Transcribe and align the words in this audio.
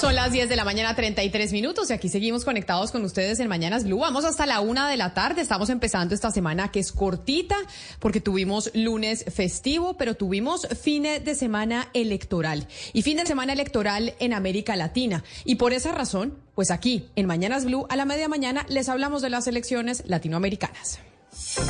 Son 0.00 0.14
las 0.14 0.32
10 0.32 0.48
de 0.48 0.56
la 0.56 0.64
mañana, 0.64 0.96
33 0.96 1.52
minutos, 1.52 1.90
y 1.90 1.92
aquí 1.92 2.08
seguimos 2.08 2.46
conectados 2.46 2.90
con 2.90 3.04
ustedes 3.04 3.38
en 3.38 3.48
Mañanas 3.48 3.84
Blue. 3.84 3.98
Vamos 3.98 4.24
hasta 4.24 4.46
la 4.46 4.60
una 4.60 4.88
de 4.88 4.96
la 4.96 5.12
tarde. 5.12 5.42
Estamos 5.42 5.68
empezando 5.68 6.14
esta 6.14 6.30
semana 6.30 6.70
que 6.70 6.80
es 6.80 6.90
cortita, 6.90 7.54
porque 7.98 8.22
tuvimos 8.22 8.70
lunes 8.72 9.26
festivo, 9.30 9.98
pero 9.98 10.14
tuvimos 10.14 10.66
fin 10.68 11.02
de 11.02 11.34
semana 11.34 11.90
electoral. 11.92 12.66
Y 12.94 13.02
fin 13.02 13.18
de 13.18 13.26
semana 13.26 13.52
electoral 13.52 14.14
en 14.20 14.32
América 14.32 14.74
Latina. 14.74 15.22
Y 15.44 15.56
por 15.56 15.74
esa 15.74 15.92
razón, 15.92 16.38
pues 16.54 16.70
aquí, 16.70 17.10
en 17.14 17.26
Mañanas 17.26 17.66
Blue, 17.66 17.84
a 17.90 17.96
la 17.96 18.06
media 18.06 18.26
mañana, 18.26 18.64
les 18.70 18.88
hablamos 18.88 19.20
de 19.20 19.28
las 19.28 19.48
elecciones 19.48 20.02
latinoamericanas. 20.06 20.98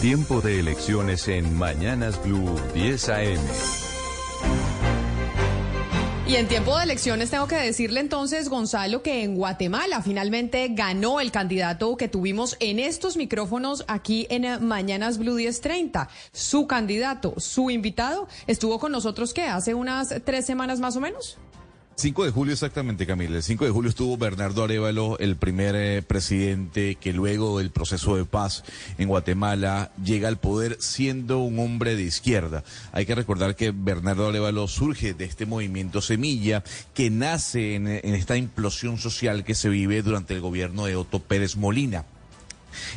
Tiempo 0.01 0.41
de 0.41 0.61
elecciones 0.61 1.27
en 1.27 1.53
Mañanas 1.59 2.23
Blue 2.23 2.61
10 2.75 3.09
AM. 3.09 3.90
Y 6.31 6.37
en 6.37 6.47
tiempo 6.47 6.79
de 6.79 6.85
elecciones 6.85 7.29
tengo 7.29 7.49
que 7.49 7.57
decirle 7.57 7.99
entonces, 7.99 8.49
Gonzalo, 8.49 9.03
que 9.03 9.25
en 9.25 9.35
Guatemala 9.35 10.01
finalmente 10.01 10.69
ganó 10.71 11.19
el 11.19 11.33
candidato 11.33 11.97
que 11.97 12.07
tuvimos 12.07 12.57
en 12.61 12.79
estos 12.79 13.17
micrófonos 13.17 13.85
aquí 13.89 14.29
en 14.31 14.65
Mañanas 14.65 15.19
Blue 15.19 15.35
1030. 15.35 16.09
Su 16.31 16.69
candidato, 16.69 17.35
su 17.39 17.69
invitado, 17.69 18.29
estuvo 18.47 18.79
con 18.79 18.93
nosotros, 18.93 19.35
¿qué? 19.35 19.43
Hace 19.43 19.75
unas 19.75 20.15
tres 20.25 20.47
semanas 20.47 20.79
más 20.79 20.95
o 20.95 21.01
menos. 21.01 21.37
5 22.01 22.25
de 22.25 22.31
julio 22.31 22.55
exactamente, 22.55 23.07
Camila. 23.07 23.37
El 23.37 23.43
5 23.43 23.67
de 23.67 23.71
julio 23.71 23.91
estuvo 23.91 24.17
Bernardo 24.17 24.65
Arevalo, 24.65 25.19
el 25.19 25.37
primer 25.37 25.75
eh, 25.77 26.01
presidente 26.01 26.95
que 26.95 27.13
luego 27.13 27.59
del 27.59 27.69
proceso 27.69 28.17
de 28.17 28.25
paz 28.25 28.65
en 28.97 29.07
Guatemala 29.07 29.93
llega 30.03 30.29
al 30.29 30.39
poder 30.39 30.79
siendo 30.81 31.41
un 31.41 31.59
hombre 31.59 31.97
de 31.97 32.05
izquierda. 32.05 32.65
Hay 32.93 33.05
que 33.05 33.15
recordar 33.15 33.55
que 33.55 33.71
Bernardo 33.71 34.29
Arevalo 34.29 34.67
surge 34.67 35.13
de 35.13 35.27
este 35.27 35.45
movimiento 35.45 36.01
Semilla 36.01 36.65
que 36.95 37.11
nace 37.11 37.75
en 37.75 37.87
esta 37.87 38.39
implosión 38.39 38.97
social 38.97 39.45
que 39.45 39.55
se 39.55 39.69
vive 39.69 40.01
durante 40.01 40.33
el 40.33 40.41
gobierno 40.41 40.87
de 40.87 40.97
Otto 40.97 41.19
Pérez 41.19 41.59
Molina. 41.59 42.07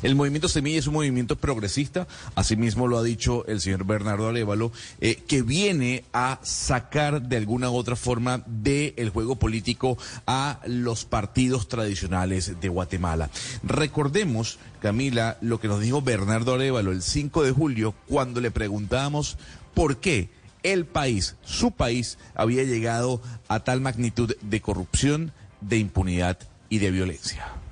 El 0.02 0.16
movimiento 0.16 0.48
Semilla 0.48 0.80
es 0.80 0.88
un 0.88 0.94
movimiento 0.94 1.36
progresista, 1.36 2.08
asimismo 2.36 2.88
lo 2.88 2.98
ha 2.98 3.04
dicho 3.04 3.46
el 3.48 3.62
señor 3.62 3.86
Bernardo 3.86 4.28
Alévalo, 4.28 4.72
eh, 5.02 5.22
que 5.28 5.42
viene 5.42 6.04
a 6.14 6.40
sacar 6.44 7.22
de 7.22 7.38
alguna 7.38 7.70
u 7.70 7.76
otra 7.76 7.96
forma 7.96 8.44
del 8.46 9.10
juego 9.10 9.36
político 9.36 9.98
a 10.28 10.60
los 10.66 11.06
partidos 11.06 11.68
tradicionales 11.68 12.60
de 12.60 12.70
Guatemala. 12.70 13.30
Recordemos, 13.64 14.60
Camila, 14.82 15.38
lo 15.42 15.60
que 15.60 15.68
nos 15.68 15.80
dijo 15.80 16.02
Bernardo 16.02 16.54
Alévalo 16.54 16.92
el 16.92 17.02
5 17.02 17.44
de 17.44 17.52
julio 17.52 17.94
cuando 18.08 18.42
le 18.42 18.52
preguntábamos 18.52 19.38
por 19.74 19.98
qué 19.98 20.30
el 20.64 20.86
país, 20.86 21.36
su 21.44 21.72
país, 21.72 22.18
había 22.36 22.64
llegado 22.64 23.22
a 23.48 23.60
tal 23.62 23.82
magnitud 23.82 24.36
de 24.42 24.62
corrupción, 24.62 25.34
de 25.62 25.78
impunidad 25.78 26.38
y 26.70 26.80
de 26.80 26.92
violencia. 26.92 27.63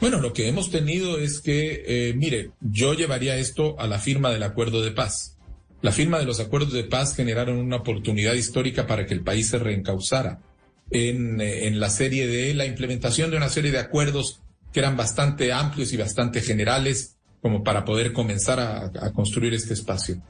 Bueno, 0.00 0.20
lo 0.20 0.32
que 0.32 0.48
hemos 0.48 0.70
tenido 0.70 1.18
es 1.18 1.40
que, 1.40 1.82
eh, 1.86 2.14
mire, 2.14 2.50
yo 2.60 2.92
llevaría 2.92 3.36
esto 3.36 3.80
a 3.80 3.86
la 3.86 3.98
firma 3.98 4.30
del 4.30 4.42
acuerdo 4.42 4.82
de 4.82 4.90
paz. 4.90 5.38
La 5.80 5.90
firma 5.90 6.18
de 6.18 6.26
los 6.26 6.38
acuerdos 6.38 6.72
de 6.72 6.84
paz 6.84 7.14
generaron 7.16 7.56
una 7.56 7.76
oportunidad 7.76 8.34
histórica 8.34 8.86
para 8.86 9.06
que 9.06 9.14
el 9.14 9.22
país 9.22 9.48
se 9.48 9.58
reencauzara 9.58 10.42
en, 10.90 11.40
eh, 11.40 11.66
en 11.66 11.80
la 11.80 11.88
serie 11.88 12.26
de 12.26 12.52
la 12.54 12.66
implementación 12.66 13.30
de 13.30 13.38
una 13.38 13.48
serie 13.48 13.70
de 13.70 13.78
acuerdos 13.78 14.42
que 14.72 14.80
eran 14.80 14.96
bastante 14.96 15.52
amplios 15.52 15.92
y 15.92 15.96
bastante 15.96 16.42
generales 16.42 17.16
como 17.40 17.64
para 17.64 17.84
poder 17.84 18.12
comenzar 18.12 18.60
a, 18.60 18.86
a 19.00 19.12
construir 19.12 19.54
este 19.54 19.72
espacio. 19.72 20.22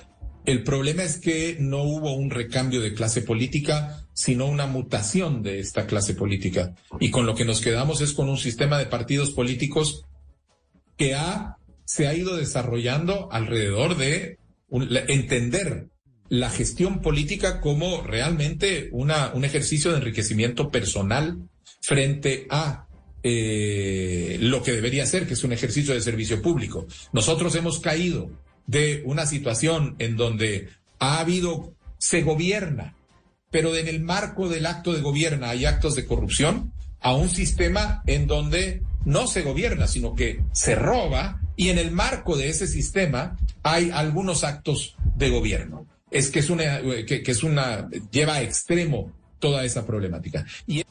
El 0.45 0.63
problema 0.63 1.03
es 1.03 1.19
que 1.19 1.57
no 1.59 1.83
hubo 1.83 2.15
un 2.15 2.31
recambio 2.31 2.81
de 2.81 2.95
clase 2.95 3.23
política, 3.23 4.06
sino 4.17 4.47
una 4.47 4.67
mutación 4.67 5.43
de 5.43 5.61
esta 5.61 5.87
clase 5.87 6.15
política. 6.15 6.75
Y 7.01 7.11
con 7.11 7.27
lo 7.27 7.35
que 7.35 7.45
nos 7.45 7.61
quedamos 7.61 8.01
es 8.01 8.15
con 8.15 8.31
un 8.31 8.39
sistema 8.39 8.79
de 8.79 8.87
partidos 8.87 9.31
políticos 9.31 10.07
que 10.97 11.15
ha, 11.15 11.59
se 11.85 12.09
ha 12.09 12.15
ido 12.15 12.35
desarrollando 12.35 13.29
alrededor 13.31 13.99
de 13.99 14.39
entender 14.71 15.89
la 16.31 16.49
gestión 16.49 17.03
política 17.03 17.61
como 17.61 18.01
realmente 18.01 18.89
una, 18.91 19.35
un 19.35 19.45
ejercicio 19.45 19.91
de 19.91 19.99
enriquecimiento 19.99 20.71
personal 20.71 21.39
frente 21.83 22.47
a 22.49 22.87
eh, 23.23 24.39
lo 24.41 24.63
que 24.63 24.73
debería 24.73 25.05
ser, 25.05 25.27
que 25.27 25.35
es 25.35 25.45
un 25.45 25.53
ejercicio 25.53 25.93
de 25.93 26.01
servicio 26.01 26.41
público. 26.41 26.87
Nosotros 27.13 27.55
hemos 27.55 27.81
caído 27.81 28.31
de 28.67 29.03
una 29.05 29.27
situación 29.27 29.95
en 29.99 30.17
donde 30.17 30.71
ha 31.01 31.21
habido, 31.21 31.75
se 31.99 32.23
gobierna, 32.23 32.96
pero 33.51 33.75
en 33.77 33.89
el 33.89 34.01
marco 34.01 34.49
del 34.49 34.67
acto 34.67 34.93
de 34.93 35.01
gobierna 35.01 35.51
hay 35.51 35.65
actos 35.65 35.95
de 35.95 36.07
corrupción, 36.07 36.73
a 37.01 37.15
un 37.15 37.29
sistema 37.29 38.03
en 38.07 38.27
donde 38.27 38.83
no 39.05 39.27
se 39.27 39.43
gobierna, 39.43 39.87
sino 39.87 40.15
que 40.15 40.43
se 40.53 40.75
roba 40.75 41.41
y 41.57 41.69
en 41.69 41.79
el 41.79 41.93
marco 41.93 42.37
de 42.37 42.49
ese 42.49 42.67
sistema 42.67 43.37
hay 43.63 43.91
algunos 43.93 44.45
actos 44.45 44.97
de 45.17 45.31
gobierno. 45.31 45.87
Es 46.11 46.31
que 46.31 46.41
es 46.41 46.51
una, 46.51 46.81
que, 47.07 47.23
es 47.25 47.43
una, 47.43 47.89
lleva 48.11 48.35
a 48.35 48.43
extremo 48.43 49.13
toda 49.39 49.65
esa 49.65 49.87
problemática. 49.87 50.45
Y 50.67 50.85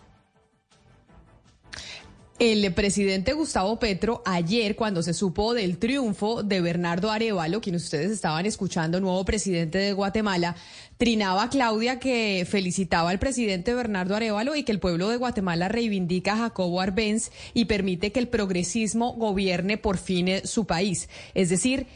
el 2.38 2.74
presidente 2.74 3.32
Gustavo 3.32 3.80
Petro 3.80 4.22
ayer, 4.26 4.76
cuando 4.76 5.02
se 5.02 5.14
supo 5.14 5.54
del 5.54 5.78
triunfo 5.78 6.44
de 6.44 6.60
Bernardo 6.60 7.10
Arevalo, 7.10 7.62
quien 7.62 7.78
ustedes 7.78 8.12
estaban 8.12 8.46
escuchando, 8.46 9.00
nuevo 9.00 9.24
presidente 9.24 9.78
de 9.78 9.94
Guatemala, 9.94 10.56
trinaba 10.98 11.50
Claudia 11.50 12.00
que 12.00 12.46
felicitaba 12.50 13.10
al 13.10 13.20
presidente 13.20 13.74
Bernardo 13.74 14.16
Arevalo 14.16 14.56
y 14.56 14.64
que 14.64 14.72
el 14.72 14.80
pueblo 14.80 15.10
de 15.10 15.18
Guatemala 15.18 15.68
reivindica 15.68 16.34
a 16.34 16.38
Jacobo 16.38 16.82
Arbenz 16.82 17.32
y 17.54 17.66
permite 17.66 18.12
que 18.12 18.20
el 18.20 18.28
progresismo 18.28 19.14
gobierne 19.14 19.78
por 19.78 19.98
fin 19.98 20.42
su 20.46 20.66
país. 20.66 21.10
Es 21.34 21.50
decir, 21.50 21.88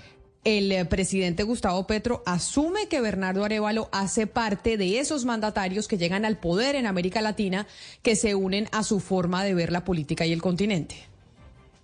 el 0.44 0.72
eh, 0.72 0.86
presidente 0.86 1.44
Gustavo 1.44 1.86
Petro 1.86 2.24
asume 2.26 2.88
que 2.88 3.02
Bernardo 3.02 3.44
Arevalo 3.44 3.90
hace 3.92 4.28
parte 4.28 4.78
de 4.78 5.00
esos 5.00 5.26
mandatarios 5.26 5.88
que 5.88 5.98
llegan 5.98 6.26
al 6.26 6.38
poder 6.38 6.76
en 6.76 6.86
América 6.86 7.22
Latina 7.22 7.68
que 8.02 8.16
se 8.16 8.36
unen 8.36 8.68
a 8.72 8.84
su 8.84 9.00
forma 9.00 9.44
de 9.44 9.54
ver 9.54 9.72
la 9.72 9.84
política 9.84 10.26
y 10.26 10.32
el 10.32 10.42
continente. 10.42 11.09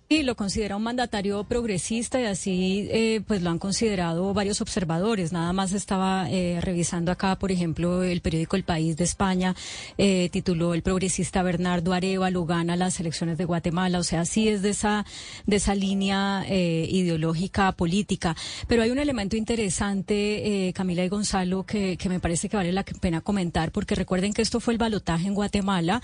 Y 0.08 0.22
lo 0.22 0.36
considera 0.36 0.76
un 0.76 0.84
mandatario 0.84 1.42
progresista 1.42 2.20
y 2.20 2.26
así 2.26 2.86
eh, 2.92 3.22
pues 3.26 3.42
lo 3.42 3.50
han 3.50 3.58
considerado 3.58 4.32
varios 4.32 4.60
observadores. 4.60 5.32
Nada 5.32 5.52
más 5.52 5.72
estaba 5.72 6.30
eh, 6.30 6.60
revisando 6.60 7.10
acá, 7.10 7.36
por 7.40 7.50
ejemplo, 7.50 8.04
el 8.04 8.20
periódico 8.20 8.54
El 8.54 8.62
País 8.62 8.96
de 8.96 9.02
España 9.02 9.56
eh, 9.98 10.28
tituló 10.30 10.74
El 10.74 10.82
progresista 10.82 11.42
Bernardo 11.42 11.92
Arevalo 11.92 12.46
gana 12.46 12.76
las 12.76 13.00
elecciones 13.00 13.36
de 13.36 13.46
Guatemala. 13.46 13.98
O 13.98 14.04
sea, 14.04 14.24
sí 14.26 14.48
es 14.48 14.62
de 14.62 14.70
esa 14.70 15.04
de 15.44 15.56
esa 15.56 15.74
línea 15.74 16.44
eh, 16.46 16.86
ideológica 16.88 17.72
política. 17.72 18.36
Pero 18.68 18.84
hay 18.84 18.90
un 18.90 19.00
elemento 19.00 19.36
interesante, 19.36 20.68
eh, 20.68 20.72
Camila 20.72 21.04
y 21.04 21.08
Gonzalo, 21.08 21.64
que, 21.64 21.96
que 21.96 22.08
me 22.08 22.20
parece 22.20 22.48
que 22.48 22.56
vale 22.56 22.70
la 22.70 22.84
pena 22.84 23.22
comentar, 23.22 23.72
porque 23.72 23.96
recuerden 23.96 24.32
que 24.32 24.42
esto 24.42 24.60
fue 24.60 24.74
el 24.74 24.78
balotaje 24.78 25.26
en 25.26 25.34
Guatemala 25.34 26.00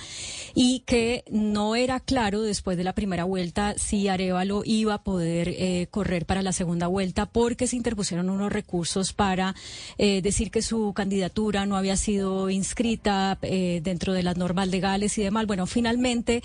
y 0.57 0.81
que 0.81 1.23
no 1.31 1.77
era 1.77 2.01
claro 2.01 2.43
después 2.43 2.77
de 2.77 2.83
la 2.83 2.95
primera 2.95 3.23
vuelta 3.23 3.75
Arevalo 4.09 4.63
iba 4.65 4.95
a 4.95 5.03
poder 5.03 5.49
eh, 5.49 5.87
correr 5.91 6.25
para 6.27 6.43
la 6.43 6.53
segunda 6.53 6.87
vuelta 6.87 7.27
porque 7.27 7.67
se 7.67 7.77
interpusieron 7.77 8.31
unos 8.31 8.53
recursos 8.53 9.13
para 9.13 9.55
eh, 9.99 10.23
decir 10.23 10.51
que 10.51 10.63
su 10.63 10.93
candidatura 10.95 11.67
no 11.67 11.77
había 11.77 11.97
sido 11.97 12.51
inscrita 12.51 13.39
eh, 13.43 13.81
dentro 13.83 14.13
de 14.13 14.23
las 14.23 14.37
normas 14.37 14.69
legales 14.69 15.17
y 15.19 15.23
demás. 15.23 15.47
Bueno, 15.47 15.67
finalmente 15.67 16.43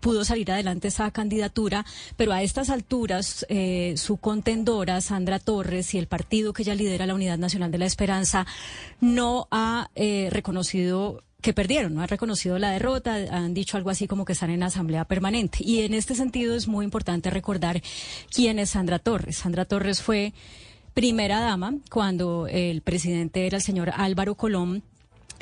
pudo 0.00 0.24
salir 0.24 0.50
adelante 0.52 0.88
esa 0.88 1.10
candidatura, 1.10 1.84
pero 2.16 2.32
a 2.32 2.42
estas 2.42 2.70
alturas 2.70 3.46
su 3.96 4.16
contendora, 4.18 5.00
Sandra 5.00 5.38
Torres, 5.38 5.94
y 5.94 5.98
el 5.98 6.06
partido 6.06 6.52
que 6.52 6.62
ella 6.62 6.74
lidera, 6.74 7.06
la 7.06 7.14
Unidad 7.14 7.38
Nacional 7.38 7.70
de 7.70 7.78
la 7.78 7.86
Esperanza, 7.86 8.46
no 9.00 9.48
ha 9.50 9.88
reconocido 9.94 11.22
que 11.44 11.52
perdieron, 11.52 11.92
no 11.94 12.00
han 12.00 12.08
reconocido 12.08 12.58
la 12.58 12.70
derrota, 12.70 13.16
han 13.30 13.52
dicho 13.52 13.76
algo 13.76 13.90
así 13.90 14.08
como 14.08 14.24
que 14.24 14.32
están 14.32 14.48
en 14.48 14.62
asamblea 14.62 15.04
permanente. 15.04 15.58
Y 15.60 15.82
en 15.82 15.92
este 15.92 16.14
sentido 16.14 16.54
es 16.54 16.68
muy 16.68 16.86
importante 16.86 17.28
recordar 17.28 17.82
quién 18.34 18.58
es 18.58 18.70
Sandra 18.70 18.98
Torres. 18.98 19.36
Sandra 19.36 19.66
Torres 19.66 20.00
fue 20.00 20.32
primera 20.94 21.40
dama 21.40 21.74
cuando 21.90 22.46
el 22.48 22.80
presidente 22.80 23.46
era 23.46 23.58
el 23.58 23.62
señor 23.62 23.90
Álvaro 23.94 24.36
Colón 24.36 24.84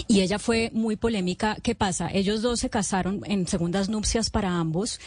y 0.08 0.20
ella 0.20 0.38
fue 0.38 0.70
muy 0.72 0.96
polémica. 0.96 1.56
¿Qué 1.62 1.74
pasa? 1.74 2.10
Ellos 2.12 2.42
dos 2.42 2.60
se 2.60 2.70
casaron 2.70 3.22
en 3.24 3.46
segundas 3.46 3.88
nupcias 3.88 4.30
para 4.30 4.58
ambos 4.58 5.00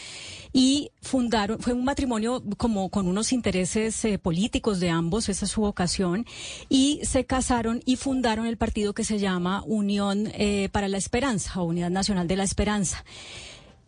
y 0.52 0.90
fundaron, 1.02 1.58
fue 1.58 1.72
un 1.72 1.84
matrimonio 1.84 2.42
como 2.56 2.88
con 2.88 3.06
unos 3.06 3.32
intereses 3.32 4.04
eh, 4.04 4.18
políticos 4.18 4.80
de 4.80 4.90
ambos, 4.90 5.28
esa 5.28 5.44
es 5.44 5.50
su 5.50 5.60
vocación, 5.60 6.26
y 6.68 7.00
se 7.02 7.24
casaron 7.26 7.82
y 7.84 7.96
fundaron 7.96 8.46
el 8.46 8.56
partido 8.56 8.94
que 8.94 9.04
se 9.04 9.18
llama 9.18 9.62
Unión 9.66 10.30
eh, 10.34 10.68
para 10.72 10.88
la 10.88 10.98
Esperanza, 10.98 11.60
o 11.60 11.64
Unidad 11.64 11.90
Nacional 11.90 12.26
de 12.26 12.36
la 12.36 12.44
Esperanza. 12.44 13.04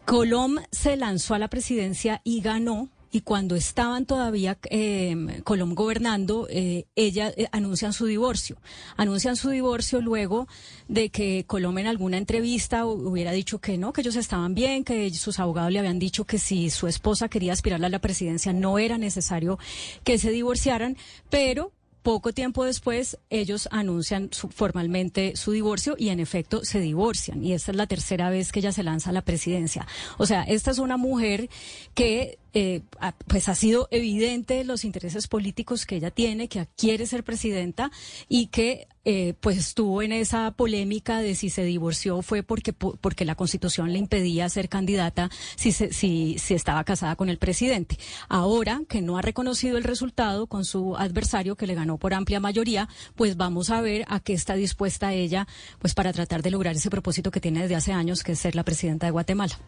Colom 0.04 0.56
se 0.70 0.96
lanzó 0.96 1.34
a 1.34 1.38
la 1.38 1.49
presidencia 1.49 2.20
y 2.25 2.40
ganó 2.40 2.88
y 3.10 3.22
cuando 3.22 3.55
estaban 3.55 4.06
todavía 4.06 4.58
eh, 4.70 5.40
Colom 5.44 5.75
gobernando, 5.75 6.46
eh, 6.50 6.87
ella 6.94 7.32
eh, 7.37 7.49
anuncian 7.52 7.93
su 7.93 8.06
divorcio. 8.06 8.56
Anuncian 8.96 9.37
su 9.37 9.50
divorcio 9.50 10.00
luego 10.00 10.46
de 10.88 11.10
que 11.10 11.44
Colom 11.46 11.78
en 11.78 11.87
alguna 11.87 12.19
entrevista 12.19 12.84
hubiera 12.84 13.32
dicho 13.32 13.60
que 13.60 13.78
no, 13.78 13.93
que 13.93 14.02
ellos 14.02 14.16
estaban 14.16 14.55
bien, 14.55 14.84
que 14.84 15.10
sus 15.14 15.38
abogados 15.38 15.72
le 15.72 15.78
habían 15.78 15.99
dicho 15.99 16.25
que 16.25 16.38
si 16.38 16.70
su 16.70 16.87
esposa 16.87 17.28
quería 17.28 17.52
aspirar 17.52 17.82
a 17.84 17.88
la 17.88 17.99
presidencia 17.99 18.52
no 18.52 18.78
era 18.78 18.99
necesario 18.99 19.58
que 20.04 20.19
se 20.19 20.31
divorciaran, 20.31 20.96
pero 21.31 21.72
poco 22.03 22.33
tiempo 22.33 22.65
después, 22.65 23.19
ellos 23.31 23.69
anuncian 23.71 24.31
formalmente 24.33 25.37
su 25.37 25.53
divorcio 25.53 25.97
y 25.99 26.09
en 26.09 26.21
efecto 26.21 26.65
se 26.65 26.81
divorcian. 26.81 27.45
Y 27.45 27.53
esta 27.53 27.73
es 27.73 27.77
la 27.77 27.87
tercera 27.87 28.31
vez 28.31 28.53
que 28.53 28.61
ella 28.61 28.73
se 28.73 28.83
lanza 28.83 29.11
a 29.11 29.12
la 29.12 29.23
presidencia. 29.23 29.87
O 30.17 30.27
sea, 30.27 30.43
esta 30.43 30.71
es 30.71 30.79
una 30.79 30.97
mujer 30.97 31.49
que 31.95 32.39
eh, 32.55 32.81
pues 33.27 33.49
ha 33.49 33.55
sido 33.55 33.89
evidente 33.91 34.65
los 34.65 34.85
intereses 34.85 35.29
políticos 35.29 35.87
que 35.87 35.97
ella 35.97 36.11
tiene, 36.11 36.49
que 36.49 36.67
quiere 36.77 37.06
ser 37.06 37.23
presidenta 37.23 37.91
y 38.29 38.47
que 38.47 38.89
eh, 39.10 39.32
pues 39.40 39.56
estuvo 39.56 40.02
en 40.02 40.12
esa 40.12 40.50
polémica 40.50 41.20
de 41.20 41.34
si 41.34 41.49
se 41.49 41.64
divorció 41.64 42.20
fue 42.20 42.43
porque 42.43 42.75
porque 42.75 43.25
la 43.25 43.37
Constitución 43.37 43.90
le 43.90 43.99
impedía 43.99 44.46
ser 44.50 44.69
candidata 44.69 45.31
si 45.56 45.72
si 45.72 46.38
si 46.38 46.52
estaba 46.52 46.84
casada 46.84 47.16
con 47.16 47.31
el 47.31 47.38
presidente. 47.38 47.96
Ahora 48.28 48.82
que 48.87 49.00
no 49.00 49.16
ha 49.16 49.22
reconocido 49.22 49.78
el 49.78 49.84
resultado 49.84 50.46
con 50.46 50.66
su 50.66 50.94
adversario 50.94 51.56
que 51.56 51.66
le 51.66 51.75
ganó 51.75 51.96
por 51.96 52.12
amplia 52.12 52.38
mayoría, 52.38 52.87
pues 53.14 53.38
vamos 53.38 53.70
a 53.70 53.81
ver 53.81 54.05
a 54.08 54.20
qué 54.20 54.34
está 54.34 54.56
dispuesta 54.56 55.14
ella 55.14 55.49
pues 55.78 55.94
para 55.94 56.12
tratar 56.12 56.43
de 56.43 56.50
lograr 56.50 56.76
ese 56.76 56.90
propósito 56.90 57.31
que 57.31 57.40
tiene 57.40 57.62
desde 57.62 57.76
hace 57.76 57.93
años 57.94 58.22
que 58.22 58.32
es 58.32 58.38
ser 58.38 58.54
la 58.54 58.62
presidenta 58.62 59.06
de 59.06 59.12
Guatemala. 59.12 59.58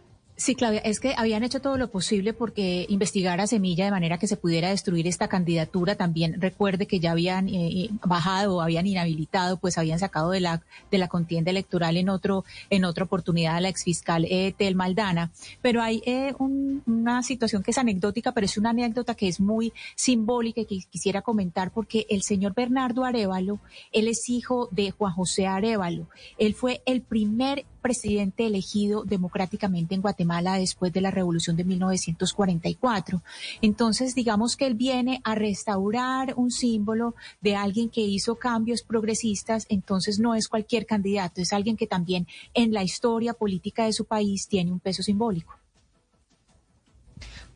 Sí, 0.40 0.54
Claudia, 0.54 0.81
es 0.81 1.00
que 1.00 1.12
habían 1.19 1.42
hecho 1.42 1.60
todo 1.60 1.76
lo 1.76 1.90
posible 1.90 2.32
porque 2.32 2.87
investigara 2.88 3.46
Semilla 3.46 3.84
de 3.84 3.90
manera 3.90 4.16
que 4.16 4.26
se 4.26 4.38
pudiera 4.38 4.70
destruir 4.70 5.06
esta 5.06 5.28
candidatura. 5.28 5.96
También 5.96 6.40
recuerde 6.40 6.87
que 6.87 6.98
ya 6.98 7.10
habían 7.10 7.50
eh, 7.50 7.69
eh, 7.69 7.90
bajado 8.06 8.62
habían 8.62 8.87
inhabilitado, 8.87 9.58
pues 9.58 9.76
habían 9.76 9.98
sacado 9.98 10.31
de 10.31 10.40
la 10.40 10.62
de 10.90 10.96
la 10.96 11.08
contienda 11.08 11.50
electoral 11.50 11.98
en 11.98 12.08
otro 12.08 12.46
en 12.70 12.87
otra 12.87 13.04
oportunidad 13.04 13.56
a 13.56 13.60
la 13.60 13.69
exfiscal 13.69 14.25
eh, 14.31 14.54
Tel 14.56 14.76
Maldana. 14.76 15.31
Pero 15.60 15.82
hay 15.82 16.02
eh, 16.06 16.32
una 16.38 17.22
situación 17.22 17.62
que 17.62 17.72
es 17.72 17.76
anecdótica, 17.76 18.32
pero 18.32 18.46
es 18.46 18.56
una 18.56 18.70
anécdota 18.70 19.14
que 19.14 19.28
es 19.28 19.40
muy 19.40 19.75
simbólica 19.94 20.62
y 20.62 20.64
que 20.64 20.78
quisiera 20.88 21.20
comentar 21.20 21.70
porque 21.70 22.06
el 22.08 22.22
señor 22.22 22.54
Bernardo 22.54 23.04
Arevalo, 23.04 23.58
él 23.93 24.08
es 24.08 24.26
hijo 24.31 24.70
de 24.70 24.90
Juan 24.90 25.12
José 25.12 25.46
Arevalo. 25.46 26.08
Él 26.38 26.54
fue 26.54 26.81
el 26.86 27.02
primer 27.02 27.66
presidente 27.81 28.47
elegido 28.47 29.05
democráticamente 29.05 29.94
en 29.94 30.00
Guatemala 30.00 30.55
después 30.55 30.93
de 30.93 31.00
la 31.00 31.11
revolución 31.11 31.56
de 31.56 31.65
1944. 31.65 33.23
Entonces, 33.61 34.15
digamos 34.15 34.56
que 34.56 34.67
él 34.67 34.75
viene 34.75 35.21
a 35.25 35.35
restaurar 35.35 36.35
un 36.37 36.50
símbolo 36.50 37.15
de 37.41 37.56
alguien 37.56 37.91
que 37.91 38.03
hizo 38.03 38.37
cambios 38.37 38.82
progresistas, 38.82 39.67
entonces 39.69 40.19
no 40.19 40.35
es 40.35 40.49
cualquier 40.49 40.87
candidato, 40.87 41.41
es 41.41 41.53
alguien 41.53 41.77
que 41.77 41.87
también 41.87 42.27
en 42.55 42.73
la 42.73 42.82
historia 42.82 43.35
política 43.35 43.85
de 43.85 43.93
su 43.93 44.05
país 44.05 44.49
tiene 44.49 44.73
un 44.73 44.81
peso 44.81 45.03
simbólico. 45.03 45.59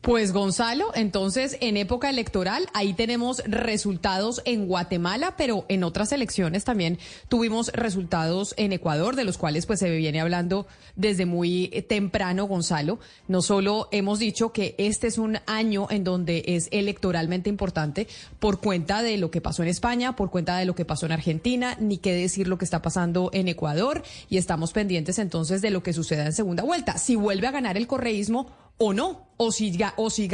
Pues 0.05 0.33
Gonzalo, 0.33 0.91
entonces 0.93 1.57
en 1.61 1.77
época 1.77 2.11
electoral 2.11 2.67
ahí 2.75 2.93
tenemos 2.93 3.41
resultados 3.47 4.39
en 4.45 4.67
Guatemala, 4.67 5.33
pero 5.35 5.65
en 5.67 5.83
otras 5.83 6.11
elecciones 6.11 6.63
también 6.63 6.99
tuvimos 7.27 7.71
resultados 7.73 8.53
en 8.57 8.71
Ecuador, 8.71 9.15
de 9.15 9.23
los 9.23 9.39
cuales 9.39 9.65
pues 9.65 9.79
se 9.79 9.89
viene 9.89 10.21
hablando 10.21 10.67
desde 10.95 11.25
muy 11.25 11.69
temprano, 11.89 12.45
Gonzalo. 12.45 12.99
No 13.27 13.41
solo 13.41 13.89
hemos 13.91 14.19
dicho 14.19 14.53
que 14.53 14.75
este 14.77 15.07
es 15.07 15.17
un 15.17 15.39
año 15.47 15.87
en 15.89 16.03
donde 16.03 16.43
es 16.49 16.67
electoralmente 16.69 17.49
importante 17.49 18.07
por 18.37 18.61
cuenta 18.61 19.01
de 19.01 19.17
lo 19.17 19.31
que 19.31 19.41
pasó 19.41 19.63
en 19.63 19.69
España, 19.69 20.15
por 20.15 20.29
cuenta 20.29 20.55
de 20.57 20.65
lo 20.65 20.75
que 20.75 20.85
pasó 20.85 21.07
en 21.07 21.13
Argentina, 21.13 21.77
ni 21.79 21.97
qué 21.97 22.13
decir 22.13 22.47
lo 22.47 22.59
que 22.59 22.65
está 22.65 22.83
pasando 22.83 23.31
en 23.33 23.47
Ecuador 23.47 24.03
y 24.29 24.37
estamos 24.37 24.71
pendientes 24.71 25.17
entonces 25.17 25.63
de 25.63 25.71
lo 25.71 25.81
que 25.81 25.93
suceda 25.93 26.27
en 26.27 26.33
segunda 26.33 26.61
vuelta. 26.61 26.99
Si 26.99 27.15
vuelve 27.15 27.47
a 27.47 27.51
ganar 27.51 27.75
el 27.75 27.87
correísmo 27.87 28.64
o 28.77 28.93
no, 28.93 29.27
o 29.37 29.51
si, 29.51 29.77
o 29.97 30.09
si 30.09 30.29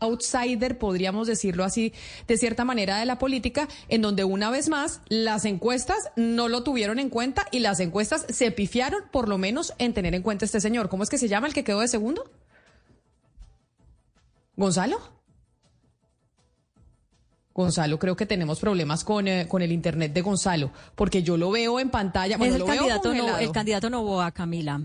outsider, 0.00 0.78
podríamos 0.78 1.26
decirlo 1.26 1.64
así, 1.64 1.92
de 2.26 2.36
cierta 2.36 2.64
manera 2.64 2.98
de 2.98 3.06
la 3.06 3.18
política, 3.18 3.68
en 3.88 4.02
donde 4.02 4.24
una 4.24 4.50
vez 4.50 4.68
más 4.68 5.00
las 5.08 5.44
encuestas 5.44 5.98
no 6.16 6.48
lo 6.48 6.62
tuvieron 6.62 6.98
en 6.98 7.10
cuenta 7.10 7.46
y 7.50 7.60
las 7.60 7.80
encuestas 7.80 8.26
se 8.28 8.50
pifiaron 8.50 9.02
por 9.10 9.28
lo 9.28 9.38
menos 9.38 9.74
en 9.78 9.94
tener 9.94 10.14
en 10.14 10.22
cuenta 10.22 10.44
este 10.44 10.60
señor. 10.60 10.88
¿Cómo 10.88 11.02
es 11.02 11.10
que 11.10 11.18
se 11.18 11.28
llama 11.28 11.46
el 11.46 11.54
que 11.54 11.64
quedó 11.64 11.80
de 11.80 11.88
segundo? 11.88 12.30
¿Gonzalo? 14.56 14.98
Gonzalo, 17.52 17.98
creo 18.00 18.16
que 18.16 18.26
tenemos 18.26 18.58
problemas 18.58 19.04
con, 19.04 19.28
eh, 19.28 19.46
con 19.46 19.62
el 19.62 19.70
internet 19.70 20.12
de 20.12 20.22
Gonzalo, 20.22 20.72
porque 20.96 21.22
yo 21.22 21.36
lo 21.36 21.52
veo 21.52 21.78
en 21.78 21.88
pantalla. 21.88 22.36
Bueno, 22.36 22.56
el, 22.56 22.64
candidato 22.64 23.14
no, 23.14 23.38
el 23.38 23.52
candidato 23.52 23.90
Novoa, 23.90 24.32
Camila. 24.32 24.80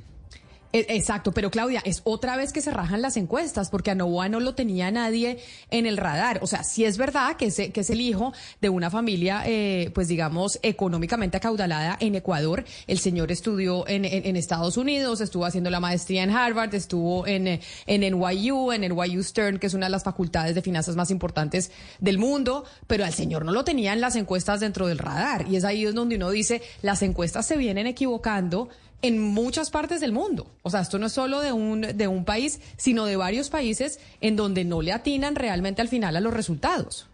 E, 0.72 0.86
exacto, 0.90 1.32
pero 1.32 1.50
Claudia, 1.50 1.82
es 1.84 2.02
otra 2.04 2.36
vez 2.38 2.54
que 2.54 2.62
se 2.62 2.72
rajan 2.72 3.02
las 3.02 3.18
encuestas, 3.18 3.70
porque 3.70 3.92
a 3.92 3.96
Novoa 3.96 4.30
no 4.30 4.40
lo 4.40 4.54
tenía 4.54 4.92
nadie 4.92 5.40
en 5.72 5.86
el 5.86 5.98
radar. 5.98 6.40
O 6.44 6.48
sea, 6.48 6.64
sí 6.64 6.86
es 6.86 6.98
verdad 6.98 7.38
que 7.38 7.48
es, 7.48 7.56
que 7.56 7.80
es 7.80 7.90
el 7.90 8.02
hijo 8.02 8.34
de 8.62 8.70
una 8.70 8.90
familia, 8.90 9.44
eh, 9.46 9.92
pues 9.94 10.08
digamos, 10.08 10.60
económicamente 10.62 11.38
acaudalada 11.38 11.98
en 12.00 12.16
Ecuador. 12.16 12.66
El 12.88 13.00
señor 13.00 13.32
estudió 13.32 13.88
en, 13.88 14.06
en, 14.06 14.36
Estados 14.36 14.78
Unidos, 14.78 15.22
estuvo 15.22 15.46
haciendo 15.46 15.70
la 15.70 15.80
maestría 15.80 16.24
en 16.24 16.30
Harvard, 16.30 16.74
estuvo 16.76 17.26
en, 17.26 17.60
en 17.88 18.02
NYU, 18.02 18.72
en 18.72 18.82
NYU 18.82 19.24
Stern, 19.24 19.60
que 19.60 19.68
es 19.68 19.74
una 19.74 19.88
de 19.88 19.92
las 19.92 20.04
facultades 20.04 20.56
de 20.56 20.62
finanzas 20.62 20.96
más 20.96 21.12
importantes 21.12 21.72
del 22.00 22.18
mundo, 22.18 22.64
pero 22.88 23.06
al 23.06 23.14
señor 23.14 23.44
no 23.44 23.52
lo 23.52 23.64
tenían 23.64 24.00
las 24.02 24.16
encuestas 24.16 24.60
dentro 24.60 24.88
del 24.88 25.00
radar. 25.00 25.48
Y 25.50 25.56
es 25.56 25.66
ahí 25.66 25.84
donde 25.84 26.16
uno 26.16 26.30
dice, 26.30 26.62
las 26.82 27.02
encuestas 27.02 27.48
se 27.48 27.58
vienen 27.58 27.88
equivocando 27.88 28.70
en 29.02 29.20
muchas 29.20 29.70
partes 29.70 30.00
del 30.00 30.12
mundo. 30.12 30.48
O 30.62 30.70
sea, 30.70 30.82
esto 30.82 31.00
no 31.00 31.08
es 31.08 31.14
solo 31.14 31.42
de 31.42 31.52
un, 31.52 31.82
de 31.82 32.08
un 32.08 32.26
país, 32.26 32.60
sino 32.78 33.06
de 33.06 33.16
varios 33.16 33.50
países 33.50 34.00
en 34.22 34.36
donde 34.36 34.64
no 34.66 34.82
le 34.82 34.94
atinan 34.94 35.36
realmente 35.36 35.82
al 35.82 35.88
final 35.88 36.16
a 36.16 36.22
los 36.22 36.34
resultados. 36.34 37.09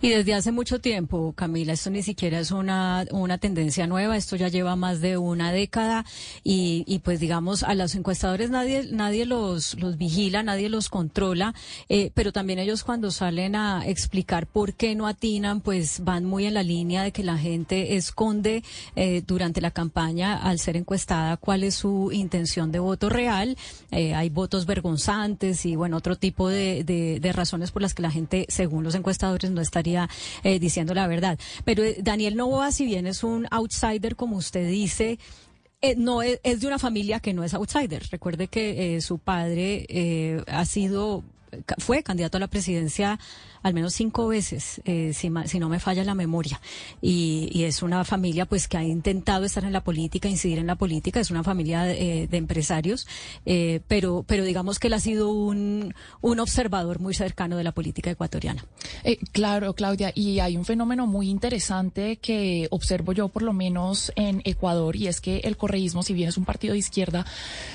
Y 0.00 0.10
desde 0.10 0.34
hace 0.34 0.52
mucho 0.52 0.80
tiempo, 0.80 1.32
Camila, 1.34 1.72
esto 1.72 1.90
ni 1.90 2.02
siquiera 2.02 2.38
es 2.38 2.50
una, 2.50 3.04
una 3.10 3.38
tendencia 3.38 3.86
nueva, 3.86 4.16
esto 4.16 4.36
ya 4.36 4.48
lleva 4.48 4.76
más 4.76 5.00
de 5.00 5.18
una 5.18 5.52
década 5.52 6.04
y, 6.44 6.84
y 6.86 7.00
pues 7.00 7.20
digamos, 7.20 7.62
a 7.62 7.74
los 7.74 7.94
encuestadores 7.94 8.50
nadie, 8.50 8.88
nadie 8.90 9.26
los, 9.26 9.74
los 9.80 9.96
vigila, 9.96 10.42
nadie 10.42 10.68
los 10.68 10.88
controla, 10.88 11.54
eh, 11.88 12.10
pero 12.14 12.32
también 12.32 12.58
ellos 12.58 12.84
cuando 12.84 13.10
salen 13.10 13.56
a 13.56 13.86
explicar 13.86 14.46
por 14.46 14.74
qué 14.74 14.94
no 14.94 15.06
atinan, 15.06 15.60
pues 15.60 16.00
van 16.04 16.24
muy 16.24 16.46
en 16.46 16.54
la 16.54 16.62
línea 16.62 17.02
de 17.02 17.12
que 17.12 17.22
la 17.22 17.38
gente 17.38 17.96
esconde 17.96 18.62
eh, 18.94 19.22
durante 19.26 19.60
la 19.60 19.70
campaña 19.70 20.36
al 20.36 20.58
ser 20.58 20.76
encuestada 20.76 21.36
cuál 21.36 21.64
es 21.64 21.74
su 21.74 22.10
intención 22.12 22.72
de 22.72 22.78
voto 22.78 23.08
real, 23.08 23.56
eh, 23.90 24.14
hay 24.14 24.30
votos 24.30 24.66
vergonzantes 24.66 25.66
y 25.66 25.76
bueno, 25.76 25.96
otro 25.96 26.16
tipo 26.16 26.48
de, 26.48 26.84
de, 26.84 27.20
de 27.20 27.32
razones 27.32 27.70
por 27.70 27.82
las 27.82 27.94
que 27.94 28.02
la 28.02 28.10
gente, 28.10 28.46
según 28.48 28.84
los 28.84 28.94
encuestadores, 28.94 29.50
no 29.56 29.62
estaría 29.62 30.08
eh, 30.44 30.60
diciendo 30.60 30.94
la 30.94 31.08
verdad. 31.08 31.38
Pero 31.64 31.82
eh, 31.82 31.96
Daniel 32.00 32.36
Novoa, 32.36 32.70
si 32.70 32.86
bien 32.86 33.08
es 33.08 33.24
un 33.24 33.48
outsider, 33.50 34.14
como 34.14 34.36
usted 34.36 34.68
dice, 34.68 35.18
eh, 35.80 35.96
no 35.96 36.22
es, 36.22 36.40
de 36.42 36.66
una 36.66 36.78
familia 36.78 37.18
que 37.18 37.34
no 37.34 37.42
es 37.42 37.54
outsider. 37.54 38.04
Recuerde 38.10 38.46
que 38.46 39.00
su 39.00 39.18
padre 39.18 40.44
ha 40.46 40.64
sido 40.64 41.24
fue 41.78 42.02
candidato 42.02 42.36
a 42.36 42.40
la 42.40 42.48
presidencia 42.48 43.18
al 43.66 43.74
menos 43.74 43.94
cinco 43.94 44.28
veces, 44.28 44.80
eh, 44.84 45.10
si, 45.12 45.28
si, 45.46 45.58
no 45.58 45.68
me 45.68 45.80
falla 45.80 46.04
la 46.04 46.14
memoria. 46.14 46.60
Y, 47.02 47.48
y, 47.52 47.64
es 47.64 47.82
una 47.82 48.04
familia 48.04 48.46
pues 48.46 48.68
que 48.68 48.76
ha 48.76 48.84
intentado 48.84 49.44
estar 49.44 49.64
en 49.64 49.72
la 49.72 49.82
política, 49.82 50.28
incidir 50.28 50.58
en 50.58 50.68
la 50.68 50.76
política, 50.76 51.18
es 51.18 51.32
una 51.32 51.42
familia 51.42 51.82
de, 51.82 52.22
eh, 52.22 52.26
de 52.28 52.36
empresarios, 52.36 53.08
eh, 53.44 53.80
pero, 53.88 54.24
pero 54.24 54.44
digamos 54.44 54.78
que 54.78 54.86
él 54.86 54.92
ha 54.92 55.00
sido 55.00 55.32
un, 55.32 55.94
un 56.20 56.38
observador 56.38 57.00
muy 57.00 57.12
cercano 57.12 57.56
de 57.56 57.64
la 57.64 57.72
política 57.72 58.08
ecuatoriana. 58.08 58.64
Eh, 59.02 59.18
claro, 59.32 59.74
Claudia, 59.74 60.12
y 60.14 60.38
hay 60.38 60.56
un 60.56 60.64
fenómeno 60.64 61.08
muy 61.08 61.28
interesante 61.28 62.18
que 62.18 62.68
observo 62.70 63.14
yo 63.14 63.26
por 63.26 63.42
lo 63.42 63.52
menos 63.52 64.12
en 64.14 64.42
Ecuador, 64.44 64.94
y 64.94 65.08
es 65.08 65.20
que 65.20 65.38
el 65.38 65.56
correísmo, 65.56 66.04
si 66.04 66.14
bien 66.14 66.28
es 66.28 66.38
un 66.38 66.44
partido 66.44 66.74
de 66.74 66.78
izquierda, 66.78 67.26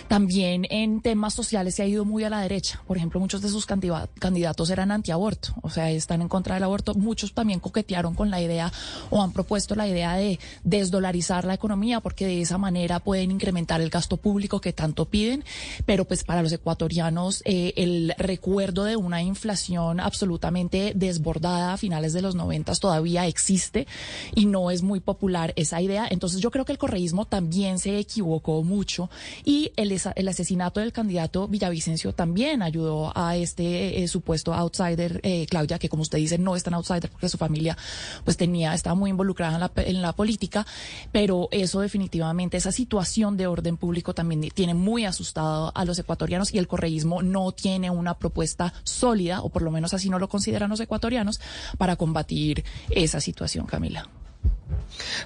también 0.08 0.66
en 0.70 1.02
temas 1.02 1.34
sociales 1.34 1.76
se 1.76 1.84
ha 1.84 1.86
ido 1.86 2.06
muy 2.06 2.24
a 2.24 2.30
la 2.30 2.40
derecha. 2.40 2.82
Por 2.88 2.96
ejemplo, 2.96 3.20
muchos 3.20 3.42
de 3.42 3.50
sus 3.50 3.66
candidatos 3.66 4.70
eran 4.70 4.92
antiaborto, 4.92 5.54
o 5.62 5.70
sea, 5.70 5.81
sea, 5.82 5.92
están 5.92 6.22
en 6.22 6.28
contra 6.28 6.56
del 6.56 6.64
aborto. 6.64 6.94
Muchos 6.94 7.34
también 7.34 7.60
coquetearon 7.60 8.14
con 8.14 8.30
la 8.30 8.42
idea 8.42 8.72
o 9.10 9.22
han 9.22 9.32
propuesto 9.32 9.76
la 9.76 9.88
idea 9.88 10.16
de 10.16 10.40
desdolarizar 10.64 11.46
la 11.46 11.54
economía 11.54 12.00
porque 12.00 12.26
de 12.26 12.42
esa 12.42 12.58
manera 12.58 13.00
pueden 13.00 13.32
incrementar 13.32 13.82
el 13.82 13.90
gasto 13.90 14.18
público 14.18 14.62
que 14.62 14.74
tanto 14.74 15.06
piden, 15.06 15.44
pero 15.86 16.06
pues 16.06 16.24
para 16.24 16.42
los 16.42 16.52
ecuatorianos 16.52 17.42
eh, 17.46 17.74
el 17.78 18.14
recuerdo 18.18 18.84
de 18.84 18.96
una 18.96 19.22
inflación 19.22 20.00
absolutamente 20.00 20.94
desbordada 20.96 21.74
a 21.74 21.78
finales 21.78 22.14
de 22.14 22.22
los 22.22 22.36
noventas 22.36 22.80
todavía 22.80 23.28
existe 23.28 23.88
y 24.36 24.46
no 24.46 24.72
es 24.72 24.84
muy 24.84 25.00
popular 25.00 25.54
esa 25.56 25.82
idea. 25.82 26.08
Entonces 26.10 26.40
yo 26.42 26.52
creo 26.52 26.66
que 26.66 26.72
el 26.72 26.78
correísmo 26.78 27.26
también 27.26 27.80
se 27.80 27.98
equivocó 27.98 28.64
mucho 28.64 29.10
y 29.44 29.72
el, 29.76 30.00
el 30.16 30.28
asesinato 30.28 30.80
del 30.80 30.92
candidato 30.92 31.48
Villavicencio 31.48 32.14
también 32.14 32.62
ayudó 32.62 33.12
a 33.16 33.36
este 33.36 34.04
eh, 34.04 34.08
supuesto 34.08 34.54
outsider, 34.54 35.20
eh, 35.24 35.46
Claudia, 35.50 35.71
que 35.80 35.90
como 35.90 36.04
usted 36.04 36.18
dice 36.18 36.38
no 36.38 36.56
es 36.56 36.63
tan 36.63 36.74
outsider 36.74 37.10
porque 37.10 37.30
su 37.30 37.38
familia 37.38 37.78
pues 38.24 38.38
tenía, 38.38 38.74
estaba 38.74 38.96
muy 38.96 39.10
involucrada 39.10 39.56
en 39.56 39.60
la, 39.60 39.72
en 39.75 40.01
la 40.01 40.13
política, 40.13 40.66
pero 41.12 41.48
eso 41.51 41.82
definitivamente, 41.82 42.58
esa 42.58 42.72
situación 42.72 43.38
de 43.38 43.48
orden 43.48 43.78
público 43.78 44.13
también 44.13 44.50
tiene 44.54 44.74
muy 44.74 45.06
asustado 45.06 45.72
a 45.75 45.86
los 45.86 46.00
ecuatorianos 46.00 46.54
y 46.54 46.58
el 46.58 46.68
correísmo 46.68 47.22
no 47.22 47.51
tiene 47.51 47.90
una 47.90 48.18
propuesta 48.18 48.74
sólida, 48.84 49.42
o 49.42 49.50
por 49.50 49.62
lo 49.62 49.72
menos 49.72 49.94
así 49.94 50.10
no 50.10 50.20
lo 50.20 50.30
consideran 50.30 50.70
los 50.70 50.80
ecuatorianos, 50.80 51.40
para 51.78 51.96
combatir 51.96 52.63
esa 52.90 53.20
situación, 53.22 53.66
Camila. 53.66 54.08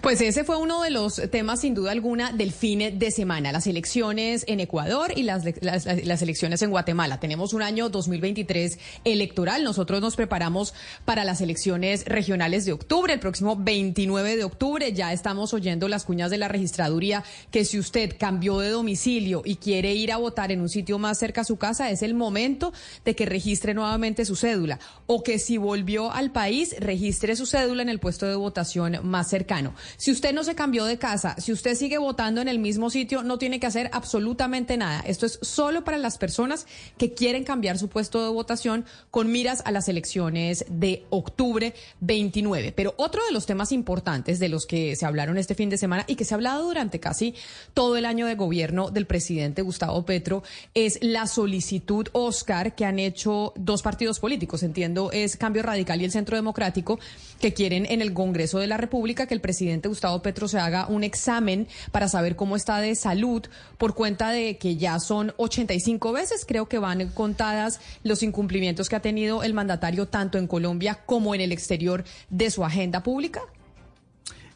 Pues 0.01 0.21
ese 0.21 0.43
fue 0.43 0.57
uno 0.57 0.81
de 0.81 0.89
los 0.89 1.21
temas, 1.31 1.61
sin 1.61 1.73
duda 1.73 1.91
alguna, 1.91 2.31
del 2.31 2.51
fin 2.51 2.97
de 2.97 3.11
semana. 3.11 3.51
Las 3.51 3.67
elecciones 3.67 4.43
en 4.47 4.59
Ecuador 4.59 5.11
y 5.15 5.23
las, 5.23 5.45
elecciones 5.45 6.61
en 6.61 6.69
Guatemala. 6.69 7.19
Tenemos 7.19 7.53
un 7.53 7.61
año 7.61 7.89
2023 7.89 8.79
electoral. 9.03 9.63
Nosotros 9.63 10.01
nos 10.01 10.15
preparamos 10.15 10.73
para 11.05 11.23
las 11.23 11.41
elecciones 11.41 12.05
regionales 12.05 12.65
de 12.65 12.73
octubre, 12.73 13.13
el 13.13 13.19
próximo 13.19 13.55
29 13.55 14.37
de 14.37 14.43
octubre. 14.43 14.93
Ya 14.93 15.13
estamos 15.13 15.53
oyendo 15.53 15.87
las 15.87 16.05
cuñas 16.05 16.31
de 16.31 16.37
la 16.37 16.47
registraduría 16.47 17.23
que 17.51 17.65
si 17.65 17.79
usted 17.79 18.15
cambió 18.17 18.59
de 18.59 18.69
domicilio 18.69 19.41
y 19.45 19.55
quiere 19.55 19.93
ir 19.93 20.11
a 20.11 20.17
votar 20.17 20.51
en 20.51 20.61
un 20.61 20.69
sitio 20.69 20.99
más 20.99 21.17
cerca 21.17 21.41
a 21.41 21.45
su 21.45 21.57
casa, 21.57 21.89
es 21.89 22.01
el 22.01 22.13
momento 22.13 22.73
de 23.03 23.15
que 23.15 23.25
registre 23.25 23.73
nuevamente 23.73 24.25
su 24.25 24.35
cédula. 24.35 24.79
O 25.07 25.23
que 25.23 25.39
si 25.39 25.57
volvió 25.57 26.11
al 26.11 26.31
país, 26.31 26.75
registre 26.79 27.35
su 27.35 27.45
cédula 27.45 27.81
en 27.81 27.89
el 27.89 27.99
puesto 27.99 28.25
de 28.25 28.35
votación 28.35 28.99
más 29.03 29.29
cercano. 29.29 29.54
Si 29.97 30.11
usted 30.11 30.33
no 30.33 30.43
se 30.43 30.55
cambió 30.55 30.85
de 30.85 30.97
casa, 30.97 31.35
si 31.39 31.51
usted 31.51 31.75
sigue 31.75 31.97
votando 31.97 32.41
en 32.41 32.47
el 32.47 32.59
mismo 32.59 32.89
sitio, 32.89 33.23
no 33.23 33.37
tiene 33.37 33.59
que 33.59 33.67
hacer 33.67 33.89
absolutamente 33.93 34.77
nada. 34.77 35.01
Esto 35.01 35.25
es 35.25 35.39
solo 35.41 35.83
para 35.83 35.97
las 35.97 36.17
personas 36.17 36.67
que 36.97 37.13
quieren 37.13 37.43
cambiar 37.43 37.77
su 37.77 37.87
puesto 37.87 38.23
de 38.23 38.29
votación 38.29 38.85
con 39.11 39.31
miras 39.31 39.61
a 39.65 39.71
las 39.71 39.87
elecciones 39.87 40.65
de 40.69 41.05
octubre 41.09 41.73
29. 42.01 42.73
Pero 42.75 42.93
otro 42.97 43.25
de 43.25 43.31
los 43.31 43.45
temas 43.45 43.71
importantes 43.71 44.39
de 44.39 44.49
los 44.49 44.65
que 44.65 44.95
se 44.95 45.05
hablaron 45.05 45.37
este 45.37 45.55
fin 45.55 45.69
de 45.69 45.77
semana 45.77 46.05
y 46.07 46.15
que 46.15 46.25
se 46.25 46.33
ha 46.33 46.37
hablado 46.37 46.63
durante 46.63 46.99
casi 46.99 47.35
todo 47.73 47.97
el 47.97 48.05
año 48.05 48.27
de 48.27 48.35
gobierno 48.35 48.91
del 48.91 49.05
presidente 49.05 49.61
Gustavo 49.61 50.05
Petro 50.05 50.43
es 50.73 50.99
la 51.01 51.27
solicitud 51.27 52.07
Oscar 52.11 52.75
que 52.75 52.85
han 52.85 52.99
hecho 52.99 53.53
dos 53.55 53.81
partidos 53.81 54.19
políticos, 54.19 54.63
entiendo, 54.63 55.11
es 55.11 55.37
Cambio 55.37 55.63
Radical 55.63 56.01
y 56.01 56.05
el 56.05 56.11
Centro 56.11 56.35
Democrático, 56.35 56.99
que 57.39 57.53
quieren 57.53 57.85
en 57.89 58.01
el 58.01 58.13
Congreso 58.13 58.59
de 58.59 58.67
la 58.67 58.77
República 58.77 59.27
que 59.27 59.33
el 59.33 59.41
presidente 59.45 59.87
Gustavo 59.87 60.23
Petro 60.23 60.47
se 60.47 60.57
haga 60.57 60.87
un 60.87 61.03
examen 61.03 61.67
para 61.91 62.07
saber 62.07 62.35
cómo 62.35 62.55
está 62.55 62.79
de 62.79 62.95
salud 62.95 63.43
por 63.77 63.93
cuenta 63.93 64.31
de 64.31 64.57
que 64.57 64.75
ya 64.75 64.99
son 64.99 65.35
85 65.37 66.13
veces, 66.13 66.45
creo 66.47 66.67
que 66.67 66.79
van 66.79 67.09
contadas 67.09 67.79
los 68.01 68.23
incumplimientos 68.23 68.89
que 68.89 68.95
ha 68.95 69.01
tenido 69.01 69.43
el 69.43 69.53
mandatario 69.53 70.07
tanto 70.07 70.39
en 70.39 70.47
Colombia 70.47 71.01
como 71.05 71.35
en 71.35 71.41
el 71.41 71.51
exterior 71.51 72.05
de 72.31 72.49
su 72.49 72.65
agenda 72.65 73.03
pública? 73.03 73.41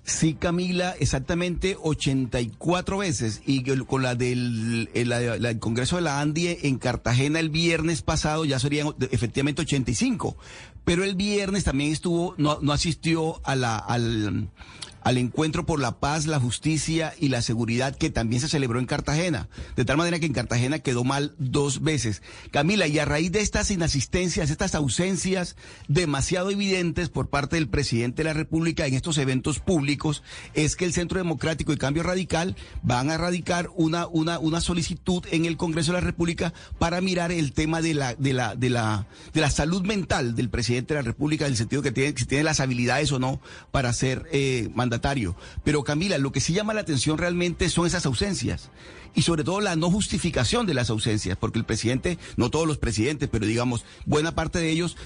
Sí, 0.09 0.33
Camila, 0.33 0.95
exactamente 0.99 1.77
84 1.79 2.97
veces. 2.97 3.41
Y 3.45 3.63
con 3.85 4.01
la 4.01 4.15
del 4.15 4.89
Congreso 5.59 5.97
de 5.97 6.01
la 6.01 6.19
ANDI 6.19 6.57
en 6.63 6.79
Cartagena 6.79 7.39
el 7.39 7.49
viernes 7.49 8.01
pasado 8.01 8.43
ya 8.43 8.57
serían 8.57 8.95
efectivamente 9.11 9.61
85. 9.61 10.35
Pero 10.83 11.03
el 11.03 11.13
viernes 11.13 11.63
también 11.63 11.91
estuvo, 11.91 12.33
no, 12.37 12.57
no 12.59 12.73
asistió 12.73 13.39
a 13.43 13.55
la, 13.55 13.77
al, 13.77 14.49
al 15.03 15.17
encuentro 15.17 15.65
por 15.65 15.79
la 15.79 15.99
paz, 15.99 16.25
la 16.25 16.39
justicia 16.39 17.13
y 17.19 17.29
la 17.29 17.41
seguridad 17.41 17.95
que 17.95 18.09
también 18.09 18.41
se 18.41 18.49
celebró 18.49 18.79
en 18.79 18.85
Cartagena. 18.85 19.49
De 19.75 19.85
tal 19.85 19.97
manera 19.97 20.19
que 20.19 20.25
en 20.25 20.33
Cartagena 20.33 20.79
quedó 20.79 21.03
mal 21.03 21.35
dos 21.37 21.81
veces. 21.81 22.21
Camila, 22.51 22.87
y 22.87 22.99
a 22.99 23.05
raíz 23.05 23.31
de 23.31 23.41
estas 23.41 23.71
inasistencias, 23.71 24.49
estas 24.49 24.75
ausencias 24.75 25.55
demasiado 25.87 26.49
evidentes 26.51 27.09
por 27.09 27.29
parte 27.29 27.55
del 27.55 27.69
presidente 27.69 28.17
de 28.17 28.29
la 28.29 28.33
República 28.33 28.85
en 28.85 28.93
estos 28.93 29.17
eventos 29.17 29.59
públicos, 29.59 30.23
es 30.53 30.75
que 30.75 30.85
el 30.85 30.93
Centro 30.93 31.17
Democrático 31.17 31.73
y 31.73 31.77
Cambio 31.77 32.03
Radical 32.03 32.55
van 32.81 33.09
a 33.11 33.17
radicar 33.17 33.69
una, 33.75 34.07
una, 34.07 34.39
una 34.39 34.61
solicitud 34.61 35.23
en 35.31 35.45
el 35.45 35.57
Congreso 35.57 35.91
de 35.91 35.99
la 35.99 36.05
República 36.05 36.53
para 36.77 37.01
mirar 37.01 37.31
el 37.31 37.53
tema 37.53 37.81
de 37.81 37.93
la, 37.93 38.15
de 38.15 38.33
la, 38.33 38.55
de 38.55 38.69
la, 38.69 39.07
de 39.33 39.41
la 39.41 39.51
salud 39.51 39.83
mental 39.83 40.35
del 40.35 40.49
presidente 40.49 40.93
de 40.93 40.99
la 41.01 41.05
República, 41.05 41.45
en 41.45 41.51
el 41.51 41.57
sentido 41.57 41.81
que 41.81 41.91
tiene, 41.91 42.13
si 42.17 42.25
tiene 42.25 42.43
las 42.43 42.59
habilidades 42.59 43.11
o 43.11 43.19
no 43.19 43.41
para 43.71 43.93
ser 43.93 44.27
eh, 44.31 44.69
pero 45.63 45.83
Camila, 45.83 46.17
lo 46.17 46.31
que 46.31 46.39
sí 46.39 46.53
llama 46.53 46.73
la 46.73 46.81
atención 46.81 47.17
realmente 47.17 47.69
son 47.69 47.87
esas 47.87 48.05
ausencias 48.05 48.69
y 49.15 49.23
sobre 49.23 49.43
todo 49.43 49.61
la 49.61 49.75
no 49.75 49.89
justificación 49.89 50.65
de 50.65 50.73
las 50.73 50.89
ausencias, 50.89 51.37
porque 51.37 51.59
el 51.59 51.65
presidente, 51.65 52.17
no 52.37 52.49
todos 52.49 52.67
los 52.67 52.77
presidentes, 52.77 53.29
pero 53.29 53.45
digamos, 53.45 53.85
buena 54.05 54.35
parte 54.35 54.59
de 54.59 54.69
ellos 54.69 54.97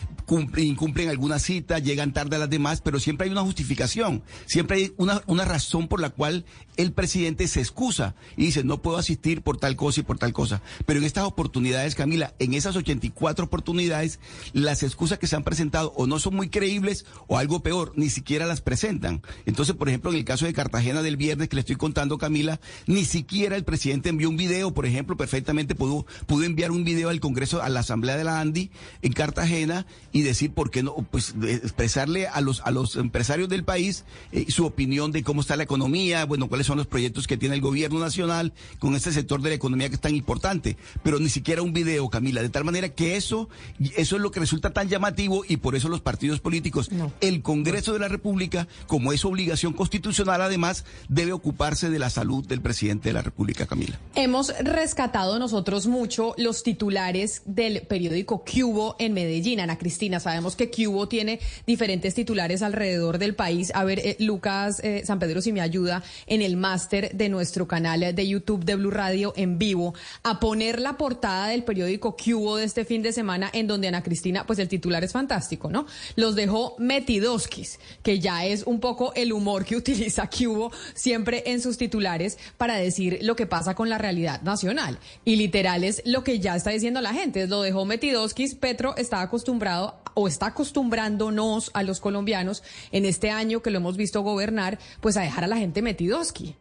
incumplen 0.57 1.09
alguna 1.09 1.39
cita, 1.39 1.79
llegan 1.79 2.13
tarde 2.13 2.35
a 2.35 2.39
las 2.39 2.49
demás, 2.49 2.81
pero 2.81 2.99
siempre 2.99 3.25
hay 3.25 3.31
una 3.31 3.41
justificación, 3.41 4.23
siempre 4.45 4.77
hay 4.77 4.93
una, 4.97 5.21
una 5.27 5.45
razón 5.45 5.87
por 5.87 5.99
la 5.99 6.09
cual 6.09 6.45
el 6.77 6.91
presidente 6.91 7.47
se 7.47 7.59
excusa 7.59 8.15
y 8.35 8.45
dice, 8.45 8.63
no 8.63 8.81
puedo 8.81 8.97
asistir 8.97 9.41
por 9.41 9.57
tal 9.57 9.75
cosa 9.75 9.99
y 9.99 10.03
por 10.03 10.17
tal 10.17 10.33
cosa. 10.33 10.61
Pero 10.85 10.99
en 10.99 11.05
estas 11.05 11.25
oportunidades, 11.25 11.95
Camila, 11.95 12.33
en 12.39 12.53
esas 12.53 12.75
84 12.75 13.45
oportunidades, 13.45 14.19
las 14.53 14.83
excusas 14.83 15.19
que 15.19 15.27
se 15.27 15.35
han 15.35 15.43
presentado 15.43 15.93
o 15.95 16.07
no 16.07 16.19
son 16.19 16.35
muy 16.35 16.49
creíbles 16.49 17.05
o 17.27 17.37
algo 17.37 17.61
peor, 17.61 17.93
ni 17.95 18.09
siquiera 18.09 18.45
las 18.45 18.61
presentan. 18.61 19.21
Entonces, 19.45 19.72
por 19.75 19.89
ejemplo, 19.89 20.11
en 20.11 20.17
el 20.17 20.25
caso 20.25 20.45
de 20.45 20.53
Cartagena 20.53 21.01
del 21.01 21.17
viernes 21.17 21.49
que 21.49 21.55
le 21.55 21.61
estoy 21.61 21.75
contando, 21.75 22.17
Camila, 22.17 22.59
ni 22.87 23.05
siquiera 23.05 23.55
el 23.55 23.63
presidente 23.63 24.09
envió 24.09 24.29
un 24.29 24.37
video, 24.37 24.73
por 24.73 24.85
ejemplo, 24.85 25.17
perfectamente 25.17 25.75
pudo, 25.75 26.05
pudo 26.25 26.43
enviar 26.43 26.71
un 26.71 26.83
video 26.83 27.09
al 27.09 27.19
Congreso, 27.19 27.61
a 27.61 27.69
la 27.69 27.81
Asamblea 27.81 28.17
de 28.17 28.23
la 28.23 28.39
ANDI 28.39 28.71
en 29.01 29.13
Cartagena 29.13 29.85
y 30.11 30.21
decir 30.21 30.51
por 30.51 30.71
qué 30.71 30.83
no, 30.83 30.95
pues 31.11 31.35
expresarle 31.43 32.27
a 32.27 32.41
los, 32.41 32.61
a 32.61 32.71
los 32.71 32.95
empresarios 32.95 33.49
del 33.49 33.63
país 33.63 34.05
eh, 34.31 34.45
su 34.49 34.65
opinión 34.65 35.11
de 35.11 35.23
cómo 35.23 35.41
está 35.41 35.55
la 35.55 35.63
economía, 35.63 36.25
bueno, 36.25 36.47
cuáles 36.47 36.67
son 36.67 36.77
los 36.77 36.87
proyectos 36.87 37.27
que 37.27 37.37
tiene 37.37 37.55
el 37.55 37.61
gobierno 37.61 37.99
nacional 37.99 38.53
con 38.79 38.95
este 38.95 39.11
sector 39.11 39.41
de 39.41 39.49
la 39.49 39.55
economía 39.55 39.89
que 39.89 39.95
es 39.95 40.01
tan 40.01 40.15
importante, 40.15 40.77
pero 41.03 41.19
ni 41.19 41.29
siquiera 41.29 41.61
un 41.61 41.73
video, 41.73 42.09
Camila, 42.09 42.41
de 42.41 42.49
tal 42.49 42.63
manera 42.63 42.89
que 42.89 43.15
eso, 43.15 43.49
eso 43.95 44.15
es 44.15 44.21
lo 44.21 44.31
que 44.31 44.39
resulta 44.39 44.71
tan 44.71 44.89
llamativo 44.89 45.43
y 45.47 45.57
por 45.57 45.75
eso 45.75 45.89
los 45.89 46.01
partidos 46.01 46.39
políticos, 46.39 46.89
el 47.21 47.41
Congreso 47.41 47.93
de 47.93 47.99
la 47.99 48.07
República, 48.07 48.67
como 48.87 49.13
es 49.13 49.23
obligación 49.23 49.62
constitucional, 49.71 50.41
además, 50.41 50.83
debe 51.07 51.31
ocuparse 51.31 51.89
de 51.89 51.99
la 51.99 52.09
salud 52.09 52.45
del 52.45 52.61
presidente 52.61 53.09
de 53.09 53.13
la 53.13 53.21
República, 53.21 53.65
Camila. 53.65 53.97
Hemos 54.15 54.53
rescatado 54.59 55.39
nosotros 55.39 55.87
mucho 55.87 56.33
los 56.37 56.63
titulares 56.63 57.41
del 57.45 57.83
periódico 57.83 58.43
Cubo 58.43 58.97
en 58.99 59.13
Medellín. 59.13 59.61
Ana 59.61 59.77
Cristina, 59.77 60.19
sabemos 60.19 60.57
que 60.57 60.69
Cubo 60.69 61.07
tiene 61.07 61.39
diferentes 61.65 62.13
titulares 62.13 62.61
alrededor 62.61 63.19
del 63.19 63.35
país. 63.35 63.71
A 63.73 63.85
ver, 63.85 63.99
eh, 63.99 64.17
Lucas 64.19 64.81
eh, 64.83 65.03
San 65.05 65.19
Pedro, 65.19 65.41
si 65.41 65.53
me 65.53 65.61
ayuda 65.61 66.03
en 66.27 66.41
el 66.41 66.57
máster 66.57 67.15
de 67.15 67.29
nuestro 67.29 67.67
canal 67.67 67.93
de 67.93 68.27
YouTube 68.27 68.65
de 68.65 68.75
Blue 68.75 68.91
Radio 68.91 69.33
en 69.35 69.59
vivo, 69.59 69.93
a 70.23 70.39
poner 70.39 70.81
la 70.81 70.97
portada 70.97 71.47
del 71.47 71.63
periódico 71.63 72.17
Cubo 72.17 72.57
de 72.57 72.65
este 72.65 72.85
fin 72.85 73.03
de 73.03 73.13
semana, 73.13 73.49
en 73.53 73.67
donde 73.67 73.87
Ana 73.87 74.01
Cristina, 74.01 74.45
pues 74.47 74.57
el 74.59 74.67
titular 74.67 75.03
es 75.03 75.11
fantástico, 75.11 75.69
¿no? 75.69 75.85
Los 76.15 76.35
dejó 76.35 76.75
metidoskis, 76.79 77.79
que 78.01 78.19
ya 78.19 78.45
es 78.45 78.63
un 78.63 78.79
poco 78.79 79.13
el 79.15 79.31
humor 79.31 79.52
que 79.65 79.75
utiliza 79.77 80.29
Cubo 80.29 80.71
siempre 80.93 81.43
en 81.45 81.61
sus 81.61 81.77
titulares 81.77 82.37
para 82.57 82.75
decir 82.75 83.19
lo 83.21 83.35
que 83.35 83.45
pasa 83.45 83.75
con 83.75 83.89
la 83.89 83.97
realidad 83.97 84.41
nacional. 84.41 84.97
Y 85.23 85.35
literal 85.35 85.83
es 85.83 86.01
lo 86.05 86.23
que 86.23 86.39
ya 86.39 86.55
está 86.55 86.71
diciendo 86.71 87.01
la 87.01 87.13
gente, 87.13 87.47
lo 87.47 87.61
dejó 87.61 87.85
Metidoskis, 87.85 88.55
Petro 88.55 88.95
está 88.97 89.21
acostumbrado 89.21 90.01
o 90.15 90.27
está 90.27 90.47
acostumbrándonos 90.47 91.71
a 91.73 91.83
los 91.83 91.99
colombianos 91.99 92.63
en 92.91 93.05
este 93.05 93.29
año 93.29 93.61
que 93.61 93.71
lo 93.71 93.77
hemos 93.77 93.97
visto 93.97 94.21
gobernar, 94.21 94.79
pues 95.01 95.17
a 95.17 95.21
dejar 95.21 95.43
a 95.43 95.47
la 95.47 95.57
gente 95.57 95.81
Metidoski. 95.81 96.55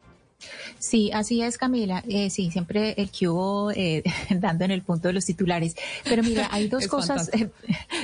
Sí, 0.78 1.10
así 1.12 1.42
es, 1.42 1.58
Camila. 1.58 2.02
Eh, 2.08 2.30
sí, 2.30 2.50
siempre 2.50 2.94
el 2.96 3.10
que 3.10 3.28
hubo 3.28 3.70
eh, 3.70 4.02
dando 4.30 4.64
en 4.64 4.70
el 4.70 4.82
punto 4.82 5.08
de 5.08 5.14
los 5.14 5.24
titulares. 5.24 5.76
Pero 6.04 6.22
mira, 6.22 6.48
hay 6.50 6.68
dos 6.68 6.86
cosas. 6.88 7.30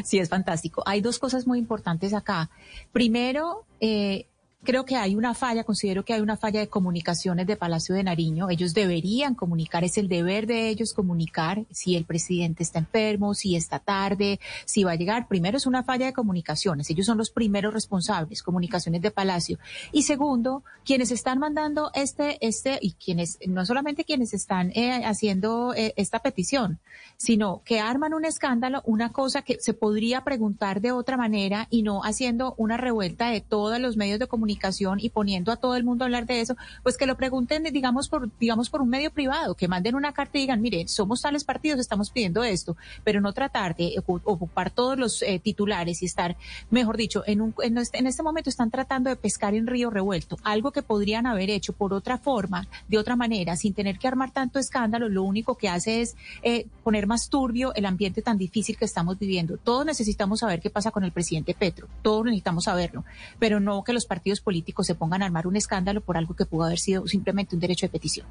sí, 0.05 0.19
es 0.19 0.29
fantástico. 0.29 0.83
Hay 0.87 1.01
dos 1.01 1.19
cosas 1.19 1.47
muy 1.47 1.59
importantes 1.59 2.15
acá. 2.15 2.51
Primero, 2.93 3.65
eh, 3.81 4.27
creo 4.65 4.85
que 4.85 4.97
hay 4.97 5.15
una 5.15 5.35
falla, 5.35 5.65
considero 5.65 6.05
que 6.05 6.13
hay 6.13 6.21
una 6.21 6.37
falla 6.37 6.61
de 6.61 6.69
comunicaciones 6.69 7.47
de 7.47 7.57
Palacio 7.57 7.95
de 7.95 8.03
Nariño. 8.03 8.51
Ellos 8.51 8.75
deberían 8.75 9.35
comunicar, 9.35 9.85
es 9.85 9.99
el 9.99 10.09
deber 10.09 10.47
de 10.47 10.69
ellos 10.69 10.95
comunicar 10.95 11.65
si 11.71 11.97
el 11.97 12.05
presidente 12.05 12.63
está 12.63 12.81
enfermo, 12.81 13.35
si 13.35 13.57
está 13.57 13.79
tarde, 13.79 14.41
si 14.65 14.85
va 14.85 14.93
a 14.93 14.97
llegar. 14.97 15.29
Primero 15.29 15.57
es 15.57 15.67
una 15.67 15.85
falla 15.85 16.07
de 16.07 16.13
comunicaciones, 16.13 16.91
ellos 16.91 17.07
son 17.07 17.19
los 17.19 17.31
primeros 17.31 17.73
responsables, 17.73 18.43
comunicaciones 18.43 19.01
de 19.01 19.11
Palacio. 19.11 19.59
Y 19.93 20.03
segundo, 20.03 20.65
quienes 20.85 21.13
están 21.13 21.39
mandando 21.39 21.91
este, 21.95 22.45
este, 22.47 22.79
y 22.83 22.93
quienes, 22.93 23.39
no 23.47 23.65
solamente 23.65 24.05
quienes 24.05 24.35
están 24.35 24.73
eh, 24.75 25.05
haciendo 25.05 25.73
eh, 25.75 25.95
esta 25.97 26.19
petición, 26.19 26.81
sino 27.17 27.63
que 27.65 27.81
arman 27.81 28.13
un 28.13 28.25
escándalo, 28.25 28.83
una 28.85 29.13
cosa 29.13 29.43
que 29.43 29.59
se 29.61 29.73
podría 29.73 30.25
preguntar 30.25 30.81
de 30.81 30.93
otra 30.93 31.17
manera 31.17 31.69
y 31.71 31.83
no 31.83 32.03
haciendo 32.03 32.55
una 32.59 32.77
revuelta 32.77 33.31
de 33.31 33.41
todos 33.41 33.79
los 33.79 33.97
medios 33.97 34.19
de 34.19 34.27
comunicación 34.27 34.48
comunicación 34.49 34.99
y 34.99 35.11
poniendo 35.11 35.53
a 35.53 35.57
todo 35.57 35.77
el 35.77 35.85
mundo 35.85 36.05
a 36.05 36.07
hablar 36.07 36.25
de 36.25 36.41
eso, 36.41 36.57
pues 36.83 36.97
que 36.97 37.05
lo 37.05 37.17
pregunten, 37.17 37.65
digamos, 37.65 38.09
por, 38.09 38.31
digamos, 38.39 38.71
por 38.71 38.81
un 38.81 38.89
medio 38.89 39.11
privado, 39.11 39.55
que 39.55 39.69
manden 39.69 39.95
una 39.95 40.13
carta 40.13 40.39
y 40.39 40.43
digan, 40.43 40.63
miren, 40.63 40.89
somos 40.89 41.21
tales 41.21 41.45
partidos, 41.45 41.81
estamos 41.81 42.11
pidiendo 42.11 42.43
esto, 42.43 42.77
pero 43.05 43.21
no 43.21 43.35
tratar 43.35 43.77
de 43.77 44.03
ocupar 44.07 44.71
todos 44.71 44.99
los 44.99 45.23
eh, 45.23 45.39
titulares 45.39 46.03
y 46.03 46.07
estar, 46.07 46.37
mejor 46.71 46.97
dicho, 46.97 47.25
en, 47.27 47.43
un, 47.43 47.55
en, 47.63 47.77
este, 47.77 47.99
en 47.99 48.07
este 48.07 48.23
momento 48.23 48.49
están 48.49 48.71
tratando 48.71 49.11
de 49.11 49.17
pescar 49.17 49.55
en 49.55 49.67
río 49.67 49.91
revuelto, 49.91 50.39
algo 50.45 50.71
que 50.71 50.83
podrían 50.83 51.27
haber 51.27 51.51
hecho 51.51 51.75
por 51.75 51.93
otra 51.93 52.17
forma, 52.17 52.69
de 52.89 52.97
otra 52.97 53.17
manera, 53.17 53.55
sin 53.57 53.75
tener 53.75 53.99
que 53.99 54.09
armar 54.09 54.31
tanto 54.31 54.59
escándalo, 54.59 55.11
lo 55.11 55.25
único 55.25 55.57
que 55.57 55.69
hace 55.69 56.01
es 56.01 56.17
eh, 56.43 56.67
poner 56.83 57.07
más 57.07 57.29
turbio 57.29 57.75
el 57.75 57.85
ambiente 57.85 58.23
tan 58.23 58.39
difícil 58.39 58.79
que 58.79 58.87
estamos 58.87 59.19
viviendo. 59.19 59.59
Todos 59.59 59.85
necesitamos 59.85 60.41
saber 60.41 60.61
qué 60.61 60.71
pasa 60.71 60.91
con 60.91 61.05
el 61.05 61.13
presidente 61.13 61.55
Petro, 61.55 61.87
todos 62.01 62.25
necesitamos 62.25 62.65
saberlo, 62.65 63.05
pero 63.39 63.61
no 63.61 63.85
que 63.85 63.93
los 63.93 64.07
partidos 64.07 64.38
políticos 64.41 64.87
se 64.87 64.95
pongan 64.95 65.23
a 65.23 65.27
armar 65.27 65.47
un 65.47 65.57
escándalo 65.57 66.01
por 66.01 66.17
algo 66.17 66.35
que 66.35 66.47
pudo 66.47 66.65
haber 66.65 66.79
sido 66.79 67.07
simplemente 67.07 67.55
un 67.55 67.61
derecho 67.61 67.87
de 67.87 67.91
petición. 67.91 68.27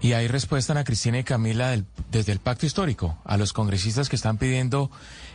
Y 0.00 0.12
hay 0.12 0.28
respuesta, 0.28 0.74
Ana 0.74 0.84
Cristina 0.84 1.18
y 1.18 1.24
Camila, 1.24 1.82
desde 2.10 2.32
el 2.32 2.38
pacto 2.38 2.66
histórico, 2.66 3.16
a 3.24 3.38
los 3.38 3.54
congresistas 3.54 4.10
que 4.10 4.16
están 4.16 4.36
pidiendo 4.36 4.90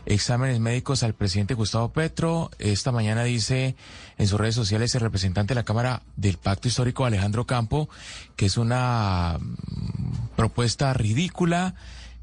exámenes 0.06 0.60
médicos 0.60 1.02
al 1.02 1.16
presidente 1.16 1.56
Gustavo 1.56 1.92
Petro. 1.92 2.52
Esta 2.60 2.92
mañana 2.92 3.24
dice 3.24 3.76
en 4.20 4.28
sus 4.28 4.40
redes 4.40 4.54
sociales 4.54 4.94
el 4.94 5.02
representante 5.02 5.56
de 5.56 5.60
la 5.60 5.66
Cámara 5.66 6.04
del 6.18 6.38
Pacto 6.38 6.68
Histórico, 6.68 7.06
Alejandro 7.06 7.48
Campo, 7.48 7.90
que 8.36 8.46
es 8.46 8.58
una 8.58 9.40
mm, 9.40 10.36
propuesta 10.36 10.94
ridícula 10.94 11.74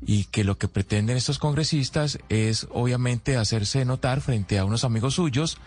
y 0.00 0.25
que 0.26 0.45
lo 0.45 0.57
que 0.57 0.69
pretenden 0.69 1.17
estos 1.17 1.41
congresistas 1.41 2.21
es 2.29 2.69
obviamente 2.71 3.37
hacerse 3.37 3.85
notar 3.85 4.21
frente 4.21 4.59
a 4.61 4.65
unos 4.65 4.85
amigos 4.85 5.15
suyos 5.15 5.59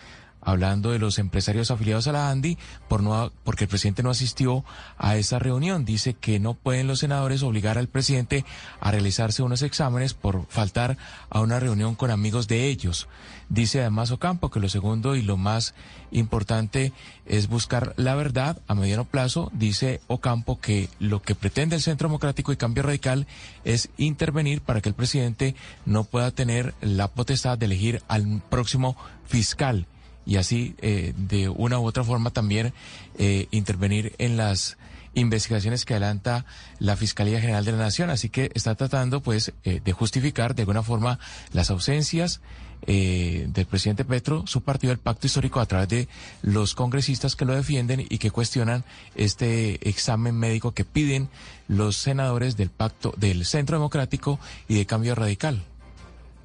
hablando 0.50 0.92
de 0.92 1.00
los 1.00 1.20
empresarios 1.20 1.72
afiliados 1.72 2.08
a 2.08 2.12
la 2.12 2.30
ANDI, 2.30 2.58
por 2.88 3.04
no, 3.04 3.32
porque 3.44 3.66
el 3.66 3.70
presidente 3.70 4.04
no 4.04 4.10
asistió 4.10 4.64
a 4.98 5.16
esa 5.16 5.40
reunión. 5.40 5.86
Dice 5.86 6.14
que 6.14 6.40
no 6.40 6.54
pueden 6.54 6.88
los 6.88 7.00
senadores 7.00 7.44
obligar 7.44 7.78
al 7.78 7.88
presidente 7.88 8.46
a 8.80 8.92
realizarse 8.92 9.44
unos 9.44 9.62
exámenes 9.62 10.14
por 10.14 10.46
faltar 10.48 10.98
a 11.30 11.42
una 11.42 11.60
reunión 11.60 11.96
con 11.96 12.12
amigos 12.12 12.48
de 12.48 12.68
ellos. 12.68 13.08
Dice 13.50 13.82
además 13.82 14.12
Ocampo 14.12 14.52
que 14.52 14.60
lo 14.60 14.70
segundo 14.70 15.16
y 15.16 15.24
lo 15.24 15.36
más 15.36 15.74
importante 16.12 16.94
es 17.26 17.48
buscar 17.48 17.94
la 17.98 18.16
verdad 18.16 18.60
a 18.68 18.76
mediano 18.76 19.06
plazo. 19.06 19.52
Dice 19.54 20.02
Ocampo 20.08 20.60
que 20.60 20.90
lo 21.00 21.22
que 21.22 21.36
pretende 21.36 21.76
el 21.76 21.82
Centro 21.82 22.10
Democrático 22.10 22.52
y 22.52 22.58
Cambio 22.58 22.84
Radical 22.84 23.26
es 23.64 23.90
intervenir 23.98 24.62
para 24.62 24.82
que 24.82 24.90
el 24.90 24.96
presidente 24.96 25.56
no 25.86 26.04
pueda 26.04 26.32
tener 26.32 26.76
la 26.82 27.08
potestad 27.08 27.58
de 27.58 27.66
elegir 27.66 28.04
al 28.08 28.42
próximo 28.50 28.96
fiscal 29.26 29.88
y 30.30 30.38
así 30.38 30.76
eh, 30.78 31.14
de 31.18 31.50
una 31.50 31.80
u 31.80 31.88
otra 31.88 32.04
forma 32.04 32.30
también 32.30 32.72
eh, 33.18 33.48
intervenir 33.50 34.14
en 34.20 34.38
las 34.38 34.78
investigaciones 35.16 35.86
que 35.86 35.96
adelanta 35.96 36.46
la 36.78 36.96
Fiscalía 36.96 37.42
General 37.42 37.66
de 37.66 37.72
la 37.72 37.80
Nación. 37.80 38.12
Así 38.12 38.30
que 38.30 38.52
está 38.54 38.76
tratando 38.76 39.24
pues 39.24 39.54
eh, 39.64 39.82
de 39.84 39.92
justificar 39.92 40.54
de 40.54 40.62
alguna 40.62 40.84
forma 40.84 41.18
las 41.52 41.72
ausencias 41.72 42.42
del 42.86 43.68
presidente 43.70 44.06
Petro, 44.06 44.48
su 44.48 44.62
partido, 44.62 44.94
el 44.94 45.00
pacto 45.00 45.28
histórico, 45.28 45.60
a 45.60 45.66
través 45.66 45.90
de 45.90 46.08
los 46.44 46.76
congresistas 46.76 47.36
que 47.36 47.44
lo 47.44 47.54
defienden 47.54 48.00
y 48.00 48.20
que 48.20 48.32
cuestionan 48.32 48.86
este 49.16 49.90
examen 49.90 50.34
médico 50.36 50.72
que 50.72 50.86
piden 50.86 51.28
los 51.68 51.98
senadores 51.98 52.56
del 52.56 52.70
pacto 52.70 53.14
del 53.18 53.46
Centro 53.46 53.78
Democrático 53.78 54.40
y 54.70 54.76
de 54.76 54.86
Cambio 54.86 55.14
Radical. 55.14 55.62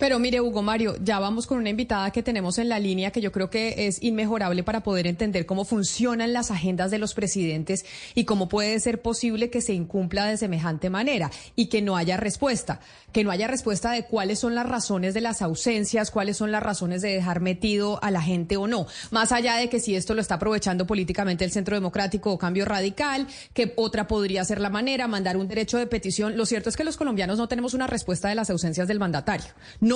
Pero 0.05 0.19
mire, 0.19 0.43
Hugo 0.43 0.61
Mario, 0.61 0.97
ya 1.03 1.19
vamos 1.19 1.47
con 1.47 1.57
una 1.57 1.71
invitada 1.71 2.11
que 2.11 2.23
tenemos 2.23 2.59
en 2.59 2.69
la 2.69 2.79
línea 2.79 3.11
que 3.11 3.23
yo 3.23 3.33
creo 3.33 3.49
que 3.49 3.87
es 3.87 4.03
inmejorable 4.03 4.63
para 4.63 4.83
poder 4.83 5.07
entender 5.07 5.47
cómo 5.47 5.65
funcionan 5.65 6.35
las 6.35 6.51
agendas 6.51 6.91
de 6.91 6.99
los 6.99 7.15
presidentes 7.15 7.87
y 8.15 8.27
cómo 8.27 8.47
puede 8.47 8.79
ser 8.81 9.01
posible 9.01 9.49
que 9.49 9.63
se 9.63 9.73
incumpla 9.73 10.27
de 10.27 10.37
semejante 10.37 10.91
manera 10.91 11.31
y 11.57 11.69
que 11.71 11.81
no 11.81 11.97
haya 11.97 12.19
respuesta, 12.19 12.81
que 13.13 13.25
no 13.25 13.31
haya 13.31 13.47
respuesta 13.47 13.93
de 13.93 14.05
cuáles 14.05 14.41
son 14.41 14.55
las 14.55 14.69
razones 14.69 15.15
de 15.15 15.23
las 15.23 15.41
ausencias, 15.41 16.11
cuáles 16.11 16.37
son 16.37 16.53
las 16.53 16.63
razones 16.63 17.01
de 17.01 17.15
dejar 17.15 17.41
metido 17.41 17.99
a 18.05 18.11
la 18.11 18.21
gente 18.21 18.59
o 18.59 18.67
no, 18.67 18.87
más 19.11 19.33
allá 19.33 19.57
de 19.57 19.71
que 19.71 19.81
si 19.81 19.97
esto 19.97 20.13
lo 20.13 20.21
está 20.21 20.35
aprovechando 20.35 20.87
políticamente 20.87 21.47
el 21.47 21.51
Centro 21.51 21.77
Democrático 21.77 22.31
o 22.31 22.37
Cambio 22.37 22.67
Radical, 22.67 23.27
que 23.55 23.73
otra 23.77 24.07
podría 24.07 24.45
ser 24.45 24.61
la 24.61 24.69
manera, 24.69 25.09
mandar 25.09 25.39
un 25.39 25.49
derecho 25.49 25.79
de 25.79 25.87
petición. 25.87 26.37
Lo 26.37 26.45
cierto 26.45 26.69
es 26.69 26.77
que 26.77 26.85
los 26.85 26.99
colombianos 26.99 27.39
no 27.39 27.49
tenemos 27.49 27.73
una 27.73 27.87
respuesta 27.87 28.29
de 28.29 28.35
las 28.35 28.51
ausencias 28.51 28.87
del 28.87 28.99
mandatario. 28.99 29.49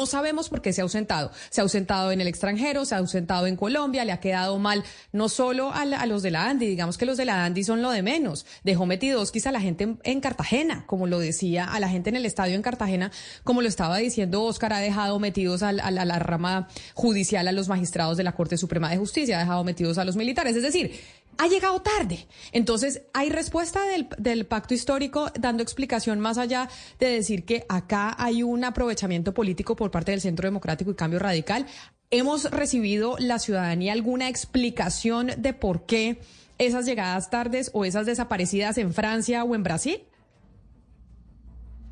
Sabemos 0.06 0.48
por 0.48 0.62
qué 0.62 0.72
se 0.72 0.80
ha 0.80 0.84
ausentado. 0.84 1.30
Se 1.50 1.60
ha 1.60 1.64
ausentado 1.64 2.12
en 2.12 2.20
el 2.20 2.28
extranjero, 2.28 2.84
se 2.84 2.94
ha 2.94 2.98
ausentado 2.98 3.46
en 3.46 3.56
Colombia, 3.56 4.04
le 4.04 4.12
ha 4.12 4.20
quedado 4.20 4.58
mal 4.58 4.84
no 5.12 5.28
solo 5.28 5.72
a, 5.72 5.84
los 6.06 6.22
de 6.22 6.30
la 6.30 6.48
ANDI, 6.48 6.66
digamos 6.66 6.98
que 6.98 7.06
los 7.06 7.16
de 7.16 7.24
la 7.24 7.44
ANDI 7.44 7.64
son 7.64 7.82
lo 7.82 7.90
de 7.90 8.02
menos. 8.02 8.46
Dejó 8.64 8.86
metidos 8.86 9.32
quizá 9.32 9.50
a 9.50 9.52
la 9.52 9.60
gente 9.60 9.96
en, 10.02 10.20
Cartagena, 10.20 10.84
como 10.86 11.06
lo 11.06 11.18
decía, 11.18 11.64
a 11.64 11.80
la 11.80 11.88
gente 11.88 12.10
en 12.10 12.16
el 12.16 12.26
estadio 12.26 12.54
en 12.54 12.62
Cartagena, 12.62 13.10
como 13.44 13.62
lo 13.62 13.68
estaba 13.68 13.98
diciendo 13.98 14.42
Oscar, 14.44 14.72
ha 14.72 14.78
dejado 14.78 15.18
metidos 15.18 15.62
a, 15.62 15.72
la 15.72 16.18
rama 16.18 16.68
judicial 16.94 17.48
a 17.48 17.52
los 17.52 17.68
magistrados 17.68 18.16
de 18.16 18.24
la 18.24 18.32
Corte 18.32 18.56
Suprema 18.56 18.90
de 18.90 18.96
Justicia, 18.96 19.36
ha 19.36 19.40
dejado 19.40 19.64
metidos 19.64 19.98
a 19.98 20.04
los 20.04 20.16
militares. 20.16 20.56
Es 20.56 20.62
decir, 20.62 20.98
ha 21.38 21.46
llegado 21.46 21.80
tarde. 21.80 22.26
Entonces, 22.52 23.02
hay 23.14 23.30
respuesta 23.30 23.80
del, 24.18 24.46
pacto 24.46 24.74
histórico 24.74 25.30
dando 25.38 25.62
explicación 25.62 26.20
más 26.20 26.36
allá 26.36 26.68
de 26.98 27.06
decir 27.06 27.44
que 27.44 27.64
acá 27.68 28.14
hay 28.18 28.42
un 28.42 28.64
aprovechamiento 28.64 29.32
político 29.32 29.76
por 29.76 29.90
parte 29.90 30.10
del 30.10 30.20
Centro 30.20 30.46
Democrático 30.46 30.90
y 30.90 30.94
Cambio 30.94 31.18
Radical. 31.18 31.66
¿Hemos 32.10 32.50
recibido 32.50 33.16
la 33.18 33.38
ciudadanía 33.38 33.92
alguna 33.92 34.28
explicación 34.28 35.30
de 35.38 35.52
por 35.52 35.86
qué 35.86 36.20
esas 36.58 36.86
llegadas 36.86 37.30
tardes 37.30 37.70
o 37.72 37.84
esas 37.84 38.06
desaparecidas 38.06 38.78
en 38.78 38.92
Francia 38.92 39.44
o 39.44 39.54
en 39.54 39.62
Brasil? 39.62 40.02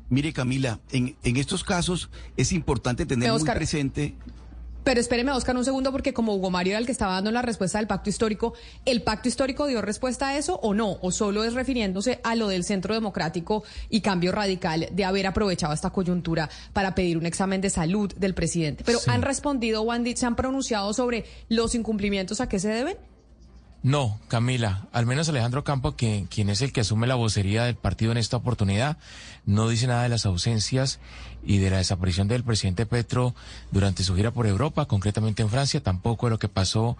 Mire, 0.09 0.33
Camila, 0.33 0.79
en, 0.91 1.15
estos 1.23 1.63
casos 1.63 2.09
es 2.37 2.51
importante 2.51 3.05
tener 3.05 3.31
muy 3.31 3.43
presente 3.43 4.15
pero 4.87 5.01
espéreme, 5.01 5.33
Oscar, 5.33 5.57
un 5.57 5.65
segundo, 5.65 5.91
porque 5.91 6.13
como 6.13 6.33
Hugo 6.33 6.49
Mario 6.49 6.71
era 6.71 6.79
el 6.79 6.85
que 6.85 6.93
estaba 6.93 7.15
dando 7.15 7.29
la 7.29 7.41
respuesta 7.41 7.77
del 7.77 7.87
pacto 7.87 8.09
histórico, 8.09 8.53
¿el 8.85 9.01
pacto 9.01 9.27
histórico 9.27 9.67
dio 9.67 9.81
respuesta 9.81 10.29
a 10.29 10.37
eso 10.37 10.61
o 10.63 10.73
no? 10.73 10.97
¿O 11.01 11.11
solo 11.11 11.43
es 11.43 11.55
refiriéndose 11.55 12.21
a 12.23 12.35
lo 12.35 12.47
del 12.47 12.63
Centro 12.63 12.93
Democrático 12.93 13.65
y 13.89 13.99
Cambio 13.99 14.31
Radical 14.31 14.87
de 14.89 15.03
haber 15.03 15.27
aprovechado 15.27 15.73
esta 15.73 15.89
coyuntura 15.89 16.49
para 16.71 16.95
pedir 16.95 17.17
un 17.17 17.25
examen 17.25 17.59
de 17.59 17.69
salud 17.69 18.13
del 18.15 18.33
presidente? 18.33 18.85
Pero 18.85 18.99
¿han 19.07 19.23
respondido, 19.23 19.81
Wandy, 19.81 20.15
se 20.15 20.25
han 20.25 20.37
pronunciado 20.37 20.93
sobre 20.93 21.25
los 21.49 21.75
incumplimientos 21.75 22.39
a 22.39 22.47
qué 22.47 22.57
se 22.57 22.69
deben? 22.69 22.95
No, 23.87 24.19
Camila, 24.27 24.85
al 24.91 25.05
menos 25.05 25.29
Alejandro 25.29 25.63
Campo, 25.63 25.95
quien 25.95 26.49
es 26.49 26.61
el 26.61 26.73
que 26.73 26.81
asume 26.81 27.07
la 27.07 27.15
vocería 27.15 27.63
del 27.63 27.77
partido 27.77 28.11
en 28.11 28.17
esta 28.17 28.35
oportunidad, 28.35 28.97
no 29.45 29.69
dice 29.69 29.87
nada 29.87 30.03
de 30.03 30.09
las 30.09 30.25
ausencias 30.25 30.99
y 31.41 31.59
de 31.59 31.69
la 31.69 31.77
desaparición 31.77 32.27
del 32.27 32.43
presidente 32.43 32.85
Petro 32.85 33.33
durante 33.71 34.03
su 34.03 34.13
gira 34.13 34.31
por 34.31 34.45
Europa, 34.45 34.87
concretamente 34.87 35.41
en 35.41 35.47
Francia, 35.47 35.81
tampoco 35.81 36.25
de 36.25 36.31
lo 36.31 36.37
que 36.37 36.49
pasó 36.49 36.97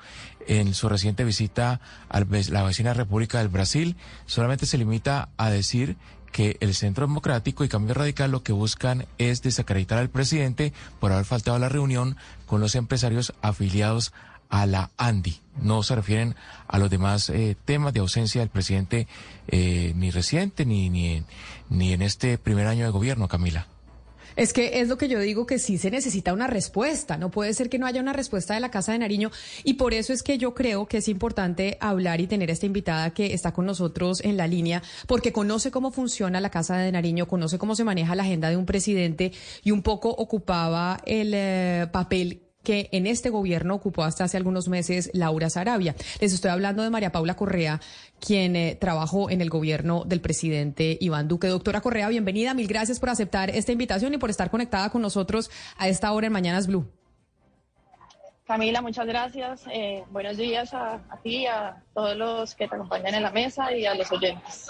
en 0.47 0.73
su 0.73 0.87
reciente 0.87 1.25
visita 1.25 1.81
a 2.07 2.21
la 2.21 2.63
vecina 2.63 2.93
República 2.93 3.39
del 3.39 3.49
Brasil, 3.49 3.97
solamente 4.25 4.65
se 4.65 4.77
limita 4.77 5.27
a 5.35 5.49
decir 5.49 5.97
que 6.31 6.55
el 6.61 6.73
Centro 6.73 7.05
Democrático 7.05 7.65
y 7.65 7.67
Cambio 7.67 7.95
Radical 7.95 8.31
lo 8.31 8.43
que 8.43 8.53
buscan 8.53 9.07
es 9.17 9.41
desacreditar 9.41 9.97
al 9.97 10.09
presidente 10.09 10.71
por 11.01 11.11
haber 11.11 11.25
faltado 11.25 11.57
a 11.57 11.59
la 11.59 11.67
reunión 11.67 12.15
con 12.45 12.61
los 12.61 12.75
empresarios 12.75 13.33
afiliados 13.41 14.13
a 14.49 14.65
la 14.65 14.91
ANDI. 14.97 15.39
No 15.61 15.83
se 15.83 15.95
refieren 15.95 16.35
a 16.67 16.77
los 16.77 16.89
demás 16.89 17.29
eh, 17.29 17.55
temas 17.65 17.93
de 17.93 17.99
ausencia 17.99 18.41
del 18.41 18.49
presidente 18.49 19.07
eh, 19.47 19.93
ni 19.95 20.11
reciente 20.11 20.65
ni, 20.65 20.89
ni, 20.89 21.15
en, 21.15 21.25
ni 21.69 21.93
en 21.93 22.01
este 22.01 22.37
primer 22.37 22.67
año 22.67 22.85
de 22.85 22.91
gobierno, 22.91 23.27
Camila. 23.27 23.67
Es 24.37 24.53
que 24.53 24.81
es 24.81 24.87
lo 24.87 24.99
que 24.99 25.09
yo 25.09 25.19
digo 25.19 25.47
que 25.47 25.57
sí 25.57 25.79
se 25.79 25.89
necesita 25.89 26.31
una 26.31 26.45
respuesta. 26.45 27.17
No 27.17 27.31
puede 27.31 27.55
ser 27.55 27.69
que 27.69 27.79
no 27.79 27.87
haya 27.87 27.99
una 27.99 28.13
respuesta 28.13 28.53
de 28.53 28.59
la 28.59 28.69
Casa 28.69 28.91
de 28.91 28.99
Nariño. 28.99 29.31
Y 29.63 29.73
por 29.73 29.95
eso 29.95 30.13
es 30.13 30.21
que 30.21 30.37
yo 30.37 30.53
creo 30.53 30.85
que 30.85 30.97
es 30.97 31.07
importante 31.07 31.77
hablar 31.81 32.21
y 32.21 32.27
tener 32.27 32.51
esta 32.51 32.67
invitada 32.67 33.09
que 33.15 33.33
está 33.33 33.51
con 33.51 33.65
nosotros 33.65 34.21
en 34.23 34.37
la 34.37 34.45
línea, 34.45 34.83
porque 35.07 35.33
conoce 35.33 35.71
cómo 35.71 35.91
funciona 35.91 36.39
la 36.39 36.51
Casa 36.51 36.77
de 36.77 36.91
Nariño, 36.91 37.27
conoce 37.27 37.57
cómo 37.57 37.75
se 37.75 37.83
maneja 37.83 38.13
la 38.13 38.23
agenda 38.23 38.51
de 38.51 38.57
un 38.57 38.67
presidente 38.67 39.31
y 39.63 39.71
un 39.71 39.81
poco 39.81 40.09
ocupaba 40.09 41.01
el 41.05 41.31
eh, 41.33 41.87
papel 41.91 42.46
que 42.67 42.89
en 42.91 43.07
este 43.07 43.29
gobierno 43.29 43.75
ocupó 43.75 44.03
hasta 44.03 44.25
hace 44.25 44.35
algunos 44.35 44.67
meses 44.67 45.09
Laura 45.13 45.49
Sarabia. 45.49 45.95
Les 46.19 46.33
estoy 46.33 46.51
hablando 46.51 46.83
de 46.83 46.89
María 46.89 47.13
Paula 47.13 47.37
Correa, 47.37 47.79
quien 48.19 48.57
eh, 48.57 48.75
trabajó 48.75 49.29
en 49.29 49.39
el 49.39 49.49
gobierno 49.49 50.03
del 50.05 50.19
presidente 50.19 50.97
Iván 50.99 51.29
Duque. 51.29 51.47
Doctora 51.47 51.79
Correa, 51.79 52.09
bienvenida. 52.09 52.53
Mil 52.53 52.67
gracias 52.67 52.99
por 52.99 53.09
aceptar 53.09 53.51
esta 53.51 53.71
invitación 53.71 54.13
y 54.15 54.17
por 54.17 54.29
estar 54.29 54.51
conectada 54.51 54.89
con 54.89 55.01
nosotros 55.01 55.49
a 55.77 55.87
esta 55.87 56.11
hora 56.11 56.27
en 56.27 56.33
Mañanas 56.33 56.67
Blue. 56.67 56.85
Camila, 58.45 58.81
muchas 58.81 59.07
gracias. 59.07 59.63
Eh, 59.71 60.03
buenos 60.11 60.35
días 60.35 60.73
a, 60.73 60.99
ti, 61.23 61.45
a 61.45 61.81
todos 61.97 62.15
los 62.15 62.53
que 62.53 62.67
te 62.67 62.75
acompañan 62.75 63.15
en 63.15 63.23
la 63.23 63.31
mesa 63.31 63.73
y 63.73 63.87
a 63.87 63.95
los 63.95 64.11
oyentes. 64.11 64.69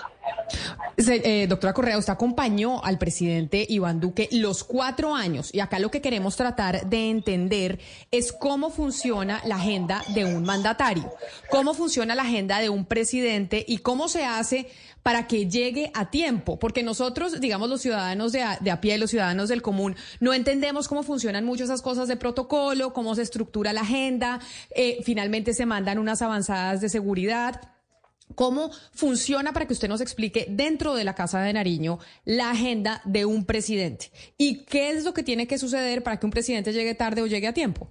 Eh, 0.98 1.46
doctora 1.50 1.74
Correa, 1.74 1.98
usted 1.98 2.14
acompañó 2.14 2.82
al 2.82 2.98
presidente 2.98 3.66
Iván 3.68 4.00
Duque 4.00 4.30
los 4.32 4.64
cuatro 4.64 5.14
años 5.14 5.54
y 5.54 5.60
acá 5.60 5.78
lo 5.78 5.92
que 5.92 6.02
queremos 6.02 6.38
tratar 6.38 6.88
de 6.88 7.10
entender 7.10 7.80
es 8.12 8.32
cómo 8.32 8.70
funciona 8.70 9.42
la 9.46 9.58
agenda 9.58 10.04
de 10.16 10.24
un 10.24 10.44
mandatario, 10.44 11.12
cómo 11.50 11.74
funciona 11.74 12.16
la 12.16 12.24
agenda 12.24 12.60
de 12.60 12.70
un 12.70 12.86
presidente 12.86 13.66
y 13.68 13.80
cómo 13.80 14.08
se 14.08 14.24
hace 14.24 14.70
para 15.04 15.28
que 15.28 15.48
llegue 15.48 15.90
a 15.94 16.10
tiempo, 16.10 16.60
porque 16.60 16.84
nosotros, 16.84 17.40
digamos, 17.40 17.70
los 17.70 17.82
ciudadanos 17.82 18.34
de 18.34 18.42
a, 18.42 18.58
de 18.60 18.72
a 18.72 18.82
pie, 18.82 18.98
los 18.98 19.10
ciudadanos 19.10 19.48
del 19.48 19.62
común, 19.62 19.96
no 20.20 20.34
entendemos 20.34 20.90
cómo 20.90 21.02
funcionan 21.02 21.46
muchas 21.46 21.68
esas 21.70 21.82
cosas 21.82 22.10
de 22.10 22.18
protocolo, 22.18 22.92
cómo 22.92 23.16
se 23.16 23.22
estructura 23.22 23.72
la 23.72 23.82
agenda, 23.82 24.42
eh, 24.76 25.00
finalmente 25.04 25.54
se 25.54 25.66
mandan 25.66 25.98
unas 25.98 26.22
avanzadas 26.22 26.82
de 26.82 26.90
seguridad. 26.90 27.17
¿Cómo 28.36 28.72
funciona 28.94 29.54
para 29.54 29.66
que 29.66 29.74
usted 29.74 29.88
nos 29.88 30.02
explique 30.02 30.46
dentro 30.50 30.94
de 30.94 31.04
la 31.04 31.16
Casa 31.16 31.42
de 31.42 31.54
Nariño 31.54 31.98
la 32.26 32.52
agenda 32.52 33.02
de 33.06 33.26
un 33.26 33.46
presidente? 33.46 34.12
¿Y 34.38 34.66
qué 34.66 34.90
es 34.90 35.06
lo 35.06 35.14
que 35.14 35.24
tiene 35.24 35.48
que 35.48 35.58
suceder 35.58 36.04
para 36.04 36.20
que 36.20 36.26
un 36.26 36.32
presidente 36.32 36.74
llegue 36.74 36.94
tarde 36.94 37.22
o 37.22 37.28
llegue 37.28 37.48
a 37.48 37.54
tiempo? 37.54 37.90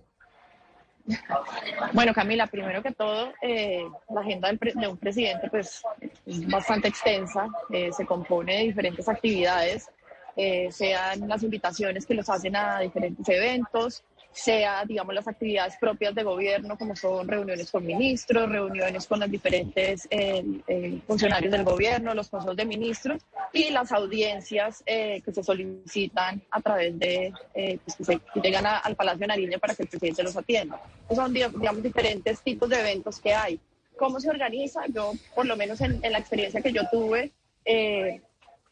Bueno, 1.93 2.13
Camila, 2.13 2.47
primero 2.47 2.83
que 2.83 2.93
todo, 2.93 3.33
eh, 3.41 3.85
la 4.13 4.21
agenda 4.21 4.53
de 4.53 4.89
un 4.89 4.97
presidente 4.97 5.49
pues, 5.49 5.83
es 6.27 6.47
bastante 6.49 6.89
extensa, 6.89 7.49
eh, 7.71 7.91
se 7.93 8.05
compone 8.05 8.57
de 8.57 8.63
diferentes 8.65 9.09
actividades, 9.09 9.89
eh, 10.37 10.69
sean 10.71 11.29
las 11.29 11.43
invitaciones 11.43 12.05
que 12.05 12.15
los 12.15 12.29
hacen 12.29 12.57
a 12.57 12.81
diferentes 12.81 13.27
eventos, 13.29 14.05
sea, 14.37 14.85
digamos, 14.85 15.15
las 15.15 15.27
actividades 15.27 15.77
propias 15.81 16.15
de 16.15 16.23
gobierno, 16.23 16.77
como 16.77 16.95
son 16.95 17.27
reuniones 17.27 17.71
con 17.71 17.87
ministros, 17.87 18.49
reuniones 18.49 19.07
con 19.07 19.21
los 19.21 19.31
diferentes 19.31 20.07
eh, 20.11 20.45
eh, 20.69 21.01
funcionarios 21.07 21.51
del 21.51 21.65
gobierno, 21.65 22.15
los 22.15 22.29
consejos 22.29 22.57
de 22.57 22.67
ministros 22.67 23.23
y 23.53 23.71
las 23.71 23.93
audiencias 23.93 24.83
eh, 24.85 25.23
que 25.25 25.33
se 25.33 25.43
solicitan 25.43 26.43
a 26.51 26.61
través 26.61 26.99
de, 26.99 27.33
pues 27.55 27.97
que, 27.97 28.05
se, 28.05 28.21
llegan 28.43 28.67
al 28.67 28.95
Palacio 28.95 29.21
de 29.21 29.27
Nariño 29.29 29.59
para 29.59 29.75
que 29.75 29.85
el 29.85 29.89
presidente 29.89 30.23
los 30.23 30.37
atienda. 30.37 30.81
son, 31.15 31.33
digamos, 31.33 31.83
diferentes 31.83 32.41
tipos 32.43 32.69
de 32.69 32.81
eventos 32.81 33.19
que 33.19 33.33
hay. 33.33 33.59
¿Cómo 33.97 34.21
se 34.21 34.29
organiza? 34.29 34.83
Yo, 34.89 35.13
por 35.35 35.47
lo 35.47 35.57
menos 35.57 35.81
en, 35.81 35.99
en 36.05 36.13
la 36.13 36.19
experiencia 36.19 36.61
que 36.61 36.73
yo 36.73 36.83
tuve, 36.91 37.33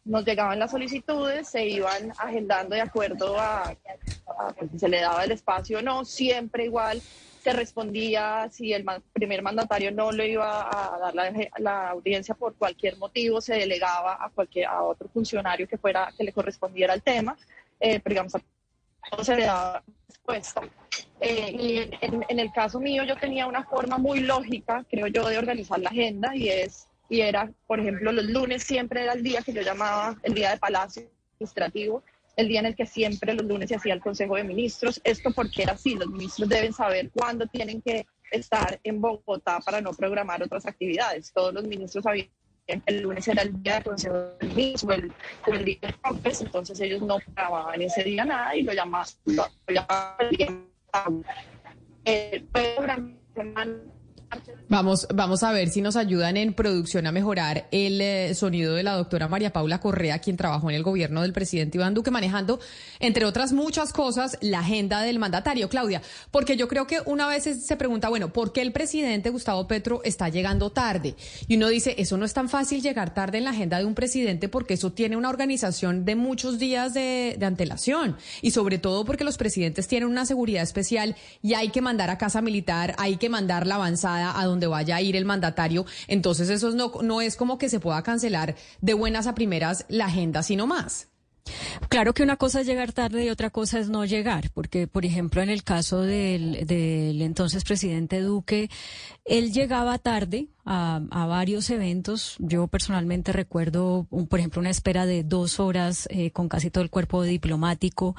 nos 0.04 0.24
llegaban 0.24 0.58
las 0.58 0.70
solicitudes, 0.70 1.48
se 1.48 1.66
iban 1.66 2.12
agendando 2.18 2.74
de 2.74 2.82
acuerdo 2.82 3.38
a, 3.38 3.74
pues, 4.58 4.70
si 4.72 4.78
se 4.78 4.88
le 4.88 5.00
daba 5.00 5.24
el 5.24 5.32
espacio 5.32 5.78
o 5.78 5.82
no, 5.82 6.04
siempre 6.04 6.64
igual 6.64 7.00
se 7.42 7.52
respondía 7.52 8.48
si 8.50 8.72
el 8.72 8.84
primer 9.12 9.42
mandatario 9.42 9.92
no 9.92 10.10
le 10.12 10.28
iba 10.30 10.62
a 10.62 10.98
dar 10.98 11.14
la, 11.58 11.90
audiencia 11.90 12.34
por 12.34 12.54
cualquier 12.54 12.96
motivo, 12.96 13.40
se 13.40 13.54
delegaba 13.54 14.16
a 14.24 14.30
cualquier 14.30 14.66
a 14.66 14.82
otro 14.82 15.08
funcionario 15.08 15.68
que 15.68 15.76
fuera 15.76 16.10
que 16.16 16.24
le 16.24 16.32
correspondiera 16.32 16.94
el 16.94 17.02
tema, 17.02 17.36
eh, 17.80 18.00
pero 18.00 18.14
digamos 18.14 18.32
no 19.16 19.22
se 19.22 19.36
le 19.36 19.44
daba 19.44 19.82
respuesta. 20.08 20.62
Eh, 21.20 21.50
y 21.52 21.78
en, 22.00 22.24
en 22.26 22.38
el 22.38 22.50
caso 22.52 22.80
mío 22.80 23.04
yo 23.04 23.16
tenía 23.16 23.46
una 23.46 23.64
forma 23.64 23.98
muy 23.98 24.20
lógica, 24.20 24.84
creo 24.90 25.06
yo, 25.08 25.28
de 25.28 25.36
organizar 25.36 25.78
la 25.78 25.90
agenda 25.90 26.34
y 26.34 26.48
es 26.48 26.88
y 27.08 27.20
era, 27.20 27.52
por 27.66 27.80
ejemplo, 27.80 28.12
los 28.12 28.24
lunes 28.24 28.62
siempre 28.62 29.02
era 29.02 29.12
el 29.12 29.22
día 29.22 29.42
que 29.42 29.52
yo 29.52 29.62
llamaba 29.62 30.16
el 30.22 30.34
día 30.34 30.50
de 30.50 30.58
Palacio 30.58 31.10
Administrativo, 31.34 32.02
el 32.36 32.48
día 32.48 32.60
en 32.60 32.66
el 32.66 32.74
que 32.74 32.86
siempre 32.86 33.34
los 33.34 33.46
lunes 33.46 33.68
se 33.68 33.76
hacía 33.76 33.94
el 33.94 34.00
Consejo 34.00 34.36
de 34.36 34.44
Ministros. 34.44 35.00
Esto 35.04 35.30
porque 35.32 35.62
era 35.62 35.74
así, 35.74 35.94
los 35.94 36.08
ministros 36.08 36.48
deben 36.48 36.72
saber 36.72 37.10
cuándo 37.10 37.46
tienen 37.46 37.82
que 37.82 38.06
estar 38.30 38.80
en 38.82 39.00
Bogotá 39.00 39.60
para 39.60 39.80
no 39.80 39.92
programar 39.92 40.42
otras 40.42 40.66
actividades. 40.66 41.32
Todos 41.32 41.54
los 41.54 41.64
ministros 41.64 42.04
sabían 42.04 42.28
que 42.66 42.80
el 42.86 43.02
lunes 43.02 43.28
era 43.28 43.42
el 43.42 43.62
día 43.62 43.74
del 43.74 43.84
Consejo 43.84 44.16
de 44.16 44.46
Ministros 44.48 44.98
o 45.46 45.52
el, 45.52 45.64
día 45.64 45.78
de 45.82 45.92
Congreso, 46.02 46.44
entonces 46.44 46.80
ellos 46.80 47.02
no 47.02 47.18
programaban 47.18 47.82
ese 47.82 48.02
día 48.02 48.24
nada 48.24 48.56
y 48.56 48.62
lo 48.62 48.72
llamaban, 48.72 49.06
lo, 49.26 49.46
llamaban 49.68 50.16
el 50.20 50.30
día. 50.30 50.48
Eh, 52.06 52.44
Vamos, 54.68 55.06
vamos 55.14 55.42
a 55.42 55.52
ver 55.52 55.68
si 55.68 55.82
nos 55.82 55.94
ayudan 55.94 56.36
en 56.36 56.54
producción 56.54 57.06
a 57.06 57.12
mejorar 57.12 57.68
el 57.70 58.00
eh, 58.00 58.34
sonido 58.34 58.74
de 58.74 58.82
la 58.82 58.94
doctora 58.94 59.28
María 59.28 59.52
Paula 59.52 59.78
Correa, 59.78 60.18
quien 60.18 60.36
trabajó 60.36 60.70
en 60.70 60.76
el 60.76 60.82
gobierno 60.82 61.22
del 61.22 61.32
presidente 61.32 61.78
Iván 61.78 61.94
Duque, 61.94 62.10
manejando, 62.10 62.58
entre 62.98 63.24
otras 63.26 63.52
muchas 63.52 63.92
cosas, 63.92 64.38
la 64.40 64.60
agenda 64.60 65.02
del 65.02 65.18
mandatario. 65.18 65.68
Claudia, 65.68 66.02
porque 66.30 66.56
yo 66.56 66.66
creo 66.66 66.86
que 66.86 67.00
una 67.04 67.28
vez 67.28 67.44
se 67.44 67.76
pregunta, 67.76 68.08
bueno, 68.08 68.32
¿por 68.32 68.52
qué 68.52 68.62
el 68.62 68.72
presidente 68.72 69.30
Gustavo 69.30 69.68
Petro 69.68 70.00
está 70.02 70.28
llegando 70.28 70.70
tarde? 70.70 71.14
Y 71.46 71.56
uno 71.56 71.68
dice, 71.68 71.94
eso 71.98 72.16
no 72.16 72.24
es 72.24 72.32
tan 72.32 72.48
fácil 72.48 72.82
llegar 72.82 73.12
tarde 73.14 73.38
en 73.38 73.44
la 73.44 73.50
agenda 73.50 73.78
de 73.78 73.84
un 73.84 73.94
presidente 73.94 74.48
porque 74.48 74.74
eso 74.74 74.92
tiene 74.92 75.16
una 75.16 75.28
organización 75.28 76.04
de 76.04 76.16
muchos 76.16 76.58
días 76.58 76.94
de, 76.94 77.36
de 77.38 77.46
antelación. 77.46 78.16
Y 78.40 78.52
sobre 78.52 78.78
todo 78.78 79.04
porque 79.04 79.24
los 79.24 79.36
presidentes 79.36 79.88
tienen 79.88 80.08
una 80.08 80.26
seguridad 80.26 80.62
especial 80.62 81.16
y 81.42 81.54
hay 81.54 81.68
que 81.68 81.80
mandar 81.80 82.10
a 82.10 82.18
casa 82.18 82.40
militar, 82.40 82.94
hay 82.98 83.16
que 83.16 83.28
mandar 83.28 83.66
la 83.66 83.76
avanzada 83.76 84.23
a 84.30 84.44
donde 84.44 84.66
vaya 84.66 84.96
a 84.96 85.02
ir 85.02 85.16
el 85.16 85.24
mandatario. 85.24 85.86
Entonces 86.06 86.50
eso 86.50 86.70
no, 86.70 86.92
no 87.02 87.20
es 87.20 87.36
como 87.36 87.58
que 87.58 87.68
se 87.68 87.80
pueda 87.80 88.02
cancelar 88.02 88.56
de 88.80 88.94
buenas 88.94 89.26
a 89.26 89.34
primeras 89.34 89.84
la 89.88 90.06
agenda, 90.06 90.42
sino 90.42 90.66
más. 90.66 91.08
Claro 91.88 92.14
que 92.14 92.22
una 92.22 92.36
cosa 92.36 92.60
es 92.60 92.66
llegar 92.66 92.92
tarde 92.92 93.24
y 93.24 93.28
otra 93.28 93.50
cosa 93.50 93.78
es 93.78 93.88
no 93.90 94.04
llegar, 94.04 94.50
porque, 94.54 94.86
por 94.86 95.04
ejemplo, 95.04 95.42
en 95.42 95.50
el 95.50 95.62
caso 95.62 96.00
del, 96.00 96.66
del 96.66 97.20
entonces 97.20 97.64
presidente 97.64 98.20
Duque, 98.20 98.70
él 99.24 99.52
llegaba 99.52 99.98
tarde 99.98 100.48
a, 100.66 101.00
varios 101.26 101.68
eventos. 101.70 102.36
Yo 102.38 102.66
personalmente 102.68 103.32
recuerdo, 103.32 104.06
por 104.28 104.38
ejemplo, 104.38 104.60
una 104.60 104.70
espera 104.70 105.04
de 105.06 105.22
dos 105.22 105.60
horas 105.60 106.08
eh, 106.10 106.30
con 106.30 106.48
casi 106.48 106.70
todo 106.70 106.84
el 106.84 106.90
cuerpo 106.90 107.22
diplomático, 107.22 108.16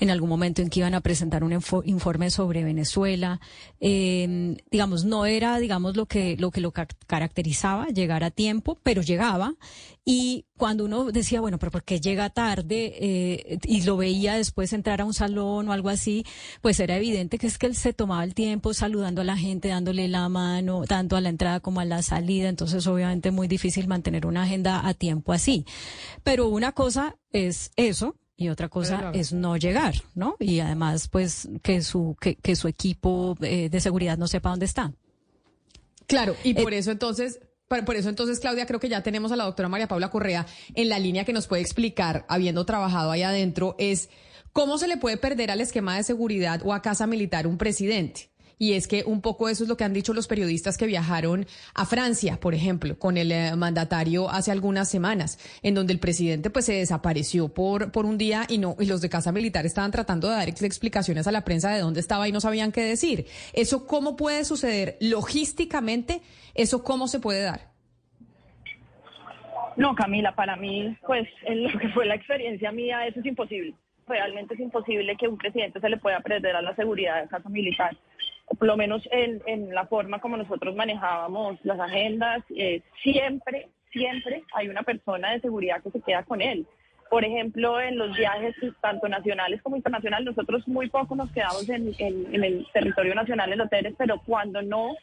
en 0.00 0.10
algún 0.10 0.28
momento 0.28 0.62
en 0.62 0.70
que 0.70 0.80
iban 0.80 0.94
a 0.94 1.00
presentar 1.00 1.44
un 1.44 1.52
informe 1.84 2.30
sobre 2.30 2.64
Venezuela. 2.64 3.40
Eh, 3.80 4.56
digamos, 4.70 5.04
no 5.04 5.26
era, 5.26 5.58
digamos, 5.58 5.96
lo 5.96 6.06
que, 6.06 6.36
lo 6.36 6.50
que 6.50 6.60
lo 6.60 6.72
caracterizaba, 6.72 7.86
llegar 7.88 8.24
a 8.24 8.30
tiempo, 8.30 8.78
pero 8.82 9.02
llegaba. 9.02 9.54
Y 10.04 10.44
cuando 10.56 10.84
uno 10.84 11.10
decía, 11.12 11.40
bueno, 11.40 11.58
pero 11.58 11.72
¿por 11.72 11.82
qué 11.82 11.98
llega 11.98 12.28
tarde? 12.28 12.92
Eh, 13.00 13.58
y 13.64 13.82
lo 13.82 13.96
veía 13.96 14.34
después 14.34 14.72
entrar 14.72 15.00
a 15.00 15.04
un 15.04 15.14
salón 15.14 15.68
o 15.68 15.72
algo 15.72 15.88
así, 15.88 16.26
pues 16.60 16.78
era 16.80 16.96
evidente 16.96 17.38
que 17.38 17.46
es 17.46 17.56
que 17.56 17.66
él 17.66 17.74
se 17.74 17.94
tomaba 17.94 18.22
el 18.24 18.34
tiempo 18.34 18.74
saludando 18.74 19.22
a 19.22 19.24
la 19.24 19.36
gente, 19.36 19.68
dándole 19.68 20.08
la 20.08 20.28
mano 20.28 20.43
tanto 20.86 21.16
a 21.16 21.20
la 21.20 21.28
entrada 21.28 21.60
como 21.60 21.80
a 21.80 21.84
la 21.84 22.02
salida, 22.02 22.48
entonces 22.48 22.86
obviamente 22.86 23.30
muy 23.30 23.48
difícil 23.48 23.88
mantener 23.88 24.26
una 24.26 24.42
agenda 24.42 24.86
a 24.86 24.94
tiempo 24.94 25.32
así. 25.32 25.64
Pero 26.22 26.48
una 26.48 26.72
cosa 26.72 27.16
es 27.32 27.72
eso, 27.76 28.16
y 28.36 28.48
otra 28.48 28.68
cosa 28.68 29.12
es 29.14 29.32
no 29.32 29.56
llegar, 29.56 29.94
¿no? 30.14 30.36
Y 30.40 30.60
además, 30.60 31.08
pues, 31.08 31.48
que 31.62 31.82
su, 31.82 32.16
que, 32.20 32.34
que 32.36 32.56
su 32.56 32.66
equipo 32.68 33.36
eh, 33.40 33.68
de 33.68 33.80
seguridad 33.80 34.18
no 34.18 34.26
sepa 34.26 34.50
dónde 34.50 34.66
está. 34.66 34.92
Claro, 36.06 36.36
y 36.42 36.54
por 36.54 36.74
eh, 36.74 36.78
eso 36.78 36.90
entonces, 36.90 37.40
por 37.68 37.96
eso 37.96 38.08
entonces, 38.08 38.40
Claudia, 38.40 38.66
creo 38.66 38.80
que 38.80 38.88
ya 38.88 39.02
tenemos 39.02 39.32
a 39.32 39.36
la 39.36 39.44
doctora 39.44 39.68
María 39.68 39.88
Paula 39.88 40.10
Correa 40.10 40.46
en 40.74 40.88
la 40.88 40.98
línea 40.98 41.24
que 41.24 41.32
nos 41.32 41.46
puede 41.46 41.62
explicar, 41.62 42.26
habiendo 42.28 42.64
trabajado 42.66 43.10
ahí 43.10 43.22
adentro, 43.22 43.76
es 43.78 44.10
cómo 44.52 44.78
se 44.78 44.88
le 44.88 44.96
puede 44.96 45.16
perder 45.16 45.50
al 45.50 45.60
esquema 45.60 45.96
de 45.96 46.02
seguridad 46.02 46.60
o 46.64 46.72
a 46.72 46.82
casa 46.82 47.06
militar 47.06 47.46
un 47.46 47.56
presidente. 47.56 48.30
Y 48.58 48.74
es 48.74 48.86
que 48.86 49.04
un 49.04 49.20
poco 49.20 49.48
eso 49.48 49.64
es 49.64 49.68
lo 49.68 49.76
que 49.76 49.84
han 49.84 49.92
dicho 49.92 50.14
los 50.14 50.28
periodistas 50.28 50.78
que 50.78 50.86
viajaron 50.86 51.46
a 51.74 51.84
Francia, 51.86 52.38
por 52.40 52.54
ejemplo, 52.54 52.98
con 52.98 53.16
el 53.16 53.32
eh, 53.32 53.56
mandatario 53.56 54.30
hace 54.30 54.52
algunas 54.52 54.90
semanas, 54.90 55.38
en 55.62 55.74
donde 55.74 55.92
el 55.92 55.98
presidente 55.98 56.50
pues 56.50 56.66
se 56.66 56.74
desapareció 56.74 57.48
por, 57.48 57.90
por 57.90 58.06
un 58.06 58.18
día 58.18 58.44
y 58.48 58.58
no, 58.58 58.76
y 58.78 58.86
los 58.86 59.00
de 59.00 59.08
Casa 59.08 59.32
Militar 59.32 59.66
estaban 59.66 59.90
tratando 59.90 60.28
de 60.28 60.36
dar 60.36 60.48
explicaciones 60.48 61.26
a 61.26 61.32
la 61.32 61.44
prensa 61.44 61.70
de 61.70 61.80
dónde 61.80 62.00
estaba 62.00 62.28
y 62.28 62.32
no 62.32 62.40
sabían 62.40 62.72
qué 62.72 62.82
decir. 62.82 63.26
¿Eso 63.52 63.86
cómo 63.86 64.16
puede 64.16 64.44
suceder 64.44 64.96
logísticamente? 65.00 66.20
¿Eso 66.54 66.84
cómo 66.84 67.08
se 67.08 67.20
puede 67.20 67.42
dar? 67.42 67.74
No, 69.76 69.94
Camila, 69.94 70.34
para 70.34 70.56
mí, 70.56 70.96
pues 71.06 71.28
en 71.46 71.64
lo 71.64 71.78
que 71.78 71.88
fue 71.88 72.06
la 72.06 72.14
experiencia 72.14 72.70
mía, 72.72 73.06
eso 73.06 73.20
es 73.20 73.26
imposible. 73.26 73.74
Realmente 74.06 74.54
es 74.54 74.60
imposible 74.60 75.16
que 75.16 75.28
un 75.28 75.38
presidente 75.38 75.80
se 75.80 75.88
le 75.88 75.96
pueda 75.96 76.20
perder 76.20 76.56
a 76.56 76.62
la 76.62 76.76
seguridad 76.76 77.22
de 77.22 77.28
Casa 77.28 77.48
Militar 77.48 77.96
por 78.46 78.66
lo 78.66 78.76
menos 78.76 79.06
en, 79.10 79.42
en 79.46 79.74
la 79.74 79.86
forma 79.86 80.20
como 80.20 80.36
nosotros 80.36 80.74
manejábamos 80.74 81.58
las 81.64 81.80
agendas, 81.80 82.42
eh, 82.50 82.82
siempre, 83.02 83.68
siempre 83.92 84.42
hay 84.54 84.68
una 84.68 84.82
persona 84.82 85.32
de 85.32 85.40
seguridad 85.40 85.82
que 85.82 85.90
se 85.90 86.00
queda 86.00 86.22
con 86.24 86.40
él. 86.40 86.66
Por 87.10 87.24
ejemplo, 87.24 87.80
en 87.80 87.96
los 87.96 88.16
viajes 88.16 88.54
tanto 88.80 89.08
nacionales 89.08 89.62
como 89.62 89.76
internacionales, 89.76 90.26
nosotros 90.26 90.66
muy 90.66 90.88
poco 90.88 91.14
nos 91.14 91.30
quedamos 91.32 91.68
en, 91.68 91.94
en 91.98 92.44
el 92.44 92.66
territorio 92.72 93.14
nacional 93.14 93.52
en 93.52 93.60
hoteles, 93.60 93.94
pero 93.96 94.20
cuando 94.24 94.62
no, 94.62 94.94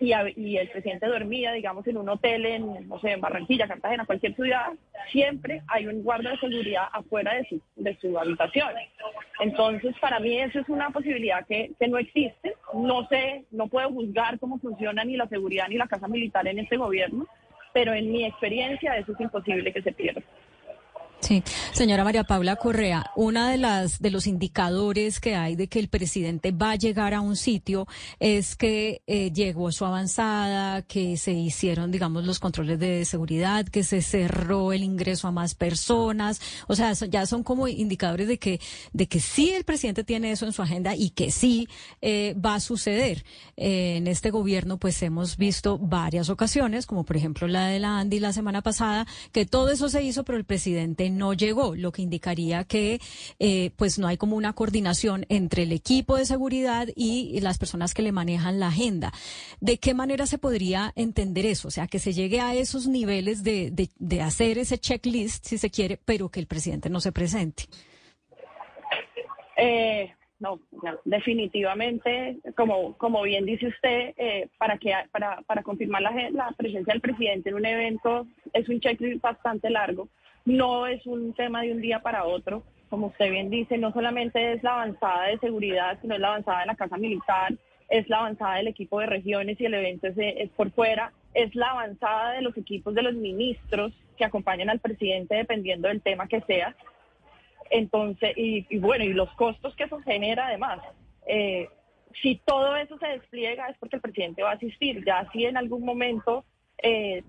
y, 0.00 0.56
el 0.56 0.68
presidente 0.68 1.06
dormía, 1.06 1.52
digamos, 1.52 1.86
en 1.86 1.96
un 1.96 2.08
hotel 2.08 2.46
en, 2.46 2.88
no 2.88 2.98
sé, 3.00 3.12
en 3.12 3.20
Barranquilla, 3.20 3.68
Cartagena, 3.68 4.04
cualquier 4.04 4.34
ciudad, 4.34 4.72
siempre 5.10 5.62
hay 5.68 5.86
un 5.86 6.02
guardia 6.02 6.30
de 6.30 6.38
seguridad 6.38 6.88
afuera 6.92 7.34
de 7.34 7.44
su, 7.44 7.60
de 7.76 7.96
su 7.98 8.18
habitación. 8.18 8.70
Entonces, 9.40 9.94
para 10.00 10.20
mí 10.20 10.38
eso 10.38 10.58
es 10.58 10.68
una 10.68 10.90
posibilidad 10.90 11.46
que, 11.46 11.72
que 11.78 11.88
no 11.88 11.98
existe. 11.98 12.54
No 12.74 13.06
sé, 13.08 13.44
no 13.50 13.68
puedo 13.68 13.90
juzgar 13.90 14.38
cómo 14.38 14.58
funciona 14.58 15.04
ni 15.04 15.16
la 15.16 15.28
seguridad 15.28 15.68
ni 15.68 15.76
la 15.76 15.88
casa 15.88 16.08
militar 16.08 16.46
en 16.48 16.58
este 16.58 16.76
gobierno, 16.76 17.26
pero 17.72 17.92
en 17.92 18.10
mi 18.10 18.24
experiencia 18.24 18.96
eso 18.96 19.12
es 19.12 19.20
imposible 19.20 19.72
que 19.72 19.82
se 19.82 19.92
pierda. 19.92 20.22
Sí, 21.20 21.42
señora 21.72 22.04
María 22.04 22.24
Paula 22.24 22.56
Correa, 22.56 23.10
una 23.16 23.48
de 23.48 23.56
las 23.56 23.98
de 23.98 24.10
los 24.10 24.26
indicadores 24.26 25.20
que 25.20 25.34
hay 25.34 25.56
de 25.56 25.68
que 25.68 25.78
el 25.78 25.88
presidente 25.88 26.52
va 26.52 26.72
a 26.72 26.76
llegar 26.76 27.14
a 27.14 27.22
un 27.22 27.36
sitio 27.36 27.86
es 28.20 28.56
que 28.56 29.00
eh, 29.06 29.32
llegó 29.32 29.72
su 29.72 29.86
avanzada, 29.86 30.82
que 30.82 31.16
se 31.16 31.32
hicieron, 31.32 31.90
digamos, 31.90 32.26
los 32.26 32.40
controles 32.40 32.78
de 32.78 33.06
seguridad, 33.06 33.64
que 33.66 33.84
se 33.84 34.02
cerró 34.02 34.74
el 34.74 34.82
ingreso 34.82 35.26
a 35.26 35.30
más 35.30 35.54
personas, 35.54 36.42
o 36.66 36.76
sea, 36.76 36.92
ya 36.92 37.24
son 37.24 37.42
como 37.42 37.68
indicadores 37.68 38.28
de 38.28 38.38
que 38.38 38.60
de 38.92 39.06
que 39.06 39.20
sí 39.20 39.50
el 39.50 39.64
presidente 39.64 40.04
tiene 40.04 40.30
eso 40.30 40.44
en 40.44 40.52
su 40.52 40.60
agenda 40.60 40.94
y 40.94 41.08
que 41.08 41.30
sí 41.30 41.68
eh, 42.02 42.34
va 42.34 42.56
a 42.56 42.60
suceder. 42.60 43.24
Eh, 43.56 43.96
en 43.96 44.08
este 44.08 44.30
gobierno, 44.30 44.78
pues 44.78 45.02
hemos 45.02 45.38
visto 45.38 45.78
varias 45.78 46.28
ocasiones, 46.28 46.84
como 46.84 47.04
por 47.04 47.16
ejemplo 47.16 47.48
la 47.48 47.68
de 47.68 47.78
la 47.78 47.98
Andy 47.98 48.20
la 48.20 48.34
semana 48.34 48.60
pasada, 48.60 49.06
que 49.32 49.46
todo 49.46 49.70
eso 49.70 49.88
se 49.88 50.02
hizo, 50.02 50.24
pero 50.24 50.36
el 50.36 50.44
presidente 50.44 51.13
no 51.16 51.32
llegó, 51.32 51.74
lo 51.74 51.92
que 51.92 52.02
indicaría 52.02 52.64
que 52.64 53.00
eh, 53.38 53.70
pues 53.76 53.98
no 53.98 54.06
hay 54.06 54.16
como 54.16 54.36
una 54.36 54.52
coordinación 54.52 55.26
entre 55.28 55.64
el 55.64 55.72
equipo 55.72 56.16
de 56.16 56.24
seguridad 56.24 56.88
y 56.94 57.40
las 57.40 57.58
personas 57.58 57.94
que 57.94 58.02
le 58.02 58.12
manejan 58.12 58.60
la 58.60 58.68
agenda. 58.68 59.12
¿De 59.60 59.78
qué 59.78 59.94
manera 59.94 60.26
se 60.26 60.38
podría 60.38 60.92
entender 60.96 61.46
eso? 61.46 61.68
O 61.68 61.70
sea, 61.70 61.86
que 61.86 61.98
se 61.98 62.12
llegue 62.12 62.40
a 62.40 62.54
esos 62.54 62.86
niveles 62.86 63.42
de, 63.42 63.70
de, 63.70 64.22
hacer 64.22 64.58
ese 64.58 64.78
checklist, 64.78 65.46
si 65.46 65.58
se 65.58 65.70
quiere, 65.70 65.98
pero 66.04 66.28
que 66.28 66.40
el 66.40 66.46
presidente 66.46 66.90
no 66.90 67.00
se 67.00 67.12
presente. 67.12 67.64
Eh, 69.56 70.12
no, 70.40 70.60
definitivamente, 71.04 72.38
como, 72.56 72.96
como 72.98 73.22
bien 73.22 73.46
dice 73.46 73.68
usted, 73.68 74.14
eh, 74.16 74.48
para, 74.58 74.78
que, 74.78 74.92
para, 75.10 75.40
para 75.42 75.62
confirmar 75.62 76.02
la, 76.02 76.10
la 76.30 76.50
presencia 76.56 76.92
del 76.92 77.00
presidente 77.00 77.50
en 77.50 77.54
un 77.54 77.66
evento 77.66 78.26
es 78.52 78.68
un 78.68 78.80
checklist 78.80 79.22
bastante 79.22 79.70
largo. 79.70 80.08
No 80.44 80.86
es 80.86 81.06
un 81.06 81.32
tema 81.32 81.62
de 81.62 81.72
un 81.72 81.80
día 81.80 82.00
para 82.00 82.24
otro. 82.24 82.62
Como 82.90 83.08
usted 83.08 83.30
bien 83.30 83.50
dice, 83.50 83.78
no 83.78 83.92
solamente 83.92 84.52
es 84.52 84.62
la 84.62 84.74
avanzada 84.74 85.26
de 85.26 85.38
seguridad, 85.38 85.98
sino 86.00 86.14
es 86.14 86.20
la 86.20 86.28
avanzada 86.28 86.60
de 86.60 86.66
la 86.66 86.76
Casa 86.76 86.96
Militar, 86.96 87.54
es 87.88 88.08
la 88.08 88.18
avanzada 88.18 88.56
del 88.56 88.68
equipo 88.68 89.00
de 89.00 89.06
regiones 89.06 89.60
y 89.60 89.64
el 89.64 89.74
evento 89.74 90.06
es, 90.06 90.50
por 90.50 90.70
fuera, 90.70 91.12
es 91.32 91.54
la 91.54 91.70
avanzada 91.70 92.32
de 92.32 92.42
los 92.42 92.56
equipos 92.56 92.94
de 92.94 93.02
los 93.02 93.14
ministros 93.14 93.92
que 94.16 94.24
acompañan 94.24 94.70
al 94.70 94.80
presidente 94.80 95.34
dependiendo 95.34 95.88
del 95.88 96.02
tema 96.02 96.28
que 96.28 96.40
sea. 96.42 96.76
Entonces, 97.70 98.32
y, 98.36 98.78
bueno, 98.78 99.04
y 99.04 99.12
los 99.12 99.30
costos 99.32 99.74
que 99.74 99.84
eso 99.84 99.98
genera 100.00 100.46
además. 100.46 100.80
Eh, 101.26 101.68
si 102.22 102.36
todo 102.44 102.76
eso 102.76 102.98
se 102.98 103.06
despliega 103.08 103.68
es 103.68 103.78
porque 103.78 103.96
el 103.96 104.02
presidente 104.02 104.42
va 104.42 104.50
a 104.50 104.54
asistir. 104.54 105.04
Ya 105.04 105.28
si 105.32 105.46
en 105.46 105.56
algún 105.56 105.84
momento 105.84 106.44
eh, 106.82 107.22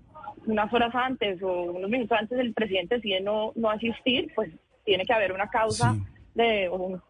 unas 0.45 0.71
horas 0.73 0.93
antes 0.93 1.41
o 1.41 1.63
unos 1.63 1.89
minutos 1.89 2.17
antes 2.17 2.37
el 2.39 2.53
presidente 2.53 2.95
decide 2.95 3.21
no, 3.21 3.51
no 3.55 3.69
asistir, 3.69 4.31
pues 4.35 4.51
tiene 4.83 5.05
que 5.05 5.13
haber 5.13 5.31
una 5.31 5.49
causa 5.49 5.95
de 6.35 6.69
un, 6.69 7.01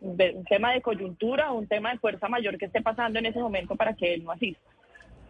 un, 0.00 0.44
tema 0.44 0.72
de 0.72 0.82
coyuntura 0.82 1.50
o 1.50 1.58
un 1.58 1.66
tema 1.66 1.90
de 1.90 1.98
fuerza 1.98 2.28
mayor 2.28 2.58
que 2.58 2.66
esté 2.66 2.82
pasando 2.82 3.18
en 3.18 3.26
ese 3.26 3.40
momento 3.40 3.74
para 3.74 3.94
que 3.94 4.14
él 4.14 4.24
no 4.24 4.30
asista. 4.30 4.60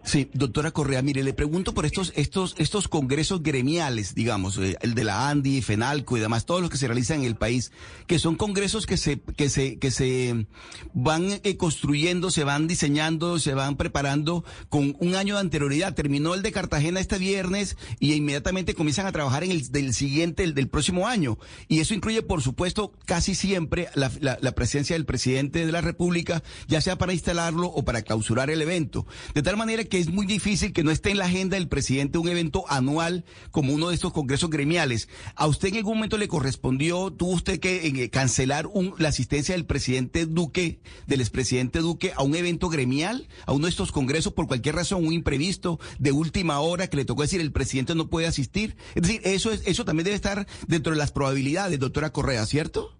Sí, 0.08 0.30
doctora 0.32 0.70
Correa, 0.70 1.02
mire, 1.02 1.22
le 1.22 1.34
pregunto 1.34 1.74
por 1.74 1.84
estos, 1.84 2.14
estos, 2.16 2.54
estos 2.56 2.88
congresos 2.88 3.42
gremiales, 3.42 4.14
digamos, 4.14 4.56
eh, 4.56 4.74
el 4.80 4.94
de 4.94 5.04
la 5.04 5.28
ANDI, 5.28 5.60
FENALCO 5.60 6.16
y 6.16 6.20
demás, 6.20 6.46
todos 6.46 6.62
los 6.62 6.70
que 6.70 6.78
se 6.78 6.86
realizan 6.86 7.18
en 7.20 7.26
el 7.26 7.36
país, 7.36 7.72
que 8.06 8.18
son 8.18 8.36
congresos 8.36 8.86
que 8.86 8.96
se, 8.96 9.20
que 9.20 9.50
se, 9.50 9.78
que 9.78 9.90
se 9.90 10.46
van 10.94 11.38
eh, 11.44 11.58
construyendo, 11.58 12.30
se 12.30 12.42
van 12.42 12.66
diseñando, 12.66 13.38
se 13.38 13.52
van 13.52 13.76
preparando 13.76 14.46
con 14.70 14.96
un 14.98 15.14
año 15.14 15.34
de 15.34 15.40
anterioridad. 15.40 15.92
Terminó 15.92 16.32
el 16.32 16.40
de 16.40 16.52
Cartagena 16.52 17.00
este 17.00 17.18
viernes 17.18 17.76
y 18.00 18.14
inmediatamente 18.14 18.72
comienzan 18.72 19.04
a 19.04 19.12
trabajar 19.12 19.44
en 19.44 19.50
el 19.50 19.70
del 19.70 19.92
siguiente, 19.92 20.42
el 20.42 20.54
del 20.54 20.68
próximo 20.68 21.06
año. 21.06 21.36
Y 21.68 21.80
eso 21.80 21.92
incluye, 21.92 22.22
por 22.22 22.40
supuesto, 22.40 22.94
casi 23.04 23.34
siempre 23.34 23.88
la, 23.94 24.10
la, 24.22 24.38
la 24.40 24.52
presencia 24.52 24.96
del 24.96 25.04
presidente 25.04 25.66
de 25.66 25.72
la 25.72 25.82
República, 25.82 26.42
ya 26.66 26.80
sea 26.80 26.96
para 26.96 27.12
instalarlo 27.12 27.66
o 27.66 27.84
para 27.84 28.00
clausurar 28.00 28.48
el 28.48 28.62
evento. 28.62 29.06
De 29.34 29.42
tal 29.42 29.58
manera 29.58 29.84
que 29.84 29.97
es 29.98 30.10
muy 30.10 30.26
difícil 30.26 30.72
que 30.72 30.84
no 30.84 30.90
esté 30.90 31.10
en 31.10 31.18
la 31.18 31.24
agenda 31.24 31.56
del 31.56 31.68
presidente 31.68 32.18
un 32.18 32.28
evento 32.28 32.64
anual 32.68 33.24
como 33.50 33.72
uno 33.72 33.88
de 33.88 33.94
estos 33.94 34.12
congresos 34.12 34.50
gremiales. 34.50 35.08
¿A 35.34 35.46
usted 35.46 35.68
en 35.68 35.76
algún 35.76 35.96
momento 35.96 36.18
le 36.18 36.28
correspondió, 36.28 37.10
tuvo 37.12 37.32
usted 37.32 37.58
que 37.58 37.86
eh, 37.86 38.10
cancelar 38.10 38.68
la 38.98 39.08
asistencia 39.08 39.54
del 39.54 39.66
presidente 39.66 40.26
Duque, 40.26 40.80
del 41.06 41.20
expresidente 41.20 41.80
Duque, 41.80 42.12
a 42.16 42.22
un 42.22 42.34
evento 42.34 42.68
gremial, 42.68 43.28
a 43.46 43.52
uno 43.52 43.66
de 43.66 43.70
estos 43.70 43.92
congresos 43.92 44.32
por 44.32 44.46
cualquier 44.46 44.76
razón, 44.76 45.06
un 45.06 45.12
imprevisto 45.12 45.80
de 45.98 46.12
última 46.12 46.60
hora 46.60 46.88
que 46.88 46.96
le 46.96 47.04
tocó 47.04 47.22
decir 47.22 47.40
el 47.40 47.52
presidente 47.52 47.94
no 47.94 48.08
puede 48.08 48.26
asistir? 48.26 48.76
Es 48.94 49.02
decir, 49.02 49.20
eso, 49.24 49.50
es, 49.50 49.62
eso 49.66 49.84
también 49.84 50.04
debe 50.04 50.16
estar 50.16 50.46
dentro 50.66 50.92
de 50.92 50.98
las 50.98 51.12
probabilidades, 51.12 51.78
doctora 51.78 52.12
Correa, 52.12 52.46
¿cierto? 52.46 52.97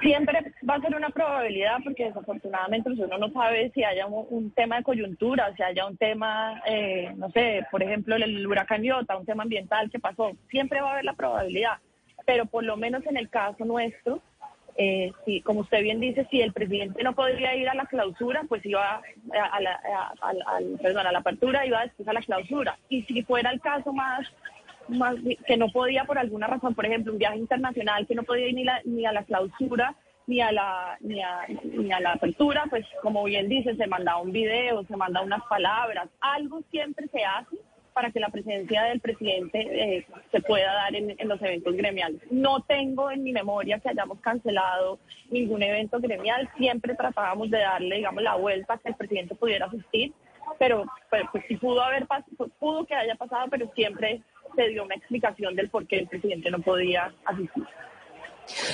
Siempre 0.00 0.52
va 0.68 0.74
a 0.76 0.80
ser 0.80 0.96
una 0.96 1.10
probabilidad 1.10 1.78
porque 1.84 2.06
desafortunadamente 2.06 2.88
pues, 2.90 3.00
uno 3.00 3.18
no 3.18 3.30
sabe 3.32 3.70
si 3.74 3.84
haya 3.84 4.06
un, 4.06 4.50
tema 4.52 4.76
de 4.76 4.82
coyuntura, 4.82 5.54
si 5.56 5.62
haya 5.62 5.86
un 5.86 5.96
tema, 5.96 6.62
eh, 6.66 7.12
no 7.16 7.30
sé, 7.30 7.66
por 7.70 7.82
ejemplo 7.82 8.16
el, 8.16 8.46
huracán 8.46 8.82
Iota, 8.82 9.16
un 9.16 9.26
tema 9.26 9.42
ambiental 9.42 9.90
que 9.90 9.98
pasó. 9.98 10.32
Siempre 10.50 10.80
va 10.80 10.88
a 10.88 10.92
haber 10.92 11.04
la 11.04 11.14
probabilidad, 11.14 11.78
pero 12.24 12.46
por 12.46 12.64
lo 12.64 12.76
menos 12.76 13.04
en 13.06 13.16
el 13.16 13.28
caso 13.28 13.64
nuestro, 13.64 14.20
eh, 14.76 15.12
si, 15.26 15.42
como 15.42 15.60
usted 15.60 15.82
bien 15.82 16.00
dice, 16.00 16.26
si 16.30 16.40
el 16.40 16.52
presidente 16.52 17.02
no 17.02 17.14
podría 17.14 17.54
ir 17.54 17.68
a 17.68 17.74
la 17.74 17.84
clausura, 17.84 18.44
pues 18.48 18.64
iba 18.64 19.02
a, 19.32 19.60
la, 19.60 20.14
perdón, 20.80 21.06
a 21.06 21.12
la 21.12 21.18
apertura, 21.18 21.66
iba 21.66 21.82
después 21.82 22.08
a 22.08 22.14
la 22.14 22.22
clausura. 22.22 22.78
Y 22.88 23.02
si 23.02 23.22
fuera 23.22 23.50
el 23.50 23.60
caso 23.60 23.92
más 23.92 24.26
que 25.46 25.56
no 25.56 25.68
podía 25.68 26.04
por 26.04 26.18
alguna 26.18 26.46
razón, 26.46 26.74
por 26.74 26.86
ejemplo, 26.86 27.12
un 27.12 27.18
viaje 27.18 27.38
internacional 27.38 28.06
que 28.06 28.14
no 28.14 28.22
podía 28.22 28.48
ir 28.48 28.54
ni, 28.54 28.64
ni 28.84 29.06
a 29.06 29.12
la 29.12 29.24
clausura 29.24 29.96
ni 30.26 30.40
a 30.40 30.52
la 30.52 30.96
ni 31.00 31.20
a, 31.20 31.46
ni 31.64 31.92
a 31.92 32.00
la 32.00 32.12
apertura, 32.12 32.64
pues 32.70 32.86
como 33.02 33.24
bien 33.24 33.48
dice, 33.48 33.74
se 33.74 33.86
manda 33.88 34.16
un 34.16 34.30
video, 34.30 34.84
se 34.84 34.96
manda 34.96 35.22
unas 35.22 35.42
palabras, 35.46 36.08
algo 36.20 36.62
siempre 36.70 37.08
se 37.08 37.24
hace 37.24 37.56
para 37.92 38.12
que 38.12 38.20
la 38.20 38.28
presencia 38.28 38.84
del 38.84 39.00
presidente 39.00 39.58
eh, 39.60 40.06
se 40.30 40.40
pueda 40.40 40.72
dar 40.72 40.94
en, 40.94 41.16
los 41.28 41.42
eventos 41.42 41.74
gremiales. 41.74 42.20
No 42.30 42.62
tengo 42.62 43.10
en 43.10 43.24
mi 43.24 43.32
memoria 43.32 43.80
que 43.80 43.88
hayamos 43.88 44.20
cancelado 44.20 45.00
ningún 45.30 45.62
evento 45.62 45.98
gremial, 45.98 46.48
siempre 46.56 46.94
tratábamos 46.94 47.50
de 47.50 47.58
darle, 47.58 47.96
digamos, 47.96 48.22
la 48.22 48.36
vuelta 48.36 48.78
que 48.78 48.90
el 48.90 48.94
presidente 48.94 49.34
pudiera 49.34 49.66
asistir, 49.66 50.12
pero 50.58 50.84
pues, 51.10 51.24
pues 51.32 51.44
sí 51.48 51.56
pudo 51.56 51.82
haber 51.82 52.06
pudo 52.58 52.86
que 52.86 52.94
haya 52.94 53.16
pasado, 53.16 53.46
pero 53.50 53.70
siempre 53.74 54.22
se 54.54 54.68
dio 54.68 54.84
una 54.84 54.94
explicación 54.94 55.54
del 55.54 55.68
por 55.68 55.86
qué 55.86 56.00
el 56.00 56.08
presidente 56.08 56.50
no 56.50 56.60
podía 56.60 57.12
asistir. 57.24 57.64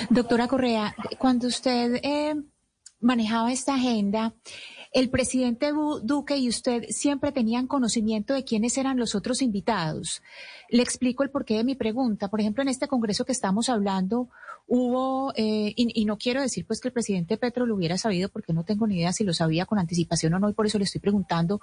Doctora 0.09 0.47
Correa, 0.47 0.95
cuando 1.17 1.47
usted 1.47 1.99
eh, 2.03 2.35
manejaba 2.99 3.51
esta 3.51 3.75
agenda, 3.75 4.33
el 4.97 5.11
presidente 5.11 5.71
Duque 6.01 6.37
y 6.37 6.49
usted 6.49 6.85
siempre 6.89 7.31
tenían 7.31 7.67
conocimiento 7.67 8.33
de 8.33 8.43
quiénes 8.43 8.79
eran 8.79 8.97
los 8.97 9.13
otros 9.13 9.43
invitados. 9.43 10.23
Le 10.69 10.81
explico 10.81 11.21
el 11.21 11.29
porqué 11.29 11.55
de 11.57 11.63
mi 11.63 11.75
pregunta. 11.75 12.29
Por 12.29 12.41
ejemplo, 12.41 12.63
en 12.63 12.69
este 12.69 12.87
congreso 12.87 13.23
que 13.23 13.31
estamos 13.31 13.69
hablando, 13.69 14.29
hubo, 14.65 15.33
eh, 15.35 15.71
y, 15.75 16.05
no 16.05 16.17
quiero 16.17 16.41
decir 16.41 16.65
pues 16.65 16.81
que 16.81 16.87
el 16.87 16.95
presidente 16.95 17.37
Petro 17.37 17.67
lo 17.67 17.75
hubiera 17.75 17.99
sabido, 17.99 18.29
porque 18.29 18.53
no 18.53 18.63
tengo 18.63 18.87
ni 18.87 18.97
idea 18.97 19.13
si 19.13 19.23
lo 19.23 19.35
sabía 19.35 19.67
con 19.67 19.77
anticipación 19.77 20.33
o 20.33 20.39
no, 20.39 20.49
y 20.49 20.53
por 20.53 20.65
eso 20.65 20.79
le 20.79 20.85
estoy 20.85 20.99
preguntando. 20.99 21.61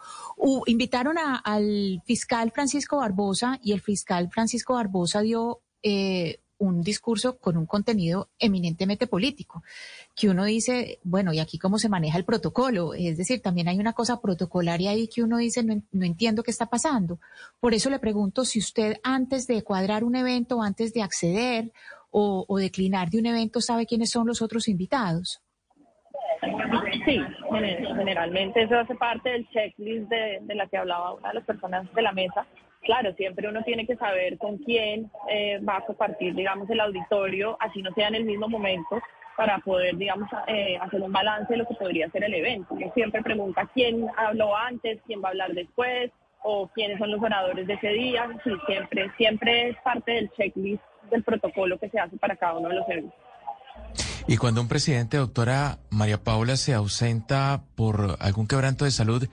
invitaron 0.67 1.17
al 1.19 2.03
fiscal 2.07 2.53
Francisco 2.53 2.99
Barbosa 2.99 3.59
y 3.65 3.73
el 3.73 3.81
fiscal 3.81 4.31
Francisco 4.31 4.75
Barbosa 4.75 5.23
dio 5.23 5.61
eh, 5.83 6.39
un 6.67 6.83
discurso 6.83 7.39
con 7.39 7.57
un 7.57 7.67
contenido 7.67 8.29
eminentemente 8.39 9.07
político, 9.07 9.63
que 10.15 10.29
uno 10.29 10.45
dice, 10.45 10.99
bueno, 11.05 11.33
¿y 11.33 11.41
aquí 11.41 11.59
cómo 11.59 11.79
se 11.79 11.89
maneja 11.89 12.19
el 12.19 12.25
protocolo? 12.25 12.95
Es 12.95 13.17
decir, 13.17 13.41
también 13.43 13.69
hay 13.69 13.79
una 13.79 13.93
cosa 13.93 14.21
protocolaria 14.21 14.91
ahí 14.91 15.09
que 15.09 15.23
uno 15.23 15.39
dice, 15.39 15.63
no, 15.63 16.05
entiendo 16.05 16.43
qué 16.43 16.51
está 16.51 16.67
pasando. 16.67 17.19
Por 17.61 17.75
eso 17.75 17.91
le 17.91 17.99
pregunto 17.99 18.45
si 18.45 18.59
usted 18.59 18.97
antes 19.03 19.47
de 19.47 19.63
cuadrar 19.63 20.05
un 20.05 20.17
evento, 20.17 20.63
antes 20.63 20.93
de 20.93 21.03
acceder 21.03 21.73
o, 22.11 22.47
declinar 22.59 23.11
de 23.11 23.19
un 23.19 23.27
evento, 23.27 23.61
sabe 23.61 23.87
quiénes 23.87 24.11
son 24.11 24.27
los 24.27 24.41
otros 24.41 24.69
invitados. 24.69 25.43
Sí, 27.05 27.21
generalmente 27.97 28.63
eso 28.63 28.79
hace 28.79 28.95
parte 28.95 29.31
del 29.31 29.49
checklist 29.51 30.09
de, 30.09 30.39
de 30.43 30.55
la 30.55 30.67
que 30.69 30.77
hablaba 30.77 31.15
una 31.15 31.29
de 31.29 31.35
las 31.35 31.45
personas 31.45 31.93
de 31.93 32.03
la 32.03 32.13
mesa. 32.13 32.47
Claro, 32.85 33.15
siempre 33.15 33.49
uno 33.49 33.63
tiene 33.63 33.87
que 33.87 33.97
saber 33.97 34.37
con 34.39 34.59
quién 34.59 35.11
eh, 35.29 35.59
va 35.67 35.79
a 35.79 35.87
compartir, 35.87 36.35
digamos, 36.35 36.69
el 36.69 36.81
auditorio, 36.81 37.57
así 37.61 37.81
no 37.81 37.91
sea 37.95 38.09
en 38.09 38.17
el 38.17 38.25
mismo 38.25 38.49
momento, 38.49 39.01
para 39.37 39.59
poder, 39.59 39.97
digamos, 39.97 40.29
eh, 40.47 40.77
hacer 40.81 41.01
un 41.01 41.13
balance 41.13 41.53
de 41.53 41.59
lo 41.59 41.67
que 41.67 41.75
podría 41.75 42.11
ser 42.11 42.25
el 42.25 42.35
evento. 42.35 42.75
Uno 42.75 42.93
siempre 42.95 43.23
pregunta 43.23 43.69
quién 43.73 44.07
habló 44.17 44.57
antes, 44.57 45.01
quién 45.07 45.23
va 45.23 45.29
a 45.29 45.31
hablar 45.31 45.53
después, 45.55 46.11
o 46.43 46.69
quiénes 46.69 46.99
son 46.99 47.11
los 47.11 47.23
oradores 47.23 47.67
de 47.67 47.75
ese 47.75 47.89
día. 47.89 48.29
Sí, 48.45 48.51
siempre, 48.67 49.11
siempre 49.17 49.71
es 49.71 49.77
parte 49.83 50.13
del 50.13 50.31
checklist 50.37 50.83
del 51.11 51.23
protocolo 51.25 51.79
que 51.79 51.89
se 51.89 51.99
hace 51.99 52.17
para 52.19 52.37
cada 52.37 52.59
uno 52.59 52.69
de 52.69 52.75
los 52.77 52.89
eventos. 52.89 53.19
Y 54.27 54.37
cuando 54.37 54.61
un 54.61 54.69
presidente, 54.69 55.17
doctora 55.17 55.79
María 55.91 56.23
Paula, 56.23 56.57
se 56.57 56.73
ausenta 56.75 57.63
por 57.75 58.17
algún 58.21 58.47
quebranto 58.47 58.85
de 58.85 58.91
salud, 58.91 59.29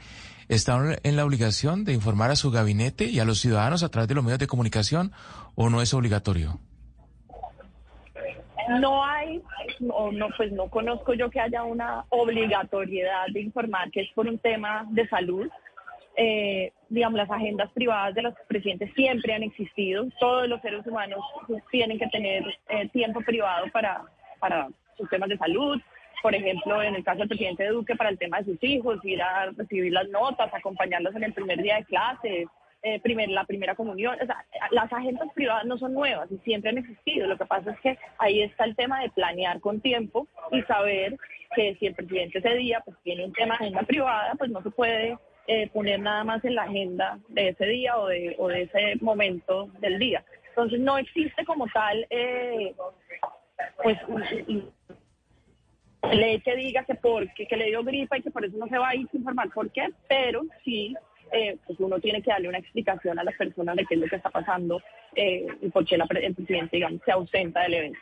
¿está 0.52 0.78
en 1.04 1.16
la 1.16 1.26
obligación 1.26 1.86
de 1.86 1.94
informar 1.94 2.30
a 2.30 2.36
su 2.36 2.52
gabinete 2.52 3.06
y 3.06 3.20
a 3.20 3.26
los 3.26 3.40
ciudadanos 3.40 3.84
a 3.84 3.90
través 3.90 4.10
de 4.10 4.16
los 4.16 4.24
medios 4.24 4.40
de 4.40 4.48
comunicación 4.48 5.12
o 5.56 5.70
no 5.70 5.82
es 5.82 5.94
obligatorio? 5.94 6.60
No 8.80 9.04
hay, 9.04 9.42
o 9.90 10.12
no, 10.12 10.28
pues 10.36 10.52
no 10.52 10.70
conozco 10.70 11.14
yo 11.14 11.30
que 11.30 11.40
haya 11.40 11.64
una 11.64 12.06
obligatoriedad 12.10 13.28
de 13.34 13.42
informar 13.42 13.90
que 13.92 14.02
es 14.02 14.10
por 14.14 14.28
un 14.28 14.38
tema 14.40 14.86
de 14.90 15.08
salud. 15.08 15.50
Eh, 16.18 16.74
digamos, 16.90 17.18
las 17.18 17.32
agendas 17.32 17.72
privadas 17.72 18.14
de 18.14 18.22
los 18.22 18.34
presidentes 18.48 18.94
siempre 18.94 19.34
han 19.34 19.44
existido. 19.44 20.06
Todos 20.20 20.48
los 20.50 20.62
seres 20.62 20.86
humanos 20.86 21.20
tienen 21.72 21.98
que 21.98 22.08
tener 22.08 22.44
eh, 22.68 22.90
tiempo 22.90 23.22
privado 23.22 23.68
para, 23.72 24.04
para 24.40 24.68
sus 24.98 25.10
temas 25.10 25.30
de 25.30 25.38
salud. 25.38 25.82
Por 26.22 26.36
ejemplo, 26.36 26.82
en 26.82 26.96
el 26.96 27.04
caso 27.04 27.20
del 27.20 27.28
presidente 27.28 27.68
Duque, 27.68 27.96
para 27.96 28.10
el 28.10 28.18
tema 28.18 28.40
de 28.40 28.46
sus 28.46 28.64
hijos, 28.64 29.00
ir 29.04 29.22
a 29.22 29.48
recibir 29.58 29.92
las 29.92 30.08
notas, 30.10 30.54
acompañarlos 30.54 31.16
en 31.16 31.24
el 31.24 31.34
primer 31.34 31.62
día 31.62 31.78
de 31.78 31.86
clase, 31.86 32.48
eh, 32.84 33.00
primer, 33.00 33.30
la 33.30 33.46
primera 33.46 33.76
comunión. 33.76 34.18
O 34.22 34.26
sea, 34.26 34.46
las 34.72 34.92
agendas 34.92 35.30
privadas 35.34 35.66
no 35.66 35.78
son 35.78 35.94
nuevas 35.94 36.32
y 36.32 36.38
siempre 36.40 36.70
han 36.70 36.78
existido. 36.78 37.28
Lo 37.28 37.38
que 37.38 37.46
pasa 37.46 37.72
es 37.72 37.80
que 37.80 37.98
ahí 38.18 38.42
está 38.42 38.66
el 38.66 38.76
tema 38.76 39.02
de 39.02 39.10
planear 39.10 39.60
con 39.60 39.82
tiempo 39.82 40.28
y 40.52 40.62
saber 40.64 41.18
que 41.56 41.76
si 41.80 41.88
el 41.88 41.96
presidente 41.96 42.40
ese 42.40 42.56
día 42.56 42.82
pues 42.86 42.98
tiene 43.04 43.26
un 43.26 43.34
tema 43.34 43.58
de 43.58 43.66
agenda 43.66 43.84
privada, 43.84 44.34
pues 44.36 44.50
no 44.52 44.62
se 44.64 44.72
puede 44.72 45.18
eh, 45.48 45.70
poner 45.74 46.00
nada 46.00 46.24
más 46.24 46.44
en 46.46 46.56
la 46.56 46.64
agenda 46.64 47.20
de 47.30 47.50
ese 47.50 47.66
día 47.66 47.98
o 47.98 48.08
de, 48.08 48.36
o 48.38 48.48
de 48.48 48.64
ese 48.64 48.96
momento 49.02 49.70
del 49.80 50.00
día. 50.00 50.24
Entonces 50.50 50.80
no 50.80 50.98
existe 50.98 51.46
como 51.46 51.68
tal 51.68 52.06
eh, 52.10 52.74
pues 53.84 53.98
le 56.14 56.42
que 56.42 56.56
diga 56.56 56.84
que 56.84 56.96
porque 56.96 57.46
que 57.48 57.58
le 57.58 57.68
dio 57.68 57.84
gripa 57.84 58.18
y 58.18 58.22
que 58.22 58.32
por 58.32 58.44
eso 58.44 58.58
no 58.58 58.68
se 58.68 58.78
va 58.78 58.90
a 58.90 58.96
ir 58.96 59.08
a 59.12 59.18
informar 59.18 59.50
por 59.52 59.70
qué, 59.72 59.90
pero 60.08 60.44
sí 60.64 60.96
eh, 61.32 61.58
pues 61.66 61.80
uno 61.80 62.00
tiene 62.00 62.22
que 62.22 62.32
darle 62.32 62.50
una 62.50 62.58
explicación 62.58 63.18
a 63.18 63.24
las 63.24 63.36
personas 63.36 63.76
de 63.76 63.86
qué 63.86 63.96
es 63.96 64.02
lo 64.02 64.08
que 64.08 64.18
está 64.18 64.30
pasando 64.30 64.82
eh, 65.16 65.48
y 65.62 65.70
por 65.70 65.86
qué 65.86 65.98
la, 65.98 66.08
el 66.10 66.36
presidente 66.36 66.78
digamos, 66.78 67.02
se 67.06 67.12
ausenta 67.12 67.62
del 67.62 67.74
evento. 67.76 68.00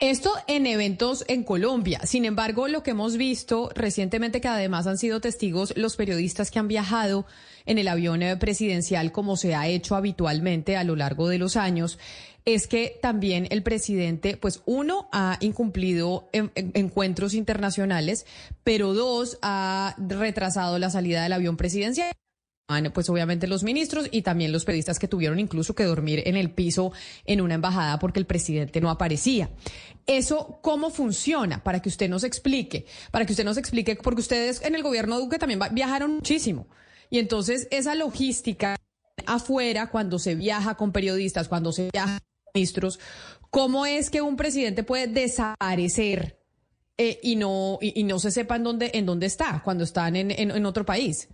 Esto 0.00 0.30
en 0.46 0.66
eventos 0.66 1.24
en 1.28 1.42
Colombia. 1.42 2.00
Sin 2.04 2.24
embargo, 2.24 2.68
lo 2.68 2.82
que 2.82 2.90
hemos 2.92 3.16
visto 3.16 3.70
recientemente, 3.74 4.40
que 4.40 4.48
además 4.48 4.86
han 4.86 4.98
sido 4.98 5.20
testigos 5.20 5.76
los 5.76 5.96
periodistas 5.96 6.50
que 6.50 6.58
han 6.58 6.68
viajado 6.68 7.26
en 7.66 7.78
el 7.78 7.88
avión 7.88 8.22
eh, 8.22 8.36
presidencial, 8.36 9.12
como 9.12 9.36
se 9.36 9.54
ha 9.54 9.66
hecho 9.66 9.96
habitualmente 9.96 10.76
a 10.76 10.84
lo 10.84 10.96
largo 10.96 11.28
de 11.28 11.38
los 11.38 11.56
años, 11.56 11.98
es 12.44 12.66
que 12.66 12.98
también 13.00 13.46
el 13.50 13.62
presidente, 13.62 14.36
pues 14.36 14.62
uno, 14.66 15.08
ha 15.12 15.38
incumplido 15.40 16.28
encuentros 16.32 17.34
internacionales, 17.34 18.26
pero 18.62 18.92
dos, 18.92 19.38
ha 19.42 19.94
retrasado 19.98 20.78
la 20.78 20.90
salida 20.90 21.22
del 21.22 21.32
avión 21.32 21.56
presidencial 21.56 22.12
pues 22.94 23.10
obviamente 23.10 23.46
los 23.46 23.62
ministros 23.62 24.08
y 24.10 24.22
también 24.22 24.50
los 24.50 24.64
periodistas 24.64 24.98
que 24.98 25.06
tuvieron 25.06 25.38
incluso 25.38 25.74
que 25.74 25.84
dormir 25.84 26.22
en 26.24 26.34
el 26.36 26.50
piso 26.50 26.92
en 27.26 27.42
una 27.42 27.54
embajada 27.54 27.98
porque 27.98 28.18
el 28.18 28.26
presidente 28.26 28.80
no 28.80 28.88
aparecía. 28.88 29.50
Eso, 30.06 30.60
¿cómo 30.62 30.88
funciona? 30.90 31.62
Para 31.62 31.80
que 31.80 31.90
usted 31.90 32.08
nos 32.08 32.24
explique, 32.24 32.86
para 33.10 33.26
que 33.26 33.32
usted 33.32 33.44
nos 33.44 33.58
explique, 33.58 33.96
porque 33.96 34.22
ustedes 34.22 34.62
en 34.62 34.74
el 34.74 34.82
gobierno 34.82 35.18
Duque 35.18 35.38
también 35.38 35.60
viajaron 35.72 36.14
muchísimo. 36.14 36.66
Y 37.10 37.18
entonces 37.18 37.68
esa 37.70 37.94
logística 37.94 38.76
afuera, 39.26 39.90
cuando 39.90 40.18
se 40.18 40.34
viaja 40.34 40.74
con 40.76 40.90
periodistas, 40.90 41.48
cuando 41.48 41.70
se 41.70 41.90
viaja 41.92 42.18
ministros, 42.54 43.00
¿cómo 43.50 43.84
es 43.84 44.10
que 44.10 44.22
un 44.22 44.36
presidente 44.36 44.84
puede 44.84 45.08
desaparecer 45.08 46.36
eh, 46.96 47.18
y, 47.20 47.34
no, 47.34 47.78
y, 47.80 48.04
no 48.04 48.20
se 48.20 48.30
sepa 48.30 48.54
en 48.54 48.62
dónde, 48.62 48.92
en 48.94 49.06
dónde 49.06 49.26
está 49.26 49.60
cuando 49.64 49.82
están 49.82 50.14
en, 50.14 50.30
en 50.30 50.64
otro 50.64 50.84
país? 50.84 51.28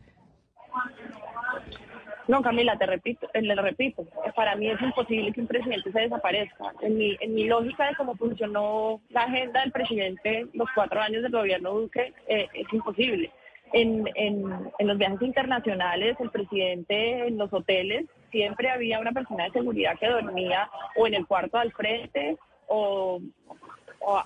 No, 2.26 2.40
Camila, 2.42 2.78
te 2.78 2.86
repito, 2.86 3.28
eh, 3.34 3.42
le 3.42 3.54
repito, 3.56 4.06
para 4.34 4.54
mí 4.56 4.70
es 4.70 4.80
imposible 4.80 5.32
que 5.32 5.42
un 5.42 5.46
presidente 5.46 5.92
se 5.92 6.00
desaparezca. 6.00 6.72
En 6.80 6.96
mi, 6.96 7.16
en 7.20 7.34
mi 7.34 7.44
lógica 7.44 7.88
de 7.88 7.96
cómo 7.96 8.14
funcionó 8.14 9.00
la 9.10 9.24
agenda 9.24 9.60
del 9.60 9.72
presidente 9.72 10.46
los 10.54 10.68
cuatro 10.74 11.00
años 11.02 11.22
del 11.22 11.32
gobierno 11.32 11.72
Duque, 11.72 12.14
eh, 12.28 12.46
es 12.54 12.72
imposible. 12.72 13.30
En, 13.74 14.08
en, 14.14 14.70
en 14.78 14.86
los 14.86 14.96
viajes 14.96 15.20
internacionales, 15.20 16.16
el 16.18 16.30
presidente 16.30 17.26
en 17.26 17.36
los 17.36 17.52
hoteles, 17.52 18.06
siempre 18.30 18.70
había 18.70 19.00
una 19.00 19.12
persona 19.12 19.44
de 19.44 19.50
seguridad 19.50 19.98
que 19.98 20.08
dormía 20.08 20.70
o 20.96 21.06
en 21.06 21.14
el 21.14 21.26
cuarto 21.26 21.58
al 21.58 21.72
frente 21.72 22.36
o, 22.68 23.20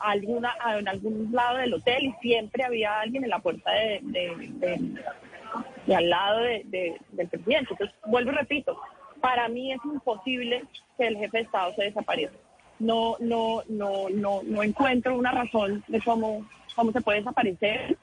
alguna, 0.01 0.55
en 0.79 0.89
algún 0.89 1.31
lado 1.33 1.59
del 1.59 1.75
hotel 1.75 2.05
y 2.05 2.13
siempre 2.21 2.65
había 2.65 3.01
alguien 3.01 3.25
en 3.25 3.31
la 3.31 3.41
puerta 3.41 3.71
de 3.73 4.01
y 5.87 5.93
al 5.93 6.09
lado 6.09 6.41
de, 6.41 6.97
del 7.13 7.29
presidente. 7.29 7.73
Entonces, 7.73 7.97
vuelvo 8.07 8.33
y 8.33 8.35
repito, 8.35 8.79
para 9.21 9.49
mí 9.49 9.73
es 9.73 9.81
imposible 9.85 10.65
que 10.97 11.07
el 11.07 11.17
jefe 11.17 11.39
de 11.39 11.45
Estado 11.45 11.73
se 11.75 11.85
desaparezca. 11.85 12.37
No, 12.79 13.17
no, 13.21 13.63
no, 13.69 14.09
no, 14.11 14.41
no 14.43 14.63
encuentro 14.63 15.17
una 15.17 15.33
razón 15.33 15.85
de 15.87 16.01
cómo, 16.01 16.47
cómo 16.75 16.93
se 16.93 17.01
puede 17.01 17.19
desaparecer. 17.19 17.97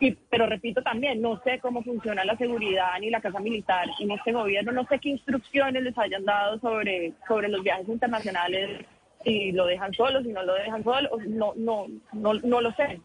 Y, 0.00 0.12
pero 0.30 0.46
repito 0.46 0.82
también, 0.82 1.20
no 1.20 1.40
sé 1.42 1.58
cómo 1.60 1.82
funciona 1.82 2.24
la 2.24 2.36
seguridad 2.36 2.98
ni 3.00 3.10
la 3.10 3.20
casa 3.20 3.38
militar 3.38 3.86
en 3.98 4.10
este 4.10 4.32
gobierno, 4.32 4.72
no 4.72 4.86
sé 4.86 4.98
qué 4.98 5.10
instrucciones 5.10 5.82
les 5.82 5.96
hayan 5.98 6.24
dado 6.24 6.58
sobre, 6.58 7.12
sobre 7.28 7.48
los 7.48 7.62
viajes 7.62 7.86
internacionales, 7.86 8.86
si 9.22 9.52
lo 9.52 9.66
dejan 9.66 9.92
solo, 9.92 10.22
si 10.22 10.28
no 10.28 10.42
lo 10.42 10.54
dejan 10.54 10.82
solo, 10.82 11.10
no, 11.28 11.52
no, 11.54 11.86
no, 12.12 12.32
no 12.32 12.60
lo 12.62 12.72
sé. 12.72 13.00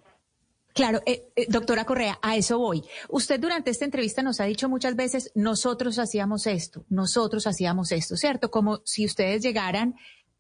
Claro, 0.73 1.01
eh, 1.05 1.29
eh, 1.38 1.45
doctora 1.47 1.86
Correa, 1.86 2.19
a 2.21 2.36
eso 2.36 2.60
voy. 2.60 2.84
Usted 3.08 3.39
durante 3.39 3.71
esta 3.71 3.86
entrevista 3.86 4.21
nos 4.21 4.41
ha 4.41 4.43
dicho 4.45 4.67
muchas 4.67 4.97
veces, 4.97 5.31
nosotros 5.34 5.99
hacíamos 5.99 6.47
esto, 6.47 6.84
nosotros 6.89 7.47
hacíamos 7.47 7.93
esto, 7.93 8.17
¿cierto? 8.17 8.51
Como 8.51 8.81
si 8.84 9.05
ustedes 9.05 9.41
llegaran 9.41 9.95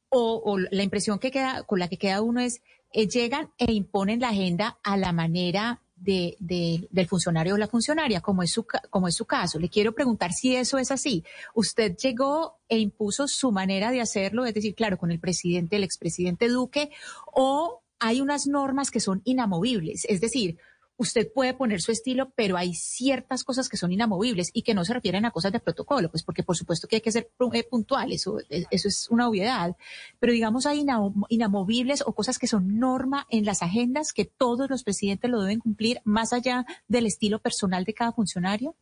o, 0.09 0.57
la 0.57 0.83
impresión 0.83 1.19
que 1.19 1.31
queda, 1.31 1.63
con 1.63 1.79
la 1.79 1.87
que 1.87 1.97
queda 1.97 2.21
uno 2.21 2.41
es, 2.41 2.61
eh, 2.91 3.07
llegan 3.07 3.49
e 3.57 3.71
imponen 3.71 4.19
la 4.19 4.29
agenda 4.29 4.77
a 4.83 4.97
la 4.97 5.13
manera 5.13 5.81
de, 6.05 6.87
del 6.89 7.07
funcionario 7.07 7.55
o 7.55 7.57
la 7.57 7.67
funcionaria, 7.67 8.21
como 8.21 8.43
es, 8.43 8.51
su, 8.51 8.65
como 8.89 9.07
es 9.07 9.15
su 9.15 9.25
caso. 9.25 9.59
Le 9.59 9.69
quiero 9.69 9.93
preguntar 9.93 10.31
si 10.31 10.55
eso 10.55 10.77
es 10.77 10.91
así. 10.91 11.23
Usted 11.53 11.95
llegó 11.97 12.59
e 12.69 12.77
impuso 12.77 13.27
su 13.27 13.51
manera 13.51 13.91
de 13.91 14.01
hacerlo, 14.01 14.45
es 14.45 14.53
decir, 14.53 14.75
claro, 14.75 14.97
con 14.97 15.11
el 15.11 15.19
presidente, 15.19 15.75
el 15.75 15.83
expresidente 15.83 16.47
Duque, 16.47 16.91
o 17.33 17.81
hay 17.99 18.21
unas 18.21 18.45
normas 18.45 18.91
que 18.91 18.99
son 18.99 19.21
inamovibles, 19.25 20.05
es 20.07 20.21
decir, 20.21 20.57
usted 20.97 21.31
puede 21.33 21.53
poner 21.53 21.81
su 21.81 21.91
estilo, 21.91 22.31
pero 22.35 22.57
hay 22.57 22.73
ciertas 22.73 23.43
cosas 23.43 23.69
que 23.69 23.77
son 23.77 23.91
inamovibles 23.91 24.51
y 24.53 24.61
que 24.61 24.73
no 24.73 24.85
se 24.85 24.93
refieren 24.93 25.25
a 25.25 25.31
cosas 25.31 25.51
de 25.51 25.59
protocolo, 25.59 26.09
pues 26.09 26.23
porque 26.23 26.43
por 26.43 26.55
supuesto 26.55 26.87
que 26.87 26.97
hay 26.97 27.01
que 27.01 27.11
ser 27.11 27.29
eh, 27.53 27.63
puntual, 27.69 28.11
eso, 28.11 28.37
eso 28.49 28.87
es 28.87 29.09
una 29.09 29.27
obviedad, 29.27 29.75
pero 30.19 30.33
digamos 30.33 30.65
hay 30.65 30.85
inamovibles 31.29 32.03
o 32.05 32.13
cosas 32.13 32.39
que 32.39 32.47
son 32.47 32.79
norma 32.79 33.25
en 33.29 33.45
las 33.45 33.61
agendas 33.61 34.13
que 34.13 34.25
todos 34.25 34.69
los 34.69 34.83
presidentes 34.83 35.29
lo 35.29 35.41
deben 35.41 35.59
cumplir 35.59 35.99
más 36.03 36.33
allá 36.33 36.65
del 36.87 37.05
estilo 37.05 37.39
personal 37.39 37.83
de 37.83 37.93
cada 37.93 38.11
funcionario. 38.11 38.75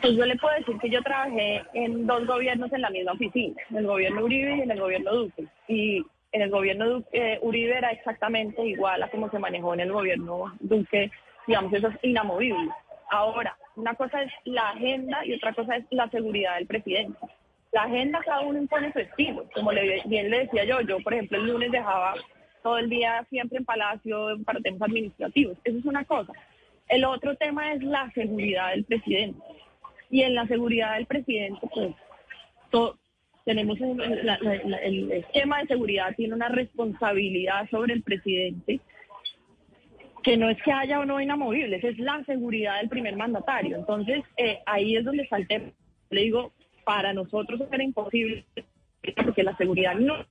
Pues 0.00 0.16
yo 0.16 0.26
le 0.26 0.36
puedo 0.36 0.54
decir 0.56 0.76
que 0.78 0.90
yo 0.90 1.02
trabajé 1.02 1.62
en 1.72 2.06
dos 2.06 2.26
gobiernos 2.26 2.72
en 2.72 2.82
la 2.82 2.90
misma 2.90 3.12
oficina, 3.12 3.54
en 3.70 3.76
el 3.76 3.86
gobierno 3.86 4.24
Uribe 4.24 4.56
y 4.56 4.60
en 4.60 4.70
el 4.70 4.80
gobierno 4.80 5.14
Duque. 5.14 5.46
Y 5.68 6.04
en 6.34 6.42
el 6.42 6.50
gobierno 6.50 7.04
eh, 7.12 7.38
Uribe 7.42 7.78
era 7.78 7.92
exactamente 7.92 8.60
igual 8.66 9.00
a 9.02 9.08
como 9.08 9.30
se 9.30 9.38
manejó 9.38 9.72
en 9.72 9.80
el 9.80 9.92
gobierno 9.92 10.52
Duque, 10.58 11.10
digamos, 11.46 11.72
eso 11.72 11.88
es 11.88 11.96
inamovible. 12.02 12.70
Ahora, 13.08 13.56
una 13.76 13.94
cosa 13.94 14.20
es 14.22 14.32
la 14.44 14.70
agenda 14.70 15.24
y 15.24 15.34
otra 15.34 15.52
cosa 15.54 15.76
es 15.76 15.84
la 15.90 16.10
seguridad 16.10 16.56
del 16.56 16.66
presidente. 16.66 17.16
La 17.70 17.84
agenda 17.84 18.20
cada 18.24 18.40
uno 18.40 18.58
impone 18.58 18.92
su 18.92 18.98
estilo, 18.98 19.46
como 19.54 19.70
bien 20.06 20.30
le 20.30 20.40
decía 20.40 20.64
yo, 20.64 20.80
yo 20.80 20.98
por 21.00 21.14
ejemplo 21.14 21.38
el 21.38 21.46
lunes 21.46 21.70
dejaba 21.70 22.14
todo 22.64 22.78
el 22.78 22.90
día 22.90 23.24
siempre 23.30 23.58
en 23.58 23.64
Palacio 23.64 24.36
para 24.44 24.58
temas 24.58 24.82
administrativos, 24.82 25.56
eso 25.62 25.78
es 25.78 25.84
una 25.84 26.04
cosa. 26.04 26.32
El 26.88 27.04
otro 27.04 27.36
tema 27.36 27.74
es 27.74 27.82
la 27.84 28.10
seguridad 28.10 28.70
del 28.70 28.84
presidente. 28.84 29.40
Y 30.10 30.22
en 30.22 30.34
la 30.34 30.46
seguridad 30.46 30.94
del 30.94 31.06
presidente, 31.06 31.66
pues 31.72 31.94
tenemos 33.44 33.78
el 33.80 35.12
esquema 35.12 35.60
de 35.60 35.66
seguridad 35.66 36.14
tiene 36.16 36.34
una 36.34 36.48
responsabilidad 36.48 37.68
sobre 37.70 37.94
el 37.94 38.02
presidente 38.02 38.80
que 40.24 40.36
no 40.38 40.48
es 40.48 40.60
que 40.62 40.72
haya 40.72 41.00
o 41.00 41.04
no 41.04 41.20
inamovibles, 41.20 41.84
es 41.84 41.98
la 41.98 42.24
seguridad 42.24 42.78
del 42.78 42.88
primer 42.88 43.14
mandatario. 43.14 43.76
Entonces, 43.76 44.24
eh, 44.38 44.60
ahí 44.64 44.96
es 44.96 45.04
donde 45.04 45.28
tema. 45.46 45.70
Le 46.08 46.22
digo, 46.22 46.52
para 46.84 47.12
nosotros 47.12 47.60
era 47.70 47.84
imposible, 47.84 48.46
porque 49.22 49.42
la 49.42 49.54
seguridad 49.56 49.94
no... 49.96 50.24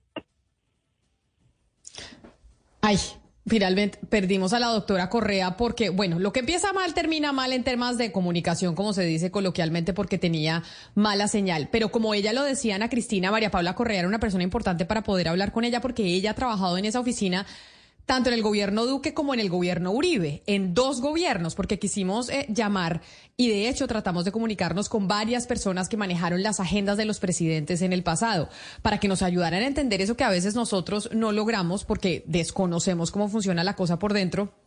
Ay, 2.81 2.97
Finalmente 3.45 3.99
perdimos 4.09 4.53
a 4.53 4.59
la 4.59 4.67
doctora 4.67 5.09
Correa 5.09 5.57
porque, 5.57 5.89
bueno, 5.89 6.17
lo 6.17 6.31
que 6.31 6.39
empieza 6.39 6.71
mal 6.71 6.93
termina 6.93 7.33
mal 7.33 7.51
en 7.51 7.65
temas 7.65 7.97
de 7.97 8.13
comunicación, 8.13 8.73
como 8.73 8.93
se 8.93 9.03
dice 9.03 9.31
coloquialmente, 9.31 9.93
porque 9.93 10.17
tenía 10.17 10.63
mala 10.95 11.27
señal. 11.27 11.67
Pero 11.69 11.91
como 11.91 12.13
ella 12.13 12.31
lo 12.31 12.43
decía, 12.43 12.75
Ana 12.75 12.89
Cristina, 12.89 13.31
María 13.31 13.51
Paula 13.51 13.75
Correa 13.75 13.99
era 13.99 14.07
una 14.07 14.19
persona 14.19 14.45
importante 14.45 14.85
para 14.85 15.03
poder 15.03 15.27
hablar 15.27 15.51
con 15.51 15.65
ella 15.65 15.81
porque 15.81 16.03
ella 16.03 16.31
ha 16.31 16.35
trabajado 16.35 16.77
en 16.77 16.85
esa 16.85 17.01
oficina 17.01 17.45
tanto 18.05 18.29
en 18.29 18.35
el 18.35 18.41
gobierno 18.41 18.85
Duque 18.85 19.13
como 19.13 19.33
en 19.33 19.39
el 19.39 19.49
gobierno 19.49 19.91
Uribe, 19.91 20.43
en 20.45 20.73
dos 20.73 21.01
gobiernos, 21.01 21.55
porque 21.55 21.79
quisimos 21.79 22.29
eh, 22.29 22.45
llamar 22.49 23.01
y 23.37 23.49
de 23.49 23.69
hecho 23.69 23.87
tratamos 23.87 24.25
de 24.25 24.31
comunicarnos 24.31 24.89
con 24.89 25.07
varias 25.07 25.47
personas 25.47 25.89
que 25.89 25.97
manejaron 25.97 26.43
las 26.43 26.59
agendas 26.59 26.97
de 26.97 27.05
los 27.05 27.19
presidentes 27.19 27.81
en 27.81 27.93
el 27.93 28.03
pasado, 28.03 28.49
para 28.81 28.99
que 28.99 29.07
nos 29.07 29.21
ayudaran 29.21 29.63
a 29.63 29.67
entender 29.67 30.01
eso 30.01 30.17
que 30.17 30.23
a 30.23 30.29
veces 30.29 30.55
nosotros 30.55 31.09
no 31.13 31.31
logramos 31.31 31.85
porque 31.85 32.23
desconocemos 32.27 33.11
cómo 33.11 33.29
funciona 33.29 33.63
la 33.63 33.75
cosa 33.75 33.99
por 33.99 34.13
dentro 34.13 34.62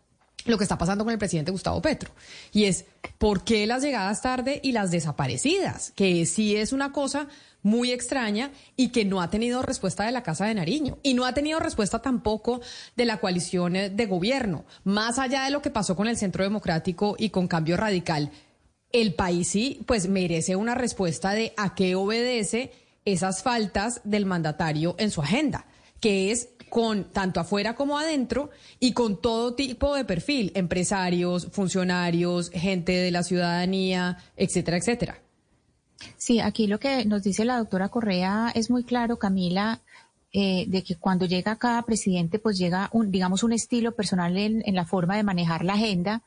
lo 0.46 0.58
que 0.58 0.64
está 0.64 0.78
pasando 0.78 1.04
con 1.04 1.12
el 1.12 1.18
presidente 1.18 1.50
Gustavo 1.50 1.82
Petro. 1.82 2.10
Y 2.52 2.64
es, 2.64 2.84
¿por 3.18 3.44
qué 3.44 3.66
las 3.66 3.82
llegadas 3.82 4.22
tarde 4.22 4.60
y 4.62 4.72
las 4.72 4.90
desaparecidas? 4.90 5.92
Que 5.92 6.26
sí 6.26 6.56
es 6.56 6.72
una 6.72 6.92
cosa 6.92 7.28
muy 7.62 7.90
extraña 7.90 8.52
y 8.76 8.90
que 8.90 9.04
no 9.04 9.20
ha 9.20 9.28
tenido 9.28 9.60
respuesta 9.60 10.04
de 10.04 10.12
la 10.12 10.22
Casa 10.22 10.46
de 10.46 10.54
Nariño 10.54 10.98
y 11.02 11.14
no 11.14 11.24
ha 11.26 11.34
tenido 11.34 11.58
respuesta 11.58 12.00
tampoco 12.00 12.60
de 12.94 13.04
la 13.04 13.18
coalición 13.18 13.74
eh, 13.74 13.90
de 13.90 14.06
gobierno. 14.06 14.64
Más 14.84 15.18
allá 15.18 15.44
de 15.44 15.50
lo 15.50 15.62
que 15.62 15.70
pasó 15.70 15.96
con 15.96 16.06
el 16.06 16.16
Centro 16.16 16.44
Democrático 16.44 17.16
y 17.18 17.30
con 17.30 17.48
Cambio 17.48 17.76
Radical, 17.76 18.30
el 18.92 19.14
país 19.14 19.48
sí, 19.48 19.82
pues 19.86 20.08
merece 20.08 20.54
una 20.54 20.76
respuesta 20.76 21.32
de 21.32 21.52
a 21.56 21.74
qué 21.74 21.96
obedece 21.96 22.72
esas 23.04 23.42
faltas 23.42 24.00
del 24.04 24.26
mandatario 24.26 24.94
en 24.98 25.10
su 25.10 25.20
agenda, 25.20 25.66
que 26.00 26.30
es 26.30 26.50
con 26.68 27.04
tanto 27.12 27.40
afuera 27.40 27.74
como 27.74 27.98
adentro 27.98 28.50
y 28.80 28.92
con 28.92 29.20
todo 29.20 29.54
tipo 29.54 29.94
de 29.94 30.04
perfil, 30.04 30.52
empresarios, 30.54 31.48
funcionarios, 31.52 32.50
gente 32.50 32.92
de 32.92 33.10
la 33.10 33.22
ciudadanía, 33.22 34.18
etcétera, 34.36 34.76
etcétera. 34.76 35.22
Sí, 36.16 36.40
aquí 36.40 36.66
lo 36.66 36.78
que 36.78 37.04
nos 37.04 37.22
dice 37.22 37.44
la 37.44 37.58
doctora 37.58 37.88
Correa 37.88 38.52
es 38.54 38.70
muy 38.70 38.84
claro, 38.84 39.18
Camila, 39.18 39.80
eh, 40.32 40.66
de 40.68 40.82
que 40.82 40.96
cuando 40.96 41.24
llega 41.24 41.56
cada 41.56 41.82
presidente, 41.82 42.38
pues 42.38 42.58
llega 42.58 42.90
un, 42.92 43.10
digamos, 43.10 43.42
un 43.42 43.52
estilo 43.52 43.94
personal 43.94 44.36
en, 44.36 44.62
en 44.66 44.74
la 44.74 44.84
forma 44.84 45.16
de 45.16 45.22
manejar 45.22 45.64
la 45.64 45.74
agenda. 45.74 46.22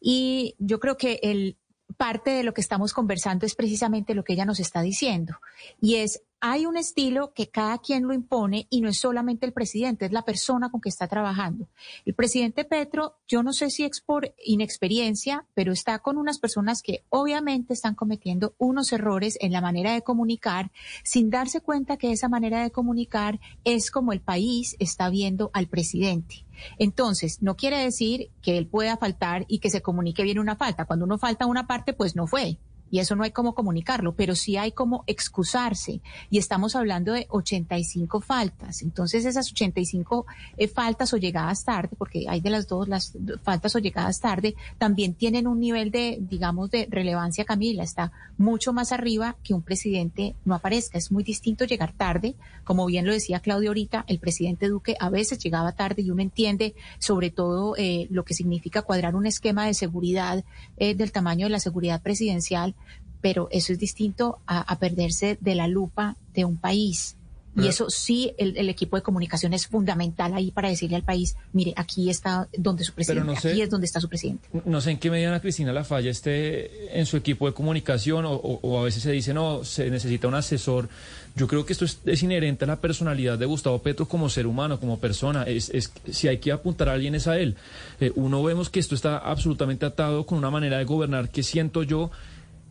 Y 0.00 0.54
yo 0.58 0.78
creo 0.78 0.96
que 0.96 1.18
el 1.22 1.56
parte 1.96 2.30
de 2.30 2.44
lo 2.44 2.54
que 2.54 2.60
estamos 2.60 2.92
conversando 2.92 3.46
es 3.46 3.54
precisamente 3.54 4.14
lo 4.14 4.24
que 4.24 4.34
ella 4.34 4.44
nos 4.44 4.60
está 4.60 4.82
diciendo. 4.82 5.40
Y 5.80 5.96
es 5.96 6.22
hay 6.40 6.64
un 6.64 6.76
estilo 6.76 7.32
que 7.34 7.50
cada 7.50 7.78
quien 7.78 8.04
lo 8.04 8.14
impone 8.14 8.66
y 8.70 8.80
no 8.80 8.88
es 8.88 8.98
solamente 8.98 9.44
el 9.44 9.52
presidente, 9.52 10.06
es 10.06 10.12
la 10.12 10.24
persona 10.24 10.70
con 10.70 10.80
que 10.80 10.88
está 10.88 11.06
trabajando. 11.06 11.68
El 12.06 12.14
presidente 12.14 12.64
Petro, 12.64 13.16
yo 13.28 13.42
no 13.42 13.52
sé 13.52 13.70
si 13.70 13.84
es 13.84 14.00
por 14.00 14.34
inexperiencia, 14.44 15.46
pero 15.54 15.72
está 15.72 15.98
con 15.98 16.16
unas 16.16 16.38
personas 16.38 16.82
que 16.82 17.04
obviamente 17.10 17.74
están 17.74 17.94
cometiendo 17.94 18.54
unos 18.58 18.92
errores 18.92 19.36
en 19.40 19.52
la 19.52 19.60
manera 19.60 19.92
de 19.92 20.02
comunicar 20.02 20.70
sin 21.04 21.28
darse 21.28 21.60
cuenta 21.60 21.98
que 21.98 22.12
esa 22.12 22.28
manera 22.28 22.62
de 22.62 22.70
comunicar 22.70 23.38
es 23.64 23.90
como 23.90 24.12
el 24.12 24.20
país 24.20 24.76
está 24.78 25.10
viendo 25.10 25.50
al 25.52 25.68
presidente. 25.68 26.46
Entonces, 26.78 27.42
no 27.42 27.56
quiere 27.56 27.78
decir 27.78 28.30
que 28.42 28.56
él 28.56 28.66
pueda 28.66 28.96
faltar 28.96 29.44
y 29.48 29.58
que 29.58 29.70
se 29.70 29.82
comunique 29.82 30.22
bien 30.22 30.38
una 30.38 30.56
falta. 30.56 30.84
Cuando 30.86 31.04
uno 31.04 31.18
falta 31.18 31.46
una 31.46 31.66
parte, 31.66 31.92
pues 31.92 32.16
no 32.16 32.26
fue 32.26 32.58
y 32.90 32.98
eso 32.98 33.16
no 33.16 33.24
hay 33.24 33.30
cómo 33.30 33.54
comunicarlo, 33.54 34.12
pero 34.14 34.34
sí 34.34 34.56
hay 34.56 34.72
cómo 34.72 35.04
excusarse. 35.06 36.00
Y 36.30 36.38
estamos 36.38 36.74
hablando 36.76 37.12
de 37.12 37.26
85 37.30 38.20
faltas. 38.20 38.82
Entonces, 38.82 39.24
esas 39.24 39.50
85 39.50 40.26
eh, 40.56 40.68
faltas 40.68 41.12
o 41.12 41.16
llegadas 41.16 41.64
tarde, 41.64 41.90
porque 41.96 42.26
hay 42.28 42.40
de 42.40 42.50
las 42.50 42.66
dos, 42.66 42.88
las 42.88 43.16
faltas 43.42 43.76
o 43.76 43.78
llegadas 43.78 44.20
tarde, 44.20 44.54
también 44.78 45.14
tienen 45.14 45.46
un 45.46 45.60
nivel 45.60 45.90
de, 45.90 46.18
digamos, 46.20 46.70
de 46.70 46.88
relevancia, 46.90 47.44
Camila. 47.44 47.82
Está 47.82 48.12
mucho 48.38 48.72
más 48.72 48.92
arriba 48.92 49.36
que 49.44 49.54
un 49.54 49.62
presidente 49.62 50.34
no 50.44 50.54
aparezca. 50.54 50.98
Es 50.98 51.12
muy 51.12 51.22
distinto 51.22 51.64
llegar 51.64 51.92
tarde. 51.92 52.34
Como 52.64 52.86
bien 52.86 53.06
lo 53.06 53.12
decía 53.12 53.40
Claudio 53.40 53.70
ahorita, 53.70 54.04
el 54.08 54.18
presidente 54.18 54.68
Duque 54.68 54.96
a 54.98 55.10
veces 55.10 55.38
llegaba 55.38 55.72
tarde 55.72 56.02
y 56.02 56.10
uno 56.10 56.22
entiende 56.22 56.74
sobre 56.98 57.30
todo 57.30 57.74
eh, 57.76 58.06
lo 58.10 58.24
que 58.24 58.34
significa 58.34 58.82
cuadrar 58.82 59.14
un 59.14 59.26
esquema 59.26 59.66
de 59.66 59.74
seguridad 59.74 60.44
eh, 60.76 60.94
del 60.94 61.12
tamaño 61.12 61.46
de 61.46 61.50
la 61.50 61.60
seguridad 61.60 62.02
presidencial 62.02 62.74
pero 63.20 63.48
eso 63.50 63.72
es 63.72 63.78
distinto 63.78 64.38
a, 64.46 64.78
perderse 64.78 65.38
de 65.40 65.54
la 65.54 65.68
lupa 65.68 66.16
de 66.34 66.44
un 66.44 66.56
país. 66.56 67.16
Y 67.56 67.66
eso 67.66 67.90
sí, 67.90 68.32
el, 68.38 68.68
equipo 68.68 68.96
de 68.96 69.02
comunicación 69.02 69.52
es 69.52 69.66
fundamental 69.66 70.32
ahí 70.34 70.52
para 70.52 70.68
decirle 70.68 70.96
al 70.96 71.02
país, 71.02 71.36
mire, 71.52 71.74
aquí 71.76 72.08
está 72.08 72.48
donde 72.56 72.84
su 72.84 72.92
presidente, 72.92 73.32
aquí 73.36 73.60
es 73.60 73.68
donde 73.68 73.86
está 73.86 74.00
su 74.00 74.08
presidente. 74.08 74.48
No 74.64 74.80
sé 74.80 74.92
en 74.92 74.98
qué 74.98 75.10
medida 75.10 75.40
Cristina 75.40 75.72
La 75.72 75.82
Falla 75.82 76.10
esté 76.10 76.98
en 76.98 77.06
su 77.06 77.16
equipo 77.16 77.46
de 77.46 77.52
comunicación 77.52 78.24
o, 78.26 78.78
a 78.78 78.84
veces 78.84 79.02
se 79.02 79.10
dice, 79.10 79.34
no, 79.34 79.64
se 79.64 79.90
necesita 79.90 80.28
un 80.28 80.34
asesor. 80.34 80.88
Yo 81.34 81.48
creo 81.48 81.66
que 81.66 81.72
esto 81.72 81.84
es, 81.84 82.22
inherente 82.22 82.64
a 82.64 82.68
la 82.68 82.80
personalidad 82.80 83.36
de 83.36 83.46
Gustavo 83.46 83.80
Petro 83.80 84.06
como 84.06 84.28
ser 84.28 84.46
humano, 84.46 84.78
como 84.78 85.00
persona. 85.00 85.42
Es, 85.42 85.70
es 85.70 85.92
si 86.10 86.28
hay 86.28 86.38
que 86.38 86.52
apuntar 86.52 86.88
a 86.88 86.92
alguien 86.92 87.16
es 87.16 87.26
a 87.26 87.36
él. 87.38 87.56
Eh, 88.00 88.12
uno 88.14 88.42
vemos 88.44 88.70
que 88.70 88.78
esto 88.78 88.94
está 88.94 89.18
absolutamente 89.18 89.84
atado 89.84 90.24
con 90.24 90.38
una 90.38 90.50
manera 90.50 90.78
de 90.78 90.84
gobernar 90.84 91.30
que 91.30 91.42
siento 91.42 91.82
yo 91.82 92.10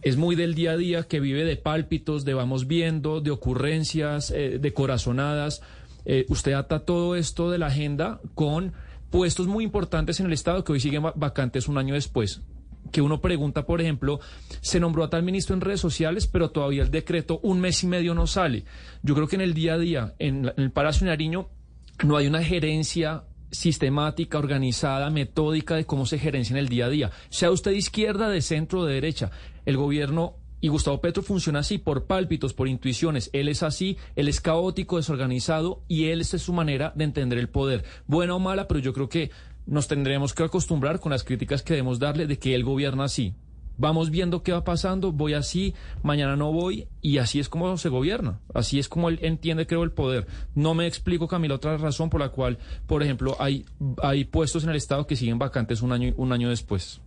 es 0.02 0.18
muy 0.18 0.36
del 0.36 0.56
día 0.56 0.72
a 0.72 0.78
día 0.78 1.04
que 1.04 1.20
vive 1.20 1.43
de 1.43 1.58
pálpitos, 1.58 2.26
de 2.26 2.34
vamos 2.34 2.68
viendo, 2.68 3.22
de 3.22 3.32
ocurrencias, 3.32 4.32
eh, 4.32 4.58
de 4.60 4.74
corazonadas. 4.74 5.62
Eh, 6.06 6.26
usted 6.30 6.54
ata 6.54 6.86
todo 6.86 7.16
esto 7.16 7.52
de 7.52 7.58
la 7.58 7.68
agenda 7.68 8.22
con 8.34 8.74
puestos 9.10 9.47
muy 9.47 9.64
importantes 9.64 10.20
en 10.20 10.28
el 10.28 10.34
Estado 10.34 10.64
que 10.64 10.72
hoy 10.72 10.80
siguen 10.80 11.04
vacantes 11.16 11.68
un 11.68 11.78
año 11.78 11.95
después. 11.95 12.41
Que 12.91 13.02
uno 13.02 13.22
pregunta, 13.22 13.66
por 13.66 13.82
ejemplo, 13.82 14.20
se 14.62 14.80
nombró 14.80 15.04
a 15.04 15.10
tal 15.10 15.24
ministro 15.24 15.54
en 15.54 15.62
redes 15.62 15.82
sociales, 15.82 16.28
pero 16.28 16.50
todavía 16.50 16.84
el 16.84 16.91
decreto 16.91 17.39
un 17.43 17.60
mes 17.60 17.84
y 17.84 17.88
medio 17.88 18.16
no 18.16 18.26
sale. 18.26 18.64
Yo 19.04 19.16
creo 19.16 19.28
que 19.28 19.36
en 19.36 19.41
el 19.41 19.54
día 19.54 19.74
a 19.74 19.78
día, 19.78 20.16
en, 20.18 20.52
el 20.56 20.72
Palacio 20.72 21.06
Nariño, 21.06 21.50
no 22.04 22.16
hay 22.18 22.28
una 22.28 22.41
gerencia 22.41 23.24
sistemática, 23.52 24.38
organizada, 24.38 25.10
metódica 25.10 25.76
de 25.76 25.86
cómo 25.86 26.06
se 26.06 26.20
gerencia 26.20 26.54
en 26.54 26.60
el 26.60 26.70
día 26.70 26.86
a 26.86 26.89
día. 26.89 27.12
Sea 27.30 27.52
usted 27.52 27.72
de 27.72 27.78
izquierda, 27.78 28.30
de 28.30 28.41
centro 28.41 28.86
de 28.86 28.93
derecha, 28.93 29.32
el 29.66 29.78
gobierno 29.78 30.36
y 30.62 30.68
Gustavo 30.68 30.99
Petro 30.99 31.24
funciona 31.24 31.60
así, 31.60 31.78
por 31.78 32.05
pálpitos, 32.05 32.53
por 32.53 32.68
intuiciones. 32.68 33.30
Él 33.34 33.47
es 33.47 33.64
así, 33.64 33.97
él 34.16 34.28
es 34.28 34.41
caótico, 34.41 34.97
desorganizado 34.97 35.84
y 35.88 36.07
él 36.07 36.22
es 36.22 36.30
su 36.30 36.53
manera 36.53 36.91
de 36.95 37.05
entender 37.05 37.39
el 37.39 37.49
poder. 37.49 37.86
Buena 38.07 38.36
o 38.36 38.39
mala, 38.39 38.68
pero 38.68 38.80
yo 38.80 38.93
creo 38.93 39.07
que 39.07 39.32
nos 39.66 39.88
tendremos 39.88 40.34
que 40.34 40.43
acostumbrar 40.43 40.99
con 40.99 41.12
las 41.12 41.24
críticas 41.24 41.62
que 41.64 41.74
debemos 41.74 41.99
darle 41.99 42.28
de 42.28 42.39
que 42.39 42.55
él 42.55 42.64
gobierna 42.64 43.05
así. 43.05 43.36
Vamos 43.78 44.10
viendo 44.10 44.43
qué 44.43 44.51
va 44.51 44.66
pasando, 44.66 45.14
voy 45.14 45.36
así, 45.36 45.74
mañana 46.03 46.36
no 46.36 46.51
voy, 46.51 46.89
y 47.01 47.20
así 47.20 47.39
es 47.39 47.47
como 47.47 47.78
se 47.78 47.88
gobierna, 47.88 48.41
así 48.53 48.78
es 48.78 48.89
como 48.89 49.07
él 49.07 49.20
entiende, 49.22 49.68
creo, 49.68 49.84
el 49.84 49.93
poder. 49.93 50.28
No 50.53 50.74
me 50.74 50.86
explico, 50.86 51.30
Camila, 51.30 51.55
otra 51.55 51.78
razón 51.78 52.10
por 52.10 52.20
la 52.20 52.28
cual, 52.28 52.57
por 52.88 53.03
ejemplo, 53.03 53.38
hay, 53.39 53.66
hay 54.03 54.26
puestos 54.26 54.66
en 54.66 54.72
el 54.72 54.76
Estado 54.76 55.07
que 55.07 55.16
siguen 55.16 55.39
vacantes 55.39 55.82
un 55.82 55.93
año, 55.93 56.14
un 56.18 56.34
año 56.34 56.49
después. 56.49 56.99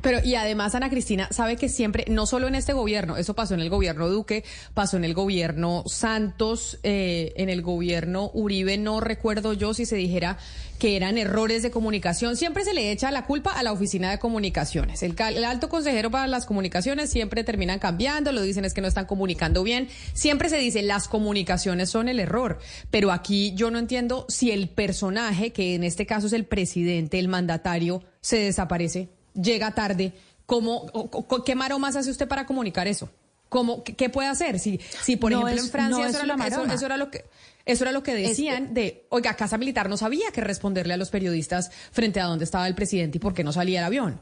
Pero 0.00 0.18
y 0.24 0.34
además 0.34 0.74
Ana 0.74 0.90
Cristina 0.90 1.28
sabe 1.30 1.56
que 1.56 1.68
siempre, 1.68 2.04
no 2.08 2.26
solo 2.26 2.48
en 2.48 2.54
este 2.54 2.72
gobierno, 2.72 3.16
eso 3.16 3.34
pasó 3.34 3.54
en 3.54 3.60
el 3.60 3.70
gobierno 3.70 4.08
Duque, 4.08 4.44
pasó 4.74 4.96
en 4.96 5.04
el 5.04 5.14
gobierno 5.14 5.84
Santos, 5.86 6.78
eh, 6.82 7.32
en 7.36 7.48
el 7.48 7.62
gobierno 7.62 8.30
Uribe, 8.34 8.78
no 8.78 9.00
recuerdo 9.00 9.52
yo 9.52 9.74
si 9.74 9.86
se 9.86 9.96
dijera 9.96 10.38
que 10.82 10.96
eran 10.96 11.16
errores 11.16 11.62
de 11.62 11.70
comunicación. 11.70 12.36
Siempre 12.36 12.64
se 12.64 12.74
le 12.74 12.90
echa 12.90 13.12
la 13.12 13.24
culpa 13.24 13.52
a 13.52 13.62
la 13.62 13.70
oficina 13.70 14.10
de 14.10 14.18
comunicaciones. 14.18 15.04
El, 15.04 15.44
alto 15.44 15.68
consejero 15.68 16.10
para 16.10 16.26
las 16.26 16.44
comunicaciones 16.44 17.08
siempre 17.08 17.44
terminan 17.44 17.78
cambiando, 17.78 18.32
lo 18.32 18.42
dicen 18.42 18.64
es 18.64 18.74
que 18.74 18.80
no 18.80 18.88
están 18.88 19.06
comunicando 19.06 19.62
bien. 19.62 19.88
Siempre 20.12 20.48
se 20.48 20.56
dice 20.56 20.82
las 20.82 21.06
comunicaciones 21.06 21.88
son 21.88 22.08
el 22.08 22.18
error. 22.18 22.58
Pero 22.90 23.12
aquí 23.12 23.52
yo 23.54 23.70
no 23.70 23.78
entiendo 23.78 24.26
si 24.28 24.50
el 24.50 24.68
personaje, 24.68 25.52
que 25.52 25.76
en 25.76 25.84
este 25.84 26.04
caso 26.04 26.26
es 26.26 26.32
el 26.32 26.46
presidente, 26.46 27.20
el 27.20 27.28
mandatario, 27.28 28.02
se 28.20 28.38
desaparece 28.38 29.08
llega 29.34 29.74
tarde, 29.74 30.12
¿cómo, 30.46 30.90
¿qué 31.44 31.54
maromas 31.54 31.96
hace 31.96 32.10
usted 32.10 32.28
para 32.28 32.46
comunicar 32.46 32.86
eso? 32.86 33.10
¿Cómo, 33.48 33.84
qué, 33.84 34.08
puede 34.08 34.28
hacer? 34.28 34.58
Si, 34.58 34.80
si 35.02 35.16
por 35.16 35.32
ejemplo, 35.32 35.52
en 35.52 35.68
Francia 35.68 36.06
eso, 36.06 36.22
era 36.22 36.36
lo, 36.36 36.42
eso, 36.72 36.86
era 36.86 36.96
lo 36.96 37.10
que... 37.10 37.24
Eso 37.64 37.84
era 37.84 37.92
lo 37.92 38.02
que 38.02 38.14
decían 38.14 38.74
de, 38.74 39.06
oiga, 39.10 39.36
Casa 39.36 39.56
Militar 39.56 39.88
no 39.88 39.96
sabía 39.96 40.32
qué 40.32 40.40
responderle 40.40 40.94
a 40.94 40.96
los 40.96 41.10
periodistas 41.10 41.70
frente 41.92 42.18
a 42.18 42.24
dónde 42.24 42.44
estaba 42.44 42.66
el 42.66 42.74
presidente 42.74 43.18
y 43.18 43.20
por 43.20 43.34
qué 43.34 43.44
no 43.44 43.52
salía 43.52 43.78
el 43.78 43.84
avión. 43.84 44.20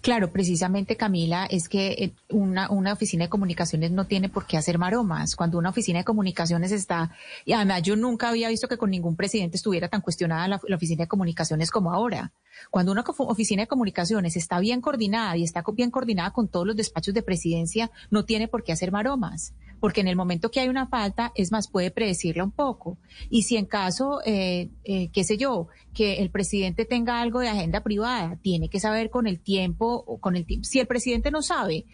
Claro, 0.00 0.30
precisamente 0.30 0.96
Camila, 0.96 1.46
es 1.46 1.68
que 1.68 1.92
eh, 1.92 2.12
una, 2.30 2.70
una 2.70 2.92
oficina 2.92 3.24
de 3.24 3.30
comunicaciones 3.30 3.90
no 3.90 4.06
tiene 4.06 4.28
por 4.28 4.46
qué 4.46 4.56
hacer 4.56 4.78
maromas. 4.78 5.36
Cuando 5.36 5.58
una 5.58 5.70
oficina 5.70 6.00
de 6.00 6.04
comunicaciones 6.04 6.72
está, 6.72 7.10
y 7.44 7.52
además 7.52 7.82
yo 7.82 7.96
nunca 7.96 8.28
había 8.28 8.48
visto 8.48 8.68
que 8.68 8.76
con 8.76 8.90
ningún 8.90 9.16
presidente 9.16 9.56
estuviera 9.56 9.88
tan 9.88 10.00
cuestionada 10.00 10.46
la, 10.48 10.60
la 10.66 10.76
oficina 10.76 11.04
de 11.04 11.08
comunicaciones 11.08 11.70
como 11.70 11.92
ahora. 11.92 12.32
Cuando 12.70 12.92
una 12.92 13.04
oficina 13.18 13.62
de 13.62 13.68
comunicaciones 13.68 14.36
está 14.36 14.60
bien 14.60 14.80
coordinada 14.80 15.36
y 15.36 15.44
está 15.44 15.64
bien 15.72 15.90
coordinada 15.90 16.32
con 16.32 16.48
todos 16.48 16.66
los 16.66 16.76
despachos 16.76 17.14
de 17.14 17.22
presidencia, 17.22 17.90
no 18.10 18.24
tiene 18.24 18.48
por 18.48 18.62
qué 18.62 18.72
hacer 18.72 18.92
maromas, 18.92 19.54
porque 19.82 20.00
en 20.00 20.06
el 20.06 20.14
momento 20.14 20.52
que 20.52 20.60
hay 20.60 20.68
una 20.68 20.86
falta, 20.86 21.32
es 21.34 21.50
más, 21.50 21.66
puede 21.66 21.90
predecirla 21.90 22.44
un 22.44 22.52
poco. 22.52 22.98
Y 23.30 23.42
si 23.42 23.56
en 23.56 23.66
caso, 23.66 24.20
eh, 24.24 24.70
eh, 24.84 25.10
qué 25.12 25.24
sé 25.24 25.36
yo, 25.36 25.66
que 25.92 26.18
el 26.18 26.30
presidente 26.30 26.84
tenga 26.84 27.20
algo 27.20 27.40
de 27.40 27.48
agenda 27.48 27.82
privada, 27.82 28.38
tiene 28.40 28.68
que 28.68 28.78
saber 28.78 29.10
con 29.10 29.26
el 29.26 29.40
tiempo, 29.40 30.20
con 30.20 30.36
el 30.36 30.46
Si 30.62 30.78
el 30.78 30.86
presidente 30.86 31.32
no 31.32 31.42
sabe, 31.42 31.84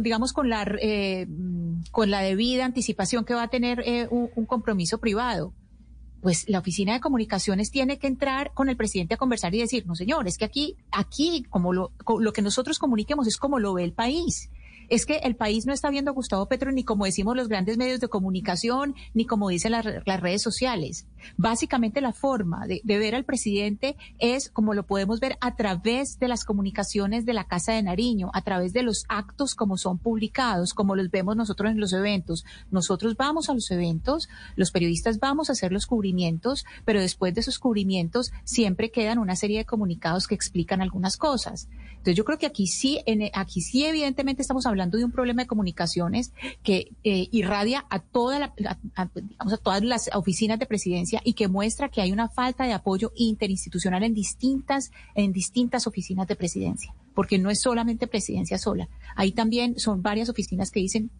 digamos 0.00 0.32
con 0.32 0.48
la 0.48 0.66
eh, 0.82 1.28
con 1.92 2.10
la 2.10 2.22
debida 2.22 2.64
anticipación 2.64 3.24
que 3.24 3.34
va 3.34 3.44
a 3.44 3.48
tener 3.48 4.08
un 4.10 4.44
compromiso 4.46 4.98
privado, 4.98 5.54
pues 6.22 6.48
la 6.48 6.58
oficina 6.58 6.94
de 6.94 7.00
comunicaciones 7.00 7.70
tiene 7.70 8.00
que 8.00 8.08
entrar 8.08 8.50
con 8.52 8.68
el 8.68 8.76
presidente 8.76 9.14
a 9.14 9.16
conversar 9.16 9.54
y 9.54 9.60
decir, 9.60 9.86
no 9.86 9.94
señor, 9.94 10.26
es 10.26 10.38
que 10.38 10.44
aquí, 10.44 10.76
aquí, 10.90 11.44
como 11.50 11.72
lo, 11.72 11.92
lo 12.18 12.32
que 12.32 12.42
nosotros 12.42 12.80
comuniquemos 12.80 13.28
es 13.28 13.36
como 13.36 13.60
lo 13.60 13.74
ve 13.74 13.84
el 13.84 13.92
país 13.92 14.50
es 14.92 15.06
que 15.06 15.16
el 15.22 15.36
país 15.36 15.64
no 15.64 15.72
está 15.72 15.88
viendo 15.88 16.10
a 16.10 16.14
Gustavo 16.14 16.48
Petro 16.48 16.70
ni 16.70 16.84
como 16.84 17.06
decimos 17.06 17.34
los 17.34 17.48
grandes 17.48 17.78
medios 17.78 17.98
de 17.98 18.08
comunicación, 18.08 18.94
ni 19.14 19.24
como 19.24 19.48
dicen 19.48 19.72
las, 19.72 19.86
redes 19.86 20.42
sociales. 20.42 21.06
Básicamente 21.36 22.00
la 22.00 22.12
forma 22.12 22.66
de, 22.66 22.80
ver 22.84 23.14
al 23.14 23.24
presidente 23.24 23.96
es 24.18 24.50
como 24.50 24.74
lo 24.74 24.84
podemos 24.84 25.20
ver 25.20 25.36
a 25.40 25.56
través 25.56 26.18
de 26.18 26.28
las 26.28 26.44
comunicaciones 26.44 27.24
de 27.24 27.32
la 27.32 27.44
Casa 27.44 27.72
de 27.72 27.82
Nariño, 27.82 28.30
a 28.34 28.42
través 28.42 28.72
de 28.72 28.82
los 28.82 29.04
actos 29.08 29.54
como 29.54 29.76
son 29.76 29.98
publicados, 29.98 30.74
como 30.74 30.94
los 30.94 31.10
vemos 31.10 31.36
nosotros 31.36 31.70
en 31.70 31.80
los 31.80 31.92
eventos. 31.92 32.44
Nosotros 32.70 33.16
vamos 33.16 33.48
a 33.48 33.54
los 33.54 33.70
eventos, 33.70 34.28
los 34.56 34.70
periodistas 34.70 35.18
vamos 35.18 35.48
a 35.48 35.52
hacer 35.52 35.72
los 35.72 35.86
cubrimientos, 35.86 36.64
pero 36.84 37.00
después 37.00 37.34
de 37.34 37.40
esos 37.40 37.58
cubrimientos 37.58 38.32
siempre 38.44 38.90
quedan 38.90 39.18
una 39.18 39.36
serie 39.36 39.58
de 39.58 39.64
comunicados 39.64 40.26
que 40.26 40.34
explican 40.34 40.82
algunas 40.82 41.16
cosas. 41.16 41.68
Entonces 41.90 42.16
yo 42.16 42.24
creo 42.24 42.38
que 42.38 42.46
aquí 42.46 42.66
sí, 42.66 43.00
en, 43.06 43.30
aquí 43.32 43.60
sí 43.60 43.84
evidentemente 43.84 44.42
estamos 44.42 44.66
hablando 44.66 44.98
de 44.98 45.04
un 45.04 45.12
problema 45.12 45.42
de 45.42 45.46
comunicaciones 45.46 46.32
que 46.62 46.90
eh, 47.04 47.28
irradia 47.30 47.86
a, 47.90 48.00
toda 48.00 48.38
la, 48.38 48.54
a, 48.96 49.08
a 49.38 49.56
todas 49.58 49.82
las 49.82 50.10
oficinas 50.12 50.58
de 50.58 50.66
presidencia 50.66 51.11
y 51.24 51.34
que 51.34 51.48
muestra 51.48 51.88
que 51.88 52.00
hay 52.00 52.12
una 52.12 52.28
falta 52.28 52.64
de 52.64 52.72
apoyo 52.72 53.12
interinstitucional 53.16 54.02
en 54.04 54.14
distintas, 54.14 54.90
en 55.14 55.32
distintas 55.32 55.86
oficinas 55.86 56.26
de 56.26 56.36
presidencia, 56.36 56.94
porque 57.14 57.38
no 57.38 57.50
es 57.50 57.60
solamente 57.60 58.06
presidencia 58.06 58.58
sola. 58.58 58.88
Ahí 59.16 59.32
también 59.32 59.78
son 59.78 60.02
varias 60.02 60.28
oficinas 60.28 60.70
que 60.70 60.80
dicen 60.80 61.10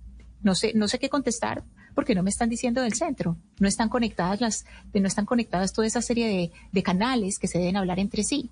no 0.43 0.55
sé, 0.55 0.73
no 0.75 0.89
sé 0.89 0.99
qué 0.99 1.09
contestar 1.09 1.65
porque 1.95 2.15
no 2.15 2.23
me 2.23 2.31
están 2.31 2.49
diciendo 2.49 2.83
del 2.83 2.95
centro, 2.95 3.37
no 3.59 3.69
están 3.69 3.89
conectadas 3.89 4.41
las, 4.41 4.65
no 4.93 5.07
están 5.07 5.27
conectadas 5.27 5.73
toda 5.73 5.87
esa 5.87 6.03
serie 6.03 6.51
de, 6.73 6.83
canales 6.83 7.39
que 7.39 7.49
se 7.49 7.59
deben 7.59 7.77
hablar 7.77 7.99
entre 7.99 8.25
sí. 8.25 8.51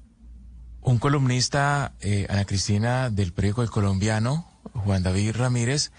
Un 0.83 0.99
columnista, 0.99 1.95
eh, 2.01 2.27
Ana 2.29 2.45
Cristina, 2.45 3.11
del 3.11 3.33
periódico 3.33 3.63
El 3.63 3.71
Colombiano, 3.71 4.47
Juan 4.73 5.03
David 5.03 5.37
Ramírez, 5.37 5.91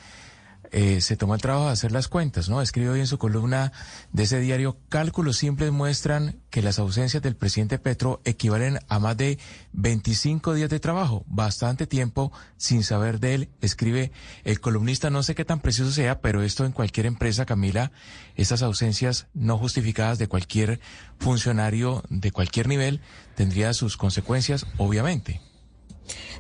eh, 0.71 1.01
se 1.01 1.17
tomó 1.17 1.35
el 1.35 1.41
trabajo 1.41 1.67
de 1.67 1.73
hacer 1.73 1.91
las 1.91 2.07
cuentas, 2.07 2.47
¿no? 2.47 2.61
Escribió 2.61 2.93
hoy 2.93 3.01
en 3.01 3.07
su 3.07 3.17
columna 3.17 3.73
de 4.13 4.23
ese 4.23 4.39
diario, 4.39 4.77
cálculos 4.87 5.37
simples 5.37 5.71
muestran 5.71 6.39
que 6.49 6.61
las 6.61 6.79
ausencias 6.79 7.21
del 7.21 7.35
presidente 7.35 7.77
Petro 7.77 8.21
equivalen 8.23 8.79
a 8.87 8.99
más 8.99 9.17
de 9.17 9.37
25 9.73 10.53
días 10.53 10.69
de 10.69 10.79
trabajo, 10.79 11.25
bastante 11.27 11.87
tiempo 11.87 12.31
sin 12.55 12.83
saber 12.83 13.19
de 13.19 13.35
él, 13.35 13.49
escribe 13.59 14.11
el 14.45 14.61
columnista, 14.61 15.09
no 15.09 15.23
sé 15.23 15.35
qué 15.35 15.43
tan 15.43 15.59
precioso 15.59 15.91
sea, 15.91 16.21
pero 16.21 16.41
esto 16.41 16.65
en 16.65 16.71
cualquier 16.71 17.05
empresa, 17.05 17.45
Camila, 17.45 17.91
estas 18.35 18.61
ausencias 18.61 19.27
no 19.33 19.57
justificadas 19.57 20.19
de 20.19 20.27
cualquier 20.27 20.79
funcionario 21.19 22.03
de 22.09 22.31
cualquier 22.31 22.67
nivel 22.67 23.01
tendría 23.35 23.73
sus 23.73 23.97
consecuencias, 23.97 24.65
obviamente. 24.77 25.50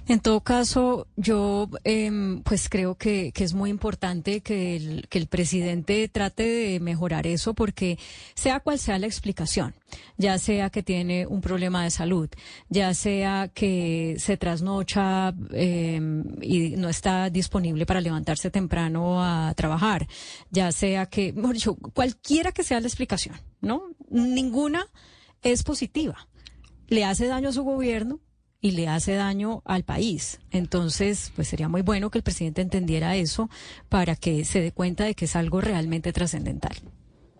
En 0.07 0.19
todo 0.19 0.41
caso, 0.41 1.07
yo 1.15 1.69
em, 1.83 2.41
pues 2.43 2.69
creo 2.69 2.95
que, 2.95 3.31
es 3.35 3.53
muy 3.53 3.69
importante 3.69 4.41
que 4.41 4.75
el, 4.75 5.07
que 5.09 5.17
el 5.17 5.27
presidente 5.27 6.07
trate 6.09 6.43
de 6.43 6.79
mejorar 6.79 7.27
eso 7.27 7.53
porque 7.53 7.97
sea 8.35 8.59
cual 8.59 8.77
sea 8.77 8.99
la 8.99 9.07
explicación, 9.07 9.73
ya 10.17 10.37
sea 10.37 10.69
que 10.69 10.83
tiene 10.83 11.27
un 11.27 11.41
problema 11.41 11.83
de 11.83 11.91
salud, 11.91 12.29
ya 12.69 12.93
sea 12.93 13.49
que 13.53 14.15
se 14.19 14.37
trasnocha 14.37 15.33
em, 15.51 16.23
y 16.41 16.75
no 16.77 16.89
está 16.89 17.29
disponible 17.29 17.85
para 17.85 18.01
levantarse 18.01 18.51
temprano 18.51 19.23
a 19.23 19.53
trabajar, 19.55 20.07
ya 20.49 20.71
sea 20.71 21.05
que, 21.05 21.33
mejor 21.33 21.53
dicho, 21.53 21.75
cualquiera 21.75 22.51
que 22.51 22.63
sea 22.63 22.79
la 22.79 22.87
explicación, 22.87 23.35
¿no? 23.61 23.83
Ninguna 24.09 24.87
es 25.41 25.63
positiva. 25.63 26.27
Le 26.87 27.05
hace 27.05 27.27
daño 27.27 27.49
a 27.49 27.53
su 27.53 27.63
gobierno, 27.63 28.19
y 28.61 28.71
le 28.71 28.87
hace 28.87 29.15
daño 29.15 29.61
al 29.65 29.83
país. 29.83 30.39
Entonces, 30.51 31.31
pues 31.35 31.47
sería 31.47 31.67
muy 31.67 31.81
bueno 31.81 32.11
que 32.11 32.19
el 32.19 32.23
presidente 32.23 32.61
entendiera 32.61 33.15
eso 33.15 33.49
para 33.89 34.15
que 34.15 34.45
se 34.45 34.61
dé 34.61 34.71
cuenta 34.71 35.03
de 35.03 35.15
que 35.15 35.25
es 35.25 35.35
algo 35.35 35.61
realmente 35.61 36.13
trascendental. 36.13 36.75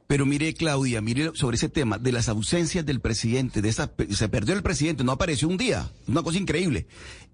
Pero 0.08 0.26
mire, 0.26 0.54
Claudia, 0.54 1.00
mire 1.00 1.32
sobre 1.36 1.56
ese 1.56 1.70
tema 1.70 1.98
de 1.98 2.12
las 2.12 2.28
ausencias 2.28 2.86
del 2.86 3.00
presidente, 3.00 3.62
de 3.62 3.70
esa, 3.70 3.94
se 4.10 4.28
perdió 4.28 4.54
el 4.54 4.64
presidente, 4.64 5.06
no 5.06 5.14
apareció 5.14 5.48
un 5.48 5.56
día, 5.56 5.90
una 6.06 6.22
cosa 6.22 6.38
increíble 6.38 6.88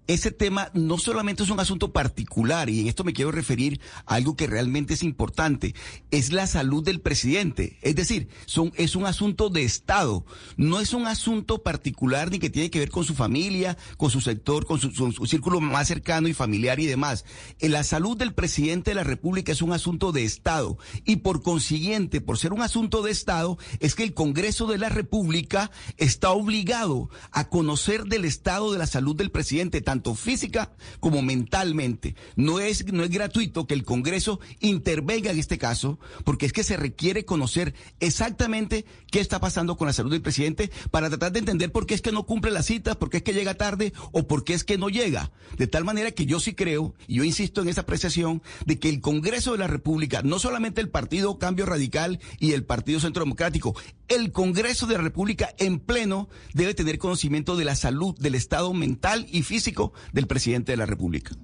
ese 0.08 0.30
tema 0.32 0.70
no 0.72 0.96
solamente 0.96 1.42
es 1.42 1.50
un 1.50 1.60
asunto 1.60 1.92
particular, 1.92 2.70
y 2.70 2.80
en 2.80 2.88
esto 2.88 3.04
me 3.04 3.12
quiero 3.12 3.30
referir 3.30 3.80
a 4.06 4.14
algo 4.14 4.36
que 4.36 4.46
realmente 4.46 4.94
es 4.94 5.02
importante, 5.02 5.74
es 6.10 6.32
la 6.32 6.46
salud 6.46 6.82
del 6.82 7.00
presidente. 7.00 7.78
Es 7.82 7.94
decir, 7.94 8.28
son, 8.46 8.72
es 8.76 8.96
un 8.96 9.04
asunto 9.04 9.50
de 9.50 9.62
Estado, 9.64 10.24
no 10.56 10.80
es 10.80 10.94
un 10.94 11.06
asunto 11.06 11.62
particular 11.62 12.30
ni 12.30 12.38
que 12.38 12.48
tiene 12.48 12.70
que 12.70 12.78
ver 12.78 12.90
con 12.90 13.04
su 13.04 13.14
familia, 13.14 13.76
con 13.98 14.10
su 14.10 14.22
sector, 14.22 14.64
con 14.64 14.80
su, 14.80 14.90
círculo 15.26 15.60
más 15.60 15.88
cercano 15.88 16.26
y 16.26 16.32
familiar 16.32 16.80
y 16.80 16.86
demás. 16.86 17.26
Eh, 17.58 17.68
la 17.68 17.84
salud 17.84 18.16
del 18.16 18.32
presidente 18.32 18.92
de 18.92 18.94
la 18.94 19.04
República 19.04 19.52
es 19.52 19.60
un 19.60 19.72
asunto 19.74 20.10
de 20.12 20.24
Estado, 20.24 20.78
y 21.04 21.16
por 21.16 21.42
consiguiente, 21.42 22.22
por 22.22 22.38
ser 22.38 22.54
un 22.54 22.62
asunto 22.62 23.02
de 23.02 23.10
Estado, 23.10 23.58
es 23.78 23.94
que 23.94 24.04
el 24.04 24.14
Congreso 24.14 24.66
de 24.66 24.78
la 24.78 24.88
República 24.88 25.70
está 25.98 26.30
obligado 26.30 27.10
a 27.30 27.50
conocer 27.50 28.04
del 28.04 28.24
estado 28.24 28.72
de 28.72 28.78
la 28.78 28.86
salud 28.86 29.14
del 29.14 29.30
presidente, 29.30 29.82
física 30.14 30.72
como 31.00 31.22
mentalmente. 31.22 32.14
No 32.36 32.60
es, 32.60 32.92
no 32.92 33.04
es 33.04 33.10
gratuito 33.10 33.66
que 33.66 33.74
el 33.74 33.84
Congreso 33.84 34.40
intervenga 34.60 35.30
en 35.30 35.38
este 35.38 35.58
caso, 35.58 35.98
porque 36.24 36.46
es 36.46 36.52
que 36.52 36.64
se 36.64 36.76
requiere 36.76 37.24
conocer 37.24 37.74
exactamente 38.00 38.84
qué 39.10 39.20
está 39.20 39.40
pasando 39.40 39.76
con 39.76 39.86
la 39.86 39.92
salud 39.92 40.10
del 40.10 40.22
presidente 40.22 40.70
para 40.90 41.08
tratar 41.08 41.32
de 41.32 41.40
entender 41.40 41.72
por 41.72 41.86
qué 41.86 41.94
es 41.94 42.02
que 42.02 42.12
no 42.12 42.26
cumple 42.26 42.50
las 42.50 42.66
citas, 42.66 42.96
por 42.96 43.10
qué 43.10 43.18
es 43.18 43.22
que 43.22 43.34
llega 43.34 43.54
tarde 43.54 43.92
o 44.12 44.26
por 44.26 44.44
qué 44.44 44.54
es 44.54 44.64
que 44.64 44.78
no 44.78 44.88
llega. 44.88 45.30
De 45.56 45.66
tal 45.66 45.84
manera 45.84 46.10
que 46.10 46.26
yo 46.26 46.40
sí 46.40 46.54
creo, 46.54 46.94
y 47.06 47.16
yo 47.16 47.24
insisto 47.24 47.62
en 47.62 47.68
esa 47.68 47.82
apreciación, 47.82 48.42
de 48.66 48.78
que 48.78 48.88
el 48.88 49.00
Congreso 49.00 49.52
de 49.52 49.58
la 49.58 49.66
República, 49.66 50.22
no 50.22 50.38
solamente 50.38 50.80
el 50.80 50.88
Partido 50.88 51.38
Cambio 51.38 51.66
Radical 51.66 52.20
y 52.38 52.52
el 52.52 52.64
Partido 52.64 53.00
Centro 53.00 53.24
Democrático, 53.24 53.74
el 54.08 54.32
Congreso 54.32 54.86
de 54.86 54.94
la 54.94 55.02
República 55.02 55.54
en 55.58 55.78
pleno 55.78 56.28
debe 56.54 56.74
tener 56.74 56.98
conocimiento 56.98 57.56
de 57.56 57.64
la 57.64 57.76
salud, 57.76 58.18
del 58.18 58.34
estado 58.34 58.72
mental 58.72 59.26
y 59.30 59.42
físico 59.42 59.92
del 60.12 60.26
presidente 60.26 60.72
de 60.72 60.78
la 60.78 60.86
República. 60.86 61.36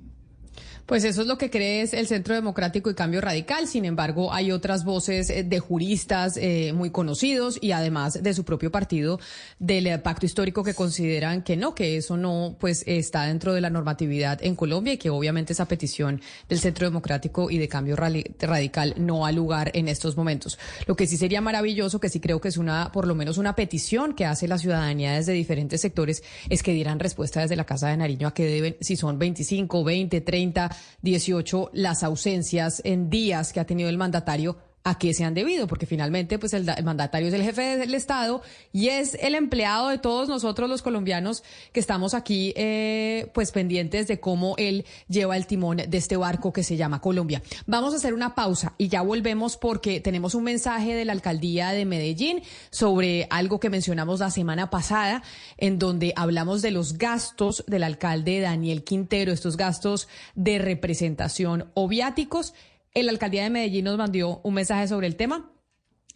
Pues 0.86 1.04
eso 1.04 1.22
es 1.22 1.26
lo 1.26 1.38
que 1.38 1.48
cree 1.48 1.74
el 1.80 2.06
Centro 2.06 2.34
Democrático 2.34 2.90
y 2.90 2.94
Cambio 2.94 3.22
Radical. 3.22 3.66
Sin 3.66 3.86
embargo, 3.86 4.34
hay 4.34 4.52
otras 4.52 4.84
voces 4.84 5.30
eh, 5.30 5.42
de 5.42 5.58
juristas 5.58 6.36
eh, 6.36 6.74
muy 6.74 6.90
conocidos 6.90 7.58
y 7.58 7.72
además 7.72 8.22
de 8.22 8.34
su 8.34 8.44
propio 8.44 8.70
partido 8.70 9.18
del 9.58 9.86
eh, 9.86 9.98
pacto 9.98 10.26
histórico 10.26 10.62
que 10.62 10.74
consideran 10.74 11.42
que 11.42 11.56
no, 11.56 11.74
que 11.74 11.96
eso 11.96 12.18
no 12.18 12.56
pues 12.60 12.84
está 12.86 13.24
dentro 13.24 13.54
de 13.54 13.62
la 13.62 13.70
normatividad 13.70 14.38
en 14.42 14.56
Colombia 14.56 14.92
y 14.92 14.98
que 14.98 15.08
obviamente 15.08 15.54
esa 15.54 15.66
petición 15.66 16.20
del 16.50 16.60
Centro 16.60 16.86
Democrático 16.86 17.50
y 17.50 17.56
de 17.56 17.66
Cambio 17.66 17.96
Radical 17.96 18.94
no 18.98 19.24
ha 19.24 19.32
lugar 19.32 19.70
en 19.72 19.88
estos 19.88 20.18
momentos. 20.18 20.58
Lo 20.86 20.96
que 20.96 21.06
sí 21.06 21.16
sería 21.16 21.40
maravilloso, 21.40 21.98
que 21.98 22.10
sí 22.10 22.20
creo 22.20 22.42
que 22.42 22.48
es 22.48 22.58
una, 22.58 22.92
por 22.92 23.06
lo 23.06 23.14
menos 23.14 23.38
una 23.38 23.56
petición 23.56 24.14
que 24.14 24.26
hace 24.26 24.48
la 24.48 24.58
ciudadanía 24.58 25.14
desde 25.14 25.32
diferentes 25.32 25.80
sectores, 25.80 26.22
es 26.50 26.62
que 26.62 26.72
dieran 26.72 27.00
respuesta 27.00 27.40
desde 27.40 27.56
la 27.56 27.64
Casa 27.64 27.88
de 27.88 27.96
Nariño 27.96 28.28
a 28.28 28.34
qué 28.34 28.44
deben, 28.44 28.76
si 28.82 28.96
son 28.96 29.18
25, 29.18 29.82
20, 29.82 30.20
30 30.20 30.73
18 31.02 31.70
las 31.72 32.02
ausencias 32.02 32.80
en 32.84 33.10
días 33.10 33.52
que 33.52 33.60
ha 33.60 33.66
tenido 33.66 33.88
el 33.88 33.98
mandatario 33.98 34.56
a 34.86 34.98
qué 34.98 35.14
se 35.14 35.24
han 35.24 35.32
debido, 35.32 35.66
porque 35.66 35.86
finalmente 35.86 36.38
pues 36.38 36.52
el, 36.52 36.66
mandatario 36.84 37.28
es 37.28 37.34
el 37.34 37.42
jefe 37.42 37.78
del 37.78 37.94
Estado 37.94 38.42
y 38.70 38.88
es 38.88 39.14
el 39.14 39.34
empleado 39.34 39.88
de 39.88 39.96
todos 39.96 40.28
nosotros 40.28 40.68
los 40.68 40.82
colombianos 40.82 41.42
que 41.72 41.80
estamos 41.80 42.12
aquí 42.12 42.52
eh, 42.54 43.30
pues 43.32 43.50
pendientes 43.50 44.06
de 44.08 44.20
cómo 44.20 44.54
él 44.58 44.84
lleva 45.08 45.38
el 45.38 45.46
timón 45.46 45.78
de 45.78 45.96
este 45.96 46.18
barco 46.18 46.52
que 46.52 46.62
se 46.62 46.76
llama 46.76 47.00
Colombia. 47.00 47.42
Vamos 47.66 47.94
a 47.94 47.96
hacer 47.96 48.12
una 48.12 48.34
pausa 48.34 48.74
y 48.76 48.88
ya 48.88 49.00
volvemos 49.00 49.56
porque 49.56 50.00
tenemos 50.00 50.34
un 50.34 50.44
mensaje 50.44 50.94
de 50.94 51.06
la 51.06 51.12
alcaldía 51.12 51.70
de 51.70 51.86
Medellín 51.86 52.42
sobre 52.68 53.26
algo 53.30 53.60
que 53.60 53.70
mencionamos 53.70 54.20
la 54.20 54.30
semana 54.30 54.68
pasada, 54.68 55.22
en 55.56 55.78
donde 55.78 56.12
hablamos 56.14 56.60
de 56.60 56.72
los 56.72 56.98
gastos 56.98 57.64
del 57.66 57.84
alcalde 57.84 58.40
Daniel 58.40 58.84
Quintero, 58.84 59.32
estos 59.32 59.56
gastos 59.56 60.08
de 60.34 60.58
representación 60.58 61.70
o 61.72 61.88
viáticos 61.88 62.52
el 62.94 63.08
alcaldía 63.08 63.42
de 63.42 63.50
Medellín 63.50 63.84
nos 63.84 63.98
mandó 63.98 64.40
un 64.42 64.54
mensaje 64.54 64.86
sobre 64.88 65.08
el 65.08 65.16
tema 65.16 65.50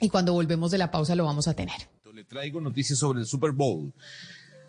y 0.00 0.08
cuando 0.08 0.32
volvemos 0.32 0.70
de 0.70 0.78
la 0.78 0.90
pausa 0.90 1.16
lo 1.16 1.24
vamos 1.24 1.48
a 1.48 1.54
tener. 1.54 1.74
Le 2.14 2.24
traigo 2.24 2.60
noticias 2.60 2.98
sobre 2.98 3.20
el 3.20 3.26
Super 3.26 3.52
Bowl. 3.52 3.92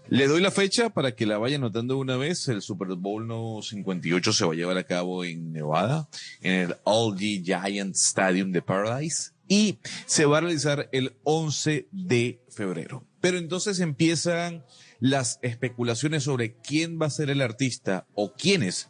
Le 0.08 0.28
doy 0.28 0.42
la 0.42 0.52
fecha 0.52 0.90
para 0.90 1.16
que 1.16 1.26
la 1.26 1.38
vaya 1.38 1.58
notando 1.58 1.98
una 1.98 2.16
vez. 2.18 2.48
El 2.48 2.62
Super 2.62 2.90
Bowl 2.90 3.28
no 3.28 3.62
58 3.62 4.34
se 4.34 4.46
va 4.46 4.54
a 4.54 4.56
llevar 4.56 4.78
a 4.78 4.84
cabo 4.84 5.24
en 5.24 5.52
Nevada, 5.52 6.10
en 6.42 6.54
el 6.54 6.76
Aldi 6.86 7.44
Giant 7.44 7.96
Stadium 7.96 8.52
de 8.52 8.62
Paradise, 8.62 9.32
y 9.48 9.80
se 10.06 10.26
va 10.26 10.40
a 10.40 10.42
realizar 10.42 10.90
el 10.92 11.16
11 11.24 11.88
de 11.92 12.44
febrero. 12.50 13.06
Pero 13.20 13.38
entonces 13.38 13.80
empiezan 13.80 14.64
las 15.00 15.40
especulaciones 15.42 16.24
sobre 16.24 16.56
quién 16.56 17.00
va 17.02 17.08
a 17.08 17.12
ser 17.12 17.30
el 17.30 17.42
artista 17.42 18.06
o 18.14 18.34
quiénes 18.34 18.90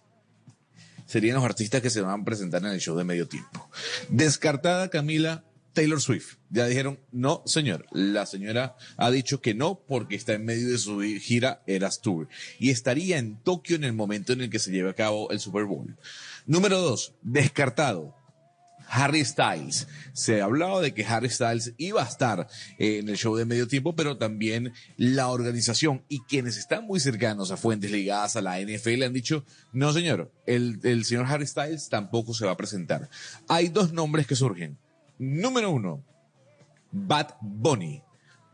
serían 1.09 1.35
los 1.35 1.43
artistas 1.43 1.81
que 1.81 1.89
se 1.89 2.01
van 2.01 2.21
a 2.21 2.23
presentar 2.23 2.63
en 2.63 2.69
el 2.69 2.79
show 2.79 2.95
de 2.95 3.03
medio 3.03 3.27
tiempo. 3.27 3.67
Descartada 4.09 4.89
Camila 4.89 5.43
Taylor 5.73 5.99
Swift. 5.99 6.35
Ya 6.51 6.67
dijeron, 6.67 6.99
no, 7.11 7.41
señor. 7.45 7.85
La 7.91 8.27
señora 8.27 8.75
ha 8.95 9.09
dicho 9.09 9.41
que 9.41 9.55
no 9.55 9.79
porque 9.87 10.15
está 10.15 10.33
en 10.33 10.45
medio 10.45 10.69
de 10.69 10.77
su 10.77 10.99
gira 11.19 11.63
Eras 11.65 12.01
Tour 12.01 12.27
y 12.59 12.69
estaría 12.69 13.17
en 13.17 13.37
Tokio 13.41 13.75
en 13.75 13.83
el 13.83 13.93
momento 13.93 14.33
en 14.33 14.41
el 14.41 14.49
que 14.49 14.59
se 14.59 14.71
lleve 14.71 14.91
a 14.91 14.95
cabo 14.95 15.31
el 15.31 15.39
Super 15.39 15.65
Bowl. 15.65 15.97
Número 16.45 16.79
dos, 16.79 17.15
descartado. 17.23 18.15
Harry 18.89 19.23
Styles. 19.23 19.87
Se 20.13 20.41
ha 20.41 20.45
hablado 20.45 20.81
de 20.81 20.93
que 20.93 21.05
Harry 21.05 21.29
Styles 21.29 21.73
iba 21.77 22.03
a 22.03 22.07
estar 22.07 22.47
eh, 22.77 22.99
en 22.99 23.09
el 23.09 23.17
show 23.17 23.35
de 23.35 23.45
medio 23.45 23.67
tiempo, 23.67 23.95
pero 23.95 24.17
también 24.17 24.73
la 24.97 25.27
organización 25.27 26.03
y 26.09 26.19
quienes 26.21 26.57
están 26.57 26.85
muy 26.85 26.99
cercanos 26.99 27.51
a 27.51 27.57
fuentes 27.57 27.91
ligadas 27.91 28.35
a 28.35 28.41
la 28.41 28.59
NFL 28.59 29.03
han 29.03 29.13
dicho, 29.13 29.45
no 29.71 29.93
señor, 29.93 30.31
el, 30.45 30.79
el 30.83 31.05
señor 31.05 31.27
Harry 31.27 31.47
Styles 31.47 31.89
tampoco 31.89 32.33
se 32.33 32.45
va 32.45 32.51
a 32.51 32.57
presentar. 32.57 33.09
Hay 33.47 33.69
dos 33.69 33.93
nombres 33.93 34.27
que 34.27 34.35
surgen. 34.35 34.77
Número 35.17 35.69
uno, 35.69 36.03
Bad 36.91 37.35
Bunny. 37.41 38.01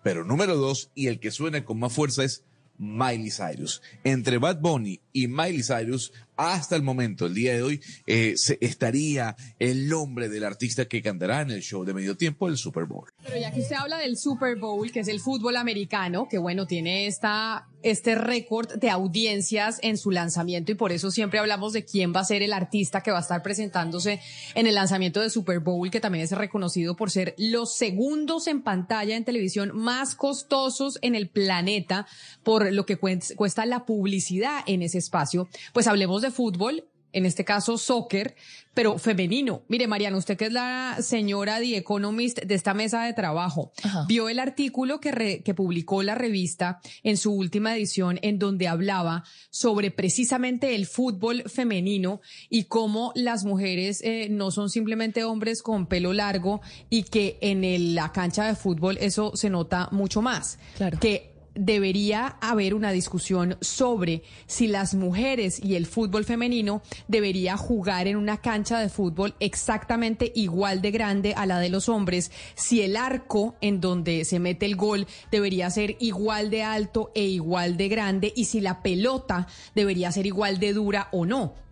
Pero 0.04 0.24
número 0.24 0.56
dos, 0.56 0.92
y 0.94 1.08
el 1.08 1.20
que 1.20 1.32
suena 1.32 1.66
con 1.66 1.80
más 1.80 1.94
fuerza 1.94 2.24
es 2.24 2.44
Miley 2.78 3.32
Cyrus. 3.32 3.82
Entre 4.04 4.38
Bad 4.38 4.60
Bunny 4.60 5.00
y 5.14 5.28
Miley 5.28 5.64
Cyrus 5.64 6.12
hasta 6.38 6.76
el 6.76 6.84
momento, 6.84 7.26
el 7.26 7.34
día 7.34 7.54
de 7.54 7.64
hoy, 7.64 7.82
eh, 8.08 8.34
se 8.36 8.58
estaría 8.62 9.36
el 9.60 9.88
nombre 9.88 10.30
del 10.30 10.44
artista 10.44 10.86
que 10.86 11.02
cantará 11.02 11.42
en 11.42 11.52
el 11.52 11.62
show 11.62 11.84
de 11.84 11.94
medio 11.94 12.18
tiempo, 12.18 12.48
el 12.48 12.58
Super 12.58 12.86
Bowl. 12.86 13.10
Pero 13.24 13.38
ya 13.38 13.52
que 13.52 13.62
usted 13.62 13.76
habla 13.76 13.98
del 13.98 14.18
Super 14.18 14.58
Bowl, 14.58 14.92
que 14.92 15.02
es 15.02 15.08
el 15.08 15.20
fútbol 15.20 15.58
americano, 15.58 16.28
que 16.30 16.38
bueno, 16.38 16.66
tiene 16.68 17.08
esta, 17.08 17.68
este 17.86 18.16
récord 18.16 18.74
de 18.80 18.90
audiencias 18.90 19.78
en 19.84 20.00
su 20.00 20.10
lanzamiento 20.10 20.72
y 20.72 20.76
por 20.76 20.92
eso 20.92 21.12
siempre 21.12 21.38
hablamos 21.38 21.72
de 21.72 21.86
quién 21.86 22.16
va 22.16 22.22
a 22.22 22.26
ser 22.26 22.42
el 22.42 22.52
artista 22.52 23.02
que 23.02 23.12
va 23.12 23.20
a 23.20 23.22
estar 23.22 23.44
presentándose 23.44 24.20
en 24.56 24.66
el 24.66 24.74
lanzamiento 24.74 25.22
de 25.22 25.30
Super 25.30 25.60
Bowl, 25.60 25.92
que 25.92 26.00
también 26.00 26.24
es 26.24 26.32
reconocido 26.32 26.96
por 26.96 27.12
ser 27.12 27.36
los 27.38 27.76
segundos 27.76 28.48
en 28.48 28.64
pantalla 28.64 29.16
en 29.16 29.24
televisión 29.24 29.70
más 29.76 30.16
costosos 30.16 30.98
en 31.04 31.14
el 31.14 31.30
planeta 31.30 32.08
por 32.42 32.74
lo 32.74 32.88
que 32.88 32.98
cuesta 32.98 33.68
la 33.68 33.86
publicidad 33.86 34.64
en 34.66 34.82
ese 34.82 34.98
espacio. 34.98 35.48
Pues 35.72 35.86
hablemos 35.86 36.24
de 36.24 36.32
fútbol, 36.32 36.86
en 37.16 37.26
este 37.26 37.46
caso 37.46 37.78
soccer, 37.78 38.36
pero 38.74 39.00
femenino. 39.00 39.64
Mire, 39.70 39.88
Mariana, 39.88 40.18
usted 40.18 40.38
que 40.38 40.48
es 40.48 40.52
la 40.52 40.98
señora 41.00 41.60
The 41.60 41.78
Economist 41.78 42.42
de 42.44 42.54
esta 42.54 42.74
mesa 42.74 43.04
de 43.04 43.14
trabajo, 43.14 43.72
vio 44.08 44.28
el 44.28 44.38
artículo 44.38 45.00
que, 45.00 45.42
que 45.44 45.54
publicó 45.54 46.04
la 46.04 46.14
revista 46.14 46.82
en 47.02 47.16
su 47.16 47.34
última 47.34 47.74
edición 47.76 48.20
en 48.22 48.38
donde 48.38 48.68
hablaba 48.68 49.24
sobre 49.50 49.92
precisamente 49.92 50.76
el 50.76 50.86
fútbol 50.86 51.44
femenino 51.48 52.20
y 52.50 52.66
cómo 52.66 53.14
las 53.16 53.46
mujeres 53.46 54.02
eh, 54.04 54.28
no 54.30 54.52
son 54.52 54.70
simplemente 54.70 55.24
hombres 55.24 55.64
con 55.64 55.88
pelo 55.88 56.12
largo 56.12 56.60
y 56.90 57.04
que 57.04 57.38
en 57.40 57.96
la 57.96 58.12
cancha 58.12 58.46
de 58.46 58.56
fútbol 58.56 58.98
eso 59.00 59.32
se 59.36 59.50
nota 59.50 59.88
mucho 59.92 60.22
más. 60.22 60.60
Claro. 60.76 61.00
Que 61.00 61.35
debería 61.56 62.38
haber 62.42 62.74
una 62.74 62.92
discusión 62.92 63.58
sobre 63.62 64.24
si 64.46 64.68
las 64.68 64.94
mujeres 64.94 65.64
y 65.64 65.76
el 65.76 65.86
fútbol 65.86 66.26
femenino 66.26 66.82
debería 67.08 67.58
jugar 67.58 68.08
en 68.08 68.18
una 68.18 68.38
cancha 68.38 68.80
de 68.80 68.90
fútbol 68.90 69.36
exactamente 69.40 70.32
igual 70.36 70.82
de 70.82 70.92
grande 70.92 71.34
a 71.36 71.46
la 71.46 71.60
de 71.60 71.70
los 71.70 71.90
hombres, 71.90 72.32
si 72.56 72.82
el 72.82 72.98
arco 72.98 73.56
en 73.62 73.82
donde 73.82 74.26
se 74.26 74.40
mete 74.40 74.66
el 74.66 74.76
gol 74.76 75.08
debería 75.32 75.70
ser 75.70 75.98
igual 76.00 76.50
de 76.50 76.64
alto 76.64 77.12
e 77.16 77.24
igual 77.24 77.78
de 77.78 77.90
grande 77.90 78.34
y 78.36 78.46
si 78.46 78.62
la 78.62 78.82
pelota 78.82 79.48
debería 79.74 80.12
ser 80.12 80.26
igual 80.26 80.60
de 80.60 80.74
dura 80.74 81.10
o 81.12 81.26
no. 81.26 81.65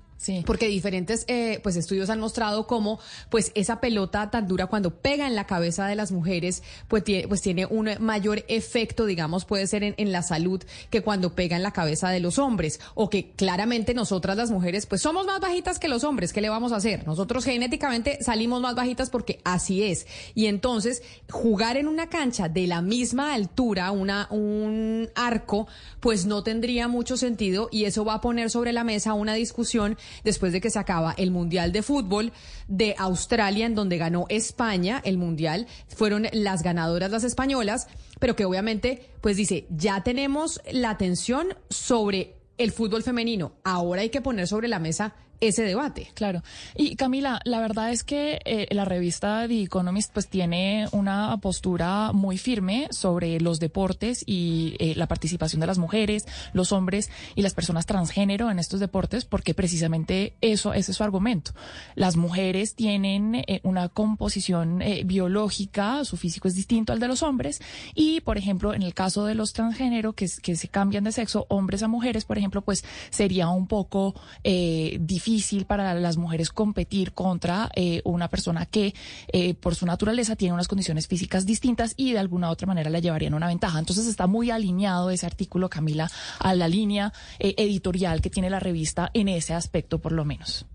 Porque 0.45 0.67
diferentes 0.67 1.25
eh, 1.27 1.59
pues 1.63 1.75
estudios 1.75 2.09
han 2.09 2.19
mostrado 2.19 2.65
cómo 2.65 2.99
pues 3.29 3.51
esa 3.55 3.81
pelota 3.81 4.31
tan 4.31 4.47
dura 4.47 4.67
cuando 4.67 4.91
pega 4.91 5.27
en 5.27 5.35
la 5.35 5.45
cabeza 5.45 5.85
de 5.87 5.95
las 5.95 6.11
mujeres 6.11 6.63
pues 6.87 7.03
tiene, 7.03 7.27
pues 7.27 7.41
tiene 7.41 7.65
un 7.65 7.89
mayor 7.99 8.45
efecto, 8.47 9.05
digamos, 9.05 9.45
puede 9.45 9.67
ser 9.67 9.83
en, 9.83 10.11
la 10.13 10.21
salud 10.21 10.63
que 10.89 11.01
cuando 11.01 11.33
pega 11.33 11.55
en 11.55 11.63
la 11.63 11.71
cabeza 11.71 12.09
de 12.09 12.19
los 12.19 12.39
hombres 12.39 12.79
o 12.93 13.09
que 13.09 13.31
claramente 13.31 13.93
nosotras 13.93 14.37
las 14.37 14.51
mujeres 14.51 14.85
pues 14.85 15.01
somos 15.01 15.25
más 15.25 15.39
bajitas 15.39 15.79
que 15.79 15.87
los 15.87 16.03
hombres, 16.03 16.31
¿qué 16.31 16.41
le 16.41 16.49
vamos 16.49 16.71
a 16.71 16.77
hacer? 16.77 17.05
Nosotros 17.05 17.45
genéticamente 17.45 18.23
salimos 18.23 18.61
más 18.61 18.75
bajitas 18.75 19.09
porque 19.09 19.39
así 19.43 19.83
es. 19.83 20.07
Y 20.35 20.45
entonces 20.45 21.03
jugar 21.29 21.77
en 21.77 21.87
una 21.87 22.07
cancha 22.07 22.47
de 22.47 22.67
la 22.67 22.81
misma 22.81 23.33
altura, 23.33 23.91
una, 23.91 24.27
un 24.29 25.09
arco, 25.15 25.67
pues 25.99 26.25
no 26.25 26.43
tendría 26.43 26.87
mucho 26.87 27.17
sentido 27.17 27.69
y 27.71 27.85
eso 27.85 28.05
va 28.05 28.15
a 28.15 28.21
poner 28.21 28.49
sobre 28.49 28.71
la 28.71 28.83
mesa 28.83 29.13
una 29.13 29.33
discusión 29.33 29.97
después 30.23 30.51
de 30.51 30.61
que 30.61 30.69
se 30.69 30.79
acaba 30.79 31.13
el 31.17 31.31
Mundial 31.31 31.71
de 31.71 31.83
Fútbol 31.83 32.31
de 32.67 32.95
Australia, 32.97 33.65
en 33.65 33.75
donde 33.75 33.97
ganó 33.97 34.25
España 34.29 35.01
el 35.03 35.17
Mundial. 35.17 35.67
Fueron 35.87 36.27
las 36.31 36.63
ganadoras 36.63 37.11
las 37.11 37.23
españolas, 37.23 37.87
pero 38.19 38.35
que 38.35 38.45
obviamente, 38.45 39.09
pues 39.21 39.37
dice, 39.37 39.65
ya 39.69 40.03
tenemos 40.03 40.61
la 40.71 40.89
atención 40.89 41.55
sobre 41.69 42.35
el 42.57 42.71
fútbol 42.71 43.03
femenino. 43.03 43.53
Ahora 43.63 44.01
hay 44.01 44.09
que 44.09 44.21
poner 44.21 44.47
sobre 44.47 44.67
la 44.67 44.79
mesa 44.79 45.15
ese 45.47 45.63
debate. 45.63 46.09
Claro. 46.13 46.41
Y 46.75 46.95
Camila, 46.95 47.41
la 47.43 47.59
verdad 47.59 47.91
es 47.91 48.03
que 48.05 48.39
eh, 48.45 48.67
la 48.71 48.85
revista 48.85 49.45
The 49.47 49.63
Economist 49.63 50.13
pues 50.13 50.27
tiene 50.27 50.87
una 50.91 51.37
postura 51.41 52.11
muy 52.13 52.37
firme 52.37 52.87
sobre 52.91 53.41
los 53.41 53.59
deportes 53.59 54.23
y 54.25 54.75
eh, 54.79 54.93
la 54.95 55.07
participación 55.07 55.59
de 55.59 55.67
las 55.67 55.77
mujeres, 55.77 56.25
los 56.53 56.71
hombres 56.71 57.09
y 57.35 57.41
las 57.41 57.53
personas 57.53 57.85
transgénero 57.85 58.51
en 58.51 58.59
estos 58.59 58.79
deportes 58.79 59.25
porque 59.25 59.53
precisamente 59.53 60.35
eso 60.39 60.73
es 60.73 60.85
su 60.85 61.03
argumento. 61.03 61.51
Las 61.95 62.15
mujeres 62.15 62.75
tienen 62.75 63.35
eh, 63.35 63.59
una 63.63 63.89
composición 63.89 64.81
biológica, 65.05 66.05
su 66.05 66.15
físico 66.15 66.47
es 66.47 66.55
distinto 66.55 66.93
al 66.93 66.99
de 66.99 67.07
los 67.07 67.21
hombres 67.21 67.61
y 67.93 68.21
por 68.21 68.37
ejemplo, 68.37 68.73
en 68.73 68.83
el 68.83 68.93
caso 68.93 69.25
de 69.25 69.35
los 69.35 69.51
transgénero 69.51 70.13
que, 70.13 70.29
que 70.41 70.55
se 70.55 70.67
cambian 70.69 71.03
de 71.03 71.11
sexo, 71.11 71.45
hombres 71.49 71.83
a 71.83 71.87
mujeres, 71.87 72.23
por 72.23 72.37
ejemplo, 72.37 72.61
pues 72.61 72.85
sería 73.09 73.49
un 73.49 73.67
poco 73.67 74.15
difícil 74.43 75.32
difícil 75.33 75.65
para 75.65 75.95
las 75.95 76.17
mujeres 76.17 76.51
competir 76.51 77.13
contra 77.13 77.69
eh, 77.75 78.01
una 78.05 78.27
persona 78.27 78.67
que 78.67 78.93
eh, 79.31 79.55
por 79.55 79.73
su 79.73 79.85
naturaleza 79.87 80.35
tiene 80.35 80.53
unas 80.53 80.67
condiciones 80.67 81.07
físicas 81.07 81.45
distintas 81.45 81.95
y 81.97 82.13
de 82.13 82.19
alguna 82.19 82.49
u 82.49 82.51
otra 82.51 82.67
manera 82.67 82.91
la 82.91 82.99
llevarían 82.99 83.33
una 83.33 83.47
ventaja. 83.47 83.79
Entonces 83.79 84.05
está 84.05 84.27
muy 84.27 84.51
alineado 84.51 85.09
ese 85.09 85.25
artículo, 85.25 85.69
Camila, 85.69 86.09
a 86.37 86.53
la 86.53 86.67
línea 86.67 87.13
eh, 87.39 87.55
editorial 87.57 88.21
que 88.21 88.29
tiene 88.29 88.51
la 88.51 88.59
revista 88.59 89.09
en 89.13 89.27
ese 89.27 89.55
aspecto 89.55 89.99
por 89.99 90.11
lo 90.11 90.23
menos. 90.23 90.67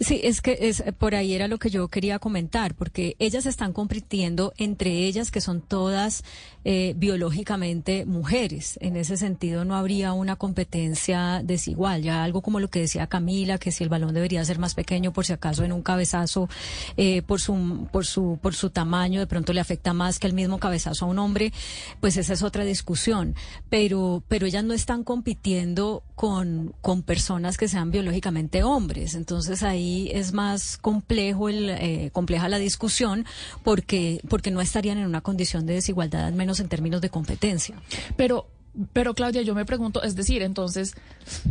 Sí, 0.00 0.20
es 0.22 0.40
que 0.40 0.58
es 0.60 0.82
por 0.98 1.14
ahí 1.14 1.34
era 1.34 1.48
lo 1.48 1.58
que 1.58 1.70
yo 1.70 1.88
quería 1.88 2.18
comentar, 2.18 2.74
porque 2.74 3.16
ellas 3.18 3.46
están 3.46 3.72
compitiendo 3.72 4.52
entre 4.56 4.90
ellas, 4.90 5.30
que 5.30 5.40
son 5.40 5.60
todas 5.60 6.24
eh, 6.64 6.94
biológicamente 6.96 8.06
mujeres. 8.06 8.78
En 8.80 8.96
ese 8.96 9.16
sentido, 9.16 9.64
no 9.64 9.76
habría 9.76 10.12
una 10.14 10.36
competencia 10.36 11.42
desigual. 11.44 12.02
Ya 12.02 12.24
algo 12.24 12.40
como 12.40 12.58
lo 12.58 12.68
que 12.68 12.80
decía 12.80 13.06
Camila, 13.06 13.58
que 13.58 13.70
si 13.70 13.84
el 13.84 13.90
balón 13.90 14.14
debería 14.14 14.44
ser 14.44 14.58
más 14.58 14.74
pequeño, 14.74 15.12
por 15.12 15.26
si 15.26 15.32
acaso 15.34 15.64
en 15.64 15.72
un 15.72 15.82
cabezazo, 15.82 16.48
eh, 16.96 17.22
por 17.22 17.40
su 17.40 17.86
por 17.92 18.06
su 18.06 18.38
por 18.40 18.54
su 18.54 18.70
tamaño, 18.70 19.20
de 19.20 19.26
pronto 19.26 19.52
le 19.52 19.60
afecta 19.60 19.92
más 19.92 20.18
que 20.18 20.26
el 20.26 20.32
mismo 20.32 20.58
cabezazo 20.58 21.04
a 21.04 21.08
un 21.08 21.18
hombre, 21.18 21.52
pues 22.00 22.16
esa 22.16 22.32
es 22.32 22.42
otra 22.42 22.64
discusión. 22.64 23.34
Pero 23.68 24.22
pero 24.28 24.46
ellas 24.46 24.64
no 24.64 24.72
están 24.72 25.04
compitiendo 25.04 26.02
con 26.14 26.74
con 26.80 27.02
personas 27.02 27.58
que 27.58 27.68
sean 27.68 27.90
biológicamente 27.90 28.62
hombres. 28.62 29.14
Entonces 29.14 29.53
entonces 29.54 29.68
ahí 29.68 30.10
es 30.12 30.32
más 30.32 30.78
complejo 30.78 31.48
el, 31.48 31.70
eh, 31.70 32.10
compleja 32.12 32.48
la 32.48 32.58
discusión 32.58 33.24
porque, 33.62 34.20
porque 34.28 34.50
no 34.50 34.60
estarían 34.60 34.98
en 34.98 35.06
una 35.06 35.20
condición 35.20 35.64
de 35.64 35.74
desigualdad, 35.74 36.24
al 36.24 36.34
menos 36.34 36.58
en 36.58 36.68
términos 36.68 37.00
de 37.00 37.08
competencia. 37.08 37.76
Pero 38.16 38.48
pero 38.92 39.14
Claudia, 39.14 39.42
yo 39.42 39.54
me 39.54 39.64
pregunto, 39.64 40.02
es 40.02 40.16
decir, 40.16 40.42
entonces, 40.42 40.96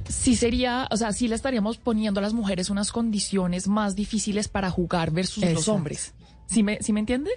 si 0.09 0.35
sería, 0.35 0.89
o 0.91 0.97
sea, 0.97 1.13
si 1.13 1.29
le 1.29 1.35
estaríamos 1.35 1.77
poniendo 1.77 2.19
a 2.19 2.21
las 2.21 2.33
mujeres 2.33 2.69
unas 2.69 2.91
condiciones 2.91 3.69
más 3.69 3.95
difíciles 3.95 4.49
para 4.49 4.69
jugar 4.69 5.11
versus 5.11 5.45
los 5.45 5.69
hombres. 5.69 6.13
¿Sí 6.47 6.63
me, 6.63 6.79
¿Sí 6.81 6.91
me 6.91 6.99
entiende? 6.99 7.31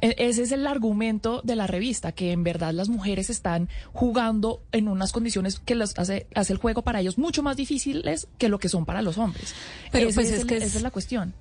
E, 0.00 0.14
ese 0.18 0.42
es 0.42 0.52
el 0.52 0.66
argumento 0.66 1.40
de 1.44 1.56
la 1.56 1.66
revista, 1.66 2.12
que 2.12 2.32
en 2.32 2.44
verdad 2.44 2.72
las 2.72 2.88
mujeres 2.88 3.30
están 3.30 3.68
jugando 3.92 4.62
en 4.72 4.88
unas 4.88 5.12
condiciones 5.12 5.58
que 5.60 5.74
les 5.74 5.98
hace, 5.98 6.26
hace 6.34 6.52
el 6.52 6.58
juego 6.58 6.82
para 6.82 7.00
ellos 7.00 7.18
mucho 7.18 7.42
más 7.42 7.56
difíciles 7.56 8.28
que 8.38 8.48
lo 8.48 8.58
que 8.58 8.68
son 8.68 8.84
para 8.84 9.02
los 9.02 9.18
hombres. 9.18 9.54
Pero 9.90 10.10
pues 10.12 10.30
es, 10.30 10.44
que 10.44 10.56
esa 10.56 10.78
es 10.78 10.82
la 10.82 10.90
cuestión. 10.90 11.34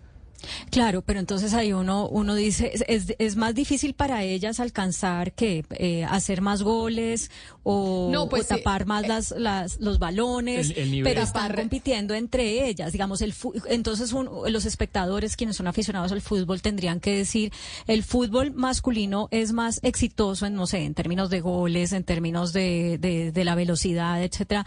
Claro, 0.69 1.01
pero 1.01 1.19
entonces 1.19 1.53
ahí 1.53 1.73
uno, 1.73 2.07
uno 2.07 2.35
dice, 2.35 2.71
es, 2.87 3.13
es 3.17 3.35
más 3.35 3.55
difícil 3.55 3.93
para 3.93 4.23
ellas 4.23 4.59
alcanzar 4.59 5.33
que 5.33 5.65
eh, 5.71 6.03
hacer 6.05 6.41
más 6.41 6.61
goles 6.63 7.31
o, 7.63 8.27
pues, 8.29 8.47
tapar 8.47 8.85
más 8.85 9.03
eh, 9.03 9.07
las, 9.07 9.31
las, 9.31 9.79
los 9.79 9.99
balones, 9.99 10.73
pero 11.03 11.21
están 11.21 11.53
compitiendo 11.53 12.13
entre 12.13 12.67
ellas. 12.67 12.91
Digamos, 12.91 13.21
el 13.21 13.33
entonces 13.67 14.13
los 14.47 14.65
espectadores, 14.65 15.35
quienes 15.35 15.57
son 15.57 15.67
aficionados 15.67 16.11
al 16.11 16.21
fútbol, 16.21 16.61
tendrían 16.61 16.99
que 16.99 17.17
decir, 17.17 17.51
el 17.87 18.03
fútbol 18.03 18.53
masculino 18.53 19.27
es 19.31 19.51
más 19.51 19.79
exitoso 19.83 20.45
en, 20.45 20.55
no 20.55 20.67
sé, 20.67 20.85
en 20.85 20.93
términos 20.93 21.29
de 21.29 21.41
goles, 21.41 21.91
en 21.91 22.03
términos 22.03 22.53
de, 22.53 22.97
de, 22.99 23.31
de 23.31 23.43
la 23.43 23.55
velocidad, 23.55 24.23
etcétera 24.23 24.65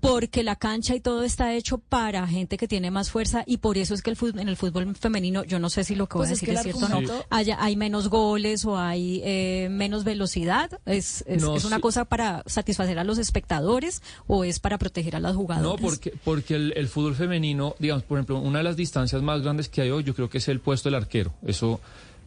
porque 0.00 0.42
la 0.42 0.56
cancha 0.56 0.94
y 0.94 1.00
todo 1.00 1.22
está 1.22 1.54
hecho 1.54 1.78
para 1.78 2.26
gente 2.26 2.56
que 2.56 2.66
tiene 2.66 2.90
más 2.90 3.10
fuerza 3.10 3.44
y 3.46 3.58
por 3.58 3.78
eso 3.78 3.94
es 3.94 4.02
que 4.02 4.10
el 4.10 4.16
fútbol, 4.16 4.40
en 4.40 4.48
el 4.48 4.56
fútbol 4.56 4.94
femenino, 4.96 5.44
yo 5.44 5.58
no 5.58 5.70
sé 5.70 5.84
si 5.84 5.94
lo 5.94 6.06
que 6.06 6.18
voy 6.18 6.26
a 6.26 6.30
pues 6.30 6.40
decir 6.40 6.54
es, 6.54 6.62
cierto 6.62 6.86
o 6.86 6.88
no, 6.88 7.24
hay 7.30 7.76
menos 7.76 8.08
goles 8.08 8.64
o 8.64 8.78
hay 8.78 9.20
eh, 9.24 9.68
menos 9.70 10.04
velocidad. 10.04 10.80
Es, 10.86 11.24
es, 11.26 11.44
una 11.64 11.80
cosa 11.80 12.04
para 12.04 12.42
satisfacer 12.46 12.98
a 12.98 13.04
los 13.04 13.18
espectadores 13.18 14.02
o 14.26 14.44
es 14.44 14.58
para 14.58 14.78
proteger 14.78 15.16
a 15.16 15.20
las 15.20 15.36
jugadoras? 15.36 15.80
No, 15.80 15.86
porque, 15.86 16.14
porque 16.24 16.54
el, 16.54 16.72
el 16.76 16.88
fútbol 16.88 17.14
femenino, 17.14 17.74
digamos, 17.78 18.04
por 18.04 18.18
ejemplo, 18.18 18.38
una 18.38 18.58
de 18.58 18.64
las 18.64 18.76
distancias 18.76 19.22
más 19.22 19.42
grandes 19.42 19.68
que 19.68 19.82
hay 19.82 19.90
hoy, 19.90 20.04
yo 20.04 20.14
creo 20.14 20.30
que 20.30 20.38
es 20.38 20.48
el 20.48 20.60
puesto 20.60 20.88
del 20.88 20.96
arquero. 20.96 21.34
Eso 21.46 21.80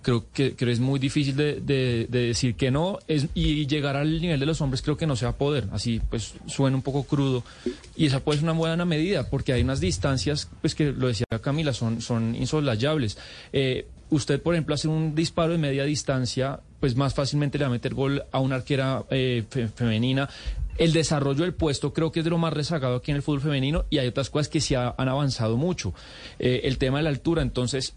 creo 0.04 0.26
que, 0.32 0.56
es 0.60 0.80
muy 0.80 0.99
difícil 0.99 1.36
de, 1.36 2.08
decir 2.10 2.56
que 2.56 2.70
no. 2.70 2.99
Es, 3.08 3.28
y 3.34 3.66
llegar 3.66 3.95
al 3.95 4.22
nivel 4.22 4.39
de 4.39 4.45
los 4.45 4.62
hombres 4.62 4.82
creo 4.82 4.97
que 4.97 5.08
no 5.08 5.16
se 5.16 5.26
va 5.26 5.32
a 5.32 5.38
poder. 5.38 5.68
Así 5.72 5.99
pues 6.10 6.36
suena 6.45 6.76
un 6.76 6.84
poco 6.84 7.04
crudo. 7.04 7.43
Y 7.95 8.06
esa 8.06 8.20
puede 8.20 8.39
ser 8.39 8.43
una 8.43 8.54
buena 8.54 8.86
medida 8.86 9.30
porque 9.30 9.54
hay 9.54 9.64
unas 9.64 9.80
distancias 9.80 10.49
pues 10.62 10.76
que 10.76 10.91
lo 10.91 11.08
decía 11.08 11.26
Camila 11.41 11.74
son, 11.74 12.01
son 12.01 12.36
insolayables 12.36 13.18
eh, 13.51 13.88
usted 14.10 14.41
por 14.41 14.54
ejemplo 14.54 14.76
hace 14.76 14.88
un 14.88 15.16
disparo 15.16 15.51
de 15.51 15.58
media 15.58 15.84
distancia 15.84 16.60
pues 16.80 16.95
más 16.95 17.14
fácilmente 17.14 17.58
le 17.58 17.64
va 17.64 17.70
a 17.70 17.72
meter 17.72 17.93
gol 17.93 18.24
a 18.32 18.39
una 18.39 18.56
arquera 18.56 19.06
eh, 19.10 19.45
femenina. 19.74 20.30
El 20.78 20.91
desarrollo 20.91 21.43
del 21.43 21.54
puesto 21.54 21.93
creo 21.93 22.12
que 22.12 22.20
es 22.20 22.24
de 22.26 22.30
lo 22.30 22.38
más 22.38 22.51
rezagado 22.51 22.97
aquí 22.97 23.12
en 23.12 23.18
el 23.18 23.24
fútbol 23.24 23.39
femenino 23.39 23.86
y 23.89 23.99
hay 23.99 24.08
otras 24.08 24.30
cosas 24.30 24.49
que 24.49 24.60
sí 24.60 24.76
han 24.76 24.93
avanzado 24.97 25.56
mucho. 25.56 25.93
Eh, 26.39 26.62
el 26.66 26.78
tema 26.78 26.97
de 26.97 27.04
la 27.04 27.10
altura, 27.10 27.41
entonces, 27.41 27.95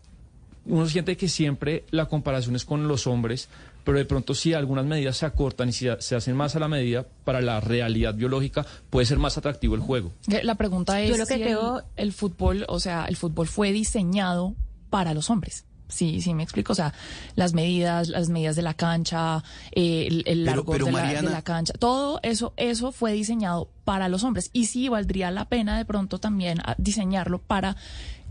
uno 0.68 0.86
siente 0.86 1.16
que 1.16 1.28
siempre 1.28 1.84
la 1.90 2.06
comparación 2.06 2.56
es 2.56 2.64
con 2.64 2.88
los 2.88 3.06
hombres, 3.06 3.48
pero 3.84 3.98
de 3.98 4.04
pronto 4.04 4.34
si 4.34 4.52
algunas 4.52 4.84
medidas 4.84 5.16
se 5.16 5.26
acortan 5.26 5.68
y 5.68 5.72
si 5.72 5.86
se 6.00 6.16
hacen 6.16 6.36
más 6.36 6.56
a 6.56 6.58
la 6.58 6.68
medida 6.68 7.06
para 7.24 7.40
la 7.40 7.60
realidad 7.60 8.14
biológica, 8.14 8.66
puede 8.90 9.06
ser 9.06 9.18
más 9.18 9.38
atractivo 9.38 9.74
el 9.74 9.80
juego. 9.80 10.12
La 10.42 10.56
pregunta 10.56 11.00
es 11.00 11.16
si 11.28 11.42
el, 11.96 12.12
fútbol, 12.12 12.64
o 12.68 12.80
sea, 12.80 13.06
el 13.06 13.16
fútbol 13.16 13.46
fue 13.46 13.72
diseñado 13.72 14.54
para 14.90 15.14
los 15.14 15.30
hombres. 15.30 15.64
Sí, 15.88 16.20
sí, 16.20 16.34
me 16.34 16.42
explico. 16.42 16.72
O 16.72 16.74
sea, 16.74 16.92
las 17.36 17.54
medidas, 17.54 18.08
las 18.08 18.28
medidas 18.28 18.56
de 18.56 18.62
la 18.62 18.74
cancha, 18.74 19.44
eh, 19.70 20.06
el, 20.08 20.24
el 20.26 20.44
largo 20.44 20.72
de, 20.72 20.90
la, 20.90 21.22
de, 21.22 21.22
la, 21.22 21.42
cancha, 21.42 21.74
todo 21.74 22.18
eso, 22.24 22.54
eso 22.56 22.90
fue 22.90 23.12
diseñado 23.12 23.68
para 23.84 24.08
los 24.08 24.24
hombres. 24.24 24.50
Y 24.52 24.66
sí 24.66 24.88
valdría 24.88 25.30
la 25.30 25.44
pena 25.44 25.78
de 25.78 25.84
pronto 25.84 26.18
también 26.18 26.58
ah, 26.64 26.74
diseñarlo 26.76 27.38
para 27.38 27.76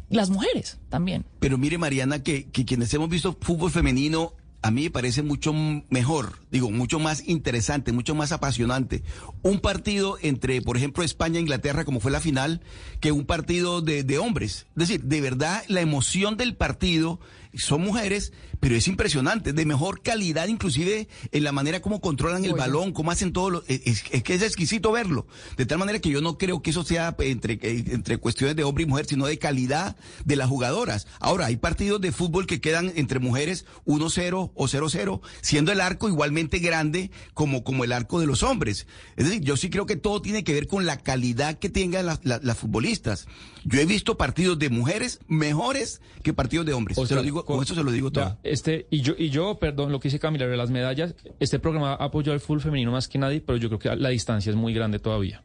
las 0.10 0.30
mujeres 0.30 0.80
también. 0.90 1.26
Pero 1.40 1.58
mire, 1.58 1.78
Mariana, 1.78 2.24
que, 2.24 2.46
que 2.50 2.66
quienes 2.66 2.94
hemos 2.94 3.10
visto 3.10 3.38
fútbol 3.40 3.72
femenino 3.72 4.34
a 4.66 4.72
mí 4.72 4.86
me 4.86 4.90
parece 4.90 5.22
mucho 5.22 5.54
mejor, 5.92 6.40
digo, 6.50 6.72
mucho 6.72 6.98
más 6.98 7.28
interesante, 7.28 7.92
mucho 7.92 8.16
más 8.16 8.32
apasionante. 8.32 9.04
Un 9.44 9.60
partido 9.60 10.18
entre, 10.24 10.60
por 10.64 10.76
ejemplo, 10.76 11.04
España 11.04 11.38
e 11.38 11.42
Inglaterra, 11.42 11.86
como 11.86 12.00
fue 12.00 12.10
la 12.10 12.20
final, 12.20 12.62
que 13.00 13.12
un 13.12 13.28
partido 13.28 13.82
de, 13.82 14.04
de 14.04 14.18
hombres. 14.18 14.66
Es 14.76 14.88
decir, 14.88 15.04
de 15.04 15.22
verdad, 15.22 15.62
la 15.68 15.82
emoción 15.82 16.36
del 16.36 16.56
partido 16.56 17.20
son 17.58 17.82
mujeres, 17.82 18.34
pero 18.60 18.76
es 18.76 18.88
impresionante, 18.88 19.54
de 19.54 19.66
mejor 19.66 20.02
calidad 20.02 20.48
inclusive 20.48 21.08
en 21.32 21.44
la 21.44 21.52
manera 21.52 21.82
como 21.82 22.02
controlan 22.02 22.46
el 22.46 22.54
balón, 22.54 22.94
cómo 22.94 23.12
hacen 23.12 23.34
todo 23.34 23.50
lo, 23.50 23.64
es, 23.68 24.04
que 24.04 24.34
es 24.34 24.42
exquisito 24.42 24.92
verlo, 24.92 25.28
de 25.58 25.66
tal 25.66 25.78
manera 25.78 26.00
que 26.00 26.10
yo 26.10 26.22
no 26.22 26.38
creo 26.38 26.62
que 26.62 26.72
eso 26.72 26.84
sea 26.84 27.16
entre, 27.20 27.54
eh, 27.62 27.86
entre 27.90 28.18
cuestiones 28.18 28.56
de 28.56 28.64
hombre 28.64 28.84
y 28.84 28.88
mujer, 28.88 29.06
sino 29.06 29.26
de 29.26 29.38
calidad 29.38 29.96
de 30.24 30.36
las 30.36 30.50
jugadoras. 30.50 31.08
Ahora, 31.20 31.48
hay 31.48 31.58
partidos 31.58 32.02
de 32.02 32.12
fútbol 32.12 32.48
que 32.48 32.62
quedan 32.62 32.92
entre 32.96 33.20
mujeres 33.20 33.66
1-0 33.86 34.52
o 34.54 34.68
0-0, 34.68 35.22
siendo 35.42 35.72
el 35.72 35.82
arco 35.82 36.10
igualmente 36.10 36.60
grande 36.60 37.12
como, 37.34 37.64
como 37.64 37.84
el 37.84 37.92
arco 37.92 38.20
de 38.20 38.28
los 38.28 38.44
hombres. 38.44 38.88
Es 39.16 39.26
decir, 39.26 39.42
yo 39.42 39.58
sí 39.58 39.70
creo 39.70 39.86
que 39.86 39.96
todo 39.96 40.22
tiene 40.22 40.44
que 40.44 40.54
ver 40.54 40.68
con 40.68 40.86
la 40.86 40.98
calidad 40.98 41.60
que 41.60 41.70
tengan 41.70 42.06
las, 42.06 42.58
futbolistas. 42.58 43.28
Yo 43.64 43.80
he 43.80 43.86
visto 43.86 44.18
partidos 44.18 44.58
de 44.60 44.70
mujeres 44.70 45.20
mejores 45.28 46.02
que 46.24 46.34
partidos 46.34 46.66
de 46.66 46.74
hombres. 46.74 46.98
O 46.98 47.06
lo 47.06 47.22
digo, 47.22 47.45
con, 47.46 47.64
eso 47.64 47.76
se 47.76 47.84
lo 47.84 47.92
digo 47.92 48.12
todo. 48.12 48.38
este, 48.44 48.88
y 48.90 49.02
yo, 49.02 49.14
y 49.18 49.30
yo, 49.30 49.58
perdón, 49.60 49.92
lo 49.92 50.00
que 50.00 50.10
hice 50.10 50.20
Camila 50.20 50.48
de 50.48 50.58
las 50.58 50.70
medallas, 50.72 51.16
este 51.40 51.60
programa 51.60 51.94
apoyó 51.94 52.34
al 52.34 52.40
fútbol 52.40 52.62
femenino 52.62 52.92
más 52.92 53.08
que 53.08 53.18
nadie, 53.18 53.42
pero 53.42 53.58
yo 53.58 53.70
creo 53.70 53.80
que 53.80 53.96
la 53.96 54.10
distancia 54.10 54.50
es 54.50 54.56
muy 54.56 54.74
grande 54.74 55.00
todavía 55.00 55.44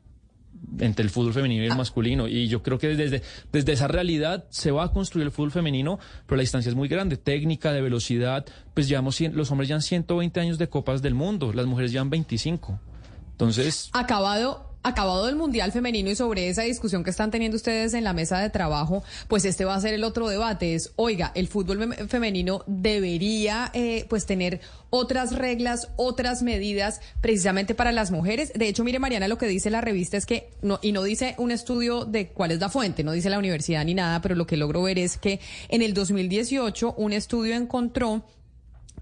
entre 0.78 1.02
el 1.02 1.10
fútbol 1.10 1.32
femenino 1.32 1.62
y 1.62 1.66
el 1.66 1.72
ah. 1.72 1.76
masculino. 1.76 2.28
Y 2.28 2.48
yo 2.48 2.62
creo 2.62 2.78
que 2.78 2.88
desde, 2.88 3.22
desde 3.52 3.72
esa 3.72 3.88
realidad 3.88 4.44
se 4.50 4.70
va 4.70 4.84
a 4.84 4.92
construir 4.92 5.26
el 5.26 5.32
fútbol 5.32 5.50
femenino, 5.50 5.98
pero 6.26 6.36
la 6.36 6.42
distancia 6.42 6.68
es 6.68 6.76
muy 6.76 6.88
grande. 6.88 7.16
Técnica, 7.16 7.72
de 7.72 7.80
velocidad, 7.80 8.46
pues 8.74 8.88
llevamos, 8.88 9.20
los 9.20 9.50
hombres 9.50 9.68
llevan 9.68 9.82
120 9.82 10.40
años 10.40 10.58
de 10.58 10.68
copas 10.68 11.02
del 11.02 11.14
mundo, 11.14 11.52
las 11.52 11.66
mujeres 11.66 11.92
llevan 11.92 12.10
25. 12.10 12.78
Entonces... 13.32 13.90
Acabado 13.92 14.69
acabado 14.82 15.28
el 15.28 15.36
Mundial 15.36 15.72
Femenino 15.72 16.10
y 16.10 16.16
sobre 16.16 16.48
esa 16.48 16.62
discusión 16.62 17.04
que 17.04 17.10
están 17.10 17.30
teniendo 17.30 17.56
ustedes 17.56 17.94
en 17.94 18.04
la 18.04 18.12
mesa 18.12 18.38
de 18.38 18.50
trabajo, 18.50 19.02
pues 19.28 19.44
este 19.44 19.64
va 19.64 19.74
a 19.74 19.80
ser 19.80 19.94
el 19.94 20.04
otro 20.04 20.28
debate. 20.28 20.74
Es, 20.74 20.92
oiga, 20.96 21.32
el 21.34 21.48
fútbol 21.48 21.94
femenino 22.08 22.64
debería 22.66 23.70
eh, 23.74 24.06
pues 24.08 24.26
tener 24.26 24.60
otras 24.88 25.32
reglas, 25.36 25.88
otras 25.96 26.42
medidas 26.42 27.00
precisamente 27.20 27.74
para 27.74 27.92
las 27.92 28.10
mujeres. 28.10 28.52
De 28.54 28.68
hecho, 28.68 28.84
mire 28.84 28.98
Mariana, 28.98 29.28
lo 29.28 29.38
que 29.38 29.46
dice 29.46 29.70
la 29.70 29.80
revista 29.80 30.16
es 30.16 30.26
que, 30.26 30.50
no, 30.62 30.78
y 30.82 30.92
no 30.92 31.02
dice 31.02 31.34
un 31.38 31.50
estudio 31.50 32.04
de 32.04 32.28
cuál 32.28 32.50
es 32.50 32.60
la 32.60 32.70
fuente, 32.70 33.04
no 33.04 33.12
dice 33.12 33.30
la 33.30 33.38
universidad 33.38 33.84
ni 33.84 33.94
nada, 33.94 34.20
pero 34.22 34.34
lo 34.34 34.46
que 34.46 34.56
logro 34.56 34.82
ver 34.82 34.98
es 34.98 35.18
que 35.18 35.40
en 35.68 35.82
el 35.82 35.94
2018 35.94 36.94
un 36.96 37.12
estudio 37.12 37.54
encontró 37.54 38.24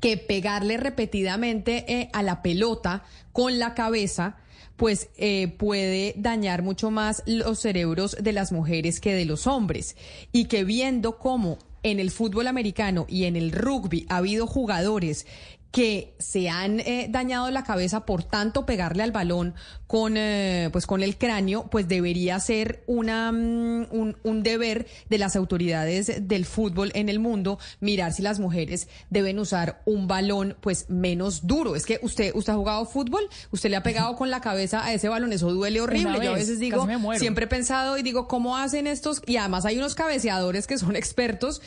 que 0.01 0.17
pegarle 0.17 0.77
repetidamente 0.77 1.85
eh, 1.93 2.11
a 2.13 2.23
la 2.23 2.43
pelota 2.43 3.05
con 3.33 3.59
la 3.59 3.75
cabeza 3.75 4.37
pues 4.79 5.11
eh, 5.19 5.49
puede 5.59 6.15
dañar 6.17 6.63
mucho 6.63 6.93
más 6.93 7.25
los 7.27 7.59
cerebros 7.59 8.17
de 8.21 8.33
las 8.33 8.53
mujeres 8.53 9.01
que 9.01 9.13
de 9.13 9.25
los 9.25 9.49
hombres. 9.49 9.97
Y 10.31 10.45
que 10.45 10.63
viendo 10.63 11.19
cómo 11.19 11.59
en 11.83 11.99
el 11.99 12.13
fútbol 12.13 12.47
americano 12.47 13.05
y 13.09 13.25
en 13.25 13.35
el 13.35 13.51
rugby 13.51 14.07
ha 14.09 14.19
habido 14.19 14.47
jugadores 14.47 15.27
que 15.71 16.15
se 16.19 16.49
han 16.49 16.81
eh, 16.81 17.09
dañado 17.11 17.51
la 17.51 17.63
cabeza 17.63 18.07
por 18.07 18.23
tanto 18.25 18.65
pegarle 18.65 19.03
al 19.03 19.13
balón 19.13 19.55
con 19.87 20.17
eh, 20.17 20.71
pues 20.73 20.87
con 20.87 21.03
el 21.03 21.19
cráneo 21.19 21.69
pues 21.71 21.89
debería 21.89 22.41
ser 22.41 22.83
una 22.87 23.33
mm, 23.33 23.89
un, 23.91 24.17
un, 24.23 24.43
deber 24.43 24.87
de 25.11 25.19
las 25.19 25.37
autoridades 25.37 26.27
del 26.27 26.47
fútbol 26.47 26.91
en 26.95 27.09
el 27.09 27.19
mundo 27.19 27.59
mirar 27.81 28.13
si 28.13 28.23
las 28.23 28.41
mujeres 28.41 28.89
deben 29.11 29.39
usar 29.39 29.83
un 29.85 30.09
balón 30.09 30.57
pues 30.61 30.89
menos 30.89 31.47
duro 31.47 31.77
es 31.77 31.85
que 31.85 31.99
usted 32.03 32.33
usted 32.35 32.55
ha 32.55 32.57
jugado 32.57 32.87
fútbol 32.87 33.29
usted 33.51 33.69
le 33.69 33.77
ha 33.77 33.83
pegado 33.83 34.17
con 34.17 34.31
la 34.31 34.41
cabeza 34.41 34.85
a 34.85 34.95
ese 34.95 35.09
balón 35.09 35.33
eso 35.33 35.53
duele 35.53 35.81
horrible 35.83 36.19
yo 36.23 36.33
a 36.33 36.35
veces 36.35 36.59
digo 36.59 36.87
siempre 37.17 37.45
he 37.45 37.49
pensado 37.49 37.99
y 37.99 38.03
digo 38.03 38.27
cómo 38.27 38.57
hacen 38.57 38.87
estos 38.87 39.23
y 39.27 39.37
además 39.37 39.67
hay 39.67 39.77
unos 39.77 39.95
cabeceadores 39.95 40.67
que 40.67 40.79
son 40.79 40.97
expertos 40.97 41.61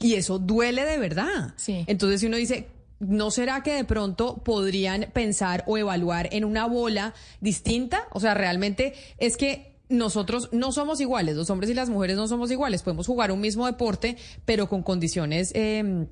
y 0.00 0.14
eso 0.14 0.38
duele 0.38 0.84
de 0.84 0.98
verdad. 0.98 1.54
Sí. 1.56 1.84
Entonces, 1.86 2.20
si 2.20 2.26
uno 2.26 2.36
dice, 2.36 2.68
¿No 3.00 3.30
será 3.30 3.62
que 3.62 3.74
de 3.74 3.84
pronto 3.84 4.42
podrían 4.42 5.10
pensar 5.12 5.62
o 5.66 5.78
evaluar 5.78 6.28
en 6.32 6.44
una 6.44 6.66
bola 6.66 7.14
distinta? 7.40 8.08
O 8.12 8.20
sea, 8.20 8.34
realmente 8.34 8.94
es 9.18 9.36
que 9.36 9.78
nosotros 9.88 10.50
no 10.52 10.72
somos 10.72 11.00
iguales, 11.00 11.36
los 11.36 11.48
hombres 11.50 11.70
y 11.70 11.74
las 11.74 11.88
mujeres 11.88 12.16
no 12.16 12.28
somos 12.28 12.50
iguales. 12.50 12.82
Podemos 12.82 13.06
jugar 13.06 13.32
un 13.32 13.40
mismo 13.40 13.66
deporte, 13.66 14.16
pero 14.44 14.68
con 14.68 14.82
condiciones 14.82 15.52
eh, 15.54 16.06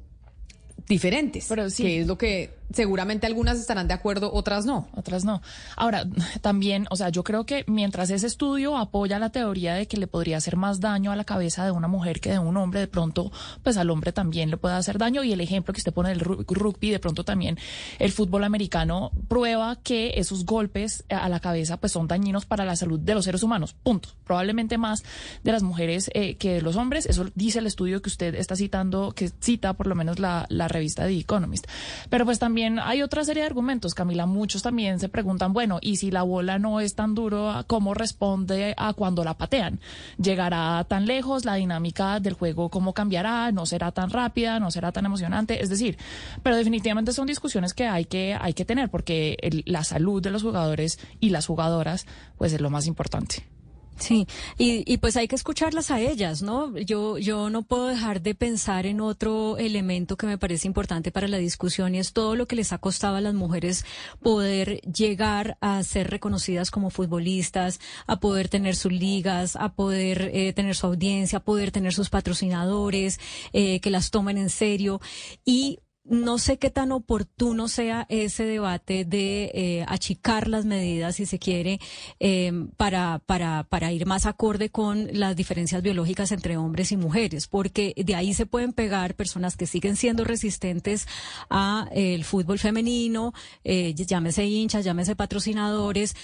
diferentes. 0.89 1.47
Pero 1.49 1.70
sí. 1.70 1.82
Que 1.82 2.01
es 2.01 2.07
lo 2.07 2.18
que 2.18 2.55
seguramente 2.72 3.26
algunas 3.26 3.59
estarán 3.59 3.89
de 3.89 3.95
acuerdo, 3.95 4.32
otras 4.32 4.66
no. 4.66 4.89
Otras 4.95 5.24
no. 5.24 5.43
Ahora, 5.76 6.05
también, 6.41 6.87
o 6.91 6.97
sea, 6.97 7.11
yo 7.11 7.24
creo 7.24 7.47
que 7.47 7.64
mientras 7.66 8.11
ese 8.11 8.26
estudio 8.26 8.76
apoya 8.76 9.18
la 9.18 9.30
teoría 9.30 9.74
de 9.74 9.87
que 9.87 9.97
le 9.97 10.07
podría 10.07 10.37
hacer 10.37 10.57
más 10.57 10.80
daño 10.80 11.12
a 11.12 11.16
la 11.16 11.24
cabeza 11.24 11.64
de 11.64 11.70
una 11.70 11.89
mujer 11.89 12.20
que 12.20 12.30
de 12.30 12.39
un 12.39 12.57
hombre, 12.57 12.80
de 12.80 12.89
pronto, 12.89 13.32
pues 13.62 13.76
al 13.76 13.91
hombre 13.91 14.12
también 14.12 14.51
le 14.51 14.57
puede 14.57 14.74
hacer 14.74 14.99
daño. 14.99 15.22
Y 15.24 15.32
el 15.32 15.41
ejemplo 15.41 15.72
que 15.72 15.80
usted 15.80 15.93
pone 15.93 16.11
del 16.11 16.20
rugby, 16.20 16.91
de 16.91 16.99
pronto 16.99 17.24
también 17.24 17.59
el 17.99 18.12
fútbol 18.12 18.45
americano 18.45 19.11
prueba 19.28 19.76
que 19.76 20.14
esos 20.16 20.45
golpes 20.45 21.05
a 21.09 21.28
la 21.28 21.41
cabeza 21.41 21.76
pues 21.76 21.93
son 21.93 22.09
dañinos 22.09 22.47
para 22.47 22.64
la 22.64 22.76
salud 22.76 22.99
de 22.99 23.14
los 23.14 23.24
seres 23.24 23.43
humanos. 23.43 23.74
Punto. 23.82 24.11
Probablemente 24.24 24.78
más 24.78 25.05
de 25.45 25.53
las 25.53 25.62
mujeres 25.62 26.11
eh, 26.14 26.37
que 26.37 26.55
de 26.55 26.62
los 26.62 26.76
hombres. 26.76 27.07
Eso 27.07 27.26
dice 27.34 27.61
el 27.61 27.66
estudio 27.66 28.03
que 28.03 28.09
usted 28.09 28.34
está 28.34 28.57
citando, 28.57 29.12
que 29.12 29.30
cita 29.41 29.74
por 29.74 29.87
lo 29.87 29.95
menos 29.95 30.18
la, 30.18 30.47
la 30.49 30.68
revista 30.77 31.07
The 31.07 31.18
Economist. 31.18 31.66
Pero 32.11 32.24
pues 32.24 32.39
también 32.39 32.79
hay 32.79 33.03
otra 33.03 33.24
serie 33.24 33.43
de 33.43 33.49
argumentos, 33.49 33.95
Camila. 33.95 34.27
Muchos 34.27 34.62
también 34.62 34.99
se 35.01 35.09
preguntan, 35.09 35.53
bueno, 35.53 35.79
¿y 35.81 35.97
si 35.97 36.11
la 36.11 36.22
bola 36.22 36.59
no 36.59 36.81
es 36.81 36.95
tan 36.95 37.14
duro, 37.14 37.64
cómo 37.66 37.95
responde 37.95 38.74
a 38.77 38.93
cuando 38.93 39.24
la 39.24 39.35
patean? 39.35 39.81
¿Llegará 40.18 40.85
tan 40.85 41.07
lejos? 41.07 41.45
¿La 41.45 41.55
dinámica 41.55 42.20
del 42.20 42.35
juego 42.35 42.68
cómo 42.68 42.93
cambiará? 42.93 43.53
¿No 43.53 43.66
será 43.66 43.93
tan 43.93 44.11
rápida? 44.11 44.61
¿No 44.61 44.70
será 44.70 44.93
tan 44.93 45.07
emocionante? 45.07 45.62
Es 45.62 45.70
decir, 45.70 45.97
pero 46.43 46.57
definitivamente 46.57 47.12
son 47.12 47.27
discusiones 47.27 47.74
que 47.74 47.87
hay 47.87 48.05
que, 48.05 48.37
hay 48.39 48.53
que 48.53 48.64
tener 48.64 48.91
porque 48.91 49.37
la 49.66 49.85
salud 49.85 50.22
de 50.22 50.31
los 50.31 50.43
jugadores 50.43 50.99
y 51.20 51.31
las 51.31 51.47
jugadoras 51.47 52.07
pues 52.39 52.53
es 52.53 52.61
lo 52.61 52.70
más 52.70 52.87
importante. 52.87 53.55
Sí, 53.99 54.26
y, 54.59 54.90
y, 54.92 54.99
pues 54.99 55.16
hay 55.16 55.26
que 55.26 55.36
escucharlas 55.36 55.90
a 55.90 56.01
ellas, 56.01 56.42
¿no? 56.42 56.76
Yo, 56.76 57.16
yo 57.16 57.49
no 57.49 57.62
puedo 57.62 57.86
dejar 57.86 58.20
de 58.20 58.34
pensar 58.34 58.84
en 58.84 59.01
otro 59.01 59.57
elemento 59.57 60.16
que 60.16 60.26
me 60.26 60.36
parece 60.36 60.68
importante 60.68 61.11
para 61.11 61.28
la 61.28 61.38
discusión 61.38 61.94
y 61.94 61.99
es 61.99 62.12
todo 62.12 62.36
lo 62.36 62.47
que 62.47 62.57
les 62.57 62.74
ha 62.74 62.78
costado 62.78 63.16
a 63.16 63.22
las 63.22 63.32
mujeres 63.32 63.86
poder 64.20 64.82
llegar 64.82 65.57
a 65.62 65.82
ser 65.82 66.11
reconocidas 66.11 66.70
como 66.70 66.90
futbolistas, 66.90 67.80
a 68.07 68.20
poder 68.20 68.49
tener 68.51 68.76
sus 68.76 68.92
ligas, 68.92 69.57
a 69.57 69.72
poder 69.72 70.30
eh, 70.34 70.53
tener 70.53 70.76
su 70.76 70.86
audiencia, 70.86 71.38
a 71.38 71.44
poder 71.44 71.70
tener 71.70 71.94
sus 71.94 72.11
patrocinadores, 72.11 73.18
eh, 73.55 73.80
que 73.80 73.90
las 73.90 74.11
tomen 74.11 74.36
en 74.36 74.51
serio. 74.51 75.01
Y 75.44 75.78
no 76.09 76.38
sé 76.38 76.59
qué 76.59 76.70
tan 76.70 76.92
oportuno 76.92 77.68
sea 77.68 78.07
ese 78.09 78.44
debate 78.44 79.04
de 79.04 79.50
eh, 79.54 79.84
achicar 79.88 80.48
las 80.48 80.64
medidas, 80.64 81.16
si 81.16 81.26
se 81.26 81.38
quiere, 81.38 81.80
eh, 82.20 82.52
para, 82.76 83.20
para, 83.26 83.64
para 83.64 83.92
ir 83.92 84.07
más 84.07 84.26
acorde 84.26 84.70
con 84.70 85.09
las 85.12 85.36
diferencias 85.36 85.82
biológicas 85.82 86.32
entre 86.32 86.57
hombres 86.57 86.92
y 86.92 86.96
mujeres, 86.96 87.48
porque 87.48 87.94
de 87.96 88.14
ahí 88.14 88.34
se 88.34 88.46
pueden 88.46 88.72
pegar 88.72 89.14
personas 89.14 89.57
que 89.57 89.66
siguen 89.66 89.96
siendo 89.96 90.24
resistentes 90.24 91.07
a 91.50 91.88
eh, 91.92 92.14
el 92.14 92.24
fútbol 92.24 92.59
femenino, 92.59 93.32
llámese 93.64 94.44
hinchas, 94.44 94.84
llámese 94.84 95.16
patrocinadores, 95.16 96.14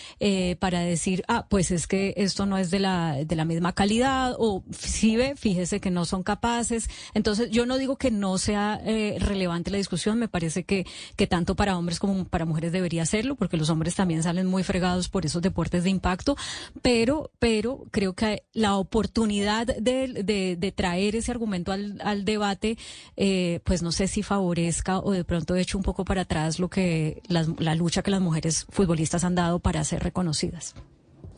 para 0.59 0.81
decir, 0.81 1.25
ah, 1.29 1.47
pues 1.49 1.71
es 1.71 1.87
que 1.87 2.15
esto 2.17 2.47
no 2.47 2.57
es 2.57 2.71
de 2.71 2.79
la, 2.79 3.25
de 3.25 3.37
la 3.37 3.45
misma 3.45 3.73
calidad, 3.73 4.35
o 4.39 4.63
si 4.71 5.17
ve, 5.17 5.35
fíjese 5.37 5.81
que 5.81 5.91
no 5.91 6.05
son 6.05 6.23
capaces. 6.23 6.89
Entonces, 7.15 7.51
yo 7.51 7.67
no 7.67 7.79
digo 7.79 7.97
que 7.97 8.11
no 8.11 8.39
sea 8.39 8.81
relevante 8.85 9.72
la 9.73 9.79
discusión. 9.79 10.19
Me 10.19 10.29
parece 10.29 10.65
que, 10.65 10.87
que 11.17 11.27
tanto 11.27 11.57
para 11.57 11.77
hombres 11.77 11.99
como 11.99 12.25
para 12.25 12.45
mujeres 12.45 12.73
debería 12.73 13.07
serlo, 13.07 13.35
porque 13.35 13.57
los 13.57 13.71
hombres 13.71 13.95
también 13.95 14.23
salen 14.23 14.47
muy 14.47 14.63
fregados 14.63 15.09
por 15.09 15.27
esos 15.27 15.43
deportes 15.43 15.85
de 15.85 15.91
impacto, 15.91 16.37
pero, 16.83 17.31
pero 17.39 17.85
creo 17.91 18.15
que 18.15 18.45
la 18.53 18.77
oportunidad 18.77 19.67
de, 19.67 20.57
de, 20.59 20.73
traer 20.73 21.17
ese 21.17 21.31
argumento 21.31 21.73
al, 21.73 22.01
al 22.03 22.25
debate, 22.25 22.79
eh, 23.17 23.61
pues 23.65 23.83
no 23.83 23.93
sé 23.93 24.09
si 24.09 24.23
favorezca 24.23 24.99
o 24.99 25.11
de 25.11 25.25
pronto 25.25 25.55
eche 25.57 25.77
un 25.77 25.83
poco 25.83 26.05
para 26.05 26.23
atrás 26.23 26.59
lo 26.59 26.69
que 26.69 27.23
la 27.29 27.75
lucha 27.75 28.03
que 28.03 28.11
las 28.11 28.21
mujeres 28.21 28.67
futbolistas 28.71 29.25
han 29.25 29.35
dado 29.35 29.59
para 29.59 29.85
ser 29.85 30.03
reconocidas. 30.03 30.75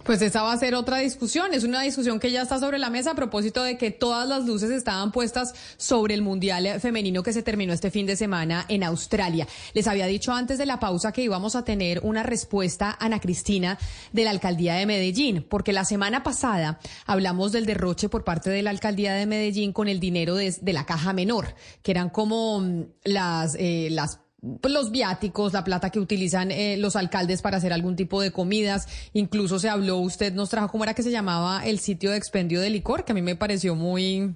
Pues 0.04 0.20
esa 0.20 0.42
va 0.42 0.52
a 0.52 0.58
ser 0.58 0.74
otra 0.74 0.98
discusión. 0.98 1.54
Es 1.54 1.64
una 1.64 1.80
discusión 1.80 2.20
que 2.20 2.30
ya 2.30 2.42
está 2.42 2.58
sobre 2.58 2.78
la 2.78 2.90
mesa 2.90 3.12
a 3.12 3.14
propósito 3.14 3.62
de 3.62 3.78
que 3.78 3.90
todas 3.90 4.28
las 4.28 4.44
luces 4.44 4.70
estaban 4.70 5.12
puestas 5.12 5.54
sobre 5.78 6.12
el 6.12 6.20
Mundial 6.20 6.78
Femenino 6.78 7.22
que 7.22 7.32
se 7.32 7.42
terminó 7.42 7.72
este 7.72 7.90
fin 7.90 8.04
de 8.04 8.14
semana 8.14 8.66
en 8.68 8.84
Australia. 8.84 9.48
Les 9.72 9.86
había 9.86 10.04
dicho 10.04 10.34
antes 10.34 10.58
de 10.58 10.66
la 10.66 10.78
pausa 10.78 11.10
que 11.10 11.22
íbamos 11.22 11.56
a 11.56 11.64
tener 11.64 12.00
una 12.02 12.22
respuesta, 12.22 12.94
Ana 13.00 13.18
Cristina, 13.18 13.78
de 14.12 14.24
la 14.24 14.30
Alcaldía 14.30 14.74
de 14.74 14.84
Medellín, 14.84 15.46
porque 15.48 15.72
la 15.72 15.86
semana 15.86 16.22
pasada 16.22 16.78
hablamos 17.06 17.52
del 17.52 17.64
derroche 17.64 18.10
por 18.10 18.24
parte 18.24 18.50
de 18.50 18.62
la 18.62 18.70
Alcaldía 18.70 19.14
de 19.14 19.24
Medellín 19.24 19.72
con 19.72 19.88
el 19.88 20.00
dinero 20.00 20.34
de, 20.34 20.54
la 20.66 20.84
caja 20.84 21.14
menor, 21.14 21.54
que 21.82 21.92
eran 21.92 22.10
como 22.10 22.60
mm, 22.60 22.82
las, 23.04 23.56
eh, 23.58 23.88
las 23.90 24.23
los 24.62 24.90
viáticos, 24.90 25.52
la 25.52 25.64
plata 25.64 25.90
que 25.90 26.00
utilizan 26.00 26.50
eh, 26.50 26.76
los 26.76 26.96
alcaldes 26.96 27.42
para 27.42 27.56
hacer 27.56 27.72
algún 27.72 27.96
tipo 27.96 28.20
de 28.20 28.30
comidas. 28.30 28.88
Incluso 29.12 29.58
se 29.58 29.68
habló, 29.68 29.98
usted 29.98 30.32
nos 30.32 30.50
trajo, 30.50 30.68
¿cómo 30.68 30.84
era 30.84 30.94
que 30.94 31.02
se 31.02 31.10
llamaba 31.10 31.64
el 31.64 31.78
sitio 31.78 32.10
de 32.10 32.16
expendio 32.16 32.60
de 32.60 32.70
licor? 32.70 33.04
Que 33.04 33.12
a 33.12 33.14
mí 33.14 33.22
me 33.22 33.36
pareció 33.36 33.74
muy 33.74 34.34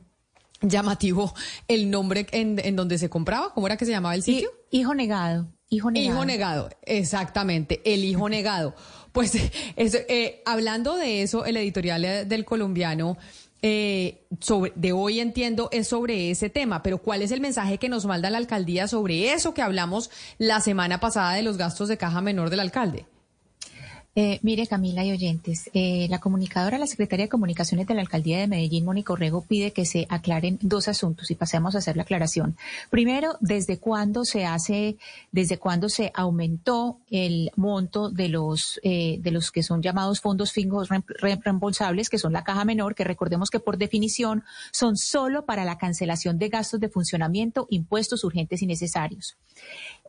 llamativo 0.61 1.35
el 1.69 1.91
nombre 1.91 2.27
en, 2.33 2.59
en 2.65 2.77
donde 2.77 2.99
se 2.99 3.09
compraba. 3.09 3.53
¿Cómo 3.55 3.67
era 3.67 3.77
que 3.77 3.85
se 3.85 3.93
llamaba 3.93 4.15
el 4.15 4.23
sitio? 4.23 4.51
hijo 4.71 4.95
negado. 4.95 5.49
Hijo 5.71 5.91
negado. 5.91 6.15
Hijo 6.15 6.25
negado, 6.25 6.71
exactamente, 6.83 7.83
el 7.85 8.03
hijo 8.05 8.29
negado. 8.31 8.75
Pues 9.13 9.35
eh, 9.77 10.43
hablando 10.47 10.97
de 10.97 11.23
eso, 11.23 11.45
el 11.45 11.59
editorial 11.59 12.27
del 12.27 12.45
colombiano 12.45 13.19
eh, 13.63 14.27
sobre, 14.41 14.73
de 14.77 14.93
hoy 14.93 15.21
entiendo 15.21 15.69
es 15.73 15.89
sobre 15.89 16.31
ese 16.31 16.49
tema, 16.49 16.83
pero 16.83 16.99
¿cuál 16.99 17.23
es 17.23 17.33
el 17.33 17.41
mensaje 17.41 17.79
que 17.79 17.89
nos 17.89 18.07
manda 18.07 18.31
la 18.31 18.39
alcaldía 18.39 18.87
sobre 18.89 19.33
eso 19.33 19.55
que 19.55 19.63
hablamos 19.63 20.11
la 20.39 20.61
semana 20.61 21.01
pasada 21.01 21.33
de 21.35 21.43
los 21.43 21.57
gastos 21.57 21.89
de 21.89 21.97
caja 21.97 22.21
menor 22.21 22.51
del 22.51 22.61
alcalde? 22.61 23.07
Eh, 24.21 24.41
mire, 24.43 24.67
Camila 24.67 25.05
y 25.05 25.13
oyentes, 25.13 25.71
eh, 25.75 26.09
la 26.11 26.19
comunicadora, 26.19 26.77
la 26.77 26.89
secretaria 26.89 27.27
de 27.27 27.29
Comunicaciones 27.29 27.87
de 27.87 27.95
la 27.95 28.01
Alcaldía 28.01 28.41
de 28.41 28.49
Medellín, 28.49 28.85
Mónica 28.85 29.13
Orrego, 29.13 29.43
pide 29.43 29.71
que 29.71 29.87
se 29.87 30.09
aclaren 30.09 30.59
dos 30.61 30.89
asuntos 30.89 31.31
y 31.31 31.37
pasemos 31.37 31.77
a 31.77 31.79
hacer 31.79 31.97
la 31.97 32.03
aclaración. 32.03 32.57
Primero, 32.91 33.37
¿desde 33.39 33.79
cuándo 33.79 34.25
se 34.25 34.45
hace, 34.45 34.97
desde 35.31 35.59
cuándo 35.59 35.89
se 35.89 36.11
aumentó 36.17 36.99
el 37.13 37.53
monto 37.55 38.11
de 38.11 38.29
los, 38.29 38.81
eh, 38.83 39.19
de 39.21 39.31
los 39.31 39.53
que 39.53 39.63
son 39.63 39.83
llamados 39.83 40.21
fondos 40.21 40.51
fijos 40.51 40.89
reembolsables, 41.21 42.09
que 42.09 42.19
son 42.19 42.33
la 42.33 42.43
caja 42.43 42.65
menor, 42.65 42.97
que 42.97 43.05
recordemos 43.05 43.51
que 43.51 43.61
por 43.61 43.79
definición 43.79 44.43
son 44.73 44.97
solo 44.97 45.45
para 45.45 45.65
la 45.65 45.79
cancelación 45.79 46.41
de 46.41 46.49
gastos 46.49 46.81
de 46.81 46.89
funcionamiento, 46.89 47.69
impuestos 47.71 48.25
urgentes 48.25 48.63
y 48.63 48.67
necesarios? 48.67 49.37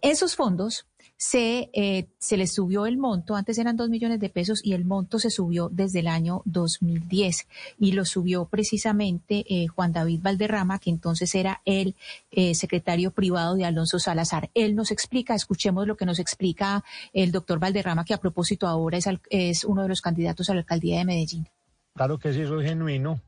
Esos 0.02 0.36
fondos 0.36 0.88
se, 1.22 1.70
eh, 1.74 2.08
se 2.18 2.38
les 2.38 2.54
subió 2.54 2.86
el 2.86 2.98
monto, 2.98 3.36
antes 3.36 3.58
eran 3.58 3.76
dos 3.76 3.90
millones 3.90 4.22
de 4.22 4.30
pesos 4.30 4.62
y 4.64 4.72
el 4.72 4.86
monto 4.86 5.20
se 5.20 5.30
subió 5.30 5.68
desde 5.68 6.00
el 6.00 6.08
año 6.08 6.42
2010 6.46 7.46
y 7.78 7.92
lo 7.92 8.06
subió 8.06 8.46
precisamente 8.46 9.44
eh, 9.50 9.68
Juan 9.68 9.92
David 9.92 10.22
Valderrama, 10.24 10.80
que 10.80 10.90
entonces 10.90 11.36
era 11.36 11.62
el 11.66 11.96
eh, 12.32 12.56
secretario 12.56 13.12
privado 13.12 13.56
de 13.56 13.66
Alonso 13.66 14.00
Salazar. 14.00 14.50
Él 14.54 14.78
nos 14.78 14.92
explica, 14.92 15.36
escuchemos 15.36 15.86
lo 15.86 15.98
que 15.98 16.06
nos 16.06 16.20
explica 16.20 16.86
el 17.12 17.34
doctor 17.34 17.60
Valderrama, 17.60 18.06
que 18.06 18.14
a 18.14 18.22
propósito 18.22 18.66
ahora 18.66 18.98
es, 18.98 19.10
es 19.30 19.66
uno 19.66 19.84
de 19.84 19.90
los 19.90 20.00
candidatos 20.00 20.50
a 20.50 20.54
la 20.54 20.62
alcaldía 20.62 21.00
de 21.00 21.06
Medellín. 21.06 21.50
Claro 21.96 22.18
que 22.18 22.32
sí, 22.32 22.40
eso 22.40 22.62
es 22.62 22.70
genuino. 22.70 23.20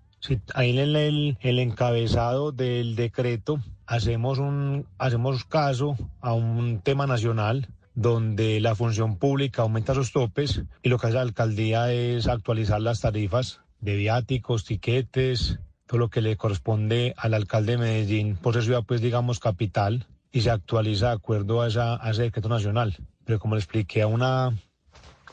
Ahí 0.53 0.77
el, 0.79 0.95
el 1.41 1.59
encabezado 1.59 2.53
del 2.53 2.95
decreto 2.95 3.59
hacemos 3.85 4.39
un 4.39 4.85
hacemos 4.97 5.43
caso 5.43 5.97
a 6.21 6.33
un 6.33 6.79
tema 6.79 7.05
nacional 7.05 7.67
donde 7.93 8.59
la 8.61 8.75
función 8.75 9.17
pública 9.17 9.63
aumenta 9.63 9.93
sus 9.93 10.11
topes 10.11 10.61
y 10.81 10.89
lo 10.89 10.97
que 10.97 11.07
hace 11.07 11.15
la 11.15 11.21
alcaldía 11.21 11.91
es 11.91 12.27
actualizar 12.27 12.81
las 12.81 13.01
tarifas 13.01 13.61
de 13.79 13.95
viáticos, 13.95 14.65
tiquetes, 14.65 15.59
todo 15.87 15.99
lo 15.99 16.09
que 16.09 16.21
le 16.21 16.37
corresponde 16.37 17.13
al 17.17 17.33
alcalde 17.33 17.73
de 17.73 17.77
Medellín 17.79 18.35
por 18.35 18.53
ser 18.53 18.63
ciudad, 18.63 18.83
pues 18.85 19.01
digamos, 19.01 19.39
capital, 19.39 20.07
y 20.31 20.41
se 20.41 20.51
actualiza 20.51 21.07
de 21.07 21.13
acuerdo 21.13 21.61
a, 21.61 21.67
esa, 21.67 21.99
ese 22.09 22.23
decreto 22.23 22.47
nacional. 22.47 22.95
Pero 23.25 23.39
como 23.39 23.55
le 23.55 23.59
expliqué 23.59 24.01
a 24.01 24.07
una 24.07 24.55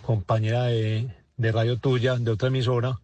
compañera 0.03 0.65
de, 0.65 1.15
de 1.37 1.53
radio 1.53 1.79
tuya, 1.79 2.17
de 2.17 2.31
otra 2.31 2.49
emisora, 2.49 2.99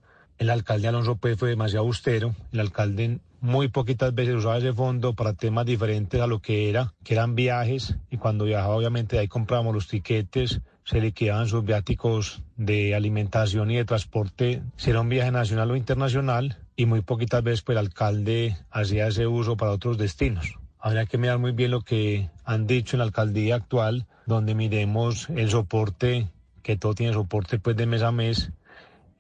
el 0.45 0.51
alcalde 0.51 0.89
Alonso 0.89 1.17
pues 1.17 1.39
fue 1.39 1.49
demasiado 1.49 1.87
austero, 1.87 2.35
el 2.53 2.61
alcalde 2.61 3.19
muy 3.41 3.69
poquitas 3.69 4.15
veces 4.15 4.35
usaba 4.35 4.59
ese 4.59 4.73
fondo 4.73 5.15
para 5.15 5.33
temas 5.33 5.65
diferentes 5.65 6.21
a 6.21 6.27
lo 6.27 6.41
que 6.41 6.69
era, 6.69 6.93
que 7.03 7.15
eran 7.15 7.35
viajes, 7.35 7.97
y 8.11 8.19
cuando 8.19 8.45
viajaba 8.45 8.77
obviamente 8.77 9.19
ahí 9.19 9.27
comprábamos 9.27 9.75
los 9.75 9.89
tiquetes, 9.89 10.61
se 10.85 11.01
liquidaban 11.01 11.49
sus 11.49 11.65
viáticos 11.65 12.43
de 12.57 12.95
alimentación 12.95 13.71
y 13.71 13.77
de 13.77 13.87
transporte, 13.87 14.63
si 14.77 14.91
era 14.91 15.01
un 15.01 15.09
viaje 15.09 15.31
nacional 15.31 15.71
o 15.71 15.77
internacional, 15.77 16.59
y 16.77 16.85
muy 16.87 17.01
poquitas 17.01 17.43
veces 17.43 17.63
pues, 17.63 17.77
el 17.77 17.87
alcalde 17.87 18.57
hacía 18.71 19.09
ese 19.09 19.27
uso 19.27 19.57
para 19.57 19.73
otros 19.73 19.97
destinos. 19.97 20.59
Habría 20.79 21.07
que 21.07 21.17
mirar 21.17 21.39
muy 21.39 21.53
bien 21.53 21.71
lo 21.71 21.81
que 21.81 22.29
han 22.45 22.67
dicho 22.67 22.97
en 22.97 22.99
la 22.99 23.05
alcaldía 23.05 23.55
actual, 23.55 24.07
donde 24.27 24.55
miremos 24.55 25.31
el 25.31 25.49
soporte, 25.49 26.29
que 26.63 26.77
todo 26.77 26.95
tiene 26.95 27.15
soporte 27.15 27.59
pues 27.59 27.77
de 27.77 27.87
mes 27.87 28.03
a 28.03 28.13
mes, 28.13 28.51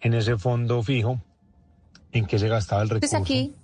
en 0.00 0.14
ese 0.14 0.36
fondo 0.36 0.82
fijo, 0.82 1.20
en 2.12 2.26
que 2.26 2.38
se 2.38 2.48
gastaba 2.48 2.82
el 2.82 2.90
recurso. 2.90 3.16
aquí 3.16 3.54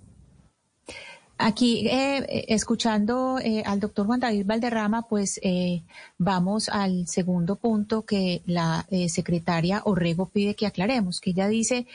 Aquí, 1.43 1.87
eh, 1.87 2.45
escuchando 2.49 3.39
eh, 3.39 3.63
al 3.65 3.79
doctor 3.79 4.05
Juan 4.05 4.19
David 4.19 4.45
Valderrama, 4.45 5.07
pues 5.07 5.39
eh, 5.41 5.81
vamos 6.19 6.69
al 6.69 7.07
segundo 7.07 7.55
punto 7.55 8.05
que 8.05 8.43
la 8.45 8.85
secretaria 9.07 9.81
Orrego 9.85 10.29
pide 10.29 10.53
que 10.55 10.67
aclaremos, 10.67 11.19
que 11.19 11.31
ella 11.31 11.47
dice, 11.47 11.87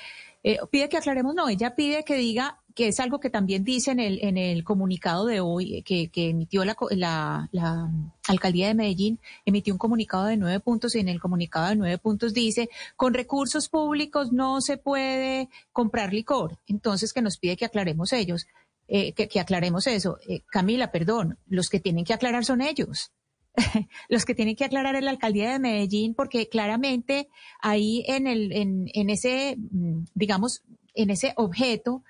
pide 0.71 0.89
que 0.89 0.97
aclaremos, 0.97 1.33
no, 1.37 1.49
ella 1.49 1.77
pide 1.77 2.03
que 2.03 2.17
diga 2.17 2.59
que 2.77 2.89
es 2.89 3.01
algo 3.01 3.21
que 3.21 3.31
también 3.31 3.65
dice 3.65 3.91
en 3.91 4.01
el, 4.01 4.19
en 4.23 4.37
el 4.37 4.63
comunicado 4.63 5.25
de 5.25 5.41
hoy 5.41 5.83
que, 5.83 6.09
que 6.09 6.29
emitió 6.29 6.63
la, 6.63 6.77
la, 6.91 7.49
la, 7.51 7.91
alcaldía 8.29 8.69
de 8.69 8.75
Medellín, 8.75 9.19
emitió 9.47 9.73
un 9.73 9.79
comunicado 9.79 10.27
de 10.27 10.37
nueve 10.37 10.61
puntos 10.61 10.95
y 10.95 10.99
en 11.01 11.09
el 11.09 11.19
comunicado 11.19 11.71
de 11.71 11.77
nueve 11.77 11.97
puntos 11.97 12.35
dice, 12.35 12.69
con 12.95 13.15
recursos 13.15 13.71
públicos 13.71 14.31
no 14.31 14.61
se 14.61 14.77
puede 14.77 15.49
comprar 15.73 16.13
licor. 16.13 16.59
Entonces, 16.67 17.15
que 17.15 17.23
nos 17.23 17.39
pide 17.39 17.57
que 17.57 17.65
aclaremos 17.65 18.13
ellos. 18.13 18.47
Eh, 18.89 19.13
que, 19.13 19.41
aclaremos 19.41 19.87
eso. 19.87 20.19
Eh, 20.29 20.43
Camila, 20.51 20.93
perdón, 20.93 21.39
los 21.49 21.71
que 21.71 21.81
tienen 21.81 22.05
que 22.05 22.13
aclarar 22.13 22.45
son 22.45 22.61
ellos. 22.61 23.11
los 24.11 24.27
que 24.27 24.35
tienen 24.35 24.55
que 24.55 24.67
aclarar 24.67 24.97
es 24.97 25.03
la 25.03 25.13
alcaldía 25.13 25.51
de 25.51 25.59
Medellín, 25.59 26.13
porque 26.13 26.51
claramente 26.51 27.31
ahí 27.59 28.05
en 28.07 28.27
el, 28.27 28.53
en 28.53 29.11
ese, 29.11 29.57
mm, 29.57 30.05
digamos, 30.15 30.63
en 30.95 31.09
ese 31.09 31.33
objeto 31.37 32.05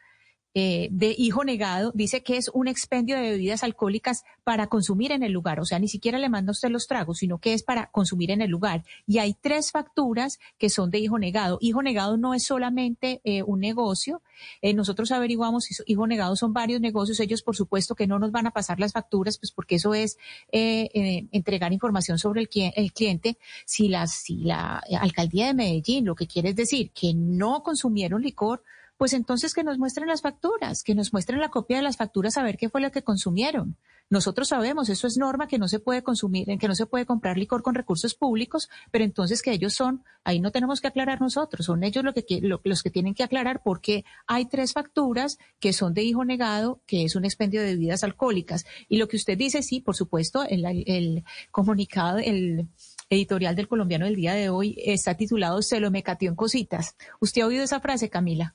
eh, 0.59 0.89
de 0.91 1.15
hijo 1.19 1.45
negado 1.45 1.93
dice 1.95 2.23
que 2.23 2.39
es 2.39 2.51
un 2.55 2.67
expendio 2.67 3.17
de 3.17 3.33
bebidas 3.33 3.63
alcohólicas 3.63 4.25
para 4.43 4.69
consumir 4.69 5.13
en 5.13 5.23
el 5.23 5.31
lugar. 5.31 5.61
O 5.61 5.67
sea, 5.67 5.79
ni 5.79 5.87
siquiera 5.87 6.19
le 6.19 6.31
manda 6.31 6.51
usted 6.51 6.71
los 6.71 6.87
tragos, 6.87 7.19
sino 7.19 7.37
que 7.37 7.53
es 7.53 7.63
para 7.63 7.91
consumir 7.91 8.31
en 8.31 8.41
el 8.41 8.49
lugar. 8.49 8.83
Y 9.07 9.19
hay 9.19 9.35
tres 9.35 9.71
facturas 9.71 10.39
que 10.57 10.71
son 10.71 10.91
de 10.91 10.99
hijo 10.99 11.19
negado. 11.19 11.59
Hijo 11.61 11.83
negado 11.83 12.17
no 12.17 12.33
es 12.33 12.45
solamente 12.45 13.21
eh, 13.25 13.43
un 13.43 13.61
negocio. 13.61 14.23
Eh, 14.63 14.73
nosotros 14.73 15.13
averiguamos 15.13 15.65
si 15.65 15.75
hijo 15.85 16.07
negado 16.07 16.37
son 16.37 16.55
varios 16.55 16.81
negocios. 16.81 17.21
Ellos, 17.21 17.43
por 17.43 17.55
supuesto, 17.55 17.95
que 17.95 18.07
no 18.07 18.19
nos 18.19 18.33
van 18.33 18.47
a 18.47 18.51
pasar 18.51 18.81
las 18.81 18.95
facturas, 18.95 19.37
pues 19.37 19.53
porque 19.53 19.75
eso 19.75 19.93
es 19.93 20.17
entregar 20.51 21.75
información 21.75 22.19
sobre 22.19 22.41
el, 22.41 22.49
el 22.75 22.95
cliente. 22.95 23.37
Si 23.67 23.89
la, 23.89 24.07
si 24.07 24.37
la 24.37 24.83
alcaldía 25.01 25.49
de 25.49 25.55
Medellín 25.55 26.07
lo 26.07 26.15
que 26.15 26.27
quiere 26.27 26.49
es 26.49 26.57
decir 26.57 26.93
que 26.93 27.13
no 27.13 27.63
consumieron 27.63 28.23
licor, 28.23 28.63
pues 28.97 29.13
entonces 29.13 29.55
que 29.55 29.65
nos 29.65 29.79
muestren 29.79 30.09
las 30.09 30.23
facturas, 30.23 30.83
que 30.83 30.95
nos 30.95 31.13
muestren 31.13 31.41
la 31.41 31.51
copia 31.51 31.77
de 31.79 31.83
las 31.83 31.97
facturas 31.97 32.37
a 32.37 32.43
ver 32.43 32.57
qué 32.57 32.69
fue 32.69 32.81
lo 32.81 32.91
que 32.91 33.03
consumieron. 33.03 33.77
Nosotros 34.09 34.49
sabemos, 34.49 34.89
eso 34.89 35.09
es 35.09 35.17
norma 35.17 35.49
que 35.49 35.59
no 35.59 35.67
se 35.67 35.81
puede 35.81 36.03
consumir, 36.03 36.47
que 36.59 36.69
no 36.69 36.77
se 36.77 36.87
puede 36.87 37.07
comprar 37.07 37.37
licor 37.37 37.63
con 37.63 37.75
recursos 37.75 38.15
públicos, 38.15 38.71
pero 38.93 39.05
entonces 39.05 39.43
que 39.43 39.51
ellos 39.51 39.75
son, 39.75 40.05
ahí 40.23 40.39
no 40.39 40.53
tenemos 40.53 40.81
que 40.81 40.87
aclarar 40.87 41.21
nosotros, 41.21 41.67
son 41.67 41.83
ellos 41.83 42.05
lo 42.05 42.15
que, 42.15 42.25
los 42.41 42.83
que 42.85 42.91
tienen 42.91 43.15
que 43.15 43.25
aclarar 43.25 43.63
porque 43.65 44.05
hay 44.29 44.47
tres 44.47 44.75
facturas 44.75 45.39
que 45.59 45.73
son 45.73 45.93
de 45.93 46.05
hijo 46.05 46.25
negado, 46.25 46.81
que 46.87 47.05
es 47.05 47.17
un 47.17 47.25
expendio 47.25 47.61
de 47.61 47.73
bebidas 47.75 48.05
alcohólicas. 48.05 48.65
Y 48.89 48.99
lo 48.99 49.09
que 49.09 49.17
usted 49.17 49.37
dice, 49.37 49.63
sí, 49.63 49.81
por 49.81 49.97
supuesto, 49.97 50.45
el, 50.45 50.65
el 50.87 51.25
comunicado, 51.51 52.19
el 52.19 52.69
editorial 53.11 53.57
del 53.57 53.67
colombiano 53.69 54.05
del 54.05 54.15
día 54.15 54.35
de 54.35 54.51
hoy 54.51 54.77
está 54.79 55.17
titulado 55.17 55.63
Se 55.63 55.81
lo 55.81 55.91
me 55.91 56.05
en 56.07 56.37
cositas. 56.37 56.97
¿Usted 57.21 57.43
ha 57.43 57.47
oído 57.47 57.65
esa 57.65 57.81
frase, 57.81 58.09
Camila? 58.09 58.55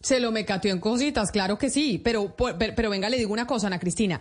Se 0.00 0.20
lo 0.20 0.30
mecateó 0.30 0.72
en 0.72 0.80
cositas, 0.80 1.30
claro 1.30 1.58
que 1.58 1.70
sí, 1.70 1.98
pero, 1.98 2.34
pero, 2.36 2.90
venga, 2.90 3.08
le 3.08 3.18
digo 3.18 3.32
una 3.32 3.46
cosa, 3.46 3.66
Ana 3.66 3.78
Cristina. 3.78 4.20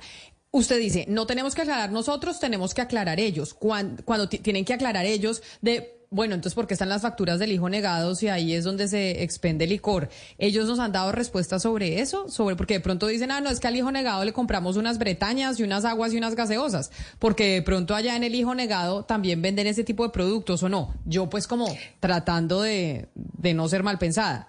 Usted 0.52 0.80
dice, 0.80 1.06
no 1.10 1.28
tenemos 1.28 1.54
que 1.54 1.64
aclarar 1.64 1.92
nosotros, 1.92 2.40
tenemos 2.40 2.74
que 2.74 2.82
aclarar 2.82 3.20
ellos. 3.20 3.54
Cuando, 3.54 4.04
cuando 4.06 4.30
tienen 4.30 4.64
que 4.64 4.74
aclarar 4.74 5.06
ellos 5.06 5.44
de, 5.62 5.96
bueno, 6.16 6.34
entonces, 6.34 6.56
¿por 6.56 6.66
qué 6.66 6.76
están 6.76 6.88
las 6.88 7.02
facturas 7.02 7.40
del 7.40 7.52
hijo 7.52 7.68
negados 7.68 8.24
y 8.24 8.30
ahí 8.30 8.54
es 8.54 8.64
donde 8.64 8.88
se 8.88 9.22
expende 9.22 9.68
licor? 9.68 10.08
¿Ellos 10.38 10.66
nos 10.66 10.80
han 10.80 10.94
dado 10.94 11.12
respuesta 11.12 11.60
sobre 11.60 12.00
eso? 12.00 12.30
Sobre, 12.30 12.56
porque 12.56 12.76
de 12.76 12.80
pronto 12.80 13.08
dicen, 13.08 13.32
ah, 13.32 13.42
no, 13.42 13.50
es 13.50 13.60
que 13.60 13.68
al 13.68 13.76
hijo 13.76 13.92
negado 13.92 14.24
le 14.24 14.32
compramos 14.32 14.78
unas 14.78 14.98
bretañas 14.98 15.60
y 15.60 15.64
unas 15.64 15.84
aguas 15.84 16.14
y 16.14 16.18
unas 16.18 16.36
gaseosas, 16.36 16.92
porque 17.20 17.56
de 17.56 17.62
pronto 17.62 17.96
allá 17.96 18.16
en 18.16 18.24
el 18.24 18.34
hijo 18.34 18.56
negado 18.56 19.04
también 19.04 19.42
venden 19.42 19.68
ese 19.68 19.84
tipo 19.84 20.04
de 20.04 20.10
productos 20.10 20.64
o 20.64 20.70
no. 20.70 20.94
Yo 21.04 21.30
pues 21.30 21.48
como 21.48 21.68
tratando 22.00 22.62
de, 22.62 23.10
de 23.14 23.54
no 23.54 23.68
ser 23.68 23.84
mal 23.84 23.98
pensada. 23.98 24.48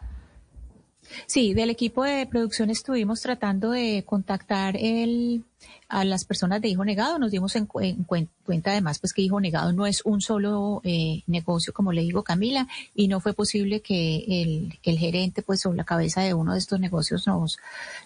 Sí, 1.27 1.55
del 1.55 1.71
equipo 1.71 2.05
de 2.05 2.27
producción 2.27 2.71
estuvimos 2.71 3.21
tratando 3.21 3.71
de 3.71 4.05
contactar 4.07 4.77
el, 4.77 5.45
a 5.89 6.05
las 6.05 6.25
personas 6.25 6.61
de 6.61 6.69
Hijo 6.69 6.85
Negado. 6.85 7.19
Nos 7.19 7.31
dimos 7.31 7.57
en, 7.57 7.67
cuenta 7.67 8.71
además 8.71 8.99
pues 8.99 9.13
que 9.13 9.23
Hijo 9.23 9.41
Negado 9.41 9.73
no 9.73 9.87
es 9.87 10.03
un 10.05 10.21
solo 10.21 10.81
eh, 10.85 11.23
negocio, 11.27 11.73
como 11.73 11.93
le 11.93 12.03
digo 12.03 12.23
Camila, 12.23 12.67
y 12.95 13.09
no 13.09 13.21
fue 13.21 13.35
posible 13.35 13.81
que 13.81 14.25
el, 14.29 14.79
el 14.83 14.99
gerente 14.99 15.43
pues 15.43 15.61
sobre 15.61 15.79
la 15.79 15.85
cabeza 15.85 16.23
de 16.23 16.35
uno 16.35 16.53
de 16.53 16.59
estos 16.59 16.81
negocios 16.81 17.27
nos, 17.27 17.59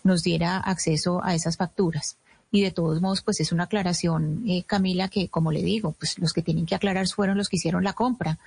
nos 0.04 0.22
diera 0.22 0.58
acceso 0.58 1.20
a 1.22 1.34
esas 1.34 1.56
facturas. 1.56 2.16
Y 2.52 2.62
de 2.62 2.72
todos 2.72 3.00
modos, 3.00 3.22
pues 3.22 3.38
es 3.38 3.52
una 3.52 3.64
aclaración, 3.64 4.42
eh, 4.48 4.64
Camila, 4.64 5.08
que 5.08 5.28
como 5.28 5.52
le 5.52 5.62
digo, 5.62 5.92
pues 5.92 6.18
los 6.18 6.32
que 6.32 6.42
tienen 6.42 6.66
que 6.66 6.74
aclarar 6.74 7.06
fueron 7.06 7.38
los 7.38 7.48
que 7.48 7.56
hicieron 7.56 7.84
la 7.84 7.92
compra 7.92 8.38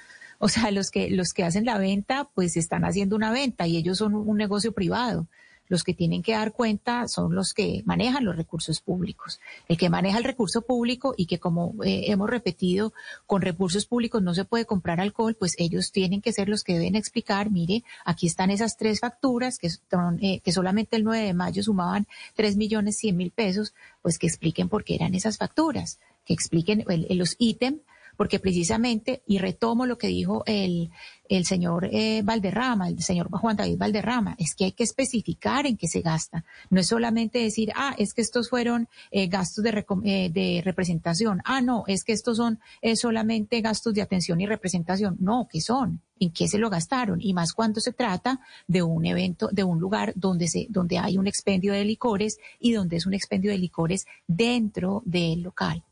o 0.43 0.49
sea, 0.49 0.71
los 0.71 0.91
que, 0.91 1.09
los 1.09 1.31
que 1.31 1.45
hacen 1.45 1.63
la 1.63 1.77
venta, 1.77 2.27
pues 2.35 2.57
están 2.57 2.83
haciendo 2.83 3.15
una 3.15 3.31
venta 3.31 3.65
y 3.65 3.77
ellos 3.77 3.99
son 3.99 4.13
un 4.13 4.35
negocio 4.35 4.73
privado. 4.73 5.25
Los 5.69 5.85
que 5.85 5.93
tienen 5.93 6.21
que 6.21 6.33
dar 6.33 6.51
cuenta 6.51 7.07
son 7.07 7.33
los 7.33 7.53
que 7.53 7.81
manejan 7.85 8.25
los 8.25 8.35
recursos 8.35 8.81
públicos. 8.81 9.39
El 9.69 9.77
que 9.77 9.89
maneja 9.89 10.17
el 10.17 10.25
recurso 10.25 10.61
público 10.63 11.15
y 11.15 11.27
que 11.27 11.39
como 11.39 11.81
eh, 11.85 12.11
hemos 12.11 12.29
repetido, 12.29 12.91
con 13.25 13.41
recursos 13.41 13.85
públicos 13.85 14.21
no 14.21 14.33
se 14.33 14.43
puede 14.43 14.65
comprar 14.65 14.99
alcohol, 14.99 15.33
pues 15.33 15.55
ellos 15.59 15.93
tienen 15.93 16.21
que 16.21 16.33
ser 16.33 16.49
los 16.49 16.65
que 16.65 16.73
deben 16.73 16.97
explicar, 16.97 17.49
mire, 17.49 17.85
aquí 18.03 18.27
están 18.27 18.51
esas 18.51 18.75
tres 18.75 18.99
facturas 18.99 19.57
que, 19.57 19.69
son, 19.69 20.21
eh, 20.21 20.41
que 20.43 20.51
solamente 20.51 20.97
el 20.97 21.05
9 21.05 21.25
de 21.25 21.33
mayo 21.33 21.63
sumaban 21.63 22.05
3 22.35 22.57
millones 22.57 22.97
100 22.97 23.15
mil 23.15 23.31
pesos, 23.31 23.73
pues 24.01 24.19
que 24.19 24.27
expliquen 24.27 24.67
por 24.67 24.83
qué 24.83 24.95
eran 24.95 25.15
esas 25.15 25.37
facturas, 25.37 25.99
que 26.25 26.33
expliquen 26.33 26.83
los 27.11 27.37
ítems 27.39 27.79
porque 28.15 28.39
precisamente, 28.39 29.23
y 29.25 29.37
retomo 29.37 29.85
lo 29.85 29.97
que 29.97 30.07
dijo 30.07 30.43
el, 30.45 30.91
el 31.29 31.45
señor 31.45 31.89
eh, 31.91 32.21
Valderrama, 32.23 32.89
el 32.89 33.01
señor 33.01 33.29
Juan 33.31 33.55
David 33.55 33.77
Valderrama, 33.77 34.35
es 34.37 34.55
que 34.55 34.65
hay 34.65 34.71
que 34.73 34.83
especificar 34.83 35.65
en 35.65 35.77
qué 35.77 35.87
se 35.87 36.01
gasta. 36.01 36.45
No 36.69 36.79
es 36.79 36.87
solamente 36.87 37.39
decir, 37.39 37.71
ah, 37.75 37.95
es 37.97 38.13
que 38.13 38.21
estos 38.21 38.49
fueron 38.49 38.87
eh, 39.11 39.27
gastos 39.27 39.63
de, 39.63 39.85
eh, 40.03 40.29
de, 40.31 40.61
representación. 40.63 41.41
Ah, 41.45 41.61
no, 41.61 41.83
es 41.87 42.03
que 42.03 42.13
estos 42.13 42.37
son 42.37 42.59
solamente 42.95 43.61
gastos 43.61 43.93
de 43.93 44.01
atención 44.01 44.41
y 44.41 44.45
representación. 44.45 45.17
No, 45.19 45.47
¿qué 45.51 45.61
son? 45.61 46.01
¿En 46.19 46.31
qué 46.31 46.47
se 46.47 46.57
lo 46.57 46.69
gastaron? 46.69 47.19
Y 47.21 47.33
más 47.33 47.53
cuando 47.53 47.79
se 47.79 47.93
trata 47.93 48.39
de 48.67 48.83
un 48.83 49.05
evento, 49.05 49.49
de 49.51 49.63
un 49.63 49.79
lugar 49.79 50.13
donde, 50.15 50.47
se, 50.47 50.67
donde 50.69 50.97
hay 50.97 51.17
un 51.17 51.27
expendio 51.27 51.73
de 51.73 51.85
licores 51.85 52.37
y 52.59 52.73
donde 52.73 52.97
es 52.97 53.05
un 53.05 53.13
expendio 53.13 53.51
de 53.51 53.57
licores 53.57 54.05
dentro 54.27 55.01
del 55.05 55.41
local. 55.41 55.83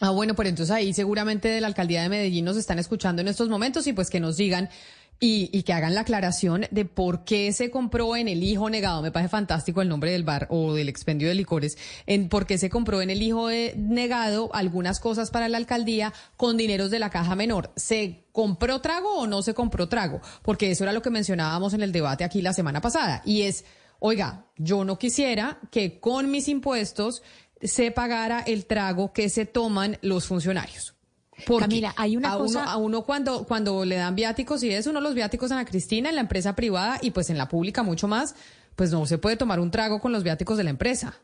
Ah, 0.00 0.10
bueno, 0.10 0.34
pues 0.34 0.48
entonces 0.48 0.74
ahí 0.74 0.92
seguramente 0.92 1.48
de 1.48 1.60
la 1.60 1.68
alcaldía 1.68 2.02
de 2.02 2.10
Medellín 2.10 2.44
nos 2.44 2.56
están 2.56 2.78
escuchando 2.78 3.22
en 3.22 3.28
estos 3.28 3.48
momentos 3.48 3.86
y 3.86 3.94
pues 3.94 4.10
que 4.10 4.20
nos 4.20 4.36
digan 4.36 4.68
y, 5.18 5.62
que 5.62 5.72
hagan 5.72 5.94
la 5.94 6.02
aclaración 6.02 6.66
de 6.70 6.84
por 6.84 7.24
qué 7.24 7.52
se 7.52 7.70
compró 7.70 8.16
en 8.16 8.28
el 8.28 8.42
hijo 8.42 8.68
negado. 8.68 9.02
Me 9.02 9.10
parece 9.10 9.30
fantástico 9.30 9.80
el 9.80 9.88
nombre 9.88 10.10
del 10.10 10.24
bar 10.24 10.46
o 10.50 10.74
del 10.74 10.88
expendio 10.88 11.28
de 11.28 11.34
licores. 11.34 11.78
En 12.06 12.28
por 12.28 12.46
qué 12.46 12.58
se 12.58 12.68
compró 12.68 13.00
en 13.00 13.10
el 13.10 13.22
hijo 13.22 13.48
negado 13.76 14.50
algunas 14.54 15.00
cosas 15.00 15.30
para 15.30 15.48
la 15.48 15.56
alcaldía 15.56 16.12
con 16.36 16.56
dineros 16.56 16.90
de 16.90 16.98
la 16.98 17.10
caja 17.10 17.34
menor. 17.34 17.72
¿Se 17.76 18.26
compró 18.32 18.80
trago 18.80 19.18
o 19.18 19.26
no 19.26 19.42
se 19.42 19.54
compró 19.54 19.88
trago? 19.88 20.20
Porque 20.42 20.70
eso 20.70 20.84
era 20.84 20.92
lo 20.92 21.02
que 21.02 21.10
mencionábamos 21.10 21.72
en 21.72 21.82
el 21.82 21.92
debate 21.92 22.24
aquí 22.24 22.42
la 22.42 22.52
semana 22.52 22.82
pasada. 22.82 23.22
Y 23.24 23.42
es, 23.42 23.64
oiga, 23.98 24.46
yo 24.58 24.84
no 24.84 24.98
quisiera 24.98 25.60
que 25.70 25.98
con 25.98 26.30
mis 26.30 26.48
impuestos 26.48 27.22
se 27.62 27.90
pagara 27.90 28.40
el 28.40 28.66
trago 28.66 29.12
que 29.12 29.28
se 29.28 29.46
toman 29.46 29.98
los 30.02 30.26
funcionarios. 30.26 30.94
Porque 31.46 31.62
Camila, 31.62 31.94
hay 31.96 32.16
una 32.16 32.32
a 32.32 32.38
cosa... 32.38 32.62
Uno, 32.62 32.70
a 32.70 32.76
uno 32.76 33.02
cuando, 33.02 33.44
cuando 33.44 33.84
le 33.84 33.96
dan 33.96 34.14
viáticos 34.14 34.62
y 34.62 34.70
es 34.70 34.86
uno 34.86 35.00
los 35.00 35.14
viáticos 35.14 35.52
a 35.52 35.56
la 35.56 35.64
Cristina 35.64 36.08
en 36.08 36.14
la 36.14 36.22
empresa 36.22 36.56
privada 36.56 36.98
y 37.02 37.10
pues 37.10 37.28
en 37.28 37.36
la 37.36 37.48
pública 37.48 37.82
mucho 37.82 38.08
más, 38.08 38.34
pues 38.74 38.90
no 38.90 39.04
se 39.06 39.18
puede 39.18 39.36
tomar 39.36 39.60
un 39.60 39.70
trago 39.70 40.00
con 40.00 40.12
los 40.12 40.22
viáticos 40.22 40.56
de 40.56 40.64
la 40.64 40.70
empresa. 40.70 41.20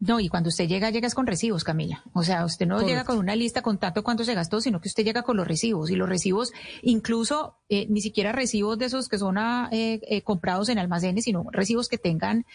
No, 0.00 0.18
y 0.18 0.30
cuando 0.30 0.48
usted 0.48 0.66
llega, 0.66 0.88
llegas 0.88 1.14
con 1.14 1.26
recibos, 1.26 1.62
Camila. 1.62 2.02
O 2.14 2.22
sea, 2.22 2.46
usted 2.46 2.66
no 2.66 2.80
llega 2.80 3.04
con 3.04 3.18
una 3.18 3.36
lista 3.36 3.60
con 3.60 3.76
tanto 3.76 4.02
cuánto 4.02 4.24
se 4.24 4.34
gastó, 4.34 4.62
sino 4.62 4.80
que 4.80 4.88
usted 4.88 5.04
llega 5.04 5.22
con 5.22 5.36
los 5.36 5.46
recibos. 5.46 5.90
Y 5.90 5.94
los 5.94 6.08
recibos, 6.08 6.52
incluso 6.80 7.58
eh, 7.68 7.86
ni 7.90 8.00
siquiera 8.00 8.32
recibos 8.32 8.78
de 8.78 8.86
esos 8.86 9.10
que 9.10 9.18
son 9.18 9.36
ah, 9.36 9.68
eh, 9.72 10.00
eh, 10.08 10.22
comprados 10.22 10.70
en 10.70 10.78
almacenes, 10.78 11.24
sino 11.24 11.44
recibos 11.52 11.88
que 11.88 11.98
tengan 11.98 12.46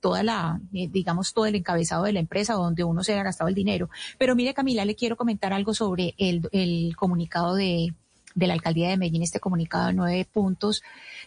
toda 0.00 0.22
la, 0.22 0.60
digamos, 0.70 1.34
todo 1.34 1.46
el 1.46 1.56
encabezado 1.56 2.04
de 2.04 2.12
la 2.12 2.20
empresa 2.20 2.54
donde 2.54 2.84
uno 2.84 3.02
se 3.02 3.12
haya 3.12 3.24
gastado 3.24 3.48
el 3.48 3.56
dinero. 3.56 3.90
Pero 4.16 4.36
mire, 4.36 4.54
Camila, 4.54 4.84
le 4.84 4.94
quiero 4.94 5.16
comentar 5.16 5.52
algo 5.52 5.74
sobre 5.74 6.14
el, 6.16 6.48
el 6.52 6.94
comunicado 6.94 7.56
de, 7.56 7.92
de 8.36 8.46
la 8.46 8.54
alcaldía 8.54 8.88
de 8.90 8.96
Medellín, 8.96 9.22
este 9.24 9.40
comunicado 9.40 9.88
de 9.88 9.94
nueve 9.94 10.28
puntos, 10.32 10.82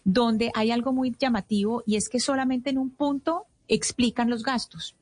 donde 0.05 0.49
hay 0.53 0.71
algo 0.71 0.93
muy 0.93 1.13
llamativo 1.19 1.83
y 1.85 1.97
es 1.97 2.07
que 2.07 2.21
solamente 2.21 2.69
en 2.69 2.77
un 2.77 2.89
punto 2.89 3.47
explican 3.67 4.29
los 4.29 4.43
gastos 4.43 4.95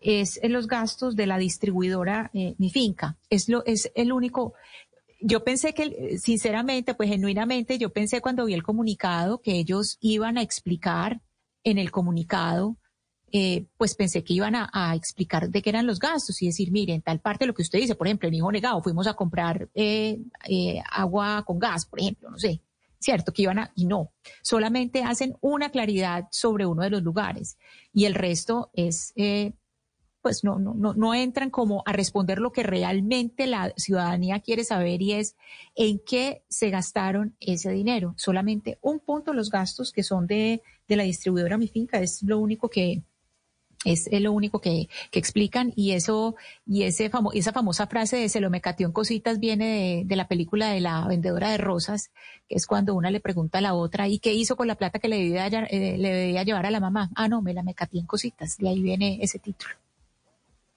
es 0.00 0.40
los 0.42 0.66
gastos 0.66 1.16
de 1.16 1.26
la 1.26 1.38
distribuidora 1.38 2.30
eh, 2.34 2.54
Mi 2.58 2.70
Finca. 2.70 3.18
Es, 3.28 3.48
lo, 3.48 3.64
es 3.66 3.90
el 3.94 4.12
único. 4.12 4.54
Yo 5.20 5.44
pensé 5.44 5.74
que, 5.74 6.18
sinceramente, 6.18 6.94
pues 6.94 7.10
genuinamente, 7.10 7.78
yo 7.78 7.92
pensé 7.92 8.20
cuando 8.20 8.46
vi 8.46 8.54
el 8.54 8.62
comunicado 8.62 9.40
que 9.42 9.52
ellos 9.52 9.98
iban 10.00 10.38
a 10.38 10.42
explicar 10.42 11.20
en 11.62 11.78
el 11.78 11.90
comunicado 11.90 12.78
eh, 13.32 13.66
pues 13.76 13.94
pensé 13.94 14.24
que 14.24 14.34
iban 14.34 14.56
a, 14.56 14.94
explicar 14.94 15.48
de 15.48 15.62
qué 15.62 15.70
eran 15.70 15.86
los 15.86 16.00
gastos 16.00 16.42
y 16.42 16.46
decir, 16.46 16.72
miren, 16.72 17.00
tal 17.00 17.20
parte 17.20 17.44
de 17.44 17.48
lo 17.48 17.54
que 17.54 17.62
usted 17.62 17.78
dice, 17.78 17.94
por 17.94 18.08
ejemplo, 18.08 18.28
en 18.28 18.34
hijo 18.34 18.50
negado, 18.50 18.82
fuimos 18.82 19.06
a 19.06 19.14
comprar 19.14 19.68
eh, 19.74 20.18
eh, 20.48 20.82
agua 20.90 21.44
con 21.46 21.58
gas, 21.60 21.86
por 21.86 22.00
ejemplo, 22.00 22.28
no 22.28 22.38
sé, 22.38 22.60
cierto, 22.98 23.32
que 23.32 23.42
iban 23.42 23.60
a, 23.60 23.72
y 23.76 23.86
no, 23.86 24.12
solamente 24.42 25.04
hacen 25.04 25.36
una 25.40 25.70
claridad 25.70 26.26
sobre 26.32 26.66
uno 26.66 26.82
de 26.82 26.90
los 26.90 27.02
lugares 27.02 27.56
y 27.92 28.06
el 28.06 28.14
resto 28.14 28.70
es 28.72 29.12
pues 30.22 30.44
no, 30.44 30.58
no, 30.58 30.74
no, 30.74 30.94
no 30.94 31.14
entran 31.14 31.50
como 31.50 31.82
a 31.86 31.92
responder 31.92 32.38
lo 32.38 32.52
que 32.52 32.62
realmente 32.62 33.46
la 33.46 33.72
ciudadanía 33.76 34.40
quiere 34.40 34.64
saber 34.64 35.00
y 35.02 35.12
es 35.12 35.36
en 35.74 35.98
qué 35.98 36.42
se 36.48 36.70
gastaron 36.70 37.34
ese 37.40 37.70
dinero. 37.70 38.14
Solamente 38.16 38.78
un 38.82 39.00
punto 39.00 39.32
los 39.32 39.50
gastos 39.50 39.92
que 39.92 40.02
son 40.02 40.26
de, 40.26 40.62
de 40.88 40.96
la 40.96 41.04
distribuidora 41.04 41.58
Mi 41.58 41.68
Finca 41.68 42.00
es 42.00 42.22
lo 42.22 42.38
único 42.38 42.68
que, 42.68 43.02
es 43.84 44.08
lo 44.12 44.32
único 44.32 44.60
que, 44.60 44.88
que, 45.10 45.18
explican 45.18 45.72
y 45.74 45.92
eso 45.92 46.36
y 46.66 46.82
ese 46.82 47.08
famo, 47.08 47.32
esa 47.32 47.52
famosa 47.52 47.86
frase 47.86 48.16
de 48.16 48.28
se 48.28 48.40
lo 48.40 48.50
me 48.50 48.60
en 48.62 48.92
cositas 48.92 49.40
viene 49.40 49.66
de, 49.66 50.02
de, 50.04 50.16
la 50.16 50.28
película 50.28 50.68
de 50.68 50.80
la 50.80 51.06
vendedora 51.06 51.50
de 51.50 51.56
rosas 51.56 52.10
que 52.46 52.56
es 52.56 52.66
cuando 52.66 52.94
una 52.94 53.10
le 53.10 53.20
pregunta 53.20 53.58
a 53.58 53.62
la 53.62 53.74
otra 53.74 54.06
y 54.06 54.18
qué 54.18 54.34
hizo 54.34 54.54
con 54.56 54.68
la 54.68 54.74
plata 54.74 54.98
que 54.98 55.08
le 55.08 55.16
debía, 55.16 55.46
eh, 55.46 55.96
le 55.96 56.12
debía 56.12 56.42
llevar 56.42 56.66
a 56.66 56.70
la 56.70 56.80
mamá 56.80 57.10
ah 57.14 57.28
no 57.28 57.40
me 57.40 57.54
la 57.54 57.62
mecateó 57.62 58.00
en 58.00 58.06
cositas 58.06 58.58
de 58.58 58.68
ahí 58.68 58.82
viene 58.82 59.18
ese 59.22 59.38
título 59.38 59.74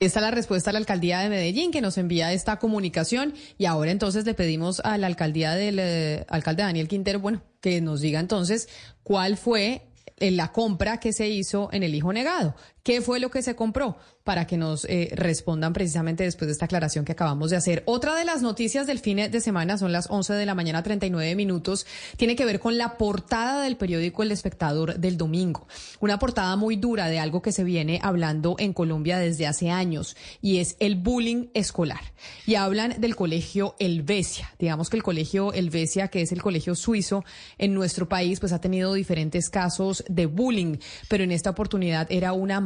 esta 0.06 0.20
es 0.20 0.24
la 0.24 0.32
respuesta 0.32 0.70
a 0.70 0.74
la 0.74 0.80
alcaldía 0.80 1.20
de 1.20 1.30
Medellín 1.30 1.72
que 1.72 1.82
nos 1.82 1.98
envía 1.98 2.34
esta 2.34 2.60
comunicación 2.60 3.34
y 3.58 3.66
ahora 3.66 3.92
entonces 3.92 4.26
le 4.26 4.34
pedimos 4.34 4.82
a 4.82 4.98
la 4.98 5.08
alcaldía 5.08 5.54
del 5.54 5.80
eh, 5.80 6.26
alcalde 6.30 6.64
Daniel 6.64 6.88
Quintero, 6.88 7.20
bueno, 7.20 7.42
que 7.62 7.80
nos 7.82 8.02
diga 8.02 8.20
entonces 8.20 8.68
cuál 9.04 9.38
fue 9.38 9.88
eh, 10.18 10.32
la 10.32 10.52
compra 10.52 11.00
que 11.00 11.14
se 11.14 11.28
hizo 11.28 11.70
en 11.72 11.84
el 11.84 11.96
hijo 11.96 12.12
negado. 12.14 12.56
¿Qué 12.84 13.00
fue 13.00 13.22
lo 13.22 13.32
que 13.32 13.42
se 13.42 13.56
compró? 13.56 13.96
Para 14.26 14.46
que 14.46 14.58
nos 14.58 14.84
eh, 14.86 15.10
respondan 15.16 15.72
precisamente 15.72 16.26
después 16.26 16.48
de 16.48 16.52
esta 16.52 16.66
aclaración 16.66 17.06
que 17.06 17.14
acabamos 17.14 17.50
de 17.50 17.56
hacer. 17.56 17.82
Otra 17.86 18.14
de 18.14 18.26
las 18.26 18.42
noticias 18.42 18.88
del 18.88 19.00
fin 19.00 19.32
de 19.32 19.40
semana 19.40 19.78
son 19.78 19.94
las 19.94 20.10
11 20.10 20.34
de 20.34 20.46
la 20.46 20.54
mañana, 20.54 20.84
39 20.84 21.34
minutos. 21.36 21.86
Tiene 22.18 22.36
que 22.36 22.44
ver 22.44 22.60
con 22.60 22.78
la 22.78 22.98
portada 22.98 23.62
del 23.62 23.78
periódico 23.78 24.22
El 24.22 24.34
Espectador 24.34 25.00
del 25.00 25.16
domingo. 25.16 25.66
Una 26.02 26.20
portada 26.20 26.58
muy 26.58 26.76
dura 26.76 27.08
de 27.08 27.20
algo 27.20 27.42
que 27.42 27.54
se 27.54 27.64
viene 27.64 28.02
hablando 28.04 28.58
en 28.60 28.74
Colombia 28.74 29.18
desde 29.18 29.48
hace 29.48 29.70
años 29.70 30.18
y 30.42 30.58
es 30.58 30.76
el 30.82 30.98
bullying 30.98 31.48
escolar. 31.54 32.02
Y 32.46 32.56
hablan 32.56 33.00
del 33.00 33.16
colegio 33.16 33.76
Helvecia. 33.80 34.54
Digamos 34.60 34.90
que 34.90 34.98
el 34.98 35.04
colegio 35.04 35.54
Helvecia, 35.54 36.10
que 36.10 36.22
es 36.22 36.34
el 36.34 36.42
colegio 36.42 36.76
suizo 36.76 37.24
en 37.58 37.74
nuestro 37.74 38.10
país, 38.10 38.42
pues 38.42 38.52
ha 38.52 38.60
tenido 38.60 38.94
diferentes 38.94 39.50
casos 39.50 40.04
de 40.10 40.26
bullying, 40.26 40.80
pero 41.08 41.24
en 41.24 41.32
esta 41.32 41.50
oportunidad 41.50 42.08
era 42.10 42.34
una 42.34 42.60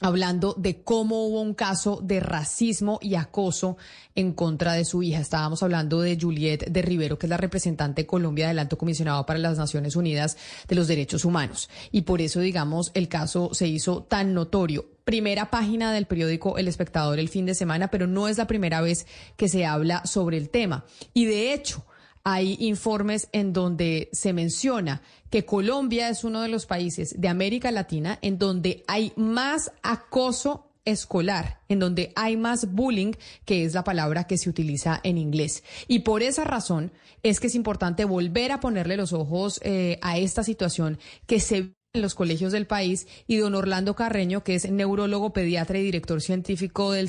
hablando 0.00 0.54
de 0.56 0.82
cómo 0.82 1.26
hubo 1.26 1.40
un 1.40 1.54
caso 1.54 2.00
de 2.02 2.20
racismo 2.20 2.98
y 3.02 3.14
acoso 3.14 3.76
en 4.14 4.32
contra 4.32 4.72
de 4.72 4.84
su 4.84 5.02
hija. 5.02 5.20
Estábamos 5.20 5.62
hablando 5.62 6.00
de 6.00 6.18
Juliet 6.20 6.70
de 6.70 6.82
Rivero, 6.82 7.18
que 7.18 7.26
es 7.26 7.30
la 7.30 7.36
representante 7.36 8.02
de 8.02 8.06
Colombia 8.06 8.48
del 8.48 8.58
Alto 8.58 8.78
Comisionado 8.78 9.24
para 9.26 9.38
las 9.38 9.58
Naciones 9.58 9.96
Unidas 9.96 10.36
de 10.68 10.74
los 10.74 10.88
Derechos 10.88 11.24
Humanos. 11.24 11.68
Y 11.92 12.02
por 12.02 12.20
eso, 12.20 12.40
digamos, 12.40 12.90
el 12.94 13.08
caso 13.08 13.50
se 13.52 13.68
hizo 13.68 14.02
tan 14.02 14.34
notorio. 14.34 14.86
Primera 15.04 15.50
página 15.50 15.92
del 15.92 16.06
periódico 16.06 16.56
El 16.56 16.68
Espectador 16.68 17.18
el 17.18 17.28
fin 17.28 17.46
de 17.46 17.54
semana, 17.54 17.88
pero 17.88 18.06
no 18.06 18.28
es 18.28 18.38
la 18.38 18.46
primera 18.46 18.80
vez 18.80 19.06
que 19.36 19.48
se 19.48 19.66
habla 19.66 20.04
sobre 20.06 20.36
el 20.36 20.50
tema. 20.50 20.84
Y 21.12 21.26
de 21.26 21.52
hecho, 21.52 21.84
hay 22.24 22.56
informes 22.60 23.28
en 23.32 23.52
donde 23.52 24.08
se 24.12 24.32
menciona 24.32 25.02
que 25.30 25.44
Colombia 25.44 26.08
es 26.08 26.24
uno 26.24 26.42
de 26.42 26.48
los 26.48 26.66
países 26.66 27.14
de 27.18 27.28
América 27.28 27.70
Latina 27.70 28.18
en 28.22 28.38
donde 28.38 28.84
hay 28.86 29.12
más 29.16 29.72
acoso 29.82 30.70
escolar, 30.84 31.60
en 31.68 31.78
donde 31.78 32.12
hay 32.16 32.36
más 32.36 32.72
bullying, 32.72 33.12
que 33.44 33.64
es 33.64 33.74
la 33.74 33.84
palabra 33.84 34.26
que 34.26 34.38
se 34.38 34.50
utiliza 34.50 35.00
en 35.02 35.18
inglés. 35.18 35.62
Y 35.88 36.00
por 36.00 36.22
esa 36.22 36.44
razón 36.44 36.92
es 37.22 37.38
que 37.40 37.48
es 37.48 37.54
importante 37.54 38.04
volver 38.04 38.52
a 38.52 38.60
ponerle 38.60 38.96
los 38.96 39.12
ojos 39.12 39.60
eh, 39.62 39.98
a 40.02 40.18
esta 40.18 40.42
situación 40.42 40.98
que 41.26 41.40
se 41.40 41.74
en 41.92 42.02
los 42.02 42.14
colegios 42.14 42.52
del 42.52 42.68
país 42.68 43.08
y 43.26 43.38
don 43.38 43.54
Orlando 43.56 43.96
Carreño, 43.96 44.44
que 44.44 44.54
es 44.54 44.70
neurólogo, 44.70 45.32
pediatra 45.32 45.78
y 45.78 45.82
director 45.82 46.20
científico 46.20 46.92
del, 46.92 47.08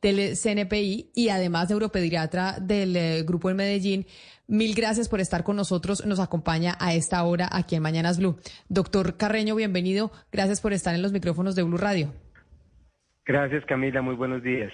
del 0.00 0.34
CNPI 0.34 1.10
y 1.14 1.28
además 1.28 1.68
neuropediatra 1.68 2.56
del 2.58 2.96
eh, 2.96 3.22
grupo 3.22 3.50
en 3.50 3.56
Medellín, 3.56 4.06
Mil 4.50 4.74
gracias 4.74 5.10
por 5.10 5.20
estar 5.20 5.44
con 5.44 5.56
nosotros. 5.56 6.06
Nos 6.06 6.20
acompaña 6.20 6.74
a 6.80 6.94
esta 6.94 7.22
hora 7.22 7.50
aquí 7.52 7.76
en 7.76 7.82
Mañanas 7.82 8.18
Blue. 8.18 8.38
Doctor 8.70 9.18
Carreño, 9.18 9.54
bienvenido. 9.54 10.10
Gracias 10.32 10.62
por 10.62 10.72
estar 10.72 10.94
en 10.94 11.02
los 11.02 11.12
micrófonos 11.12 11.54
de 11.54 11.64
Blue 11.64 11.76
Radio. 11.76 12.14
Gracias, 13.26 13.62
Camila. 13.66 14.00
Muy 14.00 14.14
buenos 14.14 14.42
días. 14.42 14.72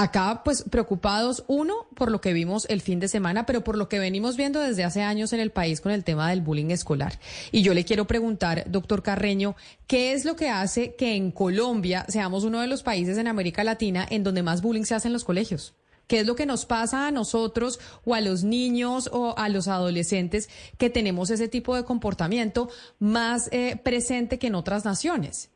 Acá, 0.00 0.42
pues 0.44 0.62
preocupados, 0.62 1.42
uno, 1.48 1.88
por 1.96 2.12
lo 2.12 2.20
que 2.20 2.32
vimos 2.32 2.66
el 2.70 2.82
fin 2.82 3.00
de 3.00 3.08
semana, 3.08 3.46
pero 3.46 3.64
por 3.64 3.76
lo 3.76 3.88
que 3.88 3.98
venimos 3.98 4.36
viendo 4.36 4.60
desde 4.60 4.84
hace 4.84 5.02
años 5.02 5.32
en 5.32 5.40
el 5.40 5.50
país 5.50 5.80
con 5.80 5.90
el 5.90 6.04
tema 6.04 6.30
del 6.30 6.40
bullying 6.40 6.70
escolar. 6.70 7.18
Y 7.50 7.62
yo 7.62 7.74
le 7.74 7.84
quiero 7.84 8.06
preguntar, 8.06 8.62
doctor 8.68 9.02
Carreño, 9.02 9.56
¿qué 9.88 10.12
es 10.12 10.24
lo 10.24 10.36
que 10.36 10.50
hace 10.50 10.94
que 10.94 11.16
en 11.16 11.32
Colombia 11.32 12.06
seamos 12.08 12.44
uno 12.44 12.60
de 12.60 12.68
los 12.68 12.84
países 12.84 13.18
en 13.18 13.26
América 13.26 13.64
Latina 13.64 14.06
en 14.08 14.22
donde 14.22 14.44
más 14.44 14.62
bullying 14.62 14.84
se 14.84 14.94
hace 14.94 15.08
en 15.08 15.14
los 15.14 15.24
colegios? 15.24 15.74
¿Qué 16.06 16.20
es 16.20 16.26
lo 16.28 16.36
que 16.36 16.46
nos 16.46 16.64
pasa 16.64 17.08
a 17.08 17.10
nosotros 17.10 17.80
o 18.04 18.14
a 18.14 18.20
los 18.20 18.44
niños 18.44 19.10
o 19.12 19.36
a 19.36 19.48
los 19.48 19.66
adolescentes 19.66 20.48
que 20.78 20.90
tenemos 20.90 21.30
ese 21.30 21.48
tipo 21.48 21.74
de 21.74 21.82
comportamiento 21.82 22.70
más 23.00 23.48
eh, 23.50 23.74
presente 23.82 24.38
que 24.38 24.46
en 24.46 24.54
otras 24.54 24.84
naciones? 24.84 25.50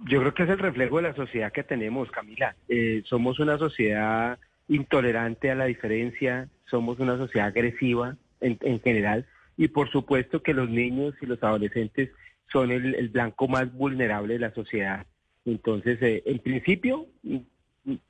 Yo 0.00 0.20
creo 0.20 0.34
que 0.34 0.42
es 0.42 0.50
el 0.50 0.58
reflejo 0.58 0.96
de 0.96 1.04
la 1.04 1.14
sociedad 1.14 1.52
que 1.52 1.62
tenemos, 1.62 2.10
Camila. 2.10 2.56
Eh, 2.68 3.02
somos 3.06 3.38
una 3.38 3.58
sociedad 3.58 4.38
intolerante 4.68 5.50
a 5.50 5.54
la 5.54 5.66
diferencia, 5.66 6.48
somos 6.66 6.98
una 6.98 7.16
sociedad 7.16 7.48
agresiva 7.48 8.16
en, 8.40 8.80
general 8.80 9.26
y 9.56 9.68
por 9.68 9.90
supuesto 9.90 10.42
que 10.42 10.54
los 10.54 10.68
niños 10.68 11.14
y 11.20 11.26
los 11.26 11.42
adolescentes 11.42 12.10
son 12.50 12.70
el, 12.70 13.08
blanco 13.08 13.48
más 13.48 13.72
vulnerable 13.72 14.34
de 14.34 14.40
la 14.40 14.52
sociedad. 14.52 15.06
Entonces, 15.44 16.00
eh, 16.02 16.22
en 16.26 16.38
principio, 16.38 17.06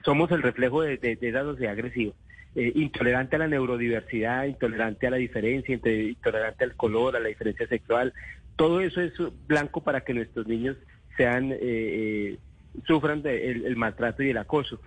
somos 0.05 0.31
el 0.31 0.43
reflejo 0.43 0.83
de, 0.83 0.97
de, 0.97 1.19
esa 1.21 1.43
sociedad 1.43 1.73
agresiva. 1.73 2.15
Eh, 2.55 2.73
intolerante 2.77 3.37
a 3.37 3.41
la 3.41 3.49
neurodiversidad, 3.49 4.45
intolerante 4.45 5.07
a 5.07 5.11
la 5.11 5.17
diferencia, 5.17 5.75
intolerante 5.75 6.65
al 6.65 6.77
color, 6.77 7.17
a 7.17 7.21
la 7.21 7.29
diferencia 7.29 7.67
sexual. 7.67 8.13
Todo 8.57 8.81
eso 8.81 9.01
es 9.01 9.13
blanco 9.49 9.83
para 9.83 10.03
que 10.03 10.15
nuestros 10.15 10.47
niños 10.47 10.77
sean 11.17 11.53
eh, 11.53 11.59
eh 11.61 12.39
sufran 12.87 13.23
de 13.23 13.51
el, 13.51 13.77
maltrato 13.77 14.23
y 14.23 14.31
el 14.31 14.37
acoso. 14.37 14.81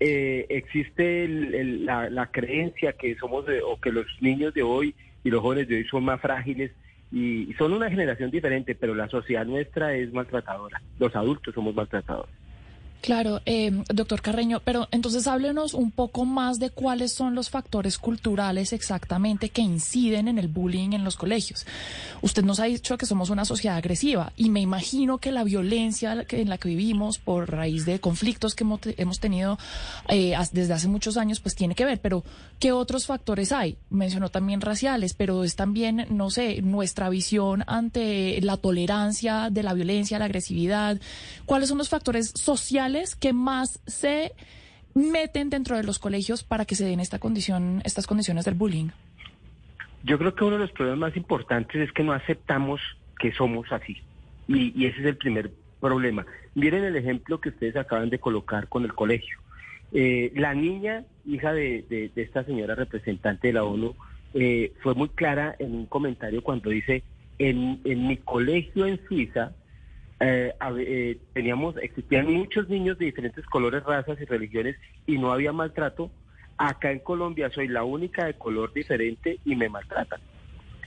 Eh, 0.00 0.44
existe 0.48 1.28
la, 1.28 2.10
la, 2.10 2.26
creencia 2.26 2.94
que 2.94 3.14
somos 3.16 3.44
o 3.64 3.80
que 3.80 3.92
los 3.92 4.06
niños 4.20 4.52
de 4.54 4.62
hoy 4.62 4.94
y 5.22 5.30
los 5.30 5.40
jóvenes 5.40 5.68
de 5.68 5.76
hoy 5.76 5.84
son 5.84 6.04
más 6.04 6.20
frágiles 6.20 6.72
y 7.12 7.54
son 7.56 7.72
una 7.72 7.88
generación 7.88 8.30
diferente, 8.30 8.74
pero 8.74 8.94
la 8.94 9.08
sociedad 9.08 9.46
nuestra 9.46 9.94
es 9.94 10.12
maltratadora. 10.12 10.82
Los 10.98 11.14
adultos 11.14 11.54
somos 11.54 11.74
maltratadores. 11.74 12.34
Claro, 13.00 13.40
eh, 13.46 13.70
doctor 13.88 14.20
Carreño, 14.20 14.60
pero 14.64 14.88
entonces 14.90 15.26
háblenos 15.26 15.74
un 15.74 15.92
poco 15.92 16.24
más 16.24 16.58
de 16.58 16.70
cuáles 16.70 17.12
son 17.12 17.34
los 17.34 17.50
factores 17.50 17.98
culturales 17.98 18.72
exactamente 18.72 19.50
que 19.50 19.62
inciden 19.62 20.28
en 20.28 20.38
el 20.38 20.48
bullying 20.48 20.92
en 20.92 21.04
los 21.04 21.16
colegios. 21.16 21.66
Usted 22.22 22.42
nos 22.42 22.58
ha 22.58 22.64
dicho 22.64 22.98
que 22.98 23.06
somos 23.06 23.30
una 23.30 23.44
sociedad 23.44 23.76
agresiva 23.76 24.32
y 24.36 24.50
me 24.50 24.60
imagino 24.60 25.18
que 25.18 25.30
la 25.30 25.44
violencia 25.44 26.26
en 26.28 26.48
la 26.48 26.58
que 26.58 26.68
vivimos 26.68 27.18
por 27.18 27.50
raíz 27.50 27.84
de 27.84 28.00
conflictos 28.00 28.54
que 28.54 28.64
hemos 28.96 29.20
tenido 29.20 29.58
eh, 30.08 30.34
desde 30.52 30.72
hace 30.72 30.88
muchos 30.88 31.16
años, 31.16 31.38
pues 31.40 31.54
tiene 31.54 31.74
que 31.74 31.84
ver, 31.84 32.00
pero 32.00 32.24
¿qué 32.58 32.72
otros 32.72 33.06
factores 33.06 33.52
hay? 33.52 33.76
Mencionó 33.90 34.30
también 34.30 34.60
raciales, 34.60 35.14
pero 35.14 35.44
es 35.44 35.54
también, 35.54 36.06
no 36.10 36.30
sé, 36.30 36.60
nuestra 36.62 37.08
visión 37.08 37.62
ante 37.68 38.40
la 38.40 38.56
tolerancia 38.56 39.48
de 39.50 39.62
la 39.62 39.74
violencia, 39.74 40.18
la 40.18 40.24
agresividad. 40.24 40.98
¿Cuáles 41.44 41.68
son 41.68 41.78
los 41.78 41.88
factores 41.88 42.32
sociales? 42.34 42.85
Que 43.20 43.32
más 43.32 43.80
se 43.86 44.32
meten 44.94 45.50
dentro 45.50 45.76
de 45.76 45.84
los 45.84 45.98
colegios 45.98 46.42
para 46.42 46.64
que 46.64 46.74
se 46.74 46.84
den 46.84 47.00
esta 47.00 47.18
condición, 47.18 47.82
estas 47.84 48.06
condiciones 48.06 48.44
del 48.44 48.54
bullying? 48.54 48.88
Yo 50.04 50.18
creo 50.18 50.34
que 50.34 50.44
uno 50.44 50.56
de 50.56 50.62
los 50.62 50.72
problemas 50.72 51.10
más 51.10 51.16
importantes 51.16 51.76
es 51.76 51.92
que 51.92 52.02
no 52.02 52.12
aceptamos 52.12 52.80
que 53.18 53.32
somos 53.32 53.70
así. 53.72 53.98
Y, 54.48 54.86
ese 54.86 55.00
es 55.00 55.06
el 55.06 55.16
primer 55.16 55.50
problema. 55.80 56.24
Miren 56.54 56.84
el 56.84 56.96
ejemplo 56.96 57.40
que 57.40 57.48
ustedes 57.48 57.76
acaban 57.76 58.08
de 58.08 58.18
colocar 58.18 58.68
con 58.68 58.84
el 58.84 58.94
colegio. 58.94 59.38
Eh, 59.92 60.32
la 60.36 60.54
niña, 60.54 61.04
hija 61.26 61.52
de, 61.52 62.10
esta 62.14 62.44
señora 62.44 62.74
representante 62.74 63.48
de 63.48 63.54
la 63.54 63.64
ONU, 63.64 63.94
eh, 64.34 64.72
fue 64.80 64.94
muy 64.94 65.08
clara 65.08 65.56
en 65.58 65.74
un 65.74 65.86
comentario 65.86 66.42
cuando 66.42 66.70
dice, 66.70 67.02
en 67.38 67.82
mi 67.84 68.16
colegio 68.16 68.86
en 68.86 69.00
Suiza 69.06 69.52
eh, 70.20 70.54
eh, 70.78 71.18
teníamos, 71.32 71.76
existían 71.78 72.32
muchos 72.32 72.68
niños 72.68 72.98
de 72.98 73.06
diferentes 73.06 73.44
colores, 73.46 73.84
razas 73.84 74.20
y 74.20 74.24
religiones 74.24 74.76
y 75.06 75.18
no 75.18 75.32
había 75.32 75.52
maltrato. 75.52 76.10
Acá 76.58 76.90
en 76.90 77.00
Colombia 77.00 77.50
soy 77.50 77.68
la 77.68 77.84
única 77.84 78.24
de 78.24 78.34
color 78.34 78.72
diferente 78.72 79.38
y 79.44 79.56
me 79.56 79.68
maltratan. 79.68 80.20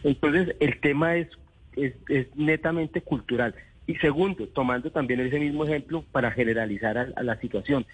Entonces 0.04 0.56
el 0.60 0.80
tema 0.80 1.16
es 1.16 1.28
es, 1.76 2.36
netamente 2.36 3.02
cultural. 3.02 3.56
Y 3.88 3.96
segundo, 3.96 4.48
tomando 4.48 4.92
también 4.92 5.20
ese 5.20 5.40
mismo 5.40 5.66
ejemplo 5.66 6.04
para 6.12 6.32
generalizar 6.32 6.98
a, 6.98 7.24
la 7.24 7.40
situación. 7.40 7.86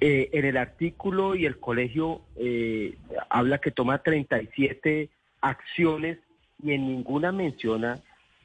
Eh, 0.00 0.28
en 0.32 0.44
el 0.44 0.56
artículo 0.56 1.34
y 1.34 1.46
el 1.46 1.58
colegio 1.58 2.20
eh, 2.36 2.96
habla 3.30 3.58
que 3.58 3.70
toma 3.70 3.98
37 3.98 5.08
acciones 5.40 6.18
y 6.62 6.72
en 6.72 6.86
ninguna 6.86 7.32
menciona 7.32 8.00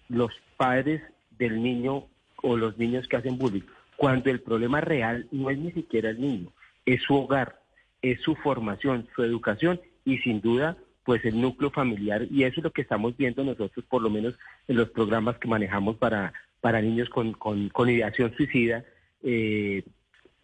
los 0.07 0.31
padres 0.55 1.01
del 1.37 1.61
niño 1.61 2.05
o 2.41 2.57
los 2.57 2.77
niños 2.77 3.07
que 3.07 3.17
hacen 3.17 3.37
bullying, 3.37 3.61
cuando 3.95 4.29
el 4.29 4.41
problema 4.41 4.81
real 4.81 5.27
no 5.31 5.49
es 5.49 5.57
ni 5.57 5.71
siquiera 5.71 6.09
el 6.09 6.19
niño, 6.19 6.51
es 6.85 7.01
su 7.03 7.15
hogar, 7.15 7.61
es 8.01 8.19
su 8.21 8.35
formación, 8.35 9.07
su 9.15 9.23
educación 9.23 9.79
y 10.05 10.17
sin 10.19 10.41
duda 10.41 10.77
pues 11.03 11.25
el 11.25 11.39
núcleo 11.39 11.71
familiar. 11.71 12.27
Y 12.29 12.43
eso 12.43 12.59
es 12.59 12.63
lo 12.63 12.71
que 12.71 12.81
estamos 12.81 13.15
viendo 13.17 13.43
nosotros 13.43 13.85
por 13.89 14.01
lo 14.01 14.09
menos 14.09 14.37
en 14.67 14.77
los 14.77 14.89
programas 14.89 15.37
que 15.37 15.47
manejamos 15.47 15.97
para, 15.97 16.33
para 16.61 16.81
niños 16.81 17.09
con, 17.09 17.33
con, 17.33 17.89
ideación 17.89 18.33
suicida, 18.35 18.85
eh, 19.23 19.83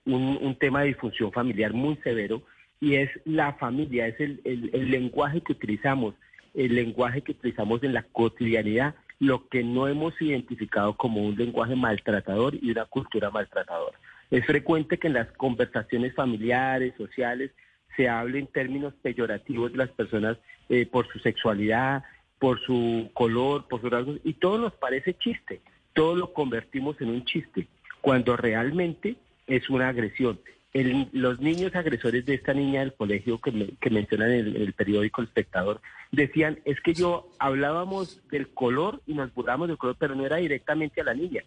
un, 0.05 0.55
tema 0.59 0.81
de 0.81 0.87
disfunción 0.87 1.31
familiar 1.31 1.73
muy 1.73 1.95
severo 1.97 2.41
y 2.79 2.95
es 2.95 3.09
la 3.25 3.53
familia, 3.53 4.07
es 4.07 4.19
el, 4.19 4.41
el 4.45 4.91
lenguaje 4.91 5.41
que 5.41 5.51
utilizamos, 5.51 6.15
el 6.53 6.75
lenguaje 6.75 7.21
que 7.21 7.33
utilizamos 7.33 7.83
en 7.83 7.93
la 7.93 8.03
cotidianidad, 8.03 8.95
lo 9.19 9.47
que 9.47 9.63
no 9.63 9.87
hemos 9.87 10.19
identificado 10.21 10.95
como 10.95 11.21
un 11.21 11.35
lenguaje 11.35 11.75
maltratador 11.75 12.55
y 12.61 12.71
una 12.71 12.85
cultura 12.85 13.29
maltratadora. 13.29 13.97
Es 14.29 14.45
frecuente 14.45 14.97
que 14.97 15.07
en 15.07 15.13
las 15.13 15.31
conversaciones 15.33 16.13
familiares, 16.13 16.93
sociales, 16.97 17.51
se 17.95 18.07
hable 18.07 18.39
en 18.39 18.47
términos 18.47 18.93
peyorativos 19.01 19.71
de 19.71 19.77
las 19.79 19.89
personas 19.89 20.37
eh, 20.69 20.85
por 20.85 21.07
su 21.11 21.19
sexualidad, 21.19 22.03
por 22.37 22.59
su 22.61 23.09
color, 23.13 23.67
por 23.67 23.81
sus 23.81 23.89
rasgos, 23.89 24.19
y 24.23 24.33
todo 24.33 24.59
nos 24.59 24.73
parece 24.73 25.15
chiste, 25.15 25.61
todo 25.93 26.15
lo 26.15 26.33
convertimos 26.33 26.99
en 27.01 27.09
un 27.09 27.25
chiste, 27.25 27.67
cuando 28.01 28.37
realmente 28.37 29.15
es 29.47 29.69
una 29.69 29.89
agresión. 29.89 30.39
Los 30.83 31.39
niños 31.39 31.75
agresores 31.75 32.25
de 32.25 32.35
esta 32.35 32.53
niña 32.53 32.81
del 32.81 32.93
colegio 32.93 33.39
que, 33.39 33.75
que 33.79 33.89
mencionan 33.89 34.31
en 34.31 34.55
el, 34.55 34.73
periódico 34.73 35.21
El 35.21 35.27
Espectador 35.27 35.81
decían, 36.11 36.59
es 36.65 36.79
que 36.81 36.93
yo 36.93 37.29
hablábamos 37.39 38.21
del 38.29 38.49
color 38.49 39.01
y 39.05 39.13
nos 39.13 39.33
burlamos 39.33 39.67
del 39.67 39.77
color, 39.77 39.95
pero 39.99 40.15
no 40.15 40.25
era 40.25 40.37
directamente 40.37 41.01
a 41.01 41.05
la 41.05 41.13
niña. 41.13 41.43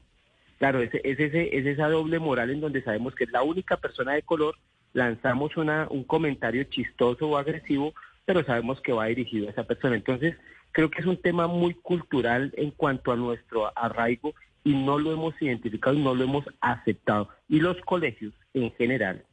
Claro, 0.58 0.80
es, 0.80 0.90
es, 0.92 1.18
ese, 1.18 1.56
es 1.56 1.66
esa 1.66 1.88
doble 1.88 2.18
moral 2.18 2.50
en 2.50 2.60
donde 2.60 2.82
sabemos 2.82 3.14
que 3.14 3.24
es 3.24 3.30
la 3.30 3.42
única 3.42 3.76
persona 3.76 4.12
de 4.12 4.22
color 4.22 4.56
lanzamos 4.92 5.56
una, 5.56 5.86
un 5.90 6.04
comentario 6.04 6.64
chistoso 6.64 7.28
o 7.28 7.36
agresivo, 7.36 7.94
pero 8.24 8.44
sabemos 8.44 8.80
que 8.80 8.92
va 8.92 9.06
dirigido 9.06 9.48
a 9.48 9.52
esa 9.52 9.64
persona. 9.64 9.96
Entonces, 9.96 10.36
creo 10.72 10.90
que 10.90 11.00
es 11.00 11.06
un 11.06 11.16
tema 11.16 11.46
muy 11.46 11.74
cultural 11.74 12.52
en 12.56 12.70
cuanto 12.70 13.12
a 13.12 13.16
nuestro 13.16 13.70
arraigo 13.76 14.34
y 14.64 14.74
no 14.74 14.98
lo 14.98 15.12
hemos 15.12 15.40
identificado 15.40 15.96
y 15.96 16.02
no 16.02 16.14
lo 16.14 16.24
hemos 16.24 16.44
aceptado. 16.60 17.28
Y 17.48 17.60
los 17.60 17.80
colegios 17.82 18.32
en 18.54 18.72
general 18.72 19.24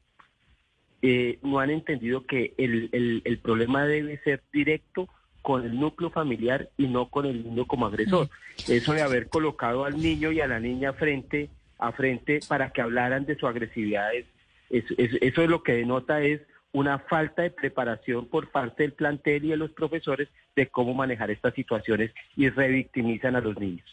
eh, 1.02 1.40
no 1.44 1.60
han 1.60 1.70
entendido 1.70 2.26
que 2.26 2.54
el, 2.58 2.90
el, 2.91 3.22
el, 3.26 3.38
problema 3.40 3.86
debe 3.86 4.18
ser 4.24 4.41
directo 4.52 5.10
con 5.41 5.64
el 5.66 5.80
núcleo 5.80 6.10
familiar 6.10 6.70
y 6.78 6.88
no 6.88 7.10
con 7.10 7.26
el 7.26 7.44
niño 7.44 7.66
como 7.66 7.86
agresor. 7.86 8.30
Eso 8.68 8.94
de 8.94 9.02
haber 9.02 9.30
colocado 9.30 9.86
al 9.86 9.98
niño 9.98 10.32
y 10.32 10.41
a 10.41 10.48
la 10.48 10.60
niña 10.60 10.94
frente 10.94 11.49
a 11.80 11.91
frente 11.91 12.40
para 12.48 12.72
que 12.72 12.82
hablaran 12.82 13.26
de 13.26 13.36
su 13.36 13.48
agresividad 13.48 14.14
es 14.16 14.26
eso, 14.70 14.94
eso, 14.98 15.41
es 15.41 15.49
lo 15.49 15.64
que 15.64 15.74
denota 15.74 16.22
es 16.22 16.41
una 16.74 16.99
falta 16.99 17.44
de 17.44 17.52
preparación 17.52 18.28
por 18.28 18.52
parte 18.52 18.84
del 18.84 18.94
plantel 18.94 19.45
y 19.45 19.49
de 19.49 19.58
los 19.58 19.72
profesores 19.72 20.28
de 20.56 20.68
cómo 20.68 20.94
manejar 20.94 21.32
estas 21.32 21.54
situaciones 21.54 22.12
y 22.36 22.49
revictimizan 22.49 23.36
a 23.36 23.41
los 23.41 23.58
niños. 23.58 23.86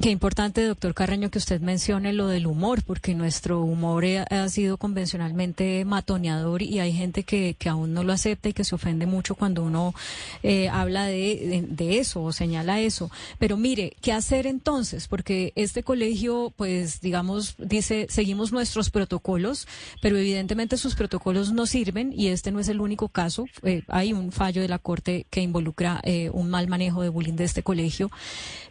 Qué 0.00 0.10
importante, 0.10 0.64
doctor 0.64 0.94
Carreño, 0.94 1.28
que 1.28 1.38
usted 1.38 1.60
mencione 1.60 2.12
lo 2.12 2.28
del 2.28 2.46
humor, 2.46 2.84
porque 2.84 3.16
nuestro 3.16 3.62
humor 3.62 4.04
ha 4.30 4.48
sido 4.48 4.76
convencionalmente 4.76 5.84
matoneador 5.84 6.62
y 6.62 6.78
hay 6.78 6.92
gente 6.92 7.24
que, 7.24 7.56
que 7.58 7.68
aún 7.68 7.94
no 7.94 8.04
lo 8.04 8.12
acepta 8.12 8.48
y 8.48 8.52
que 8.52 8.62
se 8.62 8.76
ofende 8.76 9.06
mucho 9.06 9.34
cuando 9.34 9.64
uno 9.64 9.96
eh, 10.44 10.68
habla 10.68 11.06
de, 11.06 11.64
de, 11.68 11.98
eso 11.98 12.22
o 12.22 12.30
señala 12.30 12.78
eso. 12.78 13.10
Pero 13.40 13.56
mire, 13.56 13.96
¿qué 14.00 14.12
hacer 14.12 14.46
entonces? 14.46 15.08
Porque 15.08 15.52
este 15.56 15.82
colegio, 15.82 16.52
pues, 16.56 17.00
digamos, 17.00 17.56
dice, 17.58 18.06
seguimos 18.08 18.52
nuestros 18.52 18.90
protocolos, 18.90 19.66
pero 20.00 20.16
evidentemente 20.16 20.76
sus 20.76 20.94
protocolos 20.94 21.50
no 21.50 21.66
sirven 21.66 22.12
y 22.12 22.28
este 22.28 22.52
no 22.52 22.60
es 22.60 22.68
el 22.68 22.80
único 22.80 23.08
caso. 23.08 23.46
Eh, 23.64 23.82
hay 23.88 24.12
un 24.12 24.30
fallo 24.30 24.62
de 24.62 24.68
la 24.68 24.78
Corte 24.78 25.26
que 25.28 25.40
involucra 25.40 26.00
eh, 26.04 26.30
un 26.32 26.50
mal 26.50 26.68
manejo 26.68 27.02
de 27.02 27.08
bullying 27.08 27.34
de 27.34 27.42
este 27.42 27.64
colegio, 27.64 28.12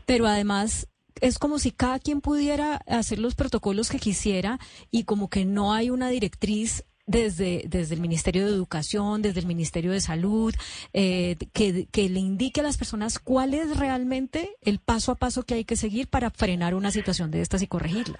pero 0.05 0.25
además 0.25 0.87
es 1.21 1.39
como 1.39 1.59
si 1.59 1.71
cada 1.71 1.99
quien 1.99 2.21
pudiera 2.21 2.77
hacer 2.87 3.19
los 3.19 3.35
protocolos 3.35 3.89
que 3.89 3.99
quisiera 3.99 4.59
y 4.91 5.03
como 5.03 5.29
que 5.29 5.45
no 5.45 5.73
hay 5.73 5.89
una 5.89 6.09
directriz 6.09 6.83
desde, 7.07 7.63
desde 7.67 7.95
el 7.95 8.01
Ministerio 8.01 8.45
de 8.45 8.51
Educación, 8.51 9.21
desde 9.21 9.39
el 9.39 9.47
Ministerio 9.47 9.91
de 9.91 10.01
Salud, 10.01 10.53
eh, 10.93 11.37
que, 11.53 12.09
le 12.09 12.19
indique 12.19 12.59
a 12.59 12.63
las 12.63 12.77
personas 12.77 13.17
cuál 13.17 13.53
es 13.53 13.79
realmente 13.79 14.49
el 14.61 14.79
paso 14.79 15.13
a 15.13 15.15
paso 15.15 15.43
que 15.43 15.55
hay 15.55 15.65
que 15.65 15.77
seguir 15.77 16.07
para 16.09 16.29
frenar 16.29 16.75
una 16.75 16.91
situación 16.91 17.31
de 17.31 17.41
estas 17.41 17.61
y 17.61 17.67
corregirla. 17.67 18.19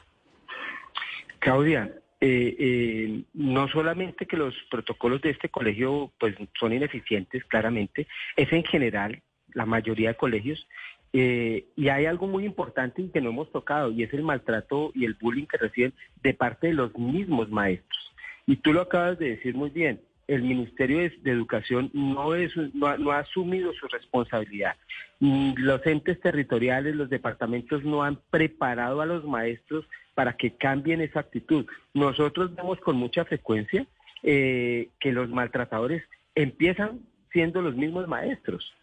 Claudia, 1.40 1.94
eh, 2.20 2.56
eh, 2.58 3.24
no 3.34 3.68
solamente 3.68 4.26
que 4.26 4.38
los 4.38 4.56
protocolos 4.72 5.22
de 5.22 5.32
este 5.32 5.50
colegio 5.50 6.12
pues 6.18 6.36
son 6.60 6.74
ineficientes, 6.74 7.44
claramente, 7.46 8.08
es 8.36 8.52
en 8.52 8.64
general 8.64 9.22
la 9.54 9.66
mayoría 9.66 10.10
de 10.10 10.16
colegios, 10.16 10.68
eh, 11.14 11.66
y 11.76 11.90
hay 11.90 12.06
algo 12.06 12.28
muy 12.28 12.46
importante 12.46 13.10
que 13.12 13.22
no 13.22 13.30
hemos 13.30 13.52
tocado 13.52 13.92
y 13.92 14.04
es 14.04 14.14
el 14.14 14.24
maltrato 14.24 14.92
y 14.94 15.06
el 15.06 15.16
bullying 15.16 15.46
que 15.46 15.58
reciben 15.58 15.94
de 16.22 16.34
parte 16.34 16.68
de 16.68 16.74
los 16.74 16.96
mismos 16.98 17.50
maestros. 17.50 18.14
Y 18.46 18.58
tú 18.58 18.74
lo 18.74 18.82
acabas 18.82 19.18
de 19.20 19.32
decir 19.32 19.56
muy 19.56 19.70
bien, 19.70 20.02
el 20.28 20.44
Ministerio 20.44 21.00
de, 21.00 21.32
Educación 21.32 21.90
no, 21.94 22.36
es, 22.36 22.52
no, 22.74 23.12
ha, 23.12 23.20
asumido 23.20 23.74
su 23.74 23.88
responsabilidad. 23.88 24.76
Los 25.20 25.86
entes 25.86 26.20
territoriales, 26.20 26.96
los 26.96 27.10
departamentos 27.10 27.84
no 27.84 28.04
han 28.04 28.20
preparado 28.30 29.02
a 29.02 29.06
los 29.06 29.24
maestros 29.26 29.86
para 30.16 30.34
que 30.34 30.56
cambien 30.56 31.02
esa 31.02 31.22
actitud. 31.22 31.66
Nosotros 31.94 32.54
vemos 32.56 32.80
con 32.80 32.98
mucha 32.98 33.24
frecuencia 33.26 33.86
eh, 34.24 34.90
que 35.00 35.12
los 35.12 35.30
maltratadores 35.30 36.04
empiezan 36.36 37.00
siendo 37.32 37.62
los 37.62 37.76
mismos 37.76 38.08
maestros. 38.08 38.74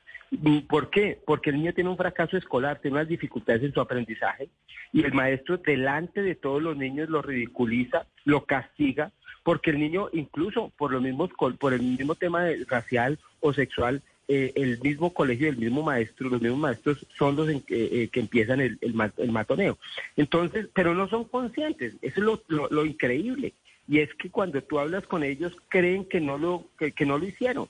¿Por 0.69 0.91
qué? 0.91 1.19
Porque 1.25 1.51
el 1.51 1.57
niño 1.57 1.75
tiene 1.75 1.91
un 1.91 1.97
fracaso 1.97 2.37
escolar, 2.37 2.81
tiene 2.81 2.97
unas 2.97 3.09
dificultades 3.09 3.63
en 3.63 3.73
su 3.73 3.81
aprendizaje 3.81 4.49
y 4.93 5.05
el 5.05 5.13
maestro 5.13 5.59
delante 5.59 6.23
de 6.23 6.35
todos 6.35 6.63
los 6.63 6.77
niños 6.77 7.09
lo 7.09 7.23
ridiculiza, 7.23 8.07
lo 8.25 8.45
castiga, 8.45 9.13
porque 9.43 9.71
el 9.71 9.79
niño 9.79 10.09
incluso 10.13 10.73
por 10.77 10.93
por 11.59 11.75
el 11.75 11.83
mismo 11.83 12.15
tema 12.15 12.47
racial 12.69 13.19
o 13.41 13.53
sexual 13.53 14.03
eh, 14.27 14.53
el 14.57 14.81
mismo 14.81 15.13
colegio, 15.13 15.51
el 15.51 15.59
mismo 15.59 15.83
maestro, 15.83 16.31
los 16.31 16.41
mismos 16.41 16.61
maestros 16.61 17.07
son 17.19 17.37
los 17.37 17.47
eh, 17.51 18.09
que 18.11 18.21
empiezan 18.21 18.61
el, 18.61 18.79
matoneo. 19.31 19.77
Entonces, 20.17 20.69
pero 20.73 20.95
no 20.95 21.09
son 21.09 21.25
conscientes, 21.25 21.95
eso 22.01 22.21
es 22.21 22.41
lo, 22.49 22.85
increíble. 22.87 23.53
Y 23.87 23.99
es 23.99 24.15
que 24.15 24.31
cuando 24.31 24.63
tú 24.63 24.79
hablas 24.79 25.07
con 25.07 25.25
ellos, 25.25 25.55
creen 25.69 26.07
que 26.07 26.23
no 26.23 26.39
lo, 26.39 26.65
que 26.79 27.05
no 27.05 27.19
lo 27.19 27.27
hicieron, 27.27 27.69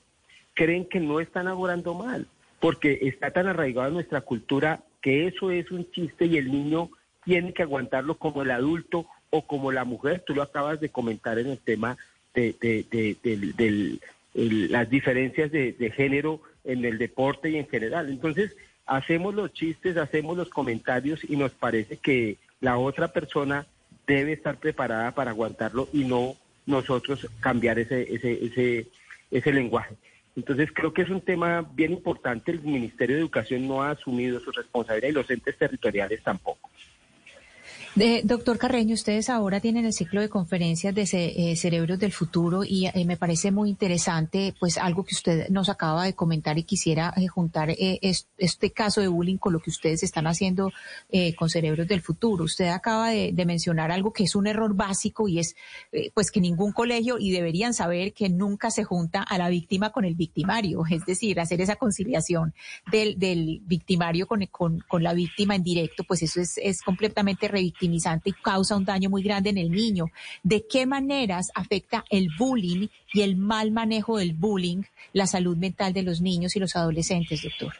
creen 0.53 0.85
que 0.85 1.01
no 1.01 1.19
están 1.19 1.45
laborando 1.45 1.93
mal 1.93 2.25
porque 2.65 2.97
está 3.03 3.29
tan 3.29 3.45
arraigado 3.45 3.89
en 3.89 3.93
nuestra 3.93 4.21
cultura 4.21 4.81
que 4.99 5.27
eso 5.27 5.51
es 5.51 5.69
un 5.69 5.87
chiste 5.91 6.25
y 6.25 6.37
el 6.37 6.51
niño 6.51 6.89
tiene 7.23 7.53
que 7.53 7.61
aguantarlo 7.61 8.17
como 8.17 8.41
el 8.41 8.49
adulto 8.49 9.05
o 9.29 9.45
como 9.45 9.71
la 9.71 9.85
mujer. 9.85 10.23
Tú 10.25 10.33
lo 10.33 10.41
acabas 10.41 10.79
de 10.79 10.89
comentar 10.89 11.37
en 11.37 11.45
el 11.45 11.59
tema 11.59 11.95
de, 12.33 13.99
las 14.33 14.89
diferencias 14.89 15.51
de, 15.51 15.93
género 15.95 16.41
en 16.63 16.83
el 16.85 16.97
deporte 16.97 17.51
y 17.51 17.57
en 17.57 17.67
general. 17.67 18.09
Entonces, 18.09 18.57
hacemos 18.87 19.35
los 19.35 19.53
chistes, 19.53 19.95
hacemos 19.97 20.35
los 20.35 20.49
comentarios 20.49 21.23
y 21.23 21.37
nos 21.37 21.51
parece 21.51 21.97
que 21.97 22.37
la 22.61 22.79
otra 22.79 23.09
persona 23.09 23.67
debe 24.07 24.31
estar 24.33 24.57
preparada 24.57 25.11
para 25.11 25.29
aguantarlo 25.29 25.87
y 25.93 26.03
no 26.05 26.35
nosotros 26.65 27.29
cambiar 27.41 27.77
ese, 27.77 28.11
ese, 28.11 28.43
ese, 28.43 28.87
ese 29.29 29.53
lenguaje. 29.53 29.93
Entonces 30.35 30.69
creo 30.73 30.93
que 30.93 31.03
es 31.03 31.09
un 31.09 31.21
tema 31.21 31.61
bien 31.73 31.93
importante. 31.93 32.51
El 32.51 32.61
Ministerio 32.61 33.15
de 33.15 33.21
Educación 33.21 33.67
no 33.67 33.81
ha 33.81 33.91
asumido 33.91 34.39
su 34.39 34.51
responsabilidad 34.51 35.09
y 35.09 35.13
los 35.13 35.29
entes 35.29 35.57
territoriales 35.57 36.21
tampoco. 36.23 36.69
Doctor 38.23 38.57
Carreño, 38.57 38.93
ustedes 38.93 39.29
ahora 39.29 39.61
tienen 39.61 39.85
el 39.85 39.93
ciclo 39.93 40.19
de 40.19 40.27
conferencias 40.27 40.93
de 40.93 41.03
eh, 41.03 41.55
cerebros 41.55 41.97
del 41.97 42.11
futuro 42.11 42.65
y 42.65 42.87
eh, 42.87 43.05
me 43.05 43.15
parece 43.15 43.51
muy 43.51 43.69
interesante, 43.69 44.53
pues 44.59 44.77
algo 44.77 45.05
que 45.05 45.15
usted 45.15 45.47
nos 45.47 45.69
acaba 45.69 46.03
de 46.03 46.13
comentar 46.13 46.57
y 46.57 46.63
quisiera 46.63 47.13
eh, 47.15 47.27
juntar 47.27 47.69
este 47.69 48.71
caso 48.71 48.99
de 48.99 49.07
bullying 49.07 49.37
con 49.37 49.53
lo 49.53 49.59
que 49.59 49.69
ustedes 49.69 50.03
están 50.03 50.27
haciendo 50.27 50.71
con 51.37 51.49
cerebros 51.49 51.87
del 51.87 52.01
futuro. 52.01 52.43
Usted 52.43 52.67
acaba 52.67 53.09
de, 53.11 53.45
mencionar 53.45 53.91
algo 53.91 54.11
que 54.11 54.23
es 54.23 54.35
un 54.35 54.47
error 54.47 54.75
básico 54.75 55.27
y 55.27 55.39
es, 55.39 55.55
pues 56.13 56.31
que 56.31 56.41
ningún 56.41 56.71
colegio 56.71 57.17
y 57.19 57.31
deberían 57.31 57.73
saber 57.73 58.11
que 58.11 58.27
nunca 58.27 58.71
se 58.71 58.83
junta 58.83 59.21
a 59.21 59.37
la 59.37 59.49
víctima 59.49 59.91
con 59.91 60.03
el 60.03 60.15
victimario, 60.15 60.83
es 60.89 61.05
decir, 61.05 61.39
hacer 61.39 61.61
esa 61.61 61.75
conciliación 61.75 62.53
del, 62.91 63.17
del 63.19 63.61
victimario 63.65 64.27
con, 64.27 64.45
con, 64.47 64.83
con, 64.87 65.03
la 65.03 65.13
víctima 65.13 65.55
en 65.55 65.63
directo, 65.63 66.03
pues 66.03 66.23
eso 66.23 66.41
es, 66.41 66.57
es 66.57 66.81
completamente 66.81 67.47
y 67.93 68.31
causa 68.33 68.75
un 68.75 68.85
daño 68.85 69.09
muy 69.09 69.23
grande 69.23 69.49
en 69.49 69.57
el 69.57 69.71
niño. 69.71 70.05
¿De 70.43 70.65
qué 70.67 70.85
maneras 70.85 71.51
afecta 71.55 72.03
el 72.09 72.29
bullying 72.37 72.87
y 73.13 73.21
el 73.21 73.35
mal 73.35 73.71
manejo 73.71 74.17
del 74.17 74.33
bullying 74.33 74.83
la 75.13 75.27
salud 75.27 75.57
mental 75.57 75.93
de 75.93 76.03
los 76.03 76.21
niños 76.21 76.55
y 76.55 76.59
los 76.59 76.75
adolescentes, 76.75 77.43
doctor? 77.43 77.73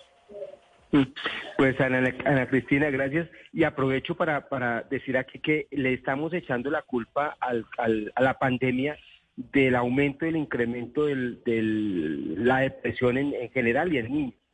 Mm, 0.91 1.11
pues 1.57 1.79
Ana, 1.81 2.47
Cristina, 2.47 2.89
gracias. 2.89 3.27
Y 3.51 3.63
aprovecho 3.63 4.15
para, 4.15 4.47
para 4.47 4.81
decir 4.83 5.17
aquí 5.17 5.39
que 5.39 5.67
le 5.71 5.93
estamos 5.93 6.33
echando 6.33 6.69
la 6.69 6.81
culpa 6.81 7.35
al, 7.39 7.65
a 7.77 8.21
la 8.21 8.37
pandemia 8.37 8.97
del 9.35 9.75
aumento, 9.75 10.25
del 10.25 10.37
incremento 10.37 11.05
de 11.05 11.15
la 12.37 12.59
depresión 12.59 13.17
en, 13.17 13.33
en 13.33 13.49
general 13.51 13.93
y 13.93 13.97
en 13.97 14.11
niños 14.11 14.44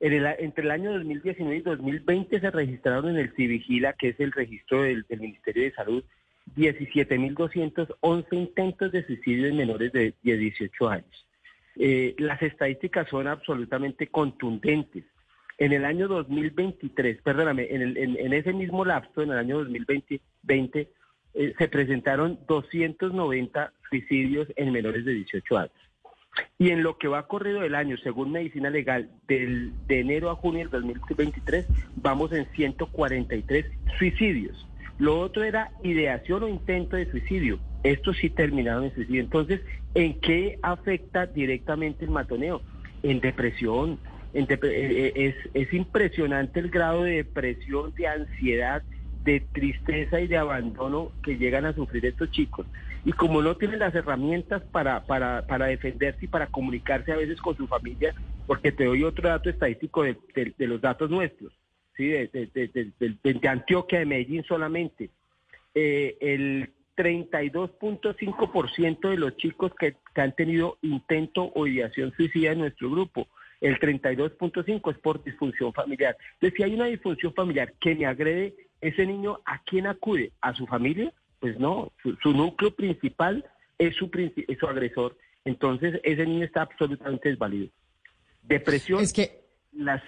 entre 0.00 0.64
el 0.64 0.70
año 0.70 0.92
2019 0.94 1.56
y 1.56 1.60
2020 1.60 2.40
se 2.40 2.50
registraron 2.50 3.10
en 3.10 3.16
el 3.18 3.34
Civigila, 3.34 3.92
que 3.92 4.08
es 4.08 4.20
el 4.20 4.32
registro 4.32 4.82
del, 4.82 5.04
Ministerio 5.10 5.64
de 5.64 5.72
Salud, 5.72 6.04
17.211 6.56 8.26
intentos 8.32 8.92
de 8.92 9.04
suicidio 9.04 9.46
en 9.46 9.56
menores 9.56 9.92
de, 9.92 10.14
18 10.22 10.88
años. 10.88 11.26
Eh, 11.76 12.14
las 12.18 12.42
estadísticas 12.42 13.08
son 13.08 13.28
absolutamente 13.28 14.06
contundentes. 14.06 15.04
En 15.58 15.72
el 15.72 15.84
año 15.84 16.08
2023, 16.08 17.20
perdóname, 17.20 17.68
en, 17.70 18.32
ese 18.32 18.54
mismo 18.54 18.86
lapso, 18.86 19.20
en 19.20 19.32
el 19.32 19.38
año 19.38 19.58
2020, 19.58 20.88
eh, 21.34 21.54
se 21.58 21.68
presentaron 21.68 22.38
290 22.48 23.72
suicidios 23.90 24.48
en 24.56 24.72
menores 24.72 25.04
de 25.04 25.12
18 25.12 25.58
años. 25.58 25.89
Y 26.58 26.70
en 26.70 26.82
lo 26.82 26.98
que 26.98 27.08
va 27.08 27.26
corrido 27.26 27.60
del 27.60 27.74
año, 27.74 27.96
según 27.98 28.32
Medicina 28.32 28.70
Legal, 28.70 29.10
del, 29.26 29.72
de 29.86 30.00
enero 30.00 30.30
a 30.30 30.36
junio 30.36 30.60
del 30.60 30.70
2023, 30.70 31.66
vamos 31.96 32.32
en 32.32 32.46
143 32.52 33.66
suicidios. 33.98 34.66
Lo 34.98 35.18
otro 35.18 35.42
era 35.44 35.72
ideación 35.82 36.42
o 36.42 36.48
intento 36.48 36.96
de 36.96 37.10
suicidio. 37.10 37.58
Estos 37.82 38.18
sí 38.18 38.28
terminaron 38.28 38.84
en 38.84 38.94
suicidio. 38.94 39.22
Entonces, 39.22 39.60
¿en 39.94 40.20
qué 40.20 40.58
afecta 40.62 41.26
directamente 41.26 42.04
el 42.04 42.10
matoneo? 42.10 42.60
En 43.02 43.20
depresión. 43.20 43.98
En 44.34 44.44
eh, 44.44 44.58
eh, 44.62 45.12
es, 45.14 45.34
es 45.54 45.72
impresionante 45.72 46.60
el 46.60 46.68
grado 46.68 47.04
de 47.04 47.12
depresión, 47.12 47.94
de 47.94 48.06
ansiedad, 48.06 48.82
de 49.24 49.40
tristeza 49.40 50.20
y 50.20 50.26
de 50.26 50.36
abandono 50.36 51.12
que 51.22 51.36
llegan 51.36 51.64
a 51.64 51.72
sufrir 51.72 52.04
estos 52.04 52.30
chicos. 52.30 52.66
Y 53.04 53.12
como 53.12 53.42
no 53.42 53.56
tienen 53.56 53.78
las 53.78 53.94
herramientas 53.94 54.62
para, 54.72 55.04
para, 55.04 55.46
para 55.46 55.66
defenderse 55.66 56.24
y 56.24 56.28
para 56.28 56.46
comunicarse 56.46 57.12
a 57.12 57.16
veces 57.16 57.40
con 57.40 57.56
su 57.56 57.66
familia, 57.66 58.14
porque 58.46 58.72
te 58.72 58.84
doy 58.84 59.04
otro 59.04 59.28
dato 59.28 59.48
estadístico 59.48 60.02
de, 60.02 60.16
los 60.58 60.80
datos 60.80 61.10
nuestros, 61.10 61.52
¿sí? 61.96 62.08
de, 62.08 63.38
Antioquia, 63.48 64.00
de 64.00 64.06
Medellín 64.06 64.44
solamente, 64.44 65.10
eh, 65.74 66.16
el 66.20 66.70
32.5% 66.96 69.08
de 69.08 69.16
los 69.16 69.36
chicos 69.36 69.72
que, 69.78 69.94
que, 70.14 70.20
han 70.20 70.34
tenido 70.34 70.76
intento 70.82 71.50
o 71.54 71.66
ideación 71.66 72.12
suicida 72.16 72.52
en 72.52 72.58
nuestro 72.58 72.90
grupo, 72.90 73.28
el 73.60 73.78
32.5% 73.78 74.90
es 74.90 74.98
por 74.98 75.22
disfunción 75.22 75.72
familiar. 75.72 76.16
Entonces, 76.34 76.56
si 76.56 76.62
hay 76.62 76.74
una 76.74 76.86
disfunción 76.86 77.32
familiar 77.34 77.72
que 77.80 77.94
me 77.94 78.06
agrede, 78.06 78.54
ese 78.80 79.06
niño, 79.06 79.40
¿a 79.44 79.62
quién 79.62 79.86
acude? 79.86 80.32
¿A 80.40 80.54
su 80.54 80.66
familia? 80.66 81.12
Pues 81.40 81.58
no, 81.58 81.92
su, 82.22 82.32
núcleo 82.32 82.74
principal 82.74 83.44
es 83.78 83.96
su, 83.96 84.10
es 84.14 84.58
su 84.58 84.66
agresor. 84.66 85.16
Entonces, 85.44 85.98
ese 86.04 86.26
niño 86.26 86.44
está 86.44 86.62
absolutamente 86.62 87.30
desvalido. 87.30 87.68
Depresión, 88.42 89.02
es 89.02 89.12
que... 89.12 89.40
las 89.72 90.02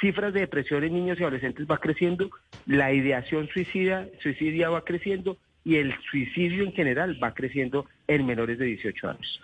cifras 0.00 0.32
de 0.32 0.40
depresión 0.40 0.84
en 0.84 0.94
niños 0.94 1.18
y 1.18 1.22
adolescentes 1.22 1.66
va 1.68 1.78
creciendo, 1.78 2.30
la 2.66 2.92
ideación 2.92 3.48
suicida, 3.48 4.06
suicidia 4.22 4.70
va 4.70 4.84
creciendo 4.84 5.36
y 5.64 5.76
el 5.76 5.94
suicidio 6.10 6.64
en 6.64 6.72
general 6.72 7.22
va 7.22 7.34
creciendo 7.34 7.86
en 8.06 8.24
menores 8.24 8.58
de 8.58 8.66
18 8.66 9.08
años. 9.08 9.40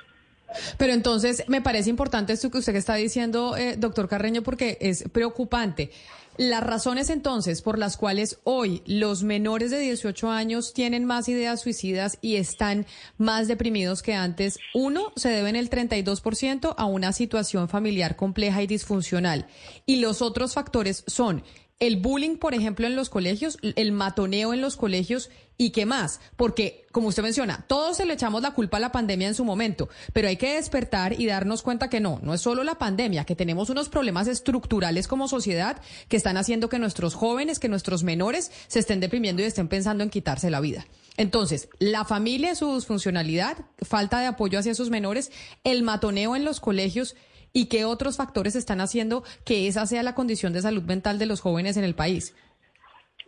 Pero 0.79 0.93
entonces 0.93 1.45
me 1.49 1.61
parece 1.61 1.91
importante 1.91 2.33
esto 2.33 2.51
que 2.51 2.59
usted 2.59 2.77
está 2.77 2.95
diciendo, 2.95 3.57
eh, 3.57 3.77
doctor 3.77 4.09
Carreño, 4.09 4.43
porque 4.43 4.79
es 4.81 5.09
preocupante. 5.11 5.91
Las 6.39 6.63
razones 6.63 7.11
entonces 7.11 7.61
por 7.61 7.79
las 7.79 7.99
cuales 7.99 8.39
hoy 8.45 8.83
los 8.87 9.23
menores 9.23 9.71
de 9.71 9.79
18 9.79 10.31
años 10.31 10.73
tienen 10.73 11.05
más 11.05 11.29
ideas 11.29 11.61
suicidas 11.61 12.19
y 12.23 12.37
están 12.37 12.87
más 13.19 13.49
deprimidos 13.49 14.03
que 14.03 14.15
antes, 14.15 14.59
uno, 14.73 15.13
se 15.15 15.29
deben 15.29 15.57
el 15.57 15.69
32% 15.69 16.75
a 16.77 16.85
una 16.87 17.13
situación 17.13 17.69
familiar 17.69 18.17
compleja 18.17 18.63
y 18.63 18.67
disfuncional. 18.67 19.47
Y 19.85 19.97
los 19.97 20.23
otros 20.23 20.55
factores 20.55 21.05
son 21.07 21.43
el 21.83 21.97
bullying, 21.97 22.37
por 22.37 22.55
ejemplo, 22.55 22.87
en 22.87 22.95
los 22.95 23.11
colegios, 23.11 23.59
el 23.61 23.91
matoneo 23.91 24.55
en 24.55 24.61
los 24.61 24.77
colegios 24.77 25.31
y 25.59 25.71
qué 25.71 25.85
más. 25.85 26.21
Porque, 26.37 26.87
como 26.93 27.09
usted 27.09 27.25
menciona, 27.25 27.65
todos 27.67 27.97
se 27.97 28.07
le 28.07 28.15
echamos 28.15 28.41
la 28.41 28.53
culpa 28.53 28.77
a 28.77 28.81
la 28.81 28.93
pandemia 28.93 29.27
en 29.27 29.35
su 29.35 29.45
momento, 29.45 29.89
pero 30.13 30.29
hay 30.29 30.37
que 30.37 30.55
despertar 30.55 31.19
y 31.19 31.27
darnos 31.27 31.63
cuenta 31.63 31.91
que 31.91 31.99
no, 31.99 32.21
no 32.23 32.35
es 32.35 32.41
solo 32.41 32.63
la 32.63 32.77
pandemia, 32.77 33.25
que 33.25 33.35
tenemos 33.35 33.69
unos 33.69 33.89
problemas 33.89 34.29
estructurales 34.29 35.09
como 35.09 35.27
sociedad 35.27 35.83
que 36.07 36.17
están 36.17 36.37
haciendo 36.37 36.69
que 36.69 36.79
nuestros 36.79 37.15
jóvenes, 37.15 37.59
que 37.59 37.69
nuestros 37.69 38.05
menores 38.05 38.53
se 38.69 38.79
estén 38.79 39.01
deprimiendo 39.01 39.43
y 39.43 39.47
estén 39.47 39.67
pensando 39.67 40.05
en 40.05 40.11
quitarse 40.11 40.51
la 40.51 40.61
vida. 40.61 40.87
Entonces, 41.17 41.69
la 41.81 42.05
familia, 42.05 42.55
su 42.55 42.77
disfuncionalidad, 42.77 43.57
falta 43.83 44.21
de 44.21 44.27
apoyo 44.27 44.61
hacia 44.61 44.77
sus 44.77 44.89
menores, 44.89 45.33
el 45.65 45.83
matoneo 45.83 46.37
en 46.37 46.45
los 46.45 46.61
colegios 46.61 47.17
y 47.53 47.67
qué 47.69 47.85
otros 47.85 48.17
factores 48.17 48.57
están 48.57 48.81
haciendo 48.81 49.23
que 49.45 49.69
esa 49.69 49.87
sea 49.87 50.03
la 50.03 50.15
condición 50.15 50.53
de 50.53 50.63
salud 50.63 50.83
mental 50.83 51.19
de 51.19 51.27
los 51.27 51.41
jóvenes 51.41 51.77
en 51.77 51.85
el 51.85 51.95
país. 51.95 52.35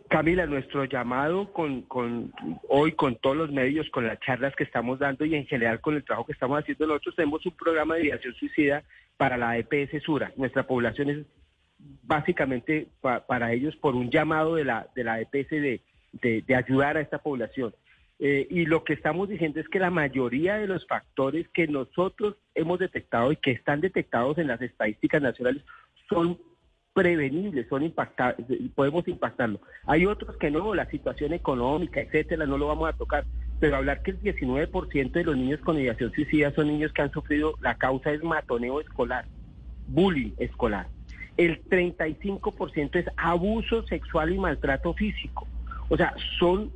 Camila, 0.09 0.45
nuestro 0.45 0.85
llamado 0.85 1.51
con, 1.51 1.81
con, 1.83 2.31
hoy 2.69 2.91
con 2.91 3.15
todos 3.15 3.35
los 3.35 3.51
medios, 3.51 3.89
con 3.89 4.05
las 4.05 4.19
charlas 4.19 4.55
que 4.55 4.63
estamos 4.63 4.99
dando 4.99 5.25
y 5.25 5.33
en 5.33 5.47
general 5.47 5.81
con 5.81 5.95
el 5.95 6.03
trabajo 6.03 6.27
que 6.27 6.33
estamos 6.33 6.59
haciendo, 6.59 6.85
nosotros 6.85 7.15
tenemos 7.15 7.45
un 7.45 7.53
programa 7.53 7.95
de 7.95 8.05
ideación 8.05 8.33
suicida 8.35 8.83
para 9.17 9.37
la 9.37 9.57
EPS 9.57 10.03
Sura. 10.03 10.31
Nuestra 10.35 10.67
población 10.67 11.09
es 11.09 11.25
básicamente 12.03 12.87
para 13.01 13.51
ellos 13.53 13.75
por 13.77 13.95
un 13.95 14.11
llamado 14.11 14.55
de 14.55 14.65
la, 14.65 14.87
de 14.95 15.03
la 15.03 15.21
EPS 15.21 15.49
de, 15.49 15.81
de 16.21 16.55
ayudar 16.55 16.97
a 16.97 17.01
esta 17.01 17.17
población. 17.17 17.73
Eh, 18.19 18.47
y 18.49 18.65
lo 18.65 18.83
que 18.83 18.93
estamos 18.93 19.27
diciendo 19.27 19.59
es 19.59 19.67
que 19.67 19.79
la 19.79 19.89
mayoría 19.89 20.55
de 20.55 20.67
los 20.67 20.87
factores 20.87 21.47
que 21.49 21.67
nosotros 21.67 22.35
hemos 22.53 22.79
detectado 22.79 23.31
y 23.31 23.35
que 23.35 23.51
están 23.51 23.81
detectados 23.81 24.37
en 24.37 24.47
las 24.47 24.61
estadísticas 24.61 25.21
nacionales 25.21 25.63
son 26.07 26.39
prevenibles, 26.93 27.67
son 27.67 27.83
impactables, 27.83 28.47
podemos 28.73 29.05
impactarlo. 29.07 29.59
Hay 29.85 30.05
otros 30.05 30.37
que 30.37 30.49
no, 30.49 30.73
la 30.73 30.89
situación 30.89 31.33
económica, 31.33 31.99
etcétera, 31.99 32.45
no 32.45 32.57
lo 32.57 32.67
vamos 32.67 32.87
a 32.87 32.93
tocar. 32.93 33.25
Pero 33.59 33.75
hablar 33.75 34.01
que 34.01 34.11
el 34.11 34.21
19% 34.21 35.11
de 35.11 35.23
los 35.25 35.35
niños 35.35 35.59
con 35.59 35.77
ideación 35.77 36.13
suicida 36.13 36.53
son 36.53 36.67
niños 36.67 36.93
que 36.93 37.01
han 37.01 37.11
sufrido, 37.11 37.55
la 37.61 37.75
causa 37.75 38.11
es 38.11 38.23
matoneo 38.23 38.79
escolar, 38.79 39.25
bullying 39.87 40.31
escolar. 40.37 40.87
El 41.35 41.61
35% 41.65 42.95
es 42.95 43.07
abuso 43.17 43.85
sexual 43.87 44.33
y 44.33 44.37
maltrato 44.37 44.93
físico. 44.93 45.47
O 45.89 45.97
sea, 45.97 46.15
son 46.39 46.71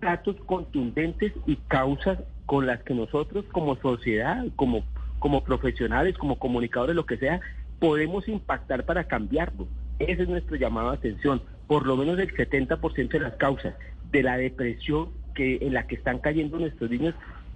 datos 0.00 0.36
contundentes 0.46 1.32
y 1.46 1.56
causas 1.68 2.18
con 2.46 2.66
las 2.66 2.82
que 2.82 2.94
nosotros 2.94 3.44
como 3.52 3.76
sociedad, 3.76 4.44
como, 4.56 4.84
como 5.18 5.44
profesionales, 5.44 6.16
como 6.16 6.38
comunicadores, 6.38 6.94
lo 6.94 7.06
que 7.06 7.18
sea, 7.18 7.40
podemos 7.78 8.28
impactar 8.28 8.84
para 8.84 9.04
cambiarlo. 9.04 9.66
Ese 9.98 10.22
es 10.22 10.28
nuestro 10.28 10.56
llamado 10.56 10.90
a 10.90 10.94
atención. 10.94 11.42
Por 11.66 11.86
lo 11.86 11.96
menos 11.96 12.18
el 12.18 12.32
70% 12.34 13.08
de 13.08 13.20
las 13.20 13.34
causas 13.34 13.74
de 14.12 14.22
la 14.22 14.36
depresión 14.36 15.10
que, 15.34 15.58
en 15.60 15.74
la 15.74 15.86
que 15.86 15.96
están 15.96 16.18
cayendo 16.18 16.58
nuestros 16.58 16.90
niños 16.90 17.14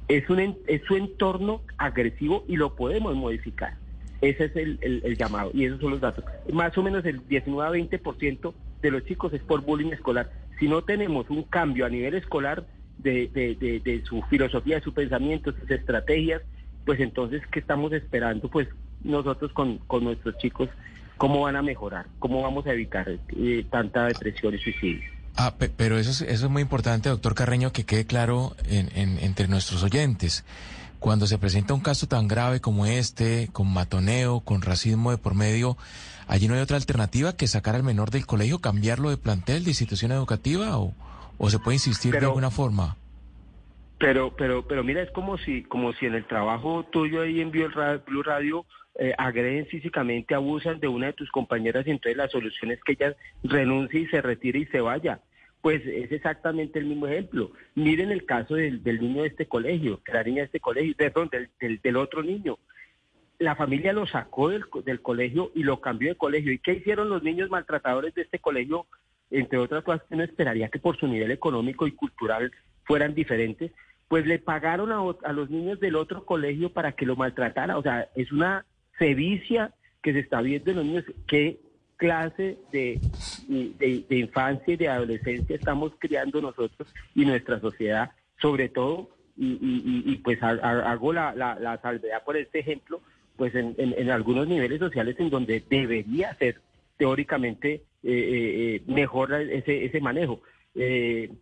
es, 0.09 0.29
un, 0.29 0.59
es 0.67 0.83
su 0.87 0.97
entorno 0.97 1.63
agresivo 1.79 2.45
y 2.49 2.57
lo 2.57 2.75
podemos 2.75 3.15
modificar. 3.15 3.75
Ese 4.21 4.47
es 4.47 4.57
el, 4.57 4.79
el, 4.83 5.17
llamado 5.17 5.51
y 5.55 5.65
esos 5.65 5.81
son 5.81 5.93
los 5.93 6.01
datos. 6.01 6.25
Más 6.53 6.77
o 6.77 6.83
menos 6.83 7.05
el 7.07 7.27
19 7.27 7.69
a 7.69 7.81
20% 7.81 8.53
de 8.83 8.91
los 8.91 9.05
chicos 9.05 9.33
es 9.33 9.43
por 9.43 9.63
bullying 9.63 9.93
escolar. 9.93 10.31
Si 10.61 10.69
no 10.69 10.83
tenemos 10.83 11.29
un 11.31 11.43
cambio 11.45 11.87
a 11.87 11.89
nivel 11.89 12.15
escolar 12.15 12.67
de, 12.99 13.29
de, 13.83 14.03
su 14.05 14.23
filosofía, 14.29 14.77
de 14.77 14.83
su 14.83 14.93
pensamiento, 14.93 15.53
sus 15.53 15.71
estrategias, 15.71 16.43
pues 16.85 17.01
entonces, 17.01 17.43
¿qué 17.51 17.61
estamos 17.61 17.93
esperando? 17.93 18.49
Pues 18.49 18.69
nosotros 19.03 19.53
con, 19.53 19.79
con 19.79 20.05
nuestros 20.05 20.37
chicos, 20.39 20.69
¿cómo 21.17 21.41
van 21.41 21.57
a 21.57 21.63
mejorar? 21.63 22.07
¿Cómo 22.19 22.43
vamos 22.43 22.67
a 22.67 22.73
evitar 22.73 23.09
eh, 23.09 23.65
tanta 23.71 24.05
depresión 24.05 24.55
y 24.55 24.59
suicidio? 24.59 25.03
Ah, 25.37 25.55
pero 25.77 25.99
eso 25.99 26.11
es, 26.11 26.21
eso 26.21 26.47
es 26.47 26.53
muy 26.53 26.61
importante, 26.63 27.09
doctor 27.09 27.35
Carreño, 27.35 27.73
que 27.73 27.85
quede 27.85 28.05
claro 28.05 28.55
entre 28.69 29.49
nuestros 29.49 29.83
oyentes. 29.83 30.45
Cuando 30.99 31.27
se 31.27 31.39
presenta 31.39 31.73
un 31.73 31.81
caso 31.81 32.07
tan 32.07 32.29
grave 32.29 32.61
como 32.61 32.85
este, 32.85 33.49
con 33.53 33.73
matoneo, 33.73 34.41
con 34.41 34.61
racismo 34.61 35.11
de 35.11 35.17
por 35.17 35.35
medio, 35.35 35.79
allí 36.31 36.49
no 36.49 36.55
hay 36.55 36.61
otra 36.61 36.77
alternativa 36.77 37.37
que 37.37 37.47
sacar 37.47 37.75
al 37.75 37.83
menor 37.83 38.11
del 38.11 38.25
colegio, 38.25 38.61
cambiarlo 38.61 39.11
de 39.11 39.17
plantel, 39.17 39.65
de 39.65 39.71
institución 39.71 40.13
educativa, 40.13 40.79
o, 40.79 40.95
o 41.37 41.51
se 41.51 41.59
puede 41.59 41.77
insistir 41.77 42.13
de 42.13 42.25
alguna 42.27 42.51
forma. 42.51 42.97
Pero, 43.99 44.35
pero, 44.35 44.67
pero 44.67 44.83
mira, 44.83 45.03
es 45.03 45.11
como 45.11 45.37
si, 45.37 45.63
como 45.65 45.93
si 45.93 46.07
en 46.07 46.15
el 46.15 46.25
trabajo 46.25 46.87
tuyo 46.91 47.21
ahí 47.21 47.41
en 47.41 47.51
Blue 47.51 48.23
Radio 48.23 48.65
eh, 48.99 49.13
agreden 49.19 49.67
físicamente, 49.67 50.35
abusan 50.35 50.81
de 50.81 50.89
una 50.89 51.07
de 51.09 51.13
tus 51.13 51.31
compañeras 51.31 51.87
y 51.87 51.91
entonces 51.91 52.17
la 52.17 52.29
solución 52.29 52.71
es 52.71 52.81
que 52.83 52.93
ella 52.93 53.15
renuncie 53.43 54.01
y 54.01 54.07
se 54.07 54.23
retire 54.23 54.61
y 54.61 54.67
se 54.67 54.81
vaya. 54.81 55.21
Pues 55.61 55.85
es 55.85 56.11
exactamente 56.13 56.79
el 56.79 56.87
mismo 56.87 57.09
ejemplo. 57.09 57.53
Miren 57.75 58.11
el 58.11 58.25
caso 58.25 58.55
del, 58.55 58.83
niño 58.83 59.23
de 59.23 59.29
este 59.29 59.47
colegio, 59.47 60.01
de 60.07 60.13
la 60.15 60.23
niña 60.23 60.43
de 60.43 60.47
este 60.47 60.61
colegio, 60.61 60.95
perdón, 60.97 61.29
del, 61.31 61.81
del, 61.83 61.97
otro 61.97 62.23
niño. 62.23 62.59
La 63.41 63.57
familia 63.57 63.93
lo 63.93 64.07
sacó 64.07 64.51
del, 64.51 64.65
del 64.85 65.03
colegio 65.03 65.51
y 65.57 65.65
lo 65.65 65.81
cambió 65.81 66.11
de 66.11 66.17
colegio. 66.17 66.53
¿Y 66.53 66.61
qué 66.61 66.75
hicieron 66.75 67.09
los 67.09 67.25
niños 67.25 67.51
maltratadores 67.51 68.15
de 68.15 68.23
este 68.23 68.39
colegio? 68.39 68.87
Entre 69.31 69.59
otras 69.59 69.83
cosas, 69.83 70.07
uno 70.11 70.23
esperaría 70.23 70.69
que 70.69 70.79
por 70.79 70.97
su 70.97 71.09
nivel 71.09 71.33
económico 71.33 71.89
y 71.89 71.93
cultural 71.93 72.53
fueran 72.85 73.15
diferentes, 73.15 73.73
pues 74.07 74.27
le 74.27 74.39
pagaron 74.39 74.93
a, 74.93 75.01
a, 75.29 75.33
los 75.33 75.51
niños 75.51 75.81
del 75.81 75.97
otro 75.97 76.25
colegio 76.25 76.73
para 76.73 76.93
que 76.93 77.07
lo 77.07 77.17
maltratara. 77.17 77.77
O 77.77 77.83
sea, 77.83 78.09
es 78.15 78.31
una 78.31 78.65
sevicia 78.99 79.73
que 80.03 80.13
se 80.13 80.21
está 80.21 80.41
viendo 80.41 80.71
en 80.71 80.77
los 80.77 80.87
niños. 80.87 81.05
¿Qué 81.27 81.61
clase 82.01 82.59
de, 82.73 82.99
de, 83.47 84.17
infancia 84.17 84.73
y 84.73 84.77
de 84.79 84.89
adolescencia 84.89 85.55
estamos 85.55 85.93
criando 85.99 86.41
nosotros 86.41 86.89
y 87.15 87.27
nuestra 87.27 87.61
sociedad, 87.61 88.11
sobre 88.41 88.71
todo, 88.71 89.11
y, 89.37 90.17
pues 90.25 90.43
hago 90.43 91.13
la, 91.13 91.35
la, 91.35 91.81
salvedad 91.83 92.25
por 92.25 92.39
este 92.39 92.61
ejemplo, 92.61 93.03
pues 93.41 93.55
en, 93.55 93.75
en, 93.79 94.11
algunos 94.11 94.47
niveles 94.47 94.81
sociales 94.81 95.17
en 95.19 95.31
donde 95.31 95.65
debería 95.71 96.35
ser 96.35 96.61
teóricamente 96.99 97.73
eh, 97.73 97.81
eh, 98.03 98.75
eh 98.77 98.83
mejor 98.87 99.33
ese, 99.33 99.87
ese 99.87 99.99
manejo. 99.99 100.43
Eh, 100.75 101.33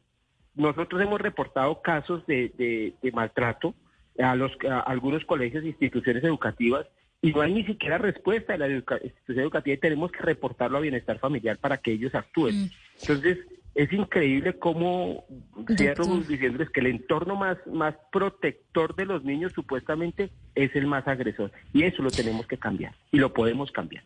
nosotros 0.54 1.02
hemos 1.02 1.20
reportado 1.20 1.82
casos 1.82 2.24
de, 2.28 2.94
de, 3.02 3.10
maltrato 3.10 3.74
a, 4.16 4.36
los, 4.36 4.52
a 4.70 4.78
algunos 4.78 5.24
colegios 5.24 5.64
e 5.64 5.70
instituciones 5.70 6.22
educativas 6.22 6.86
y 7.20 7.32
no 7.32 7.40
hay 7.40 7.52
ni 7.52 7.64
siquiera 7.64 7.98
respuesta 7.98 8.52
de 8.52 8.58
la 8.60 8.68
institución 8.68 9.40
educativa 9.40 9.74
y 9.74 9.78
tenemos 9.78 10.12
que 10.12 10.22
reportarlo 10.22 10.78
a 10.78 10.82
bienestar 10.82 11.18
familiar 11.18 11.58
para 11.58 11.78
que 11.78 11.90
ellos 11.90 12.14
actúen. 12.14 12.62
Mm. 12.62 12.70
Entonces, 13.00 13.38
es 13.74 13.92
increíble 13.92 14.58
cómo 14.58 15.24
cierro 15.76 16.04
diciéndoles 16.18 16.70
que 16.70 16.80
el 16.80 16.86
entorno 16.88 17.36
más, 17.36 17.58
más 17.66 17.94
protector 18.10 18.96
de 18.96 19.06
los 19.06 19.24
niños 19.24 19.52
supuestamente 19.54 20.30
es 20.54 20.74
el 20.74 20.86
más 20.86 21.06
agresor. 21.06 21.52
Y 21.72 21.84
eso 21.84 22.02
lo 22.02 22.10
tenemos 22.10 22.46
que 22.46 22.58
cambiar 22.58 22.94
y 23.12 23.18
lo 23.18 23.32
podemos 23.32 23.70
cambiar. 23.70 24.04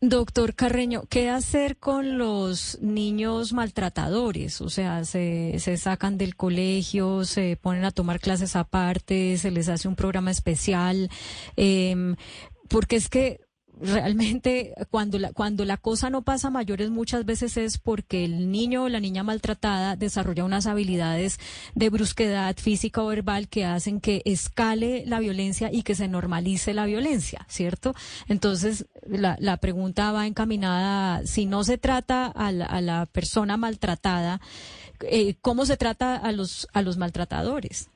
Doctor 0.00 0.54
Carreño, 0.54 1.04
¿qué 1.08 1.30
hacer 1.30 1.78
con 1.78 2.18
los 2.18 2.78
niños 2.82 3.54
maltratadores? 3.54 4.60
O 4.60 4.68
sea, 4.68 5.04
se, 5.04 5.58
se 5.58 5.78
sacan 5.78 6.18
del 6.18 6.36
colegio, 6.36 7.24
se 7.24 7.56
ponen 7.56 7.84
a 7.84 7.90
tomar 7.90 8.20
clases 8.20 8.56
aparte, 8.56 9.38
se 9.38 9.50
les 9.50 9.70
hace 9.70 9.88
un 9.88 9.96
programa 9.96 10.30
especial, 10.30 11.08
eh, 11.56 12.14
porque 12.68 12.96
es 12.96 13.08
que 13.08 13.45
realmente 13.80 14.72
cuando 14.90 15.18
la, 15.18 15.32
cuando 15.32 15.64
la 15.64 15.76
cosa 15.76 16.08
no 16.10 16.22
pasa 16.22 16.48
a 16.48 16.50
mayores 16.50 16.90
muchas 16.90 17.26
veces 17.26 17.56
es 17.56 17.78
porque 17.78 18.24
el 18.24 18.50
niño 18.50 18.84
o 18.84 18.88
la 18.88 19.00
niña 19.00 19.22
maltratada 19.22 19.96
desarrolla 19.96 20.44
unas 20.44 20.66
habilidades 20.66 21.38
de 21.74 21.90
brusquedad 21.90 22.56
física 22.56 23.02
o 23.02 23.08
verbal 23.08 23.48
que 23.48 23.64
hacen 23.64 24.00
que 24.00 24.22
escale 24.24 25.04
la 25.06 25.20
violencia 25.20 25.70
y 25.72 25.82
que 25.82 25.94
se 25.94 26.08
normalice 26.08 26.74
la 26.74 26.86
violencia, 26.86 27.44
¿cierto? 27.48 27.94
Entonces, 28.28 28.86
la, 29.06 29.36
la 29.40 29.58
pregunta 29.58 30.12
va 30.12 30.26
encaminada, 30.26 31.26
si 31.26 31.46
no 31.46 31.62
se 31.64 31.78
trata 31.78 32.26
a 32.26 32.52
la, 32.52 32.66
a 32.66 32.80
la 32.80 33.06
persona 33.06 33.56
maltratada, 33.56 34.40
eh, 35.02 35.34
¿cómo 35.42 35.66
se 35.66 35.76
trata 35.76 36.16
a 36.16 36.32
los, 36.32 36.68
a 36.72 36.82
los 36.82 36.96
maltratadores? 36.96 37.90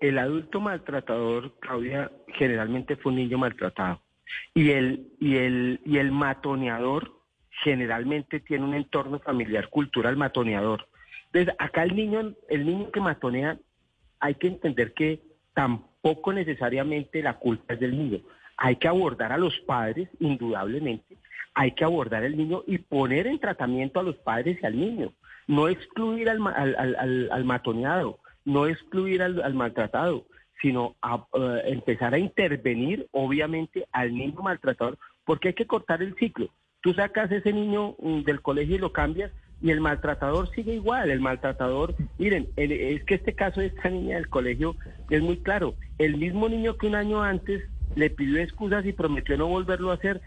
El 0.00 0.18
adulto 0.18 0.60
maltratador, 0.60 1.52
Claudia, 1.60 2.10
generalmente 2.38 2.96
fue 2.96 3.12
un 3.12 3.18
niño 3.18 3.38
maltratado 3.38 4.00
y 4.54 4.70
el, 4.70 5.08
y 5.20 5.36
el, 5.36 5.80
y 5.84 5.98
el 5.98 6.12
matoneador 6.12 7.12
generalmente 7.62 8.40
tiene 8.40 8.64
un 8.64 8.74
entorno 8.74 9.18
familiar 9.20 9.68
cultural 9.68 10.16
matoneador. 10.16 10.88
Entonces, 11.26 11.54
acá 11.58 11.84
el 11.84 11.94
niño, 11.94 12.34
el 12.48 12.66
niño 12.66 12.90
que 12.90 13.00
matonea, 13.00 13.58
hay 14.20 14.34
que 14.34 14.48
entender 14.48 14.92
que 14.92 15.20
tampoco 15.54 16.32
necesariamente 16.32 17.22
la 17.22 17.38
culpa 17.38 17.74
es 17.74 17.80
del 17.80 17.96
niño. 17.96 18.20
Hay 18.56 18.76
que 18.76 18.88
abordar 18.88 19.32
a 19.32 19.38
los 19.38 19.58
padres, 19.60 20.08
indudablemente. 20.20 21.16
Hay 21.54 21.72
que 21.72 21.84
abordar 21.84 22.24
al 22.24 22.36
niño 22.36 22.62
y 22.66 22.78
poner 22.78 23.26
en 23.26 23.38
tratamiento 23.38 24.00
a 24.00 24.02
los 24.02 24.16
padres 24.16 24.58
y 24.62 24.66
al 24.66 24.78
niño. 24.78 25.12
No 25.46 25.68
excluir 25.68 26.28
al, 26.30 26.46
al, 26.46 27.28
al, 27.30 27.44
matoneado, 27.44 28.20
no 28.44 28.66
excluir 28.66 29.22
al 29.22 29.54
maltratado, 29.54 30.26
sino 30.62 30.94
a, 31.02 31.26
eh, 31.34 31.62
empezar 31.66 32.14
a 32.14 32.18
intervenir, 32.18 33.08
obviamente, 33.10 33.86
al 33.92 34.14
niño 34.14 34.40
maltratador, 34.40 34.96
porque 35.24 35.48
hay 35.48 35.54
que 35.54 35.66
cortar 35.66 36.02
el 36.02 36.14
ciclo. 36.14 36.48
Tú 36.80 36.94
sacas 36.94 37.30
ese 37.30 37.52
niño 37.52 37.96
mm, 37.98 38.22
del 38.22 38.40
colegio 38.40 38.76
y 38.76 38.78
lo 38.78 38.92
cambias 38.92 39.32
y 39.60 39.70
el 39.70 39.80
maltratador 39.80 40.50
sigue 40.54 40.74
igual. 40.74 41.10
El 41.10 41.20
maltratador, 41.20 41.94
miren, 42.18 42.48
es 42.56 43.04
que 43.04 43.14
este 43.14 43.34
caso 43.34 43.60
de 43.60 43.66
esta 43.66 43.90
niña 43.90 44.16
del 44.16 44.28
colegio 44.28 44.76
es 45.10 45.20
muy 45.22 45.36
claro. 45.38 45.74
El 45.98 46.16
mismo 46.16 46.48
niño 46.48 46.76
que 46.76 46.86
un 46.86 46.94
año 46.94 47.22
antes 47.22 47.62
le 47.94 48.10
pidió 48.10 48.40
excusas 48.40 48.86
y 48.86 48.92
prometió 48.92 49.36
no 49.36 49.46
volverlo 49.46 49.90
a 49.90 49.94
hacer, 49.94 50.20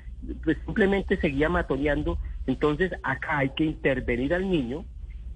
pues 0.43 0.57
simplemente 0.65 1.17
seguía 1.17 1.49
matoneando. 1.49 2.17
Entonces 2.47 2.91
acá 3.03 3.39
hay 3.39 3.49
que 3.49 3.65
intervenir 3.65 4.33
al 4.33 4.49
niño, 4.49 4.85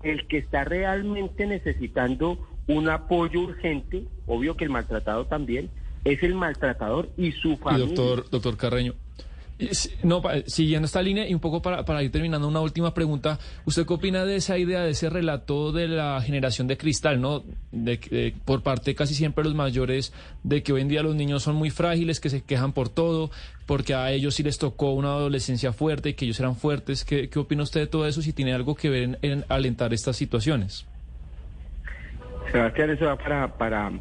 el 0.04 0.28
que 0.28 0.38
está 0.38 0.64
realmente 0.64 1.46
necesitando 1.46 2.38
un 2.70 2.88
apoyo 2.88 3.42
urgente, 3.42 4.06
obvio 4.28 4.56
que 4.56 4.64
el 4.64 4.70
maltratado 4.70 5.26
también, 5.26 5.70
es 6.06 6.22
el 6.24 6.36
maltratador 6.36 7.10
y 7.18 7.32
su 7.32 7.58
familia. 7.58 7.88
doctor, 7.88 8.30
doctor 8.30 8.58
Carreño. 8.58 8.94
No, 10.04 10.22
siguiendo 10.46 10.86
esta 10.86 11.02
línea 11.02 11.28
y 11.28 11.34
un 11.34 11.42
poco 11.42 11.62
para, 11.62 11.84
para, 11.84 12.02
ir 12.02 12.12
terminando 12.12 12.48
una 12.48 12.62
última 12.62 12.94
pregunta, 12.94 13.40
¿usted 13.66 13.86
qué 13.86 13.94
opina 13.94 14.24
de 14.24 14.38
esa 14.38 14.58
idea, 14.58 14.84
de 14.84 14.92
ese 14.92 15.10
relato 15.10 15.74
de 15.74 15.90
la 15.90 16.22
generación 16.22 16.68
de 16.68 16.78
cristal, 16.78 17.20
no? 17.20 17.44
De, 17.74 18.34
por 18.46 18.62
parte 18.62 18.96
casi 18.96 19.16
siempre 19.16 19.44
de 19.44 19.50
los 19.50 19.58
mayores, 19.58 20.14
de 20.44 20.64
que 20.64 20.72
hoy 20.72 20.82
en 20.82 20.88
día 20.88 21.04
los 21.04 21.16
niños 21.16 21.44
son 21.44 21.56
muy 21.56 21.72
frágiles, 21.72 22.22
que 22.22 22.30
se 22.30 22.42
quejan 22.42 22.72
por 22.72 22.88
todo, 22.88 23.32
porque 23.66 23.96
a 23.96 24.12
ellos 24.14 24.36
sí 24.36 24.44
les 24.44 24.60
tocó 24.60 24.94
una 24.94 25.10
adolescencia 25.10 25.74
fuerte 25.74 26.10
y 26.10 26.14
que 26.14 26.24
ellos 26.24 26.40
eran 26.40 26.56
fuertes. 26.56 27.04
¿Qué, 27.04 27.30
qué 27.30 27.40
opina 27.40 27.64
usted 27.64 27.82
de 27.82 27.88
todo 27.88 28.08
eso? 28.08 28.22
Si 28.22 28.32
tiene 28.32 28.54
algo 28.54 28.76
que 28.76 28.90
ver 28.90 29.20
en 29.22 29.44
alentar 29.50 29.94
estas 29.94 30.16
situaciones. 30.16 30.86
Sebastián, 32.52 32.90
eso 32.90 33.06
va 33.06 33.18
para, 33.18 33.58
para 33.58 33.92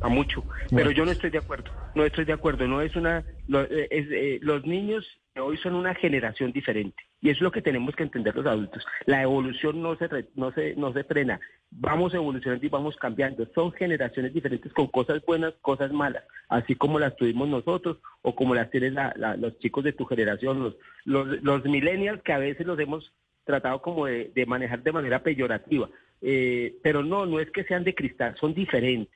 a 0.00 0.08
mucho, 0.08 0.44
pero 0.74 0.90
yo 0.90 1.04
no 1.04 1.10
estoy 1.10 1.30
de 1.30 1.38
acuerdo, 1.38 1.70
no 1.94 2.04
estoy 2.04 2.24
de 2.24 2.32
acuerdo, 2.32 2.66
no 2.66 2.80
es 2.80 2.96
una, 2.96 3.18
eh, 3.18 3.88
eh, 3.90 4.38
los 4.42 4.64
niños 4.64 5.06
hoy 5.36 5.56
son 5.58 5.74
una 5.74 5.94
generación 5.94 6.52
diferente 6.52 7.02
y 7.20 7.28
eso 7.28 7.38
es 7.38 7.42
lo 7.42 7.50
que 7.50 7.62
tenemos 7.62 7.94
que 7.94 8.02
entender 8.02 8.34
los 8.34 8.46
adultos. 8.46 8.84
La 9.06 9.22
evolución 9.22 9.82
no 9.82 9.96
se, 9.96 10.08
no 10.34 10.52
se, 10.52 10.74
no 10.76 10.92
se 10.92 11.04
frena, 11.04 11.38
vamos 11.70 12.14
evolucionando 12.14 12.64
y 12.64 12.68
vamos 12.70 12.96
cambiando, 12.96 13.46
son 13.54 13.72
generaciones 13.72 14.32
diferentes 14.32 14.72
con 14.72 14.86
cosas 14.86 15.22
buenas, 15.26 15.52
cosas 15.60 15.92
malas, 15.92 16.24
así 16.48 16.74
como 16.74 16.98
las 16.98 17.14
tuvimos 17.16 17.48
nosotros 17.48 17.98
o 18.22 18.34
como 18.34 18.54
las 18.54 18.70
tienen 18.70 18.96
los 19.38 19.58
chicos 19.58 19.84
de 19.84 19.92
tu 19.92 20.06
generación, 20.06 20.62
los, 20.62 20.76
los, 21.04 21.42
los 21.42 21.64
millennials 21.64 22.22
que 22.22 22.32
a 22.32 22.38
veces 22.38 22.66
los 22.66 22.78
hemos 22.78 23.12
tratado 23.44 23.82
como 23.82 24.06
de, 24.06 24.44
manejar 24.46 24.82
de 24.82 24.92
manera 24.92 25.22
peyorativa. 25.22 25.88
Eh, 26.22 26.76
pero 26.82 27.02
no, 27.02 27.26
no 27.26 27.40
es 27.40 27.50
que 27.50 27.64
sean 27.64 27.84
de 27.84 27.94
cristal, 27.94 28.36
son 28.38 28.54
diferentes. 28.54 29.14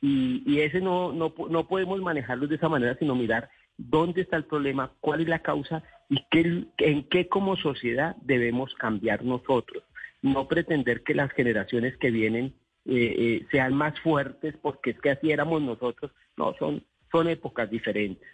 Y, 0.00 0.60
ese 0.60 0.82
no, 0.82 1.12
no, 1.12 1.32
no 1.48 1.66
podemos 1.66 1.98
manejarlos 2.00 2.50
de 2.50 2.56
esa 2.56 2.68
manera, 2.68 2.94
sino 2.98 3.14
mirar 3.14 3.48
dónde 3.78 4.20
está 4.20 4.36
el 4.36 4.44
problema, 4.44 4.92
cuál 5.00 5.22
es 5.22 5.28
la 5.28 5.38
causa 5.38 5.82
y 6.10 6.22
qué, 6.30 6.66
en 6.78 7.04
qué 7.04 7.28
como 7.28 7.56
sociedad 7.56 8.14
debemos 8.22 8.74
cambiar 8.74 9.24
nosotros. 9.24 9.82
No 10.20 10.46
pretender 10.46 11.02
que 11.02 11.14
las 11.14 11.32
generaciones 11.32 11.96
que 11.96 12.10
vienen 12.10 12.54
eh, 12.86 13.14
eh, 13.16 13.46
sean 13.50 13.74
más 13.74 13.98
fuertes 14.00 14.54
porque 14.60 14.90
es 14.90 15.00
que 15.00 15.10
así 15.10 15.30
éramos 15.30 15.62
nosotros. 15.62 16.12
No, 16.36 16.54
son, 16.58 16.84
son 17.10 17.28
épocas 17.28 17.70
diferentes. 17.70 18.28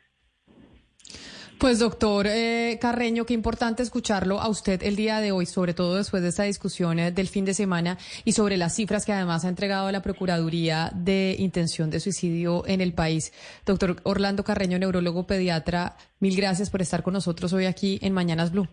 Pues 1.61 1.79
doctor 1.79 2.27
eh, 2.27 2.79
Carreño, 2.81 3.27
qué 3.27 3.35
importante 3.35 3.83
escucharlo 3.83 4.41
a 4.41 4.49
usted 4.49 4.83
el 4.83 4.97
día 4.97 5.21
de 5.21 5.31
hoy, 5.31 5.45
sobre 5.45 5.75
todo 5.75 5.97
después 5.97 6.23
de 6.23 6.31
esta 6.31 6.45
discusión 6.45 6.99
eh, 6.99 7.13
del 7.13 7.29
fin 7.29 7.45
de 7.45 7.53
semana 7.53 7.99
y 8.25 8.33
sobre 8.33 8.57
las 8.57 8.75
cifras 8.75 9.05
que 9.05 9.13
además 9.13 9.45
ha 9.45 9.51
entregado 9.51 9.93
la 9.93 10.01
Procuraduría 10.01 10.91
de 10.95 11.37
Intención 11.39 11.91
de 11.91 12.01
Suicidio 12.01 12.67
en 12.67 12.81
el 12.81 12.95
país. 12.95 13.35
Doctor 13.67 13.97
Orlando 14.05 14.43
Carreño, 14.43 14.79
neurólogo 14.79 15.27
pediatra, 15.27 15.97
mil 16.19 16.35
gracias 16.35 16.71
por 16.71 16.81
estar 16.81 17.03
con 17.03 17.13
nosotros 17.13 17.53
hoy 17.53 17.67
aquí 17.67 17.99
en 18.01 18.15
Mañanas 18.15 18.53
Blue. 18.53 18.67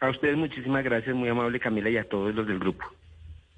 A 0.00 0.10
ustedes 0.10 0.36
muchísimas 0.36 0.84
gracias, 0.84 1.16
muy 1.16 1.30
amable 1.30 1.58
Camila 1.60 1.88
y 1.88 1.96
a 1.96 2.06
todos 2.06 2.34
los 2.34 2.46
del 2.46 2.58
grupo. 2.58 2.84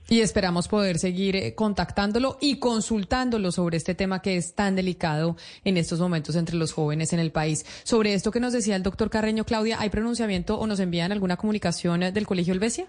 Y 0.09 0.21
esperamos 0.21 0.69
poder 0.69 0.99
seguir 0.99 1.37
eh, 1.37 1.55
contactándolo 1.55 2.37
y 2.41 2.59
consultándolo 2.59 3.53
sobre 3.53 3.77
este 3.77 3.95
tema 3.95 4.21
que 4.21 4.37
es 4.37 4.55
tan 4.55 4.77
delicado 4.77 5.37
en 5.65 5.77
estos 5.77 6.01
momentos 6.01 6.37
entre 6.37 6.57
los 6.57 6.73
jóvenes 6.73 7.13
en 7.13 7.21
el 7.21 7.31
país. 7.31 7.65
Sobre 7.85 8.15
esto 8.15 8.31
que 8.31 8.41
nos 8.41 8.53
decía 8.53 8.77
el 8.77 8.83
doctor 8.83 9.11
Carreño, 9.11 9.45
Claudia, 9.45 9.81
¿hay 9.81 9.91
pronunciamiento 9.91 10.59
o 10.59 10.67
nos 10.67 10.81
envían 10.81 11.13
alguna 11.13 11.37
comunicación 11.37 12.03
eh, 12.03 12.13
del 12.13 12.27
Colegio 12.27 12.53
Helvecia? 12.53 12.87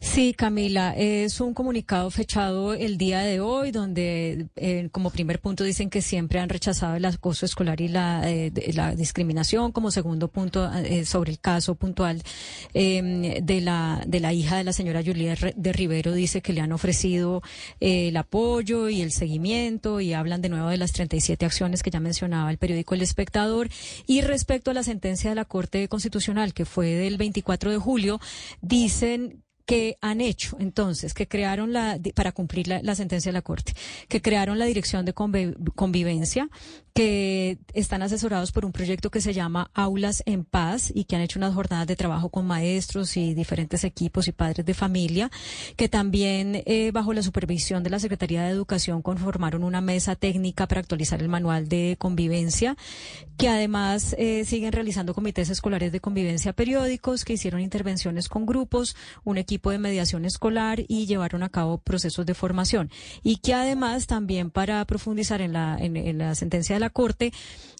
Sí, 0.00 0.34
Camila, 0.34 0.94
es 0.96 1.40
un 1.40 1.54
comunicado 1.54 2.10
fechado 2.10 2.74
el 2.74 2.98
día 2.98 3.20
de 3.20 3.40
hoy 3.40 3.70
donde 3.70 4.48
eh, 4.54 4.88
como 4.92 5.10
primer 5.10 5.40
punto 5.40 5.64
dicen 5.64 5.90
que 5.90 6.02
siempre 6.02 6.40
han 6.40 6.48
rechazado 6.48 6.96
el 6.96 7.04
acoso 7.04 7.46
escolar 7.46 7.80
y 7.80 7.88
la, 7.88 8.22
eh, 8.30 8.52
la 8.74 8.94
discriminación. 8.94 9.72
Como 9.72 9.90
segundo 9.90 10.28
punto 10.28 10.70
eh, 10.72 11.04
sobre 11.04 11.32
el 11.32 11.40
caso 11.40 11.74
puntual 11.74 12.22
em, 12.74 13.44
de 13.44 13.60
la 13.60 14.04
de 14.06 14.20
la 14.20 14.32
hija 14.32 14.56
de 14.56 14.64
la 14.64 14.72
señora 14.72 15.02
Julia 15.04 15.36
de 15.56 15.72
Rivero 15.72 16.12
dice 16.12 16.42
que 16.42 16.52
le 16.52 16.60
han 16.60 16.72
ofrecido 16.72 17.42
el 17.80 18.16
apoyo 18.16 18.88
y 18.88 19.00
el 19.00 19.10
seguimiento 19.10 20.00
y 20.00 20.12
hablan 20.12 20.42
de 20.42 20.48
nuevo 20.48 20.68
de 20.68 20.76
las 20.76 20.92
37 20.92 21.46
acciones 21.46 21.82
que 21.82 21.90
ya 21.90 22.00
mencionaba 22.00 22.50
el 22.50 22.58
periódico 22.58 22.94
El 22.94 23.02
Espectador. 23.02 23.68
Y 24.06 24.20
respecto 24.20 24.70
a 24.70 24.74
la 24.74 24.82
sentencia 24.82 25.30
de 25.30 25.36
la 25.36 25.44
Corte 25.44 25.88
Constitucional 25.88 26.52
que 26.52 26.64
fue 26.64 26.88
del 26.90 27.16
24 27.16 27.70
de 27.70 27.78
julio, 27.78 28.20
dicen 28.60 29.43
que 29.66 29.96
han 30.00 30.20
hecho 30.20 30.56
entonces, 30.60 31.14
que 31.14 31.26
crearon 31.26 31.72
la, 31.72 31.98
para 32.14 32.32
cumplir 32.32 32.68
la, 32.68 32.94
sentencia 32.94 33.30
de 33.30 33.34
la 33.34 33.42
Corte, 33.42 33.74
que 34.08 34.20
crearon 34.20 34.58
la 34.58 34.66
Dirección 34.66 35.04
de 35.04 35.14
Convivencia, 35.14 36.48
que 36.94 37.58
están 37.72 38.02
asesorados 38.02 38.52
por 38.52 38.64
un 38.64 38.70
proyecto 38.70 39.10
que 39.10 39.20
se 39.20 39.32
llama 39.32 39.70
Aulas 39.74 40.22
en 40.26 40.44
Paz 40.44 40.92
y 40.94 41.04
que 41.04 41.16
han 41.16 41.22
hecho 41.22 41.40
unas 41.40 41.52
jornadas 41.52 41.88
de 41.88 41.96
trabajo 41.96 42.28
con 42.28 42.46
maestros 42.46 43.16
y 43.16 43.34
diferentes 43.34 43.82
equipos 43.82 44.28
y 44.28 44.32
padres 44.32 44.64
de 44.64 44.74
familia, 44.74 45.30
que 45.76 45.88
también 45.88 46.62
eh, 46.66 46.92
bajo 46.92 47.12
la 47.12 47.22
supervisión 47.22 47.82
de 47.82 47.90
la 47.90 47.98
Secretaría 47.98 48.44
de 48.44 48.50
Educación 48.50 49.02
conformaron 49.02 49.64
una 49.64 49.80
mesa 49.80 50.14
técnica 50.14 50.68
para 50.68 50.82
actualizar 50.82 51.20
el 51.20 51.28
manual 51.28 51.68
de 51.68 51.96
convivencia, 51.98 52.76
que 53.36 53.48
además 53.48 54.14
eh, 54.16 54.44
siguen 54.44 54.72
realizando 54.72 55.14
comités 55.14 55.50
escolares 55.50 55.90
de 55.90 55.98
convivencia 55.98 56.52
periódicos, 56.52 57.24
que 57.24 57.32
hicieron 57.32 57.60
intervenciones 57.60 58.28
con 58.28 58.46
grupos, 58.46 58.94
un 59.24 59.38
equipo 59.38 59.53
de 59.70 59.78
mediación 59.78 60.24
escolar 60.24 60.84
y 60.88 61.06
llevaron 61.06 61.42
a 61.42 61.48
cabo 61.48 61.78
procesos 61.78 62.26
de 62.26 62.34
formación. 62.34 62.90
Y 63.22 63.36
que 63.36 63.54
además 63.54 64.06
también 64.06 64.50
para 64.50 64.84
profundizar 64.84 65.40
en 65.40 65.52
la, 65.52 65.76
en 65.78 66.18
la 66.18 66.34
sentencia 66.34 66.76
de 66.76 66.80
la 66.80 66.90
Corte, 66.90 67.32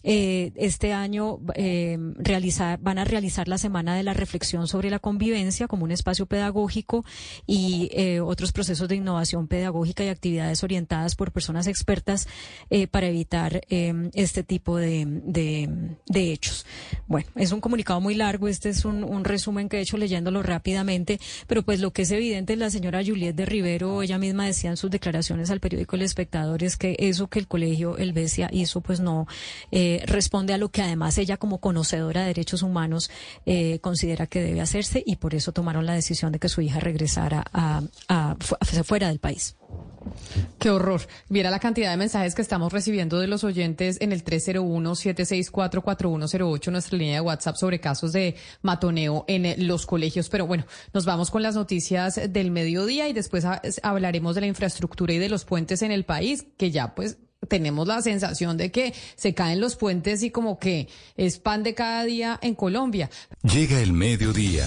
eh, 0.06 0.52
este 0.56 0.92
año 0.92 1.38
eh, 1.54 1.96
realizar, 2.18 2.78
van 2.78 2.98
a 2.98 3.04
realizar 3.06 3.48
la 3.48 3.56
Semana 3.56 3.96
de 3.96 4.02
la 4.02 4.12
Reflexión 4.12 4.68
sobre 4.68 4.90
la 4.90 4.98
Convivencia 4.98 5.66
como 5.66 5.84
un 5.84 5.92
espacio 5.92 6.26
pedagógico 6.26 7.06
y 7.46 7.88
eh, 7.92 8.20
otros 8.20 8.52
procesos 8.52 8.86
de 8.86 8.96
innovación 8.96 9.48
pedagógica 9.48 10.04
y 10.04 10.08
actividades 10.08 10.62
orientadas 10.62 11.16
por 11.16 11.32
personas 11.32 11.66
expertas 11.66 12.28
para 12.90 13.06
evitar 13.06 13.62
este 13.68 14.42
tipo 14.42 14.76
de, 14.76 15.06
de, 15.06 16.32
hechos. 16.32 16.66
Bueno, 17.06 17.28
es 17.36 17.52
un 17.52 17.60
comunicado 17.60 18.00
muy 18.00 18.14
largo, 18.14 18.48
este 18.48 18.68
es 18.68 18.84
un, 18.84 19.04
un, 19.04 19.24
resumen 19.24 19.68
que 19.68 19.78
he 19.78 19.80
hecho 19.80 19.96
leyéndolo 19.96 20.42
rápidamente, 20.42 21.20
pero 21.46 21.62
pues 21.64 21.80
lo 21.80 21.92
que 21.92 22.02
es 22.02 22.10
evidente, 22.10 22.56
la 22.56 22.70
señora 22.70 23.02
Juliette 23.04 23.36
de 23.36 23.46
Rivero, 23.46 24.02
ella 24.02 24.18
misma 24.18 24.46
decía 24.46 24.70
en 24.70 24.76
sus 24.76 24.90
declaraciones 24.90 25.50
al 25.50 25.60
periódico 25.60 25.96
El 25.96 26.02
Espectador, 26.02 26.62
es 26.62 26.76
que 26.76 26.96
eso 26.98 27.28
que 27.28 27.38
el 27.38 27.46
colegio 27.46 27.96
El 27.96 28.12
Besia 28.12 28.48
hizo, 28.52 28.80
pues 28.80 29.00
no 29.00 29.26
eh, 29.70 30.02
responde 30.06 30.52
a 30.52 30.58
lo 30.58 30.68
que 30.68 30.82
además 30.82 31.18
ella 31.18 31.36
como 31.36 31.58
conocedora 31.58 32.22
de 32.22 32.28
derechos 32.28 32.62
humanos 32.62 33.10
eh, 33.46 33.78
considera 33.80 34.26
que 34.26 34.42
debe 34.42 34.60
hacerse 34.60 35.02
y 35.04 35.16
por 35.16 35.34
eso 35.34 35.52
tomaron 35.52 35.86
la 35.86 35.94
decisión 35.94 36.32
de 36.32 36.38
que 36.38 36.48
su 36.48 36.60
hija 36.60 36.80
regresara 36.80 37.44
a, 37.52 37.82
a, 38.08 38.36
fuera 38.84 39.08
del 39.08 39.18
país. 39.18 39.56
Qué 40.58 40.70
horror. 40.70 41.02
Viera 41.28 41.50
la 41.50 41.58
cantidad 41.58 41.90
de 41.90 41.96
mensajes 41.96 42.34
que 42.34 42.42
estamos 42.42 42.72
recibiendo 42.72 43.18
de 43.18 43.26
los 43.26 43.44
oyentes 43.44 43.98
en 44.00 44.12
el 44.12 44.24
301-764-4108, 44.24 46.70
nuestra 46.70 46.98
línea 46.98 47.16
de 47.16 47.20
WhatsApp 47.20 47.56
sobre 47.56 47.80
casos 47.80 48.12
de 48.12 48.36
matoneo 48.62 49.24
en 49.28 49.66
los 49.66 49.86
colegios. 49.86 50.28
Pero 50.28 50.46
bueno, 50.46 50.64
nos 50.92 51.04
vamos 51.04 51.30
con 51.30 51.42
las 51.42 51.54
noticias 51.54 52.20
del 52.30 52.50
mediodía 52.50 53.08
y 53.08 53.12
después 53.12 53.44
hablaremos 53.82 54.34
de 54.34 54.40
la 54.42 54.46
infraestructura 54.46 55.12
y 55.12 55.18
de 55.18 55.28
los 55.28 55.44
puentes 55.44 55.82
en 55.82 55.92
el 55.92 56.04
país, 56.04 56.46
que 56.56 56.70
ya 56.70 56.94
pues 56.94 57.18
tenemos 57.48 57.86
la 57.86 58.00
sensación 58.00 58.56
de 58.56 58.70
que 58.70 58.94
se 59.16 59.34
caen 59.34 59.60
los 59.60 59.76
puentes 59.76 60.22
y 60.22 60.30
como 60.30 60.58
que 60.58 60.88
es 61.16 61.38
pan 61.38 61.62
de 61.62 61.74
cada 61.74 62.04
día 62.04 62.38
en 62.42 62.54
Colombia. 62.54 63.10
Llega 63.42 63.80
el 63.80 63.92
mediodía. 63.92 64.66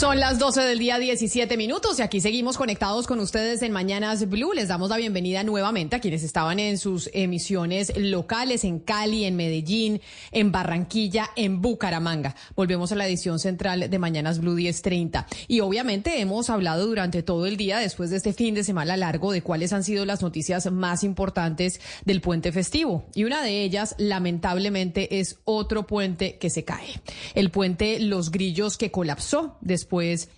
Son 0.00 0.18
las 0.18 0.38
12 0.38 0.62
del 0.62 0.78
día 0.78 0.98
17 0.98 1.58
minutos 1.58 1.98
y 1.98 2.02
aquí 2.02 2.22
seguimos 2.22 2.56
conectados 2.56 3.06
con 3.06 3.20
ustedes 3.20 3.60
en 3.60 3.70
Mañanas 3.70 4.26
Blue. 4.30 4.54
Les 4.54 4.68
damos 4.68 4.88
la 4.88 4.96
bienvenida 4.96 5.42
nuevamente 5.42 5.94
a 5.94 6.00
quienes 6.00 6.22
estaban 6.22 6.58
en 6.58 6.78
sus 6.78 7.10
emisiones 7.12 7.92
locales 7.98 8.64
en 8.64 8.78
Cali, 8.78 9.26
en 9.26 9.36
Medellín, 9.36 10.00
en 10.32 10.52
Barranquilla, 10.52 11.28
en 11.36 11.60
Bucaramanga. 11.60 12.34
Volvemos 12.56 12.92
a 12.92 12.94
la 12.94 13.06
edición 13.06 13.38
central 13.38 13.90
de 13.90 13.98
Mañanas 13.98 14.38
Blue 14.38 14.54
1030. 14.54 15.26
Y 15.48 15.60
obviamente 15.60 16.18
hemos 16.22 16.48
hablado 16.48 16.86
durante 16.86 17.22
todo 17.22 17.44
el 17.44 17.58
día, 17.58 17.76
después 17.76 18.08
de 18.08 18.16
este 18.16 18.32
fin 18.32 18.54
de 18.54 18.64
semana 18.64 18.96
largo, 18.96 19.32
de 19.32 19.42
cuáles 19.42 19.74
han 19.74 19.84
sido 19.84 20.06
las 20.06 20.22
noticias 20.22 20.72
más 20.72 21.04
importantes 21.04 21.78
del 22.06 22.22
puente 22.22 22.52
festivo. 22.52 23.04
Y 23.14 23.24
una 23.24 23.42
de 23.42 23.64
ellas, 23.64 23.96
lamentablemente, 23.98 25.20
es 25.20 25.40
otro 25.44 25.86
puente 25.86 26.38
que 26.38 26.48
se 26.48 26.64
cae. 26.64 27.02
El 27.34 27.50
puente 27.50 28.00
Los 28.00 28.30
Grillos 28.30 28.78
que 28.78 28.90
colapsó 28.90 29.58
después 29.60 29.89
después 29.90 30.28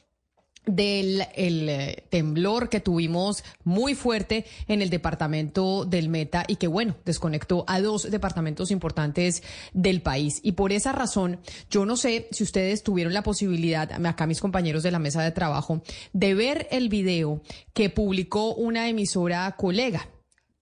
del 0.64 1.26
el, 1.34 1.68
eh, 1.68 2.04
temblor 2.08 2.68
que 2.68 2.78
tuvimos 2.78 3.42
muy 3.64 3.96
fuerte 3.96 4.46
en 4.68 4.80
el 4.80 4.90
departamento 4.90 5.84
del 5.84 6.08
Meta 6.08 6.44
y 6.46 6.54
que 6.54 6.68
bueno, 6.68 6.94
desconectó 7.04 7.64
a 7.66 7.80
dos 7.80 8.08
departamentos 8.10 8.70
importantes 8.70 9.42
del 9.72 10.02
país. 10.02 10.38
Y 10.44 10.52
por 10.52 10.72
esa 10.72 10.92
razón, 10.92 11.40
yo 11.68 11.84
no 11.84 11.96
sé 11.96 12.28
si 12.30 12.44
ustedes 12.44 12.84
tuvieron 12.84 13.12
la 13.12 13.24
posibilidad, 13.24 13.90
acá 14.06 14.26
mis 14.26 14.40
compañeros 14.40 14.84
de 14.84 14.92
la 14.92 15.00
mesa 15.00 15.20
de 15.22 15.32
trabajo, 15.32 15.82
de 16.12 16.34
ver 16.34 16.68
el 16.70 16.88
video 16.88 17.42
que 17.74 17.90
publicó 17.90 18.54
una 18.54 18.88
emisora 18.88 19.50
colega 19.58 20.08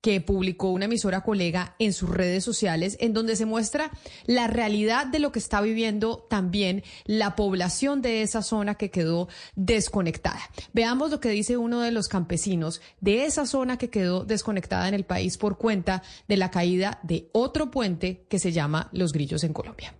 que 0.00 0.20
publicó 0.20 0.70
una 0.70 0.86
emisora 0.86 1.22
colega 1.22 1.74
en 1.78 1.92
sus 1.92 2.08
redes 2.08 2.44
sociales, 2.44 2.96
en 3.00 3.12
donde 3.12 3.36
se 3.36 3.46
muestra 3.46 3.90
la 4.26 4.46
realidad 4.46 5.06
de 5.06 5.18
lo 5.18 5.32
que 5.32 5.38
está 5.38 5.60
viviendo 5.60 6.26
también 6.28 6.82
la 7.04 7.36
población 7.36 8.02
de 8.02 8.22
esa 8.22 8.42
zona 8.42 8.76
que 8.76 8.90
quedó 8.90 9.28
desconectada. 9.56 10.40
Veamos 10.72 11.10
lo 11.10 11.20
que 11.20 11.30
dice 11.30 11.56
uno 11.56 11.80
de 11.80 11.90
los 11.90 12.08
campesinos 12.08 12.80
de 13.00 13.24
esa 13.24 13.46
zona 13.46 13.76
que 13.76 13.90
quedó 13.90 14.24
desconectada 14.24 14.88
en 14.88 14.94
el 14.94 15.04
país 15.04 15.36
por 15.36 15.58
cuenta 15.58 16.02
de 16.28 16.36
la 16.36 16.50
caída 16.50 16.98
de 17.02 17.28
otro 17.32 17.70
puente 17.70 18.24
que 18.28 18.38
se 18.38 18.52
llama 18.52 18.88
Los 18.92 19.12
Grillos 19.12 19.44
en 19.44 19.52
Colombia. 19.52 19.94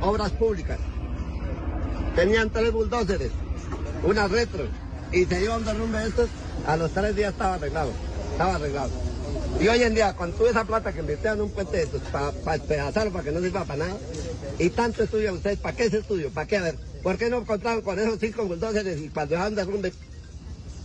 Obras 0.00 0.32
públicas. 0.32 0.78
Tenían 2.16 2.50
tres 2.50 2.72
bulldozers, 2.72 3.30
una 4.02 4.26
retro, 4.26 4.64
y 5.12 5.24
se 5.24 5.44
iban 5.44 5.64
derrumbe 5.64 6.04
estos, 6.06 6.28
a 6.66 6.76
los 6.76 6.90
tres 6.90 7.14
días 7.14 7.32
estaba 7.32 7.54
arreglado, 7.54 7.92
estaba 8.32 8.56
arreglado. 8.56 9.09
Y 9.60 9.68
hoy 9.68 9.82
en 9.82 9.94
día, 9.94 10.14
con 10.14 10.32
toda 10.32 10.50
esa 10.50 10.64
plata 10.64 10.92
que 10.92 11.00
invirtieron 11.00 11.38
en 11.38 11.44
un 11.44 11.50
puente 11.50 11.76
de 11.76 11.82
estos, 11.82 12.00
para 12.04 12.32
pa 12.32 12.56
despedazarlo, 12.56 13.12
para 13.12 13.24
que 13.24 13.32
no 13.32 13.40
sirva 13.40 13.64
para 13.64 13.86
nada, 13.86 13.98
y 14.58 14.70
tanto 14.70 15.02
estudian 15.02 15.34
ustedes, 15.34 15.58
¿para 15.58 15.76
qué 15.76 15.84
ese 15.84 15.98
estudio? 15.98 16.30
¿Para 16.30 16.46
qué? 16.46 16.56
A 16.56 16.62
ver, 16.62 16.76
¿por 17.02 17.18
qué 17.18 17.28
no 17.28 17.44
contaron 17.44 17.82
con 17.82 17.98
esos 17.98 18.18
cinco 18.18 18.46
bulldozers 18.46 19.00
y 19.00 19.08
cuando 19.10 19.34
dejan 19.34 19.54
de 19.54 19.64
derrumbe, 19.64 19.92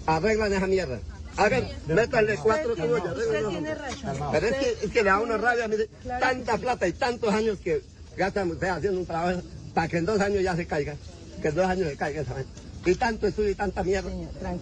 arreglan 0.05 0.53
esa 0.53 0.67
mierda? 0.67 0.99
Hagan, 1.38 1.67
métanle 1.88 2.38
cuatro 2.38 2.76
tubos 2.76 3.01
y 3.03 3.07
arreglan. 3.07 3.77
Pero 4.31 4.47
es 4.47 4.55
que, 4.55 4.85
es 4.85 4.91
que 4.91 5.03
le 5.03 5.09
da 5.09 5.19
una 5.19 5.38
rabia, 5.38 5.67
mire, 5.67 5.89
tanta 6.19 6.57
plata 6.57 6.88
y 6.88 6.93
tantos 6.93 7.34
años 7.34 7.57
que 7.63 7.81
gastan 8.17 8.51
ustedes 8.51 8.73
haciendo 8.73 8.99
un 8.99 9.05
trabajo 9.05 9.41
para 9.73 9.88
que 9.88 9.97
en 9.97 10.05
dos 10.05 10.19
años 10.19 10.43
ya 10.43 10.55
se 10.55 10.65
caiga, 10.65 10.95
que 11.41 11.47
en 11.47 11.55
dos 11.55 11.65
años 11.65 11.89
se 11.89 11.97
caiga 11.97 12.22
esa 12.22 12.34
vez 12.34 12.45
y 12.86 12.95
tanto 12.95 13.28
estudio 13.28 13.49
y 13.49 13.56
tanta 13.56 13.84
mierda. 13.84 14.10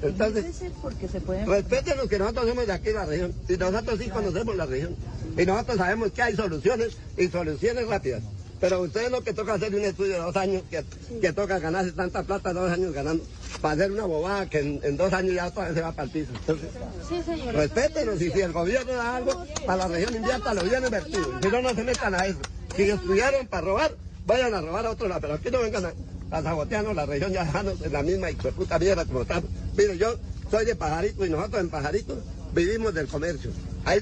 Entonces, 0.01 0.45
porque 0.81 1.07
se 1.07 1.19
puede... 1.19 1.45
respétenos 1.45 2.07
que 2.07 2.17
nosotros 2.17 2.47
somos 2.47 2.65
de 2.65 2.73
aquí 2.73 2.87
de 2.87 2.93
la 2.93 3.05
región 3.05 3.33
y 3.49 3.53
nosotros 3.57 3.99
sí 3.99 4.09
conocemos 4.09 4.55
la 4.55 4.65
región 4.65 4.95
y 5.37 5.45
nosotros 5.45 5.77
sabemos 5.77 6.11
que 6.11 6.21
hay 6.21 6.35
soluciones 6.35 6.97
y 7.17 7.27
soluciones 7.27 7.87
rápidas. 7.87 8.21
Pero 8.61 8.79
ustedes 8.79 9.11
lo 9.11 9.21
que 9.21 9.33
toca 9.33 9.55
hacer 9.55 9.75
un 9.75 9.81
estudio 9.81 10.13
de 10.13 10.19
dos 10.19 10.37
años, 10.37 10.63
que, 10.71 10.85
que 11.19 11.33
toca 11.33 11.59
ganarse 11.59 11.91
tanta 11.91 12.23
plata 12.23 12.53
dos 12.53 12.71
años 12.71 12.93
ganando, 12.93 13.21
para 13.59 13.73
hacer 13.73 13.91
una 13.91 14.05
bobada 14.05 14.49
que 14.49 14.59
en, 14.59 14.95
dos 14.95 15.11
años 15.11 15.35
ya 15.35 15.51
todavía 15.51 15.73
se 15.73 15.81
va 15.81 15.93
el 16.01 16.09
piso. 16.09 16.31
Entonces, 16.33 16.69
sí, 17.09 17.21
señor. 17.23 17.55
respétenos 17.55 18.21
y 18.21 18.31
si 18.31 18.39
el 18.39 18.53
gobierno 18.53 18.93
da 18.93 19.17
algo 19.17 19.45
para 19.65 19.79
la 19.79 19.87
región 19.89 20.15
invierta, 20.15 20.53
lo 20.53 20.63
bien 20.63 20.81
invertido. 20.81 21.25
Si 21.41 21.49
no, 21.49 21.61
no 21.61 21.75
se 21.75 21.83
metan 21.83 22.15
a 22.15 22.25
eso. 22.25 22.39
Si 22.77 22.83
estudiaron 22.83 23.47
para 23.47 23.65
robar, 23.65 23.95
vayan 24.25 24.53
a 24.53 24.61
robar 24.61 24.85
a 24.85 24.91
otro 24.91 25.09
lado, 25.09 25.19
pero 25.19 25.33
aquí 25.33 25.51
no 25.51 25.59
vengan 25.59 25.85
a 25.87 25.93
a 26.33 26.41
sabotearnos 26.41 26.95
la 26.95 27.05
región 27.05 27.31
ya 27.31 27.45
dejarnos 27.45 27.79
en 27.81 27.93
la 27.93 28.01
misma 28.01 28.31
y 28.31 28.35
puta 28.35 28.79
mierda 28.79 29.05
como 29.05 29.21
estamos. 29.21 29.45
Mire, 29.77 29.97
yo 29.97 30.15
soy 30.49 30.65
de 30.65 30.75
Pajarito 30.75 31.25
y 31.25 31.29
nosotros 31.29 31.61
en 31.61 31.69
Pajarito 31.69 32.17
vivimos 32.53 32.93
del 32.93 33.07
comercio. 33.07 33.51
Ahí 33.85 34.01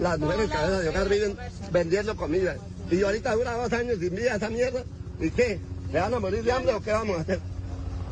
las 0.00 0.18
mujeres 0.18 0.50
cabezas 0.50 0.82
de 0.82 0.88
hogar 0.88 1.08
viven 1.08 1.36
vendiendo 1.70 2.16
comida. 2.16 2.56
Y 2.90 3.02
ahorita 3.02 3.34
dura 3.34 3.52
dos 3.52 3.72
años 3.72 3.98
sin 4.00 4.14
vida 4.14 4.34
esa 4.34 4.50
mierda. 4.50 4.82
¿Y 5.20 5.30
qué? 5.30 5.60
¿Le 5.92 6.00
van 6.00 6.14
a 6.14 6.18
morir 6.18 6.42
de 6.42 6.52
hambre 6.52 6.74
o 6.74 6.80
qué 6.80 6.92
vamos 6.92 7.18
a 7.18 7.20
hacer? 7.20 7.40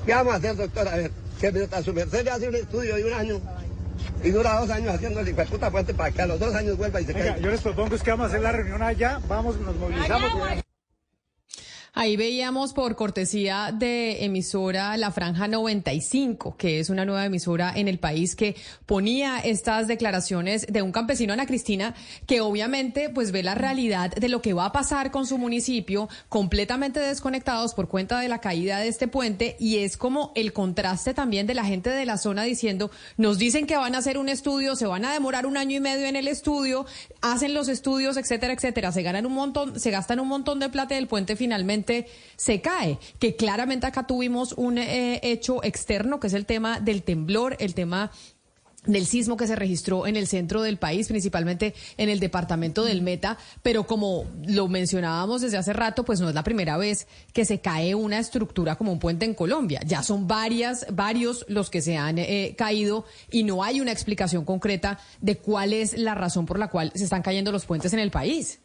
¿Qué 0.05 0.15
vamos 0.15 0.35
a 0.35 0.37
hacer, 0.37 0.57
doctora? 0.57 0.93
A 0.93 0.97
ver, 0.97 1.11
que 1.41 1.53
mientras 1.53 1.85
su 1.85 1.93
merced 1.93 2.25
le 2.25 2.31
hace 2.31 2.49
un 2.49 2.55
estudio 2.55 2.95
de 2.95 3.05
un 3.05 3.13
año 3.13 3.41
y 4.23 4.31
dura 4.31 4.61
dos 4.61 4.71
años 4.71 4.95
haciendo 4.95 5.21
el 5.21 5.35
puta 5.35 5.71
puente 5.71 5.93
para 5.93 6.13
que 6.13 6.23
a 6.23 6.27
los 6.27 6.39
dos 6.39 6.55
años 6.55 6.77
vuelva 6.77 7.01
y 7.01 7.05
se 7.05 7.13
caiga. 7.13 7.39
Yo 7.39 7.51
les 7.51 7.61
propongo 7.61 7.97
es 7.97 8.03
que 8.03 8.11
vamos 8.11 8.27
a 8.27 8.29
hacer 8.29 8.43
la 8.43 8.53
reunión 8.53 8.83
allá, 8.83 9.21
vamos, 9.29 9.59
nos 9.61 9.75
movilizamos. 9.77 10.66
Ahí 11.99 12.19
veíamos 12.19 12.75
por 12.75 12.95
cortesía 12.95 13.73
de 13.73 14.27
emisora 14.27 14.99
La 14.99 15.11
Franja 15.13 15.49
95, 15.49 16.55
que 16.59 16.79
es 16.79 16.91
una 16.91 17.07
nueva 17.07 17.25
emisora 17.25 17.73
en 17.75 17.89
el 17.89 17.99
país 17.99 18.37
que 18.37 18.55
ponía 18.85 19.39
estas 19.39 19.89
declaraciones 19.89 20.67
de 20.67 20.83
un 20.83 20.93
campesino, 20.93 21.33
Ana 21.33 21.47
Cristina, 21.47 21.95
que 22.27 22.43
obviamente 22.43 23.09
pues 23.09 23.33
ve 23.33 23.43
la 23.43 23.55
realidad 23.55 24.11
de 24.11 24.29
lo 24.29 24.43
que 24.43 24.53
va 24.53 24.67
a 24.67 24.73
pasar 24.73 25.11
con 25.11 25.27
su 25.27 25.39
municipio, 25.39 26.11
completamente 26.29 27.01
desconectados 27.01 27.73
por 27.73 27.89
cuenta 27.89 28.21
de 28.21 28.29
la 28.29 28.43
caída 28.43 28.79
de 28.79 28.89
este 28.89 29.09
puente 29.09 29.57
y 29.59 29.79
es 29.79 29.97
como 29.97 30.33
el 30.35 30.53
contraste 30.53 31.15
también 31.15 31.47
de 31.47 31.55
la 31.55 31.65
gente 31.65 31.89
de 31.89 32.05
la 32.05 32.19
zona 32.19 32.43
diciendo, 32.43 32.91
nos 33.17 33.39
dicen 33.39 33.67
que 33.67 33.79
van 33.79 33.95
a 33.95 33.99
hacer 33.99 34.19
un 34.19 34.29
estudio, 34.29 34.77
se 34.77 34.85
van 34.85 35.07
a 35.07 35.15
demorar 35.15 35.47
un 35.47 35.57
año 35.57 35.79
y 35.79 35.81
medio 35.81 36.05
en 36.05 36.17
el 36.17 36.29
estudio, 36.29 36.85
hacen 37.23 37.55
los 37.55 37.69
estudios, 37.69 38.19
etcétera, 38.19 38.53
etcétera, 38.53 38.93
se 38.93 39.01
ganan 39.01 39.25
un 39.25 39.33
montón, 39.33 39.81
se 39.81 39.91
gastan 39.91 40.21
un 40.21 40.29
montón 40.29 40.61
de 40.61 40.69
plata 40.69 40.95
y 40.95 40.99
el 40.99 41.07
puente 41.07 41.37
finalmente 41.37 41.86
se 42.37 42.61
cae, 42.61 42.99
que 43.19 43.37
claramente 43.37 43.87
acá 43.87 44.07
tuvimos 44.07 44.53
un 44.53 44.79
eh, 44.79 45.21
hecho 45.23 45.63
externo, 45.65 46.21
que 46.21 46.27
es 46.27 46.35
el 46.35 46.47
tema 46.47 46.81
del 46.81 47.03
temblor, 47.03 47.57
el 47.61 47.75
tema 47.75 48.11
del 48.87 49.07
sismo 49.07 49.37
que 49.37 49.47
se 49.47 49.57
registró 49.57 50.07
en 50.07 50.17
el 50.17 50.27
centro 50.27 50.63
del 50.63 50.79
país, 50.79 51.09
principalmente 51.09 51.75
en 51.97 52.09
el 52.09 52.21
departamento 52.21 52.85
del 52.85 53.03
Meta, 53.03 53.37
pero 53.63 53.87
como 53.87 54.25
lo 54.47 54.69
mencionábamos 54.69 55.43
desde 55.43 55.59
hace 55.59 55.73
rato, 55.73 56.05
pues 56.05 56.21
no 56.21 56.29
es 56.29 56.35
la 56.35 56.45
primera 56.45 56.77
vez 56.77 57.07
que 57.33 57.45
se 57.45 57.61
cae 57.61 57.95
una 57.95 58.19
estructura 58.19 58.77
como 58.77 58.93
un 58.93 58.99
puente 58.99 59.25
en 59.25 59.35
Colombia. 59.35 59.81
Ya 59.85 60.03
son 60.03 60.27
varias, 60.27 60.87
varios 60.93 61.45
los 61.49 61.71
que 61.71 61.83
se 61.83 61.97
han 61.97 62.19
eh, 62.19 62.55
caído 62.57 63.05
y 63.31 63.43
no 63.43 63.63
hay 63.63 63.81
una 63.81 63.93
explicación 63.93 64.45
concreta 64.45 64.99
de 65.21 65.37
cuál 65.37 65.73
es 65.73 65.99
la 65.99 66.15
razón 66.15 66.47
por 66.47 66.59
la 66.59 66.69
cual 66.69 66.93
se 66.95 67.05
están 67.05 67.23
cayendo 67.23 67.53
los 67.53 67.67
puentes 67.67 67.93
en 67.93 67.99
el 67.99 68.11
país. 68.11 68.61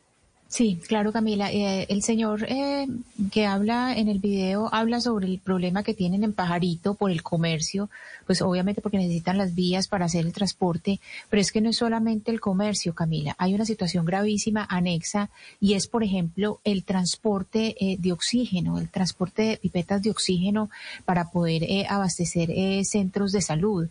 Sí, 0.52 0.78
claro, 0.86 1.14
Camila. 1.14 1.50
Eh, 1.50 1.86
el 1.88 2.04
señor 2.04 2.44
eh, 2.44 2.86
que 3.32 3.46
habla 3.46 3.96
en 3.96 4.10
el 4.10 4.20
video 4.20 4.68
habla 4.74 5.00
sobre 5.00 5.26
el 5.28 5.40
problema 5.40 5.82
que 5.82 5.94
tienen 5.94 6.26
en 6.26 6.34
Pajarito 6.34 6.94
por 6.96 7.10
el 7.10 7.24
comercio, 7.24 7.90
pues 8.26 8.42
obviamente 8.42 8.82
porque 8.82 8.98
necesitan 8.98 9.38
las 9.38 9.56
vías 9.56 9.88
para 9.88 10.06
hacer 10.06 10.26
el 10.26 10.34
transporte, 10.34 11.00
pero 11.30 11.42
es 11.42 11.54
que 11.54 11.62
no 11.62 11.70
es 11.70 11.78
solamente 11.78 12.32
el 12.32 12.42
comercio, 12.42 12.94
Camila. 12.94 13.34
Hay 13.38 13.54
una 13.54 13.64
situación 13.64 14.04
gravísima 14.04 14.68
anexa 14.70 15.30
y 15.62 15.76
es, 15.76 15.88
por 15.88 16.04
ejemplo, 16.04 16.60
el 16.66 16.84
transporte 16.84 17.78
eh, 17.80 17.96
de 17.98 18.12
oxígeno, 18.12 18.78
el 18.78 18.90
transporte 18.90 19.44
de 19.44 19.58
pipetas 19.58 20.04
de 20.04 20.12
oxígeno 20.12 20.70
para 21.06 21.32
poder 21.32 21.64
abastecer 21.88 22.50
centros 22.84 23.32
de 23.32 23.42
salud. 23.42 23.88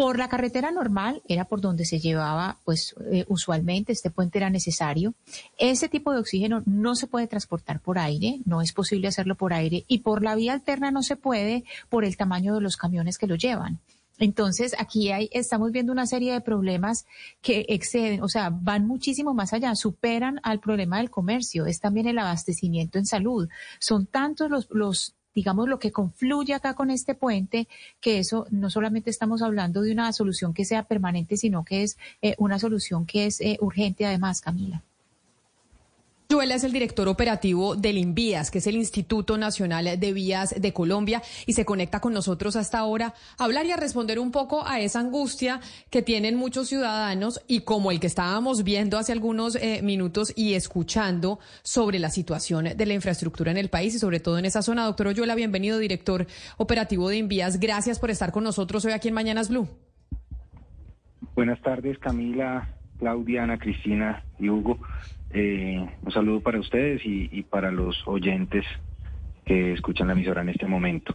Por 0.00 0.16
la 0.16 0.30
carretera 0.30 0.70
normal 0.70 1.20
era 1.28 1.44
por 1.44 1.60
donde 1.60 1.84
se 1.84 2.00
llevaba, 2.00 2.56
pues 2.64 2.94
eh, 3.12 3.26
usualmente 3.28 3.92
este 3.92 4.10
puente 4.10 4.38
era 4.38 4.48
necesario. 4.48 5.12
Ese 5.58 5.90
tipo 5.90 6.10
de 6.10 6.20
oxígeno 6.20 6.62
no 6.64 6.94
se 6.94 7.06
puede 7.06 7.26
transportar 7.26 7.80
por 7.80 7.98
aire, 7.98 8.40
no 8.46 8.62
es 8.62 8.72
posible 8.72 9.08
hacerlo 9.08 9.34
por 9.34 9.52
aire 9.52 9.84
y 9.88 9.98
por 9.98 10.22
la 10.22 10.36
vía 10.36 10.54
alterna 10.54 10.90
no 10.90 11.02
se 11.02 11.16
puede 11.16 11.64
por 11.90 12.06
el 12.06 12.16
tamaño 12.16 12.54
de 12.54 12.62
los 12.62 12.78
camiones 12.78 13.18
que 13.18 13.26
lo 13.26 13.34
llevan. 13.34 13.78
Entonces, 14.18 14.74
aquí 14.78 15.12
hay, 15.12 15.28
estamos 15.32 15.70
viendo 15.70 15.92
una 15.92 16.06
serie 16.06 16.32
de 16.32 16.40
problemas 16.40 17.04
que 17.42 17.66
exceden, 17.68 18.22
o 18.22 18.28
sea, 18.30 18.48
van 18.48 18.86
muchísimo 18.86 19.34
más 19.34 19.52
allá, 19.52 19.74
superan 19.74 20.40
al 20.42 20.60
problema 20.60 20.96
del 20.96 21.10
comercio, 21.10 21.66
es 21.66 21.78
también 21.78 22.06
el 22.06 22.18
abastecimiento 22.18 22.96
en 22.96 23.04
salud. 23.04 23.50
Son 23.78 24.06
tantos 24.06 24.48
los, 24.48 24.66
los 24.70 25.14
digamos, 25.34 25.68
lo 25.68 25.78
que 25.78 25.92
confluye 25.92 26.54
acá 26.54 26.74
con 26.74 26.90
este 26.90 27.14
puente, 27.14 27.68
que 28.00 28.18
eso 28.18 28.46
no 28.50 28.70
solamente 28.70 29.10
estamos 29.10 29.42
hablando 29.42 29.82
de 29.82 29.92
una 29.92 30.12
solución 30.12 30.54
que 30.54 30.64
sea 30.64 30.84
permanente, 30.84 31.36
sino 31.36 31.64
que 31.64 31.82
es 31.82 31.98
eh, 32.22 32.34
una 32.38 32.58
solución 32.58 33.06
que 33.06 33.26
es 33.26 33.40
eh, 33.40 33.58
urgente 33.60 34.06
además, 34.06 34.40
Camila. 34.40 34.82
Joel 36.30 36.52
es 36.52 36.62
el 36.62 36.70
director 36.70 37.08
operativo 37.08 37.74
del 37.74 37.98
INVIAS, 37.98 38.52
que 38.52 38.58
es 38.58 38.66
el 38.68 38.76
Instituto 38.76 39.36
Nacional 39.36 39.98
de 39.98 40.12
Vías 40.12 40.54
de 40.56 40.72
Colombia, 40.72 41.22
y 41.44 41.54
se 41.54 41.64
conecta 41.64 41.98
con 41.98 42.12
nosotros 42.12 42.54
hasta 42.54 42.78
ahora 42.78 43.14
a 43.36 43.44
hablar 43.44 43.66
y 43.66 43.72
a 43.72 43.76
responder 43.76 44.20
un 44.20 44.30
poco 44.30 44.64
a 44.64 44.78
esa 44.78 45.00
angustia 45.00 45.60
que 45.90 46.02
tienen 46.02 46.36
muchos 46.36 46.68
ciudadanos 46.68 47.42
y 47.48 47.62
como 47.62 47.90
el 47.90 47.98
que 47.98 48.06
estábamos 48.06 48.62
viendo 48.62 48.96
hace 48.96 49.10
algunos 49.10 49.56
eh, 49.56 49.80
minutos 49.82 50.32
y 50.36 50.54
escuchando 50.54 51.40
sobre 51.62 51.98
la 51.98 52.10
situación 52.10 52.76
de 52.76 52.86
la 52.86 52.94
infraestructura 52.94 53.50
en 53.50 53.56
el 53.56 53.68
país 53.68 53.96
y 53.96 53.98
sobre 53.98 54.20
todo 54.20 54.38
en 54.38 54.44
esa 54.44 54.62
zona. 54.62 54.84
Doctor 54.84 55.08
Oyola, 55.08 55.34
bienvenido, 55.34 55.78
director 55.78 56.28
operativo 56.58 57.08
de 57.08 57.16
INVIAS. 57.16 57.58
Gracias 57.58 57.98
por 57.98 58.10
estar 58.10 58.30
con 58.30 58.44
nosotros 58.44 58.84
hoy 58.84 58.92
aquí 58.92 59.08
en 59.08 59.14
Mañanas 59.14 59.48
Blue. 59.48 59.68
Buenas 61.34 61.60
tardes, 61.60 61.98
Camila, 61.98 62.68
Claudia, 63.00 63.42
Ana 63.42 63.58
Cristina 63.58 64.22
y 64.38 64.48
Hugo. 64.48 64.78
Eh, 65.32 65.88
un 66.02 66.12
saludo 66.12 66.40
para 66.40 66.58
ustedes 66.58 67.02
y, 67.04 67.42
para 67.44 67.70
los 67.70 67.96
oyentes 68.06 68.66
que 69.44 69.72
escuchan 69.72 70.08
la 70.08 70.14
emisora 70.14 70.42
en 70.42 70.48
este 70.50 70.66
momento. 70.66 71.14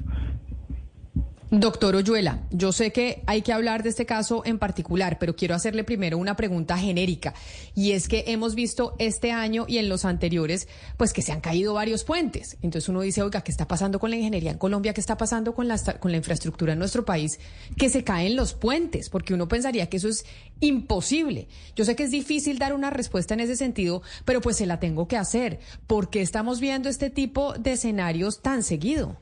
Doctor 1.51 1.95
Oyuela, 1.95 2.41
yo 2.49 2.71
sé 2.71 2.91
que 2.91 3.21
hay 3.27 3.43
que 3.43 3.53
hablar 3.53 3.83
de 3.83 3.89
este 3.89 4.07
caso 4.07 4.41
en 4.45 4.57
particular, 4.57 5.19
pero 5.19 5.35
quiero 5.35 5.53
hacerle 5.53 5.83
primero 5.83 6.17
una 6.17 6.35
pregunta 6.35 6.75
genérica. 6.75 7.35
Y 7.75 7.91
es 7.91 8.07
que 8.07 8.23
hemos 8.27 8.55
visto 8.55 8.95
este 8.97 9.31
año 9.31 9.65
y 9.67 9.77
en 9.77 9.87
los 9.87 10.05
anteriores, 10.05 10.67
pues 10.97 11.13
que 11.13 11.21
se 11.21 11.31
han 11.31 11.41
caído 11.41 11.75
varios 11.75 12.03
puentes. 12.03 12.57
Entonces 12.63 12.89
uno 12.89 13.01
dice, 13.01 13.21
oiga, 13.21 13.41
¿qué 13.41 13.51
está 13.51 13.67
pasando 13.67 13.99
con 13.99 14.09
la 14.09 14.15
ingeniería 14.15 14.49
en 14.49 14.57
Colombia? 14.57 14.93
¿Qué 14.93 15.01
está 15.01 15.17
pasando 15.17 15.53
con 15.53 15.67
la, 15.67 15.77
con 15.99 16.09
la 16.09 16.17
infraestructura 16.17 16.73
en 16.73 16.79
nuestro 16.79 17.05
país? 17.05 17.39
Que 17.77 17.89
se 17.89 18.03
caen 18.03 18.35
los 18.35 18.53
puentes, 18.53 19.09
porque 19.09 19.35
uno 19.35 19.47
pensaría 19.47 19.87
que 19.87 19.97
eso 19.97 20.09
es 20.09 20.25
imposible. 20.61 21.47
Yo 21.75 21.85
sé 21.85 21.95
que 21.95 22.03
es 22.03 22.11
difícil 22.11 22.57
dar 22.57 22.73
una 22.73 22.89
respuesta 22.89 23.35
en 23.35 23.41
ese 23.41 23.55
sentido, 23.55 24.01
pero 24.25 24.41
pues 24.41 24.57
se 24.57 24.65
la 24.65 24.79
tengo 24.79 25.07
que 25.07 25.17
hacer. 25.17 25.59
¿Por 25.85 26.09
qué 26.09 26.21
estamos 26.21 26.59
viendo 26.59 26.89
este 26.89 27.11
tipo 27.11 27.53
de 27.53 27.73
escenarios 27.73 28.41
tan 28.41 28.63
seguido? 28.63 29.19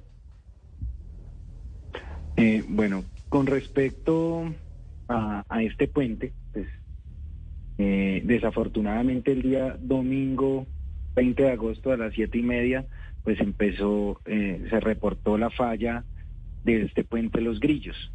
Eh, 2.35 2.63
bueno, 2.67 3.03
con 3.29 3.45
respecto 3.45 4.53
a, 5.07 5.43
este 5.61 5.87
puente, 5.87 6.33
pues 6.51 6.67
eh, 7.77 8.21
desafortunadamente 8.25 9.31
el 9.31 9.43
día 9.43 9.77
domingo 9.79 10.65
20 11.15 11.43
de 11.43 11.51
agosto 11.51 11.91
a 11.91 11.97
las 11.97 12.13
siete 12.13 12.39
y 12.39 12.43
media, 12.43 12.85
pues 13.23 13.39
empezó, 13.39 14.19
eh, 14.25 14.65
se 14.69 14.79
reportó 14.79 15.37
la 15.37 15.51
falla 15.51 16.03
de 16.63 16.83
este 16.83 17.03
puente 17.03 17.41
Los 17.41 17.59
Grillos. 17.59 18.11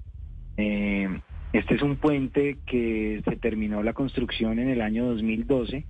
este 0.56 1.74
es 1.74 1.82
un 1.82 1.96
puente 1.96 2.58
que 2.66 3.22
se 3.24 3.36
terminó 3.36 3.82
la 3.82 3.92
construcción 3.92 4.58
en 4.58 4.68
el 4.68 4.82
año 4.82 5.06
2012. 5.06 5.86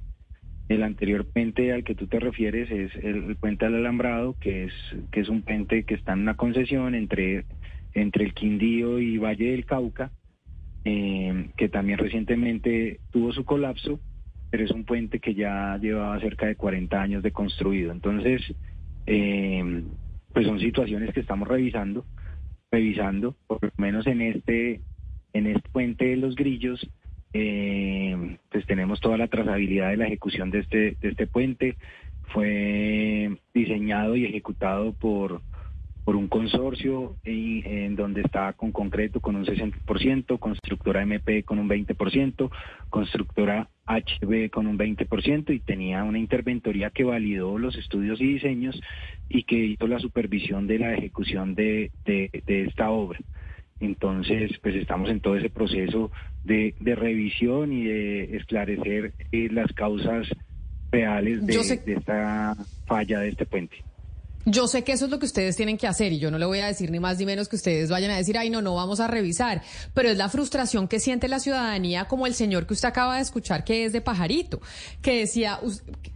El 0.69 0.83
anterior 0.83 1.25
puente 1.25 1.73
al 1.73 1.83
que 1.83 1.95
tú 1.95 2.09
te 2.09 2.21
refieres 2.21 2.71
es 2.71 2.95
el, 3.03 3.25
el 3.25 3.37
puente 3.37 3.65
del 3.65 3.77
Alambrado, 3.77 4.37
que 4.39 4.65
es, 4.65 4.73
que 5.11 5.21
es 5.21 5.31
un 5.31 5.41
puente 5.41 5.85
que 5.85 5.95
está 5.95 6.13
en 6.13 6.21
una 6.21 6.37
concesión 6.37 6.95
entre 6.95 7.47
entre 8.01 8.25
el 8.25 8.35
Quindío 8.35 8.99
y 8.99 9.19
Valle 9.19 9.53
del 9.53 9.67
Cauca, 9.67 10.11
eh, 10.85 11.51
que 11.57 11.69
también 11.69 11.99
recientemente 11.99 13.01
tuvo 13.11 13.33
su 13.33 13.45
colapso, 13.45 14.01
pero 14.51 14.65
es 14.65 14.71
un 14.71 14.85
puente 14.85 15.21
que 15.21 15.35
ya 15.35 15.79
llevaba 15.81 16.21
cerca 16.21 16.47
de 16.47 16.57
40 16.57 17.01
años 17.01 17.23
de 17.23 17.33
construido. 17.33 17.93
Entonces, 17.93 18.43
eh, 19.07 19.83
pues 20.33 20.47
son 20.47 20.61
situaciones 20.61 21.13
que 21.13 21.21
estamos 21.21 21.49
revisando, 21.49 22.05
revisando, 22.71 23.35
por 23.47 23.63
lo 23.63 23.71
menos 23.77 24.07
en 24.07 24.23
este, 24.23 24.81
en 25.33 25.47
este 25.47 25.69
puente 25.71 26.07
de 26.07 26.17
los 26.17 26.35
grillos, 26.35 26.89
eh, 27.33 28.39
pues 28.51 28.65
tenemos 28.67 29.01
toda 29.01 29.19
la 29.19 29.29
trazabilidad 29.29 29.91
de 29.91 29.97
la 29.99 30.07
ejecución 30.07 30.51
de 30.51 30.61
este, 30.61 30.97
de 31.01 31.09
este 31.09 31.27
puente. 31.27 31.77
Fue 32.33 33.37
diseñado 33.55 34.17
y 34.17 34.25
ejecutado 34.25 34.93
por 34.93 35.43
por 36.09 36.17
un 36.17 36.29
consorcio 36.29 37.17
en, 37.23 37.95
donde 37.95 38.23
está 38.23 38.55
con 38.55 38.73
concreto 38.73 39.21
con 39.21 39.37
un 39.37 39.45
60%, 39.45 40.39
constructora 40.39 41.03
MP 41.03 41.43
con 41.43 41.59
un 41.59 41.69
20%, 41.69 42.51
constructora 42.89 43.69
HB 43.87 44.49
con 44.49 44.67
un 44.69 44.79
20% 44.79 45.55
y 45.55 45.61
tenía 45.61 46.05
una 46.05 46.19
interventoría 46.19 46.89
que 46.89 47.05
validó 47.05 47.59
los 47.59 47.77
estudios 47.77 48.23
y 48.23 48.33
diseños 48.33 48.81
y 49.29 49.43
que 49.43 49.57
hizo 49.57 49.87
la 49.87 49.99
supervisión 49.99 50.67
de 50.67 50.79
la 50.79 50.95
ejecución 50.95 51.55
de, 51.55 51.91
esta 52.47 52.89
obra. 52.89 53.19
Entonces, 53.79 54.53
pues 54.63 54.77
estamos 54.77 55.11
en 55.11 55.21
todo 55.21 55.37
ese 55.37 55.51
proceso 55.51 56.11
de, 56.43 56.75
revisión 56.81 57.71
y 57.71 57.85
de 57.85 58.37
esclarecer 58.39 59.13
eh, 59.31 59.51
las 59.53 59.71
causas 59.75 60.27
reales 60.91 61.45
de 61.45 61.93
esta 61.93 62.57
falla 62.87 63.21
de 63.21 63.29
este 63.29 63.45
puente. 63.45 63.88
Yo 64.51 64.67
sé 64.67 64.83
que 64.83 64.93
eso 64.93 65.05
es 65.05 65.11
lo 65.11 65.19
que 65.19 65.27
ustedes 65.27 65.57
tienen 65.57 65.77
que 65.77 65.87
hacer 65.87 66.11
y 66.11 66.19
yo 66.19 66.31
no 66.31 66.39
le 66.39 66.47
voy 66.47 66.61
a 66.61 66.67
decir 66.67 66.91
ni 66.91 67.01
más 67.01 67.19
ni 67.19 67.27
menos 67.27 67.49
que 67.49 67.57
ustedes 67.57 67.91
vayan 67.91 68.11
a 68.11 68.17
decir, 68.17 68.39
ay, 68.39 68.49
no, 68.49 68.63
no 68.63 68.75
vamos 68.75 68.99
a 68.99 69.07
revisar, 69.07 69.63
pero 69.93 70.09
es 70.09 70.17
la 70.17 70.31
frustración 70.31 70.89
que 70.89 71.01
siente 71.01 71.29
la 71.29 71.39
ciudadanía 71.39 72.07
como 72.07 72.27
el 72.27 72.33
señor 72.33 72.67
que 72.67 72.73
usted 72.73 72.89
acaba 72.89 73.17
de 73.17 73.23
escuchar 73.23 73.63
que 73.63 73.85
es 73.85 73.93
de 73.93 74.01
pajarito, 74.01 74.63
que 75.03 75.19
decía, 75.19 75.61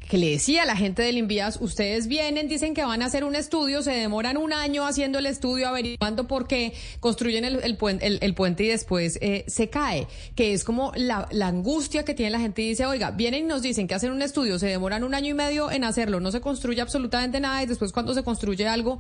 que 0.09 0.17
le 0.17 0.31
decía 0.31 0.63
a 0.63 0.67
la 0.67 0.77
gente 0.77 1.03
del 1.03 1.19
Invías, 1.19 1.59
ustedes 1.61 2.07
vienen, 2.07 2.49
dicen 2.49 2.73
que 2.73 2.83
van 2.85 3.03
a 3.03 3.07
hacer 3.07 3.25
un 3.25 3.35
estudio, 3.35 3.83
se 3.83 3.93
demoran 3.93 4.39
un 4.39 4.55
año 4.55 4.87
haciendo 4.87 5.19
el 5.19 5.27
estudio, 5.27 5.69
averiguando 5.69 6.27
por 6.27 6.47
qué 6.47 6.73
construyen 7.01 7.45
el, 7.45 7.77
puente 7.77 8.65
y 8.65 8.69
después 8.69 9.19
eh, 9.21 9.45
se 9.47 9.69
cae, 9.69 10.07
que 10.35 10.55
es 10.55 10.65
como 10.65 10.93
la, 10.97 11.29
la 11.33 11.49
angustia 11.49 12.07
que 12.07 12.15
tiene 12.15 12.31
la 12.31 12.41
gente 12.41 12.63
y 12.63 12.71
dice, 12.71 12.87
oiga, 12.87 13.11
vienen 13.11 13.45
y 13.45 13.47
nos 13.47 13.61
dicen 13.61 13.87
que 13.87 13.95
hacen 13.95 14.11
un 14.11 14.23
estudio, 14.23 14.59
se 14.59 14.69
demoran 14.69 15.05
un 15.05 15.15
año 15.15 15.29
y 15.29 15.35
medio 15.35 15.71
en 15.71 15.85
hacerlo, 15.85 16.19
no 16.19 16.31
se 16.31 16.41
construye 16.41 16.81
absolutamente 16.81 17.41
nada 17.41 17.63
y 17.63 17.67
después 17.67 17.93
cuando 17.93 18.15
se 18.15 18.22
construye 18.25 18.67
algo 18.69 18.99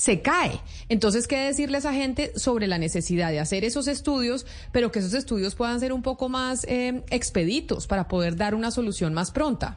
se 0.00 0.22
cae. 0.22 0.52
Entonces, 0.88 1.28
¿qué 1.28 1.36
decirle 1.36 1.76
a 1.76 1.80
esa 1.80 1.92
gente 1.92 2.32
sobre 2.36 2.66
la 2.66 2.78
necesidad 2.78 3.30
de 3.30 3.38
hacer 3.38 3.64
esos 3.64 3.86
estudios, 3.86 4.46
pero 4.72 4.90
que 4.90 5.00
esos 5.00 5.12
estudios 5.12 5.54
puedan 5.54 5.78
ser 5.78 5.92
un 5.92 6.00
poco 6.00 6.30
más 6.30 6.64
eh, 6.68 7.02
expeditos 7.10 7.86
para 7.86 8.08
poder 8.08 8.34
dar 8.36 8.54
una 8.54 8.70
solución 8.70 9.12
más 9.12 9.30
pronta? 9.30 9.76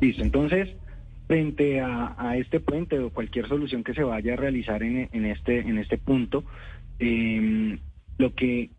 Listo, 0.00 0.22
entonces, 0.22 0.70
frente 1.26 1.80
a, 1.80 2.36
este 2.38 2.58
puente 2.58 2.98
o 2.98 3.10
cualquier 3.10 3.48
solución 3.48 3.84
que 3.84 3.92
se 3.92 4.02
vaya 4.02 4.32
a 4.32 4.36
realizar 4.36 4.82
en, 4.82 5.26
este, 5.26 5.60
en 5.60 5.76
este 5.76 5.98
punto, 5.98 6.44
em, 6.98 7.78
lo 8.16 8.34
que 8.34 8.70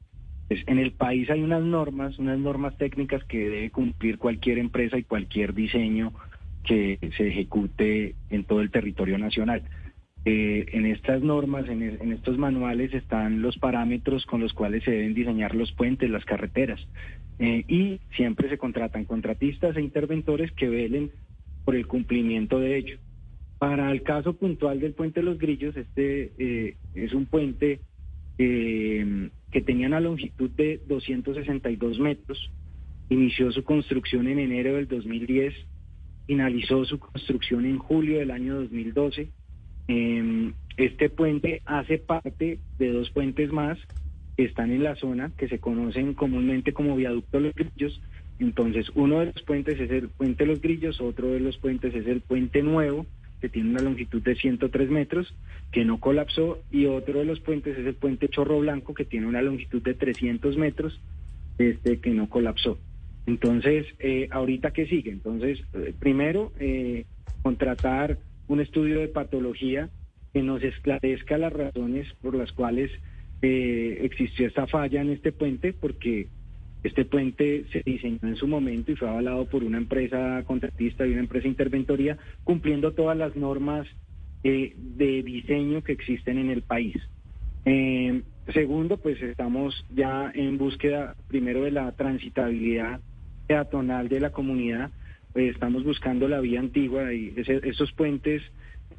es, 0.49 0.63
en 0.65 0.79
el 0.79 0.93
país 0.93 1.29
hay 1.29 1.43
unas 1.43 1.61
normas, 1.61 2.17
unas 2.17 2.39
normas 2.39 2.75
técnicas 2.77 3.23
que 3.25 3.37
debe 3.37 3.69
cumplir 3.69 4.17
cualquier 4.17 4.57
empresa 4.57 4.97
y 4.97 5.03
cualquier 5.03 5.53
diseño 5.53 6.11
que 6.63 6.99
se 7.17 7.27
ejecute 7.27 8.15
en 8.29 8.43
todo 8.43 8.61
el 8.61 8.71
territorio 8.71 9.17
nacional. 9.17 9.63
Eh, 10.23 10.67
en 10.73 10.85
estas 10.85 11.23
normas, 11.23 11.67
en, 11.67 12.11
estos 12.11 12.37
manuales 12.37 12.93
están 12.93 13.41
los 13.41 13.57
parámetros 13.57 14.25
con 14.27 14.39
los 14.39 14.53
cuales 14.53 14.83
se 14.83 14.91
deben 14.91 15.15
diseñar 15.15 15.55
los 15.55 15.71
puentes, 15.71 16.09
las 16.09 16.25
carreteras. 16.25 16.79
Eh, 17.39 17.65
y 17.67 17.99
siempre 18.15 18.47
se 18.49 18.59
contratan 18.59 19.05
contratistas 19.05 19.75
e 19.75 19.81
interventores 19.81 20.51
que 20.51 20.69
velen 20.69 21.09
por 21.65 21.75
el 21.75 21.87
cumplimiento 21.87 22.59
de 22.59 22.77
ello. 22.77 22.97
Para 23.57 23.91
el 23.91 24.03
caso 24.03 24.33
puntual 24.33 24.79
del 24.79 24.93
puente 24.93 25.21
de 25.21 25.25
los 25.25 25.39
Grillos, 25.39 25.75
este 25.75 26.31
eh, 26.37 26.75
es 26.93 27.13
un 27.13 27.25
puente 27.25 27.79
que 28.37 29.61
tenía 29.63 29.85
una 29.85 29.99
longitud 29.99 30.49
de 30.49 30.81
262 30.87 31.99
metros, 31.99 32.49
inició 33.07 33.51
su 33.51 33.63
construcción 33.63 34.27
en 34.27 34.39
enero 34.39 34.77
del 34.77 34.87
2010 34.87 35.53
finalizó 36.31 36.85
su 36.85 36.97
construcción 36.97 37.65
en 37.65 37.77
julio 37.77 38.19
del 38.19 38.31
año 38.31 38.55
2012. 38.55 39.27
Em, 39.89 40.53
este 40.77 41.09
puente 41.09 41.61
hace 41.65 41.97
parte 41.97 42.57
de 42.79 42.91
dos 42.93 43.09
puentes 43.09 43.51
más 43.51 43.77
que 44.37 44.45
están 44.45 44.71
en 44.71 44.81
la 44.81 44.95
zona, 44.95 45.33
que 45.37 45.49
se 45.49 45.59
conocen 45.59 46.13
comúnmente 46.13 46.71
como 46.71 46.95
viaducto 46.95 47.41
Los 47.41 47.53
Grillos. 47.53 48.01
Entonces, 48.39 48.89
uno 48.95 49.19
de 49.19 49.25
los 49.25 49.43
puentes 49.43 49.77
es 49.77 49.91
el 49.91 50.07
puente 50.07 50.45
Los 50.45 50.61
Grillos, 50.61 51.01
otro 51.01 51.27
de 51.27 51.41
los 51.41 51.57
puentes 51.57 51.93
es 51.93 52.07
el 52.07 52.21
puente 52.21 52.63
nuevo, 52.63 53.05
que 53.41 53.49
tiene 53.49 53.71
una 53.71 53.81
longitud 53.81 54.21
de 54.21 54.35
103 54.35 54.89
metros, 54.89 55.35
que 55.73 55.83
no 55.83 55.99
colapsó, 55.99 56.59
y 56.71 56.85
otro 56.85 57.19
de 57.19 57.25
los 57.25 57.41
puentes 57.41 57.77
es 57.77 57.85
el 57.85 57.95
puente 57.95 58.29
Chorro 58.29 58.57
Blanco, 58.61 58.93
que 58.93 59.03
tiene 59.03 59.27
una 59.27 59.41
longitud 59.41 59.81
de 59.81 59.95
300 59.95 60.55
metros, 60.55 60.97
este 61.57 61.99
que 61.99 62.11
no 62.11 62.29
colapsó. 62.29 62.79
Entonces, 63.31 63.85
eh, 63.99 64.27
ahorita 64.29 64.71
qué 64.71 64.87
sigue? 64.87 65.09
Entonces, 65.09 65.63
eh, 65.73 65.93
primero, 65.97 66.51
eh, 66.59 67.05
contratar 67.41 68.17
un 68.49 68.59
estudio 68.59 68.99
de 68.99 69.07
patología 69.07 69.89
que 70.33 70.43
nos 70.43 70.61
esclarezca 70.61 71.37
las 71.37 71.53
razones 71.53 72.07
por 72.21 72.35
las 72.35 72.51
cuales 72.51 72.91
existió 73.43 74.45
esta 74.45 74.67
falla 74.67 75.01
en 75.01 75.09
este 75.09 75.31
puente, 75.31 75.73
porque 75.73 76.27
este 76.83 77.05
puente 77.05 77.65
se 77.71 77.81
diseñó 77.83 78.19
en 78.21 78.35
su 78.35 78.47
momento 78.47 78.91
y 78.91 78.95
fue 78.95 79.09
avalado 79.09 79.45
por 79.45 79.63
una 79.63 79.79
empresa 79.79 80.43
contratista 80.45 81.07
y 81.07 81.11
una 81.13 81.21
empresa 81.21 81.47
interventoría, 81.47 82.19
cumpliendo 82.43 82.91
todas 82.91 83.17
las 83.17 83.35
normas 83.35 83.87
de 84.43 85.23
diseño 85.25 85.83
que 85.83 85.93
existen 85.93 86.37
en 86.37 86.51
el 86.51 86.61
país. 86.61 86.97
segundo, 88.53 88.97
pues 88.97 89.19
estamos 89.23 89.85
ya 89.89 90.31
en 90.35 90.59
búsqueda 90.59 91.15
primero 91.27 91.63
de 91.63 91.71
la 91.71 91.91
transitabilidad 91.93 93.01
peatonal 93.51 94.07
de 94.07 94.21
la 94.21 94.29
comunidad. 94.29 94.91
Pues, 95.33 95.53
estamos 95.53 95.83
buscando 95.83 96.29
la 96.29 96.39
vía 96.39 96.61
antigua 96.61 97.13
y 97.13 97.33
esos 97.35 97.91
puentes 97.91 98.41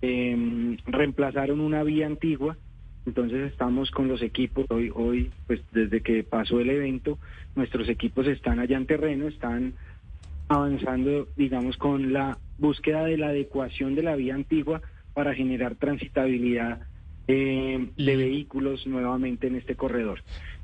em, 0.03 0.77
reemplazaron 0.87 1.61
una 1.61 1.83
vía 1.83 2.07
antigua. 2.07 2.59
Entonces 3.07 3.51
estamos 3.51 3.91
con 3.91 4.09
los 4.09 4.21
equipos 4.21 4.67
hoy, 4.69 4.93
hoy, 4.95 5.31
pues 5.47 5.61
desde 5.73 6.03
que 6.03 6.23
pasó 6.23 6.61
el 6.61 6.69
evento, 6.69 7.19
nuestros 7.57 7.89
equipos 7.89 8.27
están 8.27 8.59
allá 8.61 8.77
en 8.77 8.87
terreno, 8.87 9.27
están 9.27 9.73
avanzando, 10.49 11.29
digamos, 11.35 11.79
con 11.79 12.13
la 12.13 12.37
búsqueda 12.59 13.05
de 13.07 13.17
la 13.17 13.29
adecuación 13.29 13.95
de 13.95 14.03
la 14.03 14.17
vía 14.17 14.35
antigua 14.35 14.83
para 15.15 15.35
generar 15.35 15.77
transitabilidad 15.77 16.83
em, 17.27 17.89
de 17.97 18.17
vehículos 18.17 18.87
nuevamente 18.87 19.47
en 19.47 19.57
este 19.57 19.77
corredor. 19.77 20.21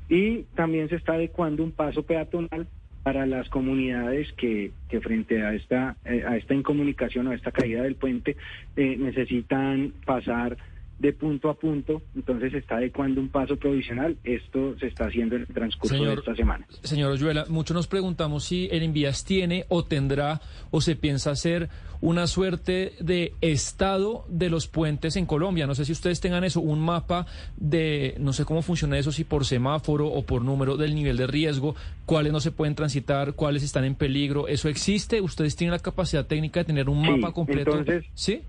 Y 0.09 0.43
también 0.55 0.89
se 0.89 0.95
está 0.95 1.13
adecuando 1.13 1.63
un 1.63 1.71
paso 1.71 2.03
peatonal 2.03 2.67
para 3.03 3.25
las 3.25 3.49
comunidades 3.49 4.31
que, 4.33 4.71
que 4.89 4.99
frente 5.01 5.43
a 5.43 5.53
esta, 5.53 5.95
eh, 6.05 6.23
a 6.27 6.37
esta 6.37 6.53
incomunicación 6.53 7.27
o 7.27 7.31
a 7.31 7.35
esta 7.35 7.51
caída 7.51 7.83
del 7.83 7.95
puente 7.95 8.35
eh, 8.75 8.97
necesitan 8.97 9.93
pasar 10.05 10.57
de 10.99 11.13
punto 11.13 11.49
a 11.49 11.53
punto, 11.53 12.01
entonces 12.13 12.51
se 12.51 12.57
está 12.59 12.75
adecuando 12.75 13.21
un 13.21 13.29
paso 13.29 13.55
provisional. 13.55 14.17
Esto 14.23 14.77
se 14.79 14.87
está 14.87 15.05
haciendo 15.05 15.35
en 15.35 15.41
el 15.41 15.47
transcurso 15.47 16.03
de 16.03 16.13
esta 16.13 16.35
semana. 16.35 16.65
Señor 16.83 17.11
Oyuela, 17.11 17.45
muchos 17.47 17.73
nos 17.73 17.87
preguntamos 17.87 18.43
si 18.43 18.67
el 18.71 18.83
Envías 18.83 19.23
tiene 19.23 19.65
o 19.69 19.85
tendrá 19.85 20.41
o 20.71 20.81
se 20.81 20.95
piensa 20.95 21.31
hacer 21.31 21.69
una 22.01 22.27
suerte 22.27 22.93
de 22.99 23.33
estado 23.41 24.25
de 24.29 24.49
los 24.49 24.67
puentes 24.67 25.15
en 25.15 25.25
Colombia. 25.25 25.67
No 25.67 25.75
sé 25.75 25.85
si 25.85 25.91
ustedes 25.91 26.19
tengan 26.19 26.43
eso, 26.43 26.61
un 26.61 26.79
mapa 26.79 27.25
de, 27.57 28.15
no 28.19 28.33
sé 28.33 28.45
cómo 28.45 28.61
funciona 28.61 28.97
eso, 28.97 29.11
si 29.11 29.23
por 29.23 29.45
semáforo 29.45 30.07
o 30.07 30.23
por 30.23 30.43
número 30.43 30.77
del 30.77 30.95
nivel 30.95 31.17
de 31.17 31.27
riesgo, 31.27 31.75
cuáles 32.05 32.31
no 32.31 32.39
se 32.39 32.51
pueden 32.51 32.75
transitar, 32.75 33.33
cuáles 33.33 33.63
están 33.63 33.83
en 33.85 33.95
peligro. 33.95 34.47
¿Eso 34.47 34.69
existe? 34.69 35.21
¿Ustedes 35.21 35.55
tienen 35.55 35.71
la 35.71 35.79
capacidad 35.79 36.25
técnica 36.25 36.61
de 36.61 36.65
tener 36.65 36.89
un 36.89 37.01
mapa 37.01 37.33
completo? 37.33 37.77
Entonces, 37.77 38.05
¿Sí? 38.13 38.43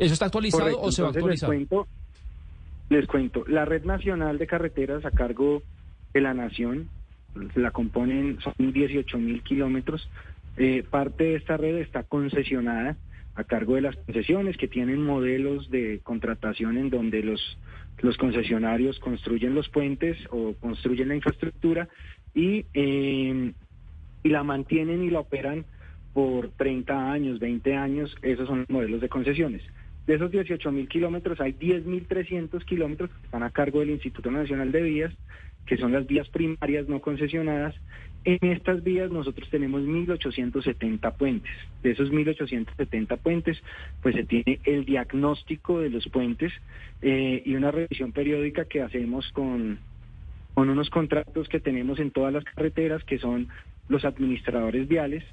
¿Eso 0.00 0.14
está 0.14 0.26
actualizado 0.26 0.80
o 0.80 0.90
se 0.90 1.02
va 1.02 1.08
a 1.08 1.10
actualizar? 1.10 1.50
Les 1.50 1.68
cuento, 1.68 1.88
les 2.88 3.06
cuento, 3.06 3.44
la 3.46 3.66
red 3.66 3.84
nacional 3.84 4.38
de 4.38 4.46
carreteras 4.46 5.04
a 5.04 5.10
cargo 5.10 5.62
de 6.14 6.22
la 6.22 6.32
nación, 6.32 6.88
la 7.54 7.70
componen, 7.70 8.38
son 8.40 8.72
18 8.72 9.18
mil 9.18 9.42
kilómetros. 9.42 10.08
Eh, 10.56 10.84
parte 10.88 11.24
de 11.24 11.34
esta 11.36 11.58
red 11.58 11.76
está 11.76 12.02
concesionada 12.02 12.96
a 13.34 13.44
cargo 13.44 13.74
de 13.74 13.82
las 13.82 13.96
concesiones 13.96 14.56
que 14.56 14.68
tienen 14.68 15.04
modelos 15.04 15.70
de 15.70 16.00
contratación 16.02 16.78
en 16.78 16.88
donde 16.88 17.22
los, 17.22 17.58
los 17.98 18.16
concesionarios 18.16 18.98
construyen 19.00 19.54
los 19.54 19.68
puentes 19.68 20.16
o 20.30 20.54
construyen 20.60 21.08
la 21.08 21.14
infraestructura 21.14 21.88
y, 22.34 22.64
eh, 22.72 23.52
y 24.22 24.28
la 24.30 24.42
mantienen 24.44 25.04
y 25.04 25.10
la 25.10 25.20
operan 25.20 25.66
por 26.14 26.48
30 26.52 27.12
años, 27.12 27.38
20 27.38 27.76
años. 27.76 28.16
Esos 28.22 28.48
son 28.48 28.60
los 28.60 28.70
modelos 28.70 29.02
de 29.02 29.08
concesiones. 29.10 29.62
De 30.06 30.14
esos 30.14 30.30
18 30.30 30.72
mil 30.72 30.88
kilómetros 30.88 31.40
hay 31.40 31.52
10.300 31.52 32.64
kilómetros 32.64 33.10
que 33.10 33.24
están 33.24 33.42
a 33.42 33.50
cargo 33.50 33.80
del 33.80 33.90
Instituto 33.90 34.30
Nacional 34.30 34.72
de 34.72 34.82
Vías, 34.82 35.14
que 35.66 35.76
son 35.76 35.92
las 35.92 36.06
vías 36.06 36.28
primarias 36.28 36.88
no 36.88 37.00
concesionadas. 37.00 37.74
En 38.24 38.38
estas 38.50 38.82
vías 38.82 39.10
nosotros 39.10 39.48
tenemos 39.50 39.82
1.870 39.82 41.16
puentes. 41.16 41.52
De 41.82 41.92
esos 41.92 42.10
1.870 42.10 43.18
puentes, 43.18 43.62
pues 44.02 44.14
se 44.14 44.24
tiene 44.24 44.60
el 44.64 44.84
diagnóstico 44.84 45.80
de 45.80 45.90
los 45.90 46.06
puentes 46.08 46.52
eh, 47.02 47.42
y 47.44 47.54
una 47.54 47.70
revisión 47.70 48.12
periódica 48.12 48.64
que 48.64 48.82
hacemos 48.82 49.30
con, 49.32 49.78
con 50.54 50.68
unos 50.68 50.90
contratos 50.90 51.48
que 51.48 51.60
tenemos 51.60 51.98
en 51.98 52.10
todas 52.10 52.32
las 52.32 52.44
carreteras, 52.44 53.04
que 53.04 53.18
son 53.18 53.48
los 53.88 54.04
administradores 54.04 54.88
viales, 54.88 55.24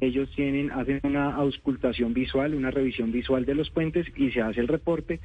ellos 0.00 0.30
tienen, 0.34 0.70
hacen 0.72 1.00
una 1.04 1.34
auscultación 1.34 2.14
visual, 2.14 2.54
una 2.54 2.70
revisión 2.70 3.12
visual 3.12 3.44
de 3.44 3.54
los 3.54 3.70
puentes 3.70 4.06
y 4.16 4.30
se 4.30 4.40
hace 4.40 4.60
el 4.60 4.68
reporte 4.68 5.20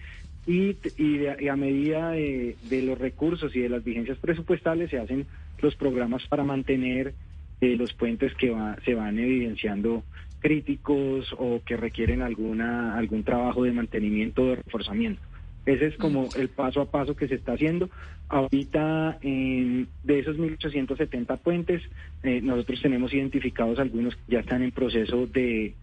y, 0.45 0.75
y, 0.97 1.47
a 1.47 1.55
medida 1.55 2.11
de, 2.11 2.55
los 2.83 2.97
recursos 2.97 3.55
y 3.55 3.59
de 3.59 3.69
las 3.69 3.83
vigencias 3.83 4.17
presupuestales 4.17 4.89
se 4.89 4.99
hacen 4.99 5.25
los 5.61 5.75
programas 5.75 6.25
para 6.27 6.43
mantener 6.43 7.13
eh, 7.61 7.75
los 7.75 7.93
puentes 7.93 8.33
que 8.35 8.55
se 8.85 8.95
van 8.95 9.19
evidenciando 9.19 10.03
críticos 10.39 11.35
o 11.37 11.61
que 11.65 11.75
requieren 11.75 12.21
alguna 12.21 12.97
algún 12.97 13.23
trabajo 13.23 13.63
de 13.63 13.73
mantenimiento 13.73 14.43
o 14.43 14.45
de 14.47 14.55
reforzamiento. 14.55 15.21
Ese 15.65 15.87
es 15.87 15.97
como 15.97 16.29
el 16.37 16.49
paso 16.49 16.81
a 16.81 16.89
paso 16.89 17.15
que 17.15 17.27
se 17.27 17.35
está 17.35 17.53
haciendo. 17.53 17.89
Ahorita, 18.27 19.19
de 19.21 19.87
esos 20.19 20.37
1.870 20.37 21.37
puentes, 21.39 21.81
eh, 22.23 22.41
nosotros 22.41 22.81
tenemos 22.81 23.13
identificados 23.13 23.79
algunos 23.79 24.15
que 24.15 24.33
ya 24.33 24.39
están 24.39 24.63
en 24.63 24.71
proceso 24.71 25.27
de, 25.27 25.73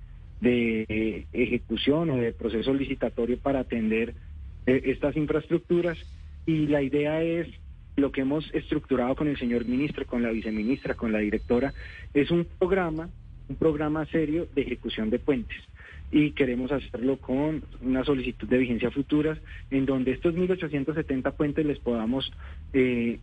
de 0.40 1.26
ejecución 1.32 2.10
o 2.10 2.16
de 2.16 2.32
proceso 2.32 2.72
licitatorio 2.72 3.38
para 3.38 3.60
atender 3.60 4.14
eh, 4.66 4.82
estas 4.86 5.16
infraestructuras 5.16 5.98
y 6.44 6.66
la 6.66 6.82
idea 6.82 7.22
es 7.22 7.48
lo 7.96 8.12
que 8.12 8.20
hemos 8.20 8.52
estructurado 8.52 9.14
con 9.14 9.28
el 9.28 9.38
señor 9.38 9.64
ministro, 9.64 10.06
con 10.06 10.22
la 10.22 10.30
viceministra, 10.30 10.94
con 10.94 11.12
la 11.12 11.18
directora, 11.18 11.72
es 12.12 12.30
un 12.30 12.46
programa, 12.58 13.08
un 13.48 13.56
programa 13.56 14.04
serio 14.06 14.46
de 14.54 14.62
ejecución 14.62 15.08
de 15.08 15.18
puentes. 15.18 15.56
Y 16.10 16.30
queremos 16.32 16.70
hacerlo 16.70 17.18
con 17.18 17.62
una 17.82 18.04
solicitud 18.04 18.48
de 18.48 18.58
vigencia 18.58 18.90
futuras, 18.90 19.38
en 19.70 19.86
donde 19.86 20.12
estos 20.12 20.34
1.870 20.34 21.32
puentes 21.32 21.66
les 21.66 21.78
podamos 21.78 22.32
eh, 22.72 23.18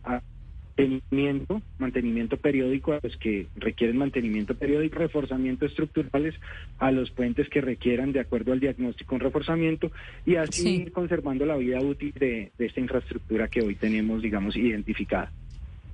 mantenimiento, 0.76 1.62
mantenimiento 1.78 2.36
periódico 2.36 2.92
a 2.92 3.00
los 3.02 3.16
que 3.16 3.46
requieren 3.56 3.96
mantenimiento 3.96 4.54
periódico, 4.54 4.98
reforzamiento 4.98 5.66
estructurales 5.66 6.34
a 6.78 6.90
los 6.90 7.10
puentes 7.10 7.48
que 7.48 7.60
requieran 7.60 8.12
de 8.12 8.20
acuerdo 8.20 8.52
al 8.52 8.60
diagnóstico 8.60 9.14
un 9.14 9.20
reforzamiento 9.20 9.90
y 10.26 10.36
así 10.36 10.82
ir 10.82 10.92
conservando 10.92 11.46
la 11.46 11.56
vida 11.56 11.80
útil 11.80 12.12
de, 12.18 12.50
de 12.58 12.66
esta 12.66 12.80
infraestructura 12.80 13.48
que 13.48 13.62
hoy 13.62 13.76
tenemos, 13.76 14.22
digamos, 14.22 14.56
identificada. 14.56 15.30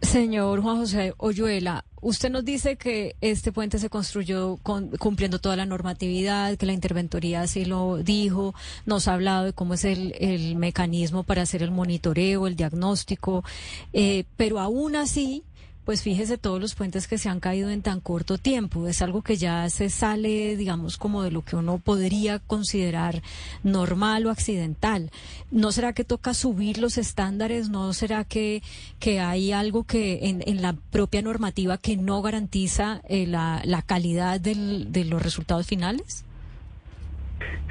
Señor 0.02 0.62
Juan 0.62 0.78
José 0.78 1.12
Oyuela, 1.18 1.84
usted 2.00 2.30
nos 2.30 2.44
dice 2.44 2.76
que 2.76 3.16
este 3.20 3.52
puente 3.52 3.78
se 3.78 3.90
construyó 3.90 4.58
cumpliendo 4.98 5.40
toda 5.40 5.56
la 5.56 5.66
normatividad, 5.66 6.56
que 6.56 6.66
la 6.66 6.72
interventoría 6.72 7.42
así 7.42 7.66
lo 7.66 7.98
dijo, 7.98 8.54
nos 8.86 9.08
ha 9.08 9.14
hablado 9.14 9.44
de 9.44 9.52
cómo 9.52 9.74
es 9.74 9.84
el, 9.84 10.56
mecanismo 10.56 11.22
para 11.22 11.42
hacer 11.42 11.62
el 11.62 11.70
monitoreo, 11.70 12.46
el 12.46 12.56
diagnóstico, 12.56 13.44
eh, 13.92 14.24
pero 14.36 14.58
aún 14.58 14.96
así 14.96 15.44
pues 15.90 16.04
fíjese 16.04 16.38
todos 16.38 16.60
los 16.60 16.76
puentes 16.76 17.08
que 17.08 17.18
se 17.18 17.28
han 17.28 17.40
caído 17.40 17.68
en 17.68 17.82
tan 17.82 17.98
corto 17.98 18.38
tiempo. 18.38 18.86
Es 18.86 19.02
algo 19.02 19.22
que 19.22 19.34
ya 19.34 19.68
se 19.70 19.90
sale, 19.90 20.56
digamos, 20.56 20.96
como 20.96 21.24
de 21.24 21.32
lo 21.32 21.42
que 21.42 21.56
uno 21.56 21.78
podría 21.78 22.38
considerar 22.38 23.22
normal 23.64 24.24
o 24.24 24.30
accidental. 24.30 25.10
¿No 25.50 25.72
será 25.72 25.92
que 25.92 26.04
toca 26.04 26.32
subir 26.32 26.78
los 26.78 26.96
estándares? 26.96 27.70
¿No 27.70 27.92
será 27.92 28.22
que, 28.22 28.62
que 29.00 29.18
hay 29.18 29.50
algo 29.50 29.82
que 29.82 30.28
en, 30.28 30.44
en 30.46 30.62
la 30.62 30.74
propia 30.92 31.22
normativa 31.22 31.76
que 31.76 31.96
no 31.96 32.22
garantiza 32.22 33.02
eh, 33.08 33.26
la, 33.26 33.60
la, 33.64 33.82
calidad 33.82 34.40
de 34.40 35.04
los 35.06 35.20
resultados 35.20 35.66
finales? 35.66 36.24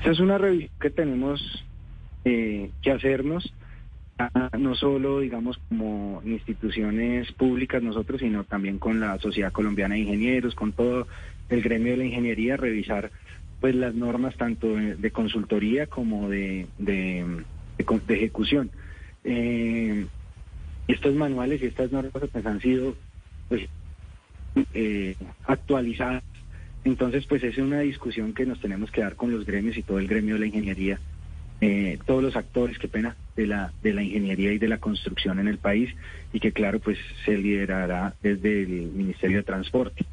Esa 0.01 0.11
es 0.11 0.19
una 0.19 0.37
revisión 0.37 0.71
que 0.81 0.89
tenemos 0.89 1.63
eh, 2.25 2.69
que 2.81 2.91
hacernos 2.91 3.53
no 4.57 4.75
solo, 4.75 5.19
digamos, 5.19 5.59
como 5.69 6.21
instituciones 6.25 7.31
públicas 7.31 7.81
nosotros, 7.81 8.19
sino 8.19 8.43
también 8.43 8.77
con 8.77 8.99
la 8.99 9.17
Sociedad 9.19 9.51
Colombiana 9.51 9.95
de 9.95 10.01
Ingenieros, 10.01 10.55
con 10.55 10.73
todo 10.73 11.07
el 11.49 11.61
gremio 11.61 11.93
de 11.93 11.97
la 11.97 12.05
ingeniería, 12.05 12.57
revisar 12.57 13.11
pues 13.61 13.75
las 13.75 13.93
normas 13.93 14.35
tanto 14.35 14.75
de, 14.75 15.11
consultoría 15.11 15.87
como 15.87 16.29
de, 16.29 16.67
de, 16.77 17.25
ejecución. 18.09 18.71
Eh, 19.23 20.05
estos 20.87 21.13
manuales 21.15 21.61
y 21.61 21.65
estas 21.65 21.91
normas 21.91 22.23
pues, 22.31 22.45
han 22.45 22.61
sido 22.61 22.95
pues, 23.47 23.67
eh, 24.73 25.15
actualizadas. 25.45 26.23
Entonces, 26.85 27.25
pues 27.25 27.43
es 27.43 27.57
una 27.57 27.81
discusión 27.81 28.33
que 28.33 28.45
nos 28.45 28.61
tenemos 28.61 28.91
que 28.91 29.01
dar 29.01 29.15
con 29.15 29.31
los 29.31 29.45
gremios 29.45 29.77
y 29.77 29.83
todo 29.83 29.99
el 29.99 30.07
gremio 30.07 30.35
de 30.35 30.39
la 30.41 30.47
ingeniería 30.47 30.99
eh, 31.61 31.97
todos 32.05 32.23
los 32.23 32.35
actores, 32.35 32.77
qué 32.79 32.87
pena, 32.87 33.15
de 33.35 33.47
la, 33.47 33.73
de 33.81 33.93
la 33.93 34.03
ingeniería 34.03 34.53
y 34.53 34.57
de 34.57 34.67
la 34.67 34.77
construcción 34.77 35.39
en 35.39 35.47
el 35.47 35.57
país 35.57 35.93
y 36.31 36.39
que 36.39 36.51
claro, 36.51 36.79
pues 36.79 36.97
se 37.25 37.37
liderará 37.37 38.13
desde 38.21 38.63
el 38.63 38.91
Ministerio 38.93 39.37
de 39.37 39.43
Transporte. 39.43 40.05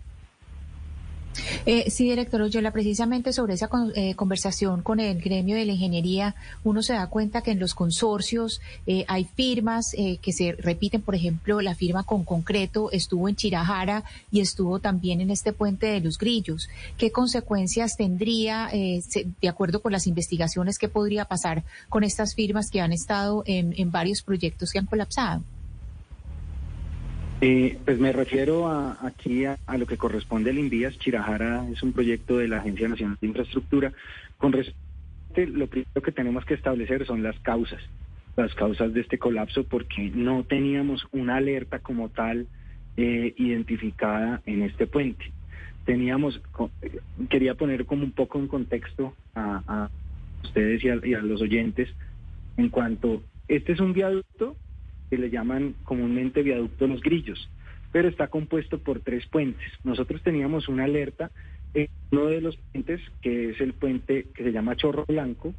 Eh, 1.68 1.90
sí, 1.90 2.08
director 2.08 2.40
Oyola, 2.40 2.70
precisamente 2.70 3.32
sobre 3.32 3.54
esa 3.54 3.68
eh, 3.96 4.14
conversación 4.14 4.82
con 4.82 5.00
el 5.00 5.20
gremio 5.20 5.56
de 5.56 5.64
la 5.64 5.72
ingeniería, 5.72 6.36
uno 6.62 6.80
se 6.80 6.92
da 6.92 7.08
cuenta 7.08 7.42
que 7.42 7.50
en 7.50 7.58
los 7.58 7.74
consorcios 7.74 8.60
eh, 8.86 9.04
hay 9.08 9.24
firmas 9.24 9.92
eh, 9.94 10.18
que 10.22 10.32
se 10.32 10.52
repiten, 10.52 11.02
por 11.02 11.16
ejemplo, 11.16 11.60
la 11.60 11.74
firma 11.74 12.04
con 12.04 12.24
concreto 12.24 12.92
estuvo 12.92 13.28
en 13.28 13.34
Chirajara 13.34 14.04
y 14.30 14.42
estuvo 14.42 14.78
también 14.78 15.20
en 15.20 15.30
este 15.30 15.52
puente 15.52 15.86
de 15.86 15.98
los 16.00 16.18
grillos. 16.18 16.68
¿Qué 16.98 17.10
consecuencias 17.10 17.96
tendría, 17.96 18.68
de 18.70 19.48
acuerdo 19.48 19.82
con 19.82 19.90
las 19.90 20.06
investigaciones, 20.06 20.78
qué 20.78 20.88
podría 20.88 21.24
pasar 21.24 21.64
con 21.88 22.04
estas 22.04 22.36
firmas 22.36 22.70
que 22.70 22.80
han 22.80 22.92
estado 22.92 23.42
en 23.46 23.90
varios 23.90 24.22
proyectos 24.22 24.70
que 24.70 24.78
han 24.78 24.86
colapsado? 24.86 25.42
Eh, 27.42 27.78
pues 27.84 27.98
me 27.98 28.12
refiero 28.12 28.66
a, 28.66 28.96
aquí 29.06 29.44
a, 29.44 29.58
lo 29.76 29.86
que 29.86 29.98
corresponde 29.98 30.50
al 30.50 30.58
INVIAS. 30.58 30.98
Chirajara 30.98 31.68
es 31.70 31.82
un 31.82 31.92
proyecto 31.92 32.38
de 32.38 32.48
la 32.48 32.58
Agencia 32.58 32.88
Nacional 32.88 33.18
de 33.20 33.26
Infraestructura. 33.26 33.92
Con 34.38 34.52
respecto, 34.52 34.80
lo 35.36 35.66
primero 35.66 36.00
que 36.02 36.12
tenemos 36.12 36.46
que 36.46 36.54
establecer 36.54 37.04
son 37.04 37.22
las 37.22 37.38
causas, 37.40 37.80
las 38.36 38.54
causas 38.54 38.94
de 38.94 39.02
este 39.02 39.18
colapso, 39.18 39.64
porque 39.64 40.10
no 40.14 40.44
teníamos 40.44 41.06
una 41.12 41.36
alerta 41.36 41.80
como 41.80 42.08
tal 42.08 42.46
eh, 42.96 43.34
identificada 43.36 44.40
en 44.46 44.62
este 44.62 44.86
puente. 44.86 45.30
Teníamos, 45.84 46.40
quería 47.28 47.54
poner 47.54 47.84
como 47.84 48.04
un 48.04 48.12
poco 48.12 48.38
en 48.38 48.48
contexto 48.48 49.14
a, 49.34 49.90
ustedes 50.42 50.82
y 50.84 51.14
a 51.14 51.20
los 51.20 51.42
oyentes 51.42 51.90
en 52.56 52.70
cuanto, 52.70 53.22
este 53.48 53.72
es 53.72 53.80
un 53.80 53.92
viaducto 53.92 54.56
que 55.10 55.18
le 55.18 55.30
llaman 55.30 55.74
comúnmente 55.84 56.42
viaducto 56.42 56.86
Los 56.86 57.00
Grillos, 57.00 57.48
pero 57.92 58.08
está 58.08 58.28
compuesto 58.28 58.78
por 58.78 59.00
tres 59.00 59.26
puentes. 59.26 59.66
Nosotros 59.84 60.22
teníamos 60.22 60.68
una 60.68 60.84
alerta 60.84 61.30
en 61.74 61.88
uno 62.10 62.26
de 62.26 62.40
los 62.40 62.56
puentes, 62.56 63.00
que 63.22 63.50
es 63.50 63.60
el 63.60 63.72
puente 63.72 64.26
que 64.34 64.44
se 64.44 64.52
llama 64.52 64.76
Chorro 64.76 65.04
Blanco, 65.06 65.54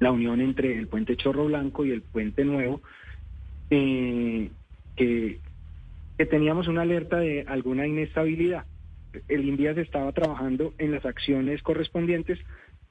la 0.00 0.10
unión 0.10 0.40
entre 0.40 0.78
el 0.78 0.88
puente 0.88 1.16
Chorro 1.16 1.46
Blanco 1.46 1.84
y 1.84 1.92
el 1.92 2.02
puente 2.02 2.44
Nuevo, 2.44 2.80
eh, 3.70 4.50
que, 4.96 5.38
teníamos 6.28 6.68
una 6.68 6.82
alerta 6.82 7.18
de 7.18 7.44
alguna 7.48 7.86
inestabilidad. 7.86 8.66
El 9.28 9.48
INVIAS 9.48 9.78
estaba 9.78 10.12
trabajando 10.12 10.74
en 10.78 10.92
las 10.92 11.04
acciones 11.06 11.62
correspondientes 11.62 12.38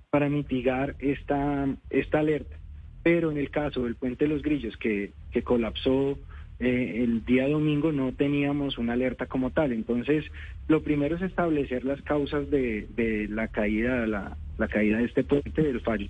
para 0.09 0.29
mitigar 0.29 0.95
esta, 0.99 1.67
esta 1.91 2.19
alerta. 2.19 2.57
Pero 3.03 3.31
en 3.31 3.37
el 3.37 3.51
caso 3.51 3.83
del 3.83 3.95
puente 3.95 4.27
los 4.27 4.41
Grillos, 4.41 4.75
que, 4.77 5.11
que 5.31 5.43
colapsó 5.43 6.17
eh, 6.59 7.01
el 7.03 7.23
día 7.25 7.47
domingo, 7.47 7.91
no 7.91 8.11
teníamos 8.13 8.77
una 8.77 8.93
alerta 8.93 9.25
como 9.27 9.51
tal. 9.51 9.71
Entonces, 9.71 10.25
lo 10.67 10.83
primero 10.83 11.15
es 11.15 11.21
establecer 11.21 11.85
las 11.85 12.01
causas 12.01 12.49
de, 12.49 12.87
de 12.95 13.27
la 13.29 13.47
caída, 13.47 14.05
la, 14.05 14.37
la 14.57 14.67
caída 14.67 14.97
de 14.97 15.05
este 15.05 15.23
puente 15.23 15.61
del 15.61 15.81
fallo. 15.81 16.07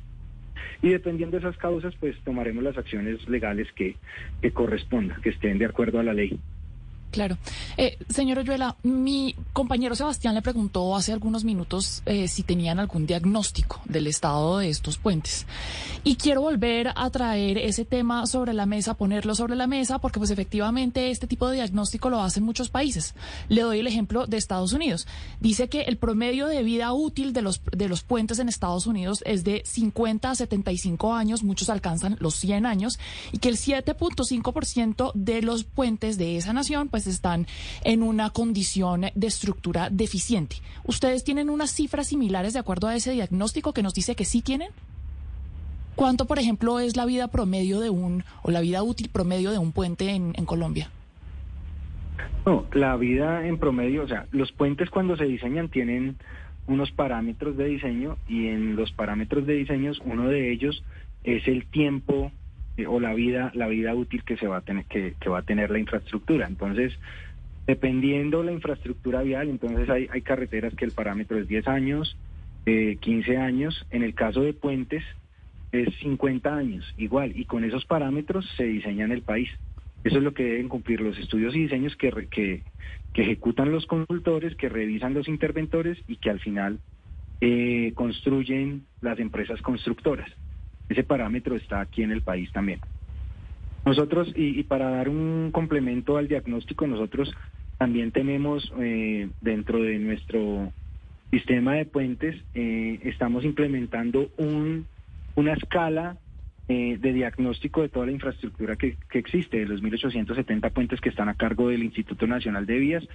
Y 0.82 0.90
dependiendo 0.90 1.38
de 1.38 1.46
esas 1.46 1.58
causas, 1.58 1.94
pues 2.00 2.18
tomaremos 2.24 2.64
las 2.64 2.78
acciones 2.78 3.28
legales 3.28 3.72
que, 3.74 3.96
que 4.42 4.52
correspondan, 4.52 5.22
que 5.22 5.30
estén 5.30 5.58
de 5.58 5.66
acuerdo 5.66 6.00
a 6.00 6.04
la 6.04 6.14
ley. 6.14 6.40
Claro. 7.12 7.38
Eh, 7.78 7.98
señor 8.10 8.40
Oyuela, 8.40 8.76
mi 8.84 9.36
compañero 9.52 9.96
Sebastián 9.96 10.36
le 10.36 10.42
preguntó 10.42 10.96
hace 10.96 11.12
algunos 11.12 11.44
minutos 11.44 12.04
eh, 12.06 12.28
si 12.28 12.44
tenían 12.44 12.80
algún 12.80 13.08
diagnóstico 13.08 13.82
del 13.86 14.08
estado 14.08 14.60
de 14.60 14.70
estos 14.70 14.98
puentes. 14.98 15.48
Y 16.04 16.16
quiero 16.16 16.42
volver 16.42 16.92
a 16.96 17.10
traer 17.10 17.58
ese 17.58 17.84
tema 17.86 18.28
sobre 18.28 18.54
la 18.54 18.66
mesa, 18.66 18.94
ponerlo 18.94 19.34
sobre 19.34 19.56
la 19.56 19.68
mesa, 19.68 20.00
porque 20.00 20.20
pues 20.20 20.30
efectivamente 20.30 21.10
este 21.10 21.28
tipo 21.28 21.50
de 21.50 21.56
diagnóstico 21.56 22.10
lo 22.10 22.22
hacen 22.22 22.44
muchos 22.44 22.70
países. 22.70 23.16
Le 23.48 23.62
doy 23.62 23.80
el 23.80 23.88
ejemplo 23.88 24.28
de 24.28 24.38
Estados 24.38 24.74
Unidos. 24.74 25.08
Dice 25.40 25.68
que 25.68 25.82
el 25.82 25.98
promedio 25.98 26.48
de 26.48 26.64
vida 26.64 26.94
útil 26.94 27.34
de 27.34 27.42
los, 27.42 27.62
de 27.72 27.90
los 27.90 28.04
puentes 28.04 28.40
en 28.40 28.50
Estados 28.50 28.86
Unidos 28.88 29.24
es 29.26 29.44
de 29.44 29.64
50 29.66 30.30
a 30.30 30.36
75 30.36 31.14
años, 31.14 31.44
muchos 31.44 31.70
alcanzan 31.70 32.18
los 32.20 32.36
100 32.36 32.66
años, 32.66 33.00
y 33.32 33.40
que 33.40 33.50
el 33.50 33.58
7.5% 33.58 35.12
de 35.16 35.42
los 35.42 35.64
puentes 35.64 36.18
de 36.18 36.38
esa 36.38 36.54
nación, 36.54 36.88
pues, 36.90 36.99
pues, 37.04 37.16
están 37.16 37.48
en 37.84 38.04
una 38.04 38.30
condición 38.30 39.06
de 39.16 39.28
estructura 39.28 39.90
deficiente. 39.90 40.58
¿Ustedes 40.84 41.24
tienen 41.24 41.50
unas 41.50 41.72
cifras 41.72 42.08
similares 42.08 42.54
de 42.54 42.60
acuerdo 42.60 42.88
a 42.88 42.96
ese 42.96 43.12
diagnóstico 43.12 43.74
que 43.74 43.84
nos 43.84 43.94
dice 43.94 44.16
que 44.16 44.26
sí 44.26 44.42
tienen? 44.42 44.70
¿Cuánto, 45.96 46.26
por 46.26 46.40
ejemplo, 46.40 46.80
es 46.80 46.96
la 46.96 47.06
vida 47.06 47.28
promedio 47.28 47.80
de 47.80 47.90
un, 47.90 48.24
o 48.42 48.52
la 48.52 48.62
vida 48.62 48.84
útil 48.84 49.10
promedio 49.10 49.52
de 49.52 49.58
un 49.58 49.72
puente 49.72 50.12
en, 50.12 50.34
en 50.36 50.46
Colombia? 50.46 50.90
No, 52.46 52.66
la 52.74 52.96
vida 52.96 53.46
en 53.48 53.58
promedio, 53.58 54.04
o 54.04 54.08
sea, 54.08 54.26
los 54.32 54.52
puentes 54.52 54.90
cuando 54.90 55.18
se 55.18 55.26
diseñan 55.26 55.70
tienen 55.70 56.16
unos 56.68 56.92
parámetros 56.92 57.58
de 57.58 57.66
diseño 57.66 58.18
y 58.28 58.48
en 58.48 58.76
los 58.76 58.92
parámetros 58.92 59.46
de 59.46 59.56
diseño 59.56 59.92
uno 60.06 60.30
de 60.30 60.52
ellos 60.52 60.84
es 61.24 61.48
el 61.48 61.66
tiempo 61.66 62.32
o 62.88 63.00
la 63.00 63.14
vida, 63.14 63.52
la 63.54 63.68
vida 63.68 63.94
útil 63.94 64.24
que 64.24 64.38
se 64.38 64.48
va 64.48 64.58
a 64.58 64.62
tener, 64.62 64.86
que, 64.86 65.14
va 65.30 65.40
a 65.40 65.44
tener 65.44 65.70
la 65.72 65.80
infraestructura. 65.80 66.48
Entonces, 66.48 66.98
dependiendo 67.68 68.44
la 68.44 68.52
infraestructura 68.52 69.22
vial, 69.22 69.50
entonces 69.50 69.90
hay, 69.90 70.22
carreteras 70.22 70.74
que 70.76 70.86
el 70.86 70.92
parámetro 70.92 71.38
es 71.38 71.48
10 71.48 71.68
años, 71.68 72.18
eh, 72.66 72.98
15 73.00 73.38
años, 73.38 73.86
en 73.92 74.04
el 74.04 74.14
caso 74.14 74.42
de 74.42 74.54
puentes 74.54 75.04
es 75.72 75.94
50 76.00 76.56
años, 76.56 76.94
igual, 76.98 77.34
y 77.36 77.46
con 77.46 77.64
esos 77.64 77.86
parámetros 77.86 78.50
se 78.58 78.64
diseña 78.64 79.06
en 79.06 79.12
el 79.12 79.22
país. 79.22 79.50
Eso 80.04 80.18
es 80.18 80.24
lo 80.24 80.34
que 80.34 80.44
deben 80.44 80.70
cumplir 80.70 81.02
los 81.02 81.18
estudios 81.20 81.56
y 81.56 81.62
diseños 81.62 81.96
que, 81.96 82.10
que, 82.32 82.64
que 83.14 83.22
ejecutan 83.22 83.72
los 83.72 83.86
consultores, 83.86 84.56
que 84.56 84.70
revisan 84.70 85.14
los 85.14 85.28
interventores 85.28 85.98
y 86.08 86.16
que 86.16 86.30
al 86.30 86.40
final 86.40 86.80
eh, 87.42 87.94
construyen 87.96 88.86
las 89.02 89.20
empresas 89.20 89.62
constructoras. 89.62 90.30
Ese 90.90 91.04
parámetro 91.04 91.56
está 91.56 91.82
aquí 91.82 92.04
en 92.04 92.12
el 92.12 92.22
país 92.22 92.52
también. 92.52 92.80
Nosotros, 93.86 94.32
y, 94.36 94.64
para 94.64 94.90
dar 94.90 95.10
un 95.10 95.52
complemento 95.52 96.18
al 96.18 96.28
diagnóstico, 96.28 96.86
nosotros 96.88 97.34
también 97.78 98.12
tenemos 98.12 98.72
eh, 98.80 99.30
dentro 99.42 99.82
de 99.82 99.98
nuestro 100.00 100.72
sistema 101.32 101.76
de 101.76 101.86
puentes, 101.86 102.36
eh, 102.56 103.00
estamos 103.04 103.46
implementando 103.46 104.30
un, 104.38 104.86
una 105.36 105.54
escala 105.54 106.18
eh, 106.68 106.98
de 107.00 107.14
diagnóstico 107.14 107.82
de 107.82 107.90
toda 107.90 108.08
la 108.08 108.12
infraestructura 108.12 108.76
que, 108.76 108.98
que, 109.10 109.20
existe, 109.20 109.58
de 109.58 109.66
los 109.66 109.82
1.870 109.82 110.72
puentes 110.72 111.00
que 111.00 111.10
están 111.10 111.30
a 111.30 111.36
cargo 111.36 111.70
del 111.70 111.84
Instituto 111.84 112.28
Nacional 112.28 112.66
de 112.66 112.78
Vías, 112.80 113.08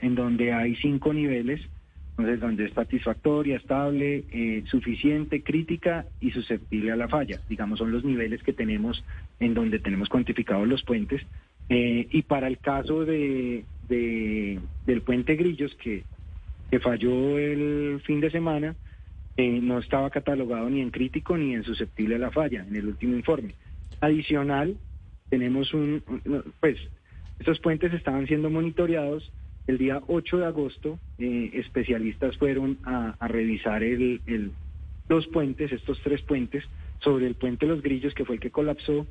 en 0.00 0.14
donde 0.14 0.52
hay 0.52 0.76
cinco 0.76 1.12
niveles 1.12 1.60
entonces, 2.20 2.40
donde 2.40 2.64
es 2.66 2.72
satisfactoria, 2.72 3.56
estable, 3.56 4.24
eh, 4.32 4.62
suficiente, 4.66 5.42
crítica 5.42 6.06
y 6.20 6.30
susceptible 6.30 6.92
a 6.92 6.96
la 6.96 7.08
falla. 7.08 7.40
Digamos, 7.48 7.78
son 7.78 7.92
los 7.92 8.04
niveles 8.04 8.42
que 8.42 8.52
tenemos 8.52 9.04
en 9.38 9.54
donde 9.54 9.78
tenemos 9.78 10.08
cuantificados 10.08 10.68
los 10.68 10.82
puentes. 10.82 11.22
Eh, 11.68 12.06
y 12.10 12.22
para 12.22 12.48
el 12.48 12.58
caso 12.58 13.04
de, 13.04 13.64
del 13.88 15.02
puente 15.02 15.36
Grillos, 15.36 15.74
que, 15.76 16.04
que 16.70 16.80
falló 16.80 17.38
el 17.38 18.00
fin 18.04 18.20
de 18.20 18.30
semana, 18.30 18.74
eh, 19.36 19.60
no 19.62 19.78
estaba 19.78 20.10
catalogado 20.10 20.68
ni 20.68 20.80
en 20.80 20.90
crítico 20.90 21.36
ni 21.36 21.54
en 21.54 21.64
susceptible 21.64 22.16
a 22.16 22.18
la 22.18 22.30
falla 22.30 22.64
en 22.68 22.76
el 22.76 22.86
último 22.86 23.14
informe. 23.14 23.54
Adicional, 24.00 24.76
tenemos 25.28 25.72
un, 25.72 26.02
pues, 26.60 26.76
estos 27.38 27.60
puentes 27.60 27.92
estaban 27.94 28.26
siendo 28.26 28.50
monitoreados 28.50 29.32
el 29.70 29.78
día 29.78 30.02
8 30.06 30.38
de 30.38 30.44
agosto, 30.44 30.98
eh, 31.18 31.50
especialistas 31.54 32.36
fueron 32.36 32.78
a, 32.84 33.14
revisar 33.28 33.82
el, 33.82 34.20
los 35.08 35.26
puentes, 35.28 35.72
estos 35.72 35.98
tres 36.02 36.20
puentes, 36.22 36.64
sobre 37.00 37.26
el 37.26 37.34
puente 37.34 37.66
Los 37.66 37.82
Grillos, 37.82 38.14
que 38.14 38.24
fue 38.24 38.36
el 38.36 38.40
que 38.40 38.50
colapsó. 38.50 39.06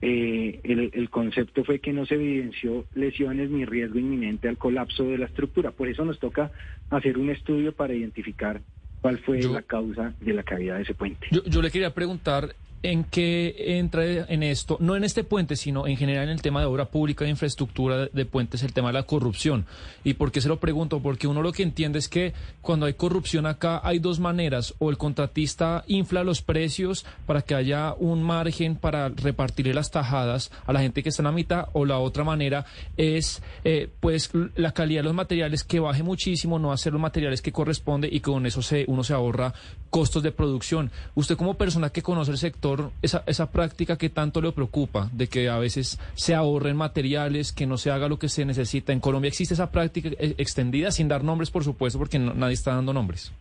Eh, 0.00 0.60
el, 0.64 1.08
concepto 1.08 1.64
fue 1.64 1.78
que 1.78 1.92
no 1.92 2.04
se 2.04 2.14
evidenció 2.16 2.84
lesiones 2.94 3.50
ni 3.50 3.64
riesgo 3.64 3.98
inminente 3.98 4.48
al 4.48 4.58
colapso 4.58 5.04
de 5.04 5.18
la 5.18 5.26
estructura. 5.26 5.70
Por 5.70 5.88
eso 5.88 6.04
nos 6.04 6.18
toca 6.18 6.50
hacer 6.90 7.16
un 7.16 7.30
estudio 7.30 7.72
para 7.72 7.94
identificar 7.94 8.60
cuál 9.00 9.18
fue 9.18 9.42
la 9.42 9.62
causa 9.62 10.14
de 10.20 10.32
la 10.32 10.42
caída 10.42 10.76
de 10.76 10.82
ese 10.82 10.94
puente. 10.94 11.26
Yo, 11.30 11.42
yo 11.44 11.62
le 11.62 11.70
quería 11.70 11.94
preguntar 11.94 12.54
en 12.84 13.02
qué 13.04 13.78
entra 13.78 14.04
en 14.04 14.42
esto, 14.42 14.76
no 14.78 14.94
en 14.94 15.04
este 15.04 15.24
puente, 15.24 15.56
sino 15.56 15.86
en 15.86 15.96
general 15.96 16.24
en 16.24 16.30
el 16.30 16.42
tema 16.42 16.60
de 16.60 16.66
obra 16.66 16.84
pública 16.84 17.24
de 17.24 17.30
infraestructura 17.30 18.08
de 18.12 18.26
puentes, 18.26 18.62
el 18.62 18.74
tema 18.74 18.88
de 18.88 18.92
la 18.92 19.04
corrupción. 19.04 19.64
¿Y 20.04 20.14
por 20.14 20.30
qué 20.30 20.42
se 20.42 20.48
lo 20.48 20.60
pregunto? 20.60 21.00
Porque 21.00 21.26
uno 21.26 21.40
lo 21.40 21.52
que 21.52 21.62
entiende 21.62 21.98
es 21.98 22.10
que 22.10 22.34
cuando 22.60 22.84
hay 22.84 22.92
corrupción 22.92 23.46
acá 23.46 23.80
hay 23.82 24.00
dos 24.00 24.20
maneras, 24.20 24.74
o 24.80 24.90
el 24.90 24.98
contratista 24.98 25.82
infla 25.86 26.24
los 26.24 26.42
precios 26.42 27.06
para 27.24 27.40
que 27.40 27.54
haya 27.54 27.94
un 27.94 28.22
margen 28.22 28.76
para 28.76 29.08
repartirle 29.08 29.72
las 29.72 29.90
tajadas 29.90 30.52
a 30.66 30.72
la 30.74 30.80
gente 30.80 31.02
que 31.02 31.08
está 31.08 31.22
en 31.22 31.28
la 31.28 31.32
mitad, 31.32 31.68
o 31.72 31.86
la 31.86 31.98
otra 31.98 32.22
manera 32.22 32.66
es 32.98 33.42
eh, 33.64 33.88
pues 34.00 34.30
la 34.56 34.72
calidad 34.72 35.00
de 35.00 35.04
los 35.04 35.14
materiales 35.14 35.64
que 35.64 35.80
baje 35.80 36.02
muchísimo, 36.02 36.58
no 36.58 36.70
hacer 36.70 36.92
los 36.92 37.00
materiales 37.00 37.40
que 37.40 37.50
corresponde 37.50 38.10
y 38.12 38.20
con 38.20 38.44
eso 38.44 38.60
se, 38.60 38.84
uno 38.88 39.02
se 39.02 39.14
ahorra 39.14 39.54
costos 39.88 40.22
de 40.22 40.32
producción. 40.32 40.90
Usted 41.14 41.36
como 41.36 41.54
persona 41.54 41.90
que 41.90 42.02
conoce 42.02 42.32
el 42.32 42.38
sector, 42.38 42.73
esa, 43.02 43.22
esa 43.26 43.50
práctica 43.50 43.96
que 43.96 44.10
tanto 44.10 44.40
le 44.40 44.52
preocupa, 44.52 45.08
de 45.12 45.26
que 45.28 45.48
a 45.48 45.58
veces 45.58 45.98
se 46.14 46.34
ahorren 46.34 46.76
materiales, 46.76 47.52
que 47.52 47.66
no 47.66 47.76
se 47.76 47.90
haga 47.90 48.08
lo 48.08 48.18
que 48.18 48.28
se 48.28 48.44
necesita. 48.44 48.92
En 48.92 49.00
Colombia 49.00 49.28
existe 49.28 49.54
esa 49.54 49.70
práctica 49.70 50.10
eh, 50.18 50.34
extendida, 50.38 50.90
sin 50.90 51.08
dar 51.08 51.24
nombres, 51.24 51.50
por 51.50 51.64
supuesto, 51.64 51.98
porque 51.98 52.18
nadie 52.18 52.54
está 52.54 52.74
dando 52.74 52.92
nombres. 52.92 53.32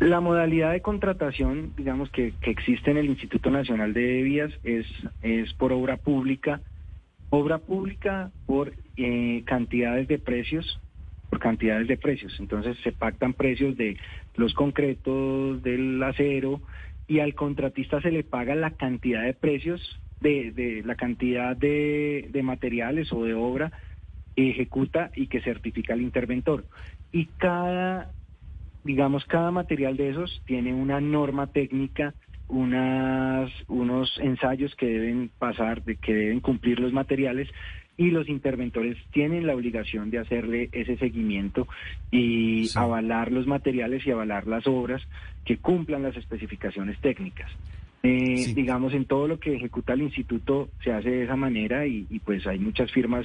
La 0.00 0.20
modalidad 0.20 0.72
de 0.72 0.80
contratación, 0.80 1.72
digamos, 1.76 2.10
que, 2.10 2.34
que, 2.40 2.50
existe 2.50 2.90
en 2.90 2.96
el 2.96 3.06
Instituto 3.06 3.50
Nacional 3.50 3.94
de 3.94 4.22
Vías 4.22 4.52
es, 4.64 4.86
es 5.22 5.52
por 5.54 5.72
obra 5.72 5.96
pública. 5.96 6.60
Obra 7.30 7.58
pública 7.58 8.30
por 8.46 8.72
eh, 8.96 9.42
cantidades 9.46 10.08
de 10.08 10.18
precios, 10.18 10.80
por 11.30 11.38
cantidades 11.38 11.86
de 11.86 11.96
precios. 11.96 12.34
Entonces 12.40 12.76
se 12.82 12.92
pactan 12.92 13.34
precios 13.34 13.76
de 13.76 13.96
los 14.36 14.52
concretos, 14.54 15.62
del 15.62 16.02
acero, 16.02 16.60
y 17.06 17.20
al 17.20 17.34
contratista 17.34 18.00
se 18.00 18.10
le 18.10 18.24
paga 18.24 18.54
la 18.54 18.70
cantidad 18.72 19.22
de 19.22 19.34
precios, 19.34 20.00
de, 20.20 20.52
de 20.52 20.82
la 20.84 20.94
cantidad 20.94 21.56
de, 21.56 22.28
de 22.30 22.42
materiales 22.42 23.12
o 23.12 23.24
de 23.24 23.34
obra 23.34 23.72
que 24.34 24.50
ejecuta 24.50 25.10
y 25.14 25.26
que 25.26 25.42
certifica 25.42 25.94
el 25.94 26.02
interventor. 26.02 26.66
Y 27.12 27.26
cada, 27.36 28.12
digamos, 28.82 29.24
cada 29.26 29.50
material 29.50 29.96
de 29.96 30.10
esos 30.10 30.42
tiene 30.46 30.74
una 30.74 31.00
norma 31.00 31.48
técnica, 31.48 32.14
unas, 32.48 33.50
unos 33.68 34.18
ensayos 34.18 34.74
que 34.76 34.86
deben 34.86 35.30
pasar, 35.38 35.82
que 35.82 36.14
deben 36.14 36.40
cumplir 36.40 36.80
los 36.80 36.92
materiales 36.92 37.48
y 37.96 38.10
los 38.10 38.28
interventores 38.28 38.96
tienen 39.12 39.46
la 39.46 39.54
obligación 39.54 40.10
de 40.10 40.18
hacerle 40.18 40.68
ese 40.72 40.96
seguimiento 40.96 41.68
y 42.10 42.68
avalar 42.74 43.30
los 43.30 43.46
materiales 43.46 44.06
y 44.06 44.10
avalar 44.10 44.46
las 44.46 44.66
obras 44.66 45.02
que 45.44 45.58
cumplan 45.58 46.02
las 46.02 46.16
especificaciones 46.16 46.98
técnicas. 47.00 47.50
Eh, 48.06 48.52
digamos, 48.54 48.92
en 48.92 49.06
todo 49.06 49.26
lo 49.26 49.40
que 49.40 49.54
ejecuta 49.54 49.94
el 49.94 50.02
instituto 50.02 50.68
se 50.82 50.92
hace 50.92 51.08
de 51.08 51.24
esa 51.24 51.36
manera 51.36 51.86
y, 51.86 52.20
pues 52.22 52.46
hay 52.46 52.58
muchas 52.58 52.92
firmas 52.92 53.24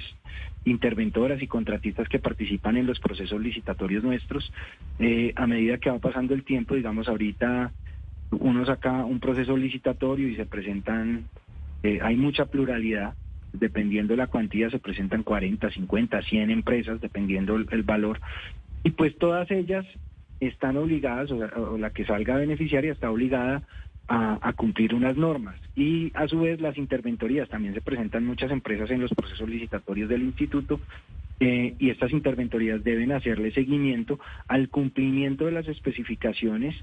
interventoras 0.64 1.42
y 1.42 1.48
contratistas 1.48 2.08
que 2.08 2.18
participan 2.18 2.78
en 2.78 2.86
los 2.86 2.98
procesos 3.00 3.42
licitatorios 3.42 4.06
nuestros. 4.06 4.54
Eh, 5.00 5.34
a 5.36 5.48
medida 5.48 5.80
que 5.80 5.90
va 5.90 6.00
pasando 6.00 6.34
el 6.34 6.46
tiempo, 6.46 6.76
digamos, 6.76 7.10
ahorita 7.10 7.74
uno 8.32 8.66
saca 8.66 9.04
un 9.04 9.20
proceso 9.20 9.58
licitatorio 9.58 10.30
y 10.30 10.38
se 10.38 10.46
presentan, 10.46 11.26
eh, 11.84 12.00
hay 12.02 12.16
mucha 12.16 12.46
pluralidad 12.46 13.16
dependiendo 13.54 14.14
de 14.14 14.18
la 14.18 14.28
cuantía, 14.28 14.70
se 14.70 14.80
presentan 14.80 15.24
40, 15.24 15.70
50, 15.70 16.22
100 16.22 16.52
empresas, 16.52 17.02
dependiendo 17.02 17.56
el, 17.56 17.84
valor. 17.84 18.20
Y 18.84 18.92
pues 18.92 19.18
todas 19.18 19.50
ellas 19.52 19.86
están 20.40 20.78
obligadas, 20.78 21.32
o, 21.32 21.78
la 21.78 21.90
que 21.92 22.06
salga 22.06 22.38
beneficiaria 22.38 22.92
está 22.92 23.12
obligada 23.12 23.64
a, 24.08 24.54
cumplir 24.54 24.96
unas 24.96 25.16
normas. 25.18 25.56
Y 25.76 26.12
a 26.16 26.28
su 26.28 26.40
vez 26.40 26.60
las 26.60 26.78
interventorías, 26.78 27.48
también 27.48 27.76
se 27.76 27.82
presentan 27.82 28.26
muchas 28.26 28.52
empresas 28.52 28.90
en 28.90 29.02
los 29.02 29.12
procesos 29.12 29.48
licitatorios 29.48 30.10
del 30.10 30.24
instituto 30.24 30.80
eh, 31.40 31.76
y 31.78 31.92
estas 31.92 32.12
interventorías 32.12 32.84
deben 32.84 33.12
hacerle 33.12 33.52
seguimiento 33.52 34.20
al 34.48 34.70
cumplimiento 34.70 35.46
de 35.46 35.52
las 35.52 35.68
especificaciones 35.68 36.76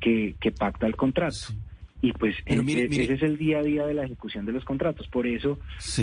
que, 0.00 0.34
que 0.40 0.50
pacta 0.50 0.86
el 0.86 0.96
contrato. 0.96 1.54
Y 2.04 2.12
pues 2.12 2.34
ese 2.46 3.14
es 3.14 3.22
el 3.22 3.38
día 3.38 3.60
a 3.60 3.62
día 3.62 3.86
de 3.86 3.94
la 3.94 4.04
ejecución 4.04 4.44
de 4.44 4.50
los 4.50 4.64
contratos. 4.64 5.06
Por 5.06 5.24
eso 5.24 5.60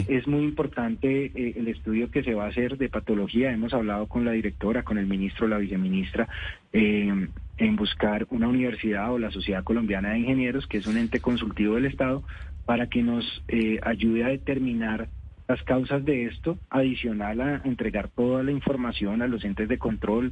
es 0.08 0.28
muy 0.28 0.46
importante 0.46 1.26
eh, 1.26 1.54
el 1.58 1.68
estudio 1.68 2.10
que 2.10 2.24
se 2.24 2.34
va 2.34 2.46
a 2.46 2.48
hacer 2.48 2.78
de 2.78 2.88
patología. 2.88 3.52
Hemos 3.52 3.74
hablado 3.74 4.08
con 4.08 4.24
la 4.24 4.32
directora, 4.32 4.84
con 4.84 4.98
el 4.98 5.08
ministro, 5.08 5.50
la 5.50 5.58
viceministra, 5.58 6.30
eh, 6.72 7.28
en 7.58 7.76
buscar 7.76 8.26
una 8.30 8.48
universidad 8.48 9.12
o 9.12 9.20
la 9.20 9.30
Sociedad 9.30 9.66
Colombiana 9.66 10.12
de 10.12 10.20
Ingenieros, 10.20 10.68
que 10.68 10.78
es 10.78 10.88
un 10.88 10.98
ente 10.98 11.20
consultivo 11.20 11.76
del 11.76 11.88
Estado, 11.88 12.24
para 12.66 12.88
que 12.88 13.04
nos 13.04 13.44
eh, 13.50 13.82
ayude 13.84 14.24
a 14.24 14.30
determinar 14.30 15.10
las 15.50 15.62
causas 15.64 16.06
de 16.06 16.28
esto, 16.28 16.58
adicional 16.70 17.42
a 17.42 17.62
entregar 17.66 18.08
toda 18.08 18.42
la 18.42 18.54
información 18.54 19.22
a 19.22 19.28
los 19.28 19.44
entes 19.44 19.68
de 19.68 19.78
control 19.78 20.32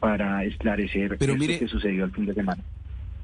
para 0.00 0.44
esclarecer 0.44 1.18
lo 1.20 1.36
que 1.36 1.68
sucedió 1.68 2.06
el 2.06 2.12
fin 2.12 2.24
de 2.24 2.32
semana. 2.32 2.62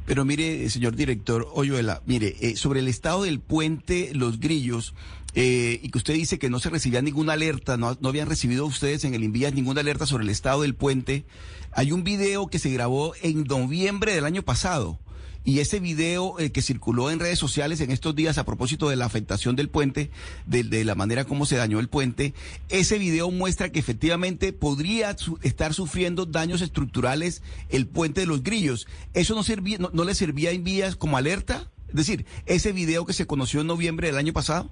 Pero 0.06 0.24
mire, 0.24 0.68
señor 0.70 0.96
director 0.96 1.48
Oyuela, 1.54 2.02
mire, 2.06 2.36
eh, 2.40 2.56
sobre 2.56 2.80
el 2.80 2.88
estado 2.88 3.22
del 3.22 3.40
puente 3.40 4.10
Los 4.14 4.40
Grillos, 4.40 4.94
eh, 5.34 5.80
y 5.82 5.88
que 5.90 5.98
usted 5.98 6.14
dice 6.14 6.38
que 6.38 6.50
no 6.50 6.58
se 6.58 6.70
recibía 6.70 7.00
ninguna 7.00 7.34
alerta, 7.34 7.76
no, 7.76 7.96
no 8.00 8.08
habían 8.08 8.28
recibido 8.28 8.66
ustedes 8.66 9.04
en 9.04 9.14
el 9.14 9.24
Invías 9.24 9.54
ninguna 9.54 9.80
alerta 9.80 10.06
sobre 10.06 10.24
el 10.24 10.30
estado 10.30 10.62
del 10.62 10.74
puente, 10.74 11.24
hay 11.72 11.92
un 11.92 12.04
video 12.04 12.48
que 12.48 12.58
se 12.58 12.70
grabó 12.70 13.14
en 13.22 13.44
noviembre 13.44 14.14
del 14.14 14.24
año 14.24 14.42
pasado 14.42 14.98
y 15.44 15.58
ese 15.58 15.80
video 15.80 16.38
eh, 16.38 16.52
que 16.52 16.62
circuló 16.62 17.10
en 17.10 17.18
redes 17.18 17.38
sociales 17.38 17.80
en 17.80 17.90
estos 17.90 18.14
días 18.14 18.38
a 18.38 18.44
propósito 18.44 18.88
de 18.88 18.96
la 18.96 19.06
afectación 19.06 19.56
del 19.56 19.68
puente, 19.68 20.10
de, 20.46 20.84
la 20.84 20.94
manera 20.94 21.24
como 21.24 21.46
se 21.46 21.56
dañó 21.56 21.80
el 21.80 21.88
puente, 21.88 22.32
ese 22.68 22.98
video 22.98 23.30
muestra 23.30 23.70
que 23.70 23.78
efectivamente 23.78 24.52
podría 24.52 25.16
estar 25.42 25.74
sufriendo 25.74 26.26
daños 26.26 26.62
estructurales 26.62 27.42
el 27.70 27.86
puente 27.86 28.20
de 28.20 28.26
los 28.26 28.42
grillos. 28.42 28.86
¿Eso 29.14 29.34
no, 29.34 29.42
servía, 29.42 29.78
no, 29.78 30.04
le 30.04 30.14
servía 30.14 30.50
en 30.50 30.64
vías 30.64 30.96
como 30.96 31.16
alerta? 31.16 31.70
Es 31.88 31.94
decir, 31.94 32.24
ese 32.46 32.72
video 32.72 33.04
que 33.04 33.12
se 33.12 33.26
conoció 33.26 33.60
en 33.60 33.66
noviembre 33.66 34.08
del 34.08 34.18
año 34.18 34.32
pasado. 34.32 34.70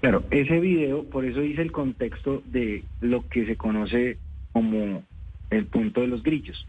Claro, 0.00 0.24
ese 0.30 0.60
video, 0.60 1.04
por 1.04 1.24
eso 1.24 1.40
dice 1.40 1.62
el 1.62 1.72
contexto 1.72 2.42
de 2.46 2.84
lo 3.00 3.26
que 3.28 3.46
se 3.46 3.56
conoce 3.56 4.18
como 4.52 5.02
el 5.50 5.66
punto 5.66 6.02
de 6.02 6.08
los 6.08 6.22
grillos. 6.22 6.66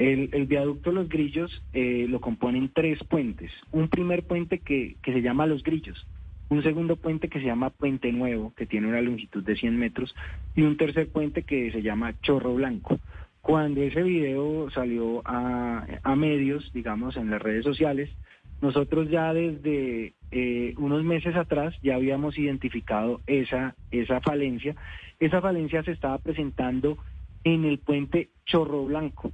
El, 0.00 0.46
viaducto 0.46 0.92
Los 0.92 1.10
Grillos 1.10 1.62
eh, 1.74 2.06
lo 2.08 2.22
componen 2.22 2.70
tres 2.72 2.98
puentes. 3.04 3.52
Un 3.70 3.88
primer 3.88 4.22
puente 4.22 4.58
que, 4.58 4.96
que 5.02 5.12
se 5.12 5.20
llama 5.20 5.44
Los 5.44 5.62
Grillos, 5.62 6.06
un 6.48 6.62
segundo 6.62 6.96
puente 6.96 7.28
que 7.28 7.38
se 7.38 7.44
llama 7.44 7.68
Puente 7.68 8.10
Nuevo, 8.10 8.54
que 8.56 8.64
tiene 8.64 8.88
una 8.88 9.02
longitud 9.02 9.44
de 9.44 9.56
100 9.56 9.76
metros, 9.76 10.14
y 10.56 10.62
un 10.62 10.78
tercer 10.78 11.08
puente 11.08 11.42
que 11.42 11.70
se 11.70 11.82
llama 11.82 12.18
Chorro 12.22 12.54
Blanco. 12.54 12.98
Cuando 13.42 13.82
ese 13.82 14.02
video 14.02 14.70
salió 14.70 15.20
a, 15.26 15.84
medios, 16.16 16.72
digamos, 16.72 17.18
en 17.18 17.30
las 17.30 17.42
redes 17.42 17.64
sociales, 17.64 18.08
nosotros 18.62 19.10
ya 19.10 19.34
desde 19.34 20.14
eh, 20.30 20.74
unos 20.78 21.04
meses 21.04 21.36
atrás 21.36 21.74
ya 21.82 21.96
habíamos 21.96 22.38
identificado 22.38 23.20
esa, 23.26 23.74
esa 23.90 24.22
falencia. 24.22 24.76
Esa 25.18 25.42
falencia 25.42 25.82
se 25.82 25.92
estaba 25.92 26.16
presentando 26.16 26.96
en 27.44 27.66
el 27.66 27.78
puente 27.78 28.30
Chorro 28.46 28.86
Blanco, 28.86 29.30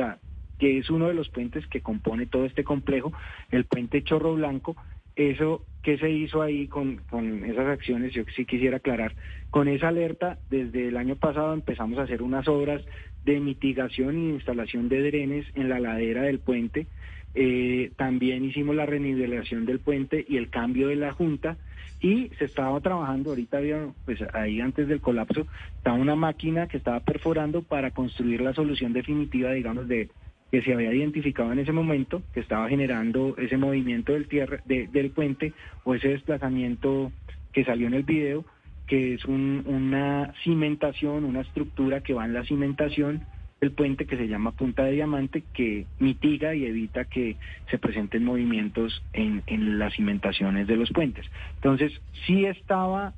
sea, 0.00 0.18
que 0.58 0.78
es 0.78 0.90
uno 0.90 1.08
de 1.08 1.14
los 1.14 1.28
puentes 1.28 1.66
que 1.66 1.80
compone 1.80 2.26
todo 2.26 2.44
este 2.44 2.64
complejo, 2.64 3.12
el 3.50 3.64
puente 3.64 4.02
Chorro 4.02 4.34
Blanco. 4.34 4.76
Eso, 5.16 5.64
¿qué 5.82 5.98
se 5.98 6.10
hizo 6.10 6.42
ahí 6.42 6.68
con, 6.68 6.98
con 7.10 7.44
esas 7.44 7.66
acciones? 7.66 8.12
Yo 8.12 8.22
sí 8.36 8.44
quisiera 8.44 8.78
aclarar. 8.78 9.14
Con 9.50 9.68
esa 9.68 9.88
alerta, 9.88 10.38
desde 10.50 10.88
el 10.88 10.96
año 10.96 11.16
pasado 11.16 11.54
empezamos 11.54 11.98
a 11.98 12.02
hacer 12.02 12.22
unas 12.22 12.46
obras 12.48 12.82
de 13.24 13.40
mitigación 13.40 14.18
y 14.18 14.30
instalación 14.30 14.88
de 14.88 15.02
drenes 15.02 15.46
en 15.54 15.68
la 15.68 15.80
ladera 15.80 16.22
del 16.22 16.38
puente. 16.38 16.86
Eh, 17.34 17.92
también 17.96 18.44
hicimos 18.44 18.74
la 18.74 18.86
renivelación 18.86 19.66
del 19.66 19.80
puente 19.80 20.24
y 20.28 20.36
el 20.36 20.50
cambio 20.50 20.88
de 20.88 20.96
la 20.96 21.12
junta 21.12 21.56
y 22.00 22.30
se 22.38 22.44
estaba 22.44 22.80
trabajando, 22.80 23.30
ahorita 23.30 23.58
había, 23.58 23.88
pues 24.04 24.20
ahí 24.32 24.60
antes 24.60 24.86
del 24.88 25.00
colapso, 25.00 25.46
estaba 25.76 25.96
una 25.96 26.14
máquina 26.14 26.68
que 26.68 26.76
estaba 26.76 27.00
perforando 27.00 27.62
para 27.62 27.90
construir 27.90 28.40
la 28.40 28.54
solución 28.54 28.92
definitiva, 28.92 29.52
digamos, 29.52 29.88
de 29.88 30.08
que 30.50 30.62
se 30.62 30.72
había 30.72 30.94
identificado 30.94 31.52
en 31.52 31.58
ese 31.58 31.72
momento, 31.72 32.22
que 32.32 32.40
estaba 32.40 32.68
generando 32.68 33.34
ese 33.36 33.56
movimiento 33.56 34.12
del, 34.12 34.28
tierra, 34.28 34.60
del 34.64 35.10
puente 35.10 35.52
o 35.84 35.94
ese 35.94 36.08
desplazamiento 36.08 37.12
que 37.52 37.64
salió 37.64 37.86
en 37.86 37.94
el 37.94 38.04
video, 38.04 38.44
que 38.86 39.14
es 39.14 39.24
una 39.26 40.32
cimentación, 40.44 41.24
una 41.24 41.42
estructura 41.42 42.00
que 42.00 42.14
va 42.14 42.24
en 42.24 42.32
la 42.32 42.44
cimentación 42.44 43.26
del 43.60 43.72
puente 43.72 44.06
que 44.06 44.16
se 44.16 44.28
llama 44.28 44.52
punta 44.52 44.84
de 44.84 44.92
diamante, 44.92 45.42
que 45.52 45.86
mitiga 45.98 46.54
y 46.54 46.64
evita 46.64 47.04
que 47.04 47.36
se 47.70 47.78
presenten 47.78 48.24
movimientos 48.24 49.02
en, 49.12 49.42
en 49.46 49.78
las 49.78 49.94
cimentaciones 49.94 50.66
de 50.66 50.76
los 50.76 50.90
puentes. 50.90 51.26
Entonces, 51.56 51.92
sí 52.26 52.44
estaba, 52.44 53.14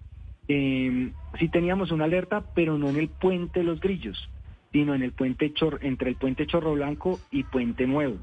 eh, 0.49 1.11
sí 1.39 1.49
teníamos 1.49 1.91
una 1.91 2.05
alerta, 2.05 2.43
pero 2.55 2.79
no 2.79 2.89
en 2.89 2.97
el 2.97 3.09
puente 3.09 3.63
Los 3.63 3.81
Grillos 3.81 4.29
sino 4.73 4.95
en 4.95 5.03
el 5.03 5.13
puente 5.13 5.53
Chor, 5.53 5.81
entre 5.83 6.11
el 6.11 6.17
puente 6.17 6.47
Chorro 6.47 6.75
Blanco 6.75 7.21
y 7.31 7.45
Puente 7.45 7.87
Nuevo. 7.87 8.19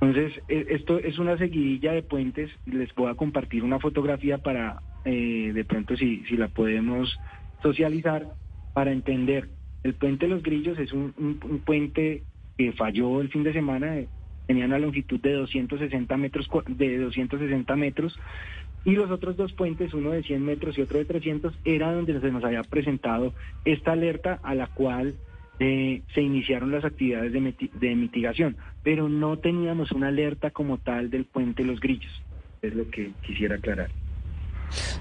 Entonces, 0.00 0.40
e, 0.48 0.66
esto 0.70 0.98
es 0.98 1.18
una 1.18 1.36
seguidilla 1.38 1.92
de 1.92 2.02
puentes. 2.02 2.50
Les 2.66 2.94
voy 2.94 3.10
a 3.10 3.14
compartir 3.14 3.64
una 3.64 3.78
fotografía 3.78 4.38
para, 4.38 4.80
eh, 5.04 5.52
de 5.54 5.64
pronto, 5.64 5.96
si, 5.96 6.24
si 6.26 6.36
la 6.36 6.48
podemos 6.48 7.18
socializar, 7.62 8.26
para 8.74 8.92
entender. 8.92 9.48
El 9.86 9.94
puente 9.94 10.26
Los 10.26 10.42
Grillos 10.42 10.76
es 10.80 10.92
un, 10.92 11.12
puente 11.64 12.24
que 12.58 12.72
falló 12.72 13.20
el 13.20 13.28
fin 13.28 13.44
de 13.44 13.52
semana, 13.52 13.96
eh, 13.96 14.08
tenía 14.48 14.64
una 14.64 14.80
longitud 14.80 15.20
de 15.20 15.32
260 15.32 16.16
metros, 16.16 16.48
de 16.66 16.98
260 16.98 17.76
metros, 17.76 18.18
y 18.84 18.96
los 18.96 19.12
otros 19.12 19.36
dos 19.36 19.52
puentes, 19.52 19.94
uno 19.94 20.10
de 20.10 20.24
100 20.24 20.44
metros 20.44 20.76
y 20.76 20.82
otro 20.82 20.98
de 20.98 21.04
300, 21.04 21.54
era 21.64 21.92
donde 21.92 22.20
se 22.20 22.32
nos 22.32 22.42
había 22.42 22.64
presentado 22.64 23.32
esta 23.64 23.92
alerta 23.92 24.40
a 24.42 24.56
la 24.56 24.66
cual 24.66 25.14
eh, 25.60 26.02
se 26.12 26.20
iniciaron 26.20 26.72
las 26.72 26.84
actividades 26.84 27.32
de, 27.32 27.54
de, 27.72 27.94
mitigación, 27.94 28.56
pero 28.82 29.08
no 29.08 29.38
teníamos 29.38 29.92
una 29.92 30.08
alerta 30.08 30.50
como 30.50 30.78
tal 30.78 31.10
del 31.10 31.26
puente 31.26 31.62
Los 31.62 31.78
Grillos. 31.78 32.22
Es 32.60 32.74
lo 32.74 32.90
que 32.90 33.12
quisiera 33.24 33.54
aclarar. 33.54 33.90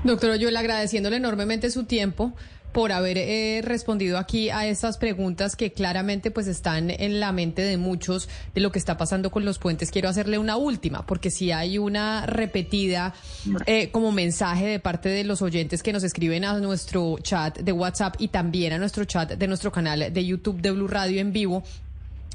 Doctor 0.03 0.37
le 0.37 0.59
agradeciéndole 0.59 1.17
enormemente 1.17 1.71
su 1.71 1.87
tiempo 1.87 2.35
por 2.75 2.91
haber 2.91 3.17
eh, 3.17 3.61
respondido 3.63 4.17
aquí 4.17 4.49
a 4.49 4.67
estas 4.67 4.97
preguntas 4.97 5.55
que 5.55 5.71
claramente 5.71 6.29
pues 6.29 6.45
están 6.47 6.89
en 6.89 7.21
la 7.21 7.31
mente 7.31 7.61
de 7.61 7.77
muchos 7.77 8.27
de 8.53 8.59
lo 8.59 8.69
que 8.69 8.79
está 8.79 8.97
pasando 8.97 9.31
con 9.31 9.45
los 9.45 9.59
puentes. 9.59 9.91
Quiero 9.91 10.09
hacerle 10.09 10.39
una 10.39 10.57
última, 10.57 11.05
porque 11.05 11.31
si 11.31 11.53
hay 11.53 11.77
una 11.77 12.25
repetida 12.25 13.13
eh, 13.65 13.91
como 13.91 14.11
mensaje 14.11 14.65
de 14.65 14.79
parte 14.81 15.07
de 15.07 15.23
los 15.23 15.41
oyentes 15.41 15.83
que 15.83 15.93
nos 15.93 16.03
escriben 16.03 16.43
a 16.43 16.59
nuestro 16.59 17.17
chat 17.21 17.59
de 17.59 17.71
WhatsApp 17.71 18.15
y 18.19 18.27
también 18.27 18.73
a 18.73 18.77
nuestro 18.77 19.05
chat 19.05 19.31
de 19.31 19.47
nuestro 19.47 19.71
canal 19.71 20.11
de 20.11 20.25
YouTube 20.25 20.59
de 20.59 20.71
Blue 20.71 20.89
Radio 20.89 21.21
en 21.21 21.31
vivo 21.31 21.63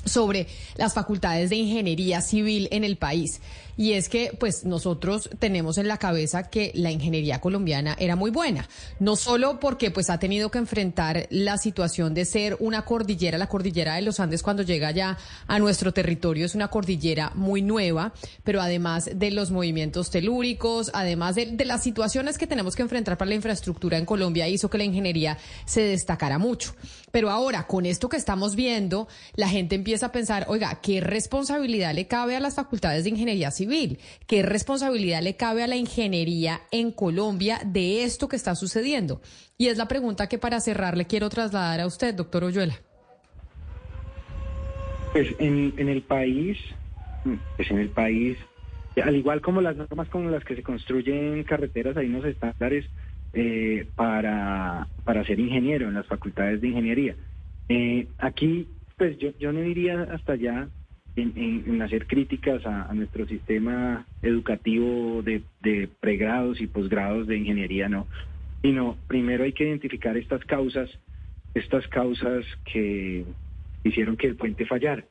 sobre 0.06 0.46
las 0.76 0.94
facultades 0.94 1.50
de 1.50 1.56
ingeniería 1.56 2.22
civil 2.22 2.66
en 2.70 2.84
el 2.84 2.96
país. 2.96 3.42
Y 3.80 3.94
es 3.94 4.10
que, 4.10 4.36
pues, 4.38 4.66
nosotros 4.66 5.30
tenemos 5.38 5.78
en 5.78 5.88
la 5.88 5.96
cabeza 5.96 6.50
que 6.50 6.70
la 6.74 6.90
ingeniería 6.90 7.40
colombiana 7.40 7.96
era 7.98 8.14
muy 8.14 8.30
buena. 8.30 8.68
No 8.98 9.16
solo 9.16 9.58
porque, 9.58 9.90
pues, 9.90 10.10
ha 10.10 10.18
tenido 10.18 10.50
que 10.50 10.58
enfrentar 10.58 11.26
la 11.30 11.56
situación 11.56 12.12
de 12.12 12.26
ser 12.26 12.58
una 12.60 12.84
cordillera, 12.84 13.38
la 13.38 13.48
cordillera 13.48 13.94
de 13.94 14.02
los 14.02 14.20
Andes 14.20 14.42
cuando 14.42 14.64
llega 14.64 14.90
ya 14.90 15.16
a 15.46 15.58
nuestro 15.58 15.94
territorio 15.94 16.44
es 16.44 16.54
una 16.54 16.68
cordillera 16.68 17.32
muy 17.34 17.62
nueva, 17.62 18.12
pero 18.44 18.60
además 18.60 19.08
de 19.14 19.30
los 19.30 19.50
movimientos 19.50 20.10
telúricos, 20.10 20.90
además 20.92 21.36
de, 21.36 21.46
de 21.46 21.64
las 21.64 21.82
situaciones 21.82 22.36
que 22.36 22.46
tenemos 22.46 22.76
que 22.76 22.82
enfrentar 22.82 23.16
para 23.16 23.30
la 23.30 23.36
infraestructura 23.36 23.96
en 23.96 24.04
Colombia, 24.04 24.46
hizo 24.46 24.68
que 24.68 24.76
la 24.76 24.84
ingeniería 24.84 25.38
se 25.64 25.80
destacara 25.80 26.36
mucho. 26.36 26.74
Pero 27.12 27.30
ahora, 27.30 27.66
con 27.66 27.86
esto 27.86 28.10
que 28.10 28.18
estamos 28.18 28.56
viendo, 28.56 29.08
la 29.36 29.48
gente 29.48 29.74
empieza 29.74 30.06
a 30.06 30.12
pensar, 30.12 30.44
oiga, 30.48 30.82
¿qué 30.82 31.00
responsabilidad 31.00 31.94
le 31.94 32.06
cabe 32.06 32.36
a 32.36 32.40
las 32.40 32.56
facultades 32.56 33.04
de 33.04 33.10
ingeniería 33.10 33.50
civil? 33.50 33.69
¿Qué 34.26 34.42
responsabilidad 34.42 35.22
le 35.22 35.36
cabe 35.36 35.62
a 35.62 35.68
la 35.68 35.76
ingeniería 35.76 36.60
en 36.72 36.90
Colombia 36.90 37.60
de 37.64 38.02
esto 38.02 38.28
que 38.28 38.36
está 38.36 38.54
sucediendo? 38.54 39.20
Y 39.56 39.68
es 39.68 39.78
la 39.78 39.86
pregunta 39.86 40.28
que 40.28 40.38
para 40.38 40.60
cerrar 40.60 40.96
le 40.96 41.06
quiero 41.06 41.28
trasladar 41.28 41.80
a 41.80 41.86
usted, 41.86 42.14
doctor 42.14 42.44
Oyuela. 42.44 42.74
Pues 45.12 45.28
en, 45.38 45.88
el 45.88 46.02
país, 46.02 46.58
pues 47.56 47.70
en 47.70 47.78
el 47.78 47.90
país, 47.90 48.38
al 49.02 49.14
igual 49.14 49.40
como 49.40 49.60
las 49.60 49.76
normas 49.76 50.08
con 50.08 50.30
las 50.30 50.44
que 50.44 50.56
se 50.56 50.62
construyen 50.62 51.44
carreteras, 51.44 51.96
hay 51.96 52.06
unos 52.06 52.24
estándares 52.24 52.86
eh, 53.34 53.86
para, 53.94 54.88
para 55.04 55.24
ser 55.24 55.38
ingeniero 55.38 55.88
en 55.88 55.94
las 55.94 56.06
facultades 56.06 56.60
de 56.60 56.68
ingeniería. 56.68 57.14
Eh, 57.68 58.08
aquí, 58.18 58.66
pues 58.96 59.16
yo, 59.18 59.30
yo 59.38 59.52
no 59.52 59.60
diría 59.60 60.08
hasta 60.12 60.32
allá 60.32 60.68
en, 61.16 61.82
hacer 61.82 62.06
críticas 62.06 62.64
a, 62.66 62.92
nuestro 62.94 63.26
sistema 63.26 64.06
educativo 64.22 65.22
de, 65.22 65.42
pregrados 66.00 66.60
y 66.60 66.66
posgrados 66.66 67.26
de 67.26 67.36
ingeniería, 67.36 67.88
no, 67.88 68.06
sino 68.62 68.96
primero 69.06 69.44
hay 69.44 69.52
que 69.52 69.64
identificar 69.64 70.16
estas 70.16 70.44
causas, 70.44 70.90
estas 71.54 71.86
causas 71.88 72.44
que 72.70 73.24
hicieron 73.84 74.16
que 74.16 74.28
el 74.28 74.36
puente 74.36 74.66
fallara. 74.66 75.04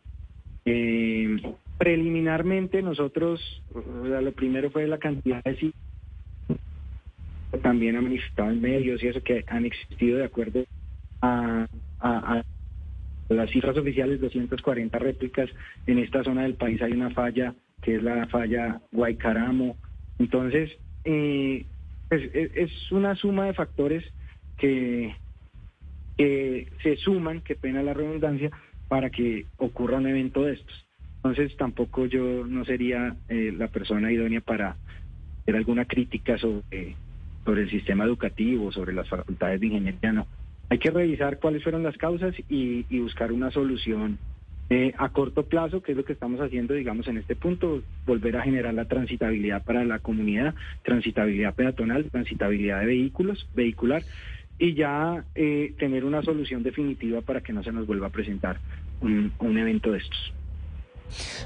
Eh, 0.66 1.42
preliminarmente 1.78 2.82
nosotros, 2.82 3.42
lo 3.74 4.32
primero 4.34 4.70
fue 4.70 4.88
la 4.88 4.98
cantidad 4.98 5.44
de 5.44 5.72
también 7.64 7.96
han 7.96 8.04
manifestado 8.04 8.52
en 8.52 8.62
medios 8.62 9.02
y 9.02 9.08
eso 9.08 9.24
que 9.24 9.44
han 9.48 9.66
existido 9.66 10.20
de 10.20 10.26
acuerdo 10.26 10.64
a 11.22 11.68
las 13.36 13.50
cifras 13.52 13.78
oficiales, 13.78 14.20
240 14.22 14.98
réplicas. 15.00 15.50
En 15.86 16.00
esta 16.00 16.24
zona 16.24 16.44
del 16.44 16.56
país 16.56 16.82
hay 16.82 16.94
una 16.94 17.12
falla, 17.12 17.54
que 17.82 17.96
es 17.96 18.04
la 18.04 18.28
falla 18.28 18.82
Guaycaramo. 18.92 19.78
Entonces, 20.18 20.72
eh, 21.06 21.66
pues, 22.10 22.24
e, 22.34 22.52
es 22.56 22.92
una 22.92 23.16
suma 23.16 23.46
de 23.46 23.54
factores 23.54 24.04
que, 24.58 25.16
se 26.18 26.98
suman, 26.98 27.42
que 27.42 27.56
pena 27.56 27.82
la 27.82 27.94
redundancia, 27.94 28.52
para 28.90 29.10
que 29.10 29.46
ocurra 29.58 29.98
un 29.98 30.08
evento 30.08 30.44
de 30.44 30.54
estos. 30.54 30.86
Entonces, 31.18 31.56
tampoco 31.56 32.08
yo 32.08 32.46
no 32.46 32.66
sería 32.66 33.16
eh, 33.30 33.54
la 33.56 33.68
persona 33.68 34.12
idónea 34.12 34.42
para 34.42 34.76
hacer 35.42 35.56
alguna 35.56 35.86
crítica 35.86 36.38
sobre 36.38 36.96
el 37.46 37.70
sistema 37.70 38.04
educativo, 38.04 38.72
sobre 38.72 38.94
las 38.94 39.08
facultades 39.08 39.60
de 39.60 39.68
ingeniería, 39.68 40.12
no 40.12 40.28
hay 40.70 40.78
que 40.78 40.92
revisar 40.92 41.40
cuáles 41.40 41.64
fueron 41.64 41.84
las 41.84 41.98
causas 41.98 42.36
y, 42.48 42.84
buscar 43.00 43.32
una 43.32 43.52
solución 43.52 44.20
eh, 44.70 44.94
a 44.98 45.10
corto 45.10 45.44
plazo, 45.44 45.82
que 45.82 45.94
es 45.94 45.98
lo 45.98 46.06
que 46.06 46.14
estamos 46.14 46.40
haciendo, 46.42 46.76
digamos, 46.76 47.08
en 47.08 47.18
este 47.18 47.36
punto, 47.36 47.82
volver 48.06 48.38
a 48.38 48.44
generar 48.44 48.74
la 48.74 48.86
transitabilidad 48.86 49.64
para 49.64 49.84
la 49.84 49.98
comunidad, 50.00 50.54
transitabilidad 50.84 51.56
peatonal, 51.56 52.06
transitabilidad 52.12 52.82
de 52.82 52.86
vehículos, 52.86 53.48
vehicular, 53.56 54.04
y 54.60 54.76
ya 54.76 55.24
eh, 55.34 55.74
tener 55.80 56.06
una 56.06 56.22
solución 56.22 56.62
definitiva 56.62 57.22
para 57.22 57.42
que 57.42 57.54
no 57.54 57.64
se 57.64 57.72
nos 57.72 57.88
vuelva 57.88 58.08
a 58.08 58.12
presentar 58.12 58.60
un 59.02 59.58
evento 59.58 59.92
de 59.92 60.00
estos. 60.00 60.34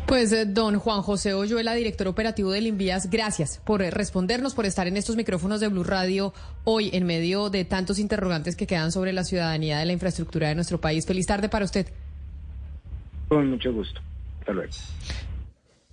Pues 0.05 0.31
eh, 0.31 0.45
don 0.45 0.79
Juan 0.79 1.01
José 1.01 1.33
Oyuela, 1.33 1.73
director 1.73 2.07
operativo 2.07 2.51
del 2.51 2.67
Invías, 2.67 3.09
gracias 3.09 3.59
por 3.63 3.81
eh, 3.81 3.91
respondernos, 3.91 4.53
por 4.53 4.65
estar 4.65 4.87
en 4.87 4.97
estos 4.97 5.15
micrófonos 5.15 5.59
de 5.59 5.67
Blue 5.67 5.83
Radio 5.83 6.33
hoy 6.63 6.89
en 6.93 7.05
medio 7.05 7.49
de 7.49 7.65
tantos 7.65 7.99
interrogantes 7.99 8.55
que 8.55 8.67
quedan 8.67 8.91
sobre 8.91 9.13
la 9.13 9.23
ciudadanía 9.23 9.79
de 9.79 9.85
la 9.85 9.93
infraestructura 9.93 10.49
de 10.49 10.55
nuestro 10.55 10.79
país. 10.79 11.05
Feliz 11.05 11.25
tarde 11.25 11.49
para 11.49 11.65
usted. 11.65 11.87
Con 13.27 13.49
mucho 13.49 13.73
gusto. 13.73 13.99
Hasta 14.39 14.53
luego. 14.53 14.71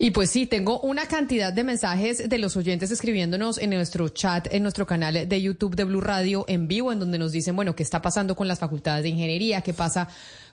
Y 0.02 0.12
pues 0.12 0.30
sí, 0.30 0.46
tengo 0.46 0.80
una 0.80 1.04
cantidad 1.04 1.52
de 1.52 1.62
mensajes 1.62 2.26
de 2.26 2.38
los 2.38 2.56
oyentes 2.56 2.90
escribiéndonos 2.90 3.58
en 3.58 3.68
nuestro 3.68 4.08
chat, 4.08 4.48
en 4.50 4.62
nuestro 4.62 4.86
canal 4.86 5.28
de 5.28 5.42
YouTube 5.42 5.76
de 5.76 5.84
Blue 5.84 6.00
Radio 6.00 6.46
en 6.48 6.68
vivo, 6.68 6.90
en 6.90 7.00
donde 7.00 7.18
nos 7.18 7.32
dicen, 7.32 7.54
bueno, 7.54 7.76
¿qué 7.76 7.82
está 7.82 8.00
pasando 8.00 8.34
con 8.34 8.48
las 8.48 8.58
facultades 8.58 9.02
de 9.02 9.10
ingeniería? 9.10 9.60
¿Qué 9.60 9.74
pasa 9.74 10.08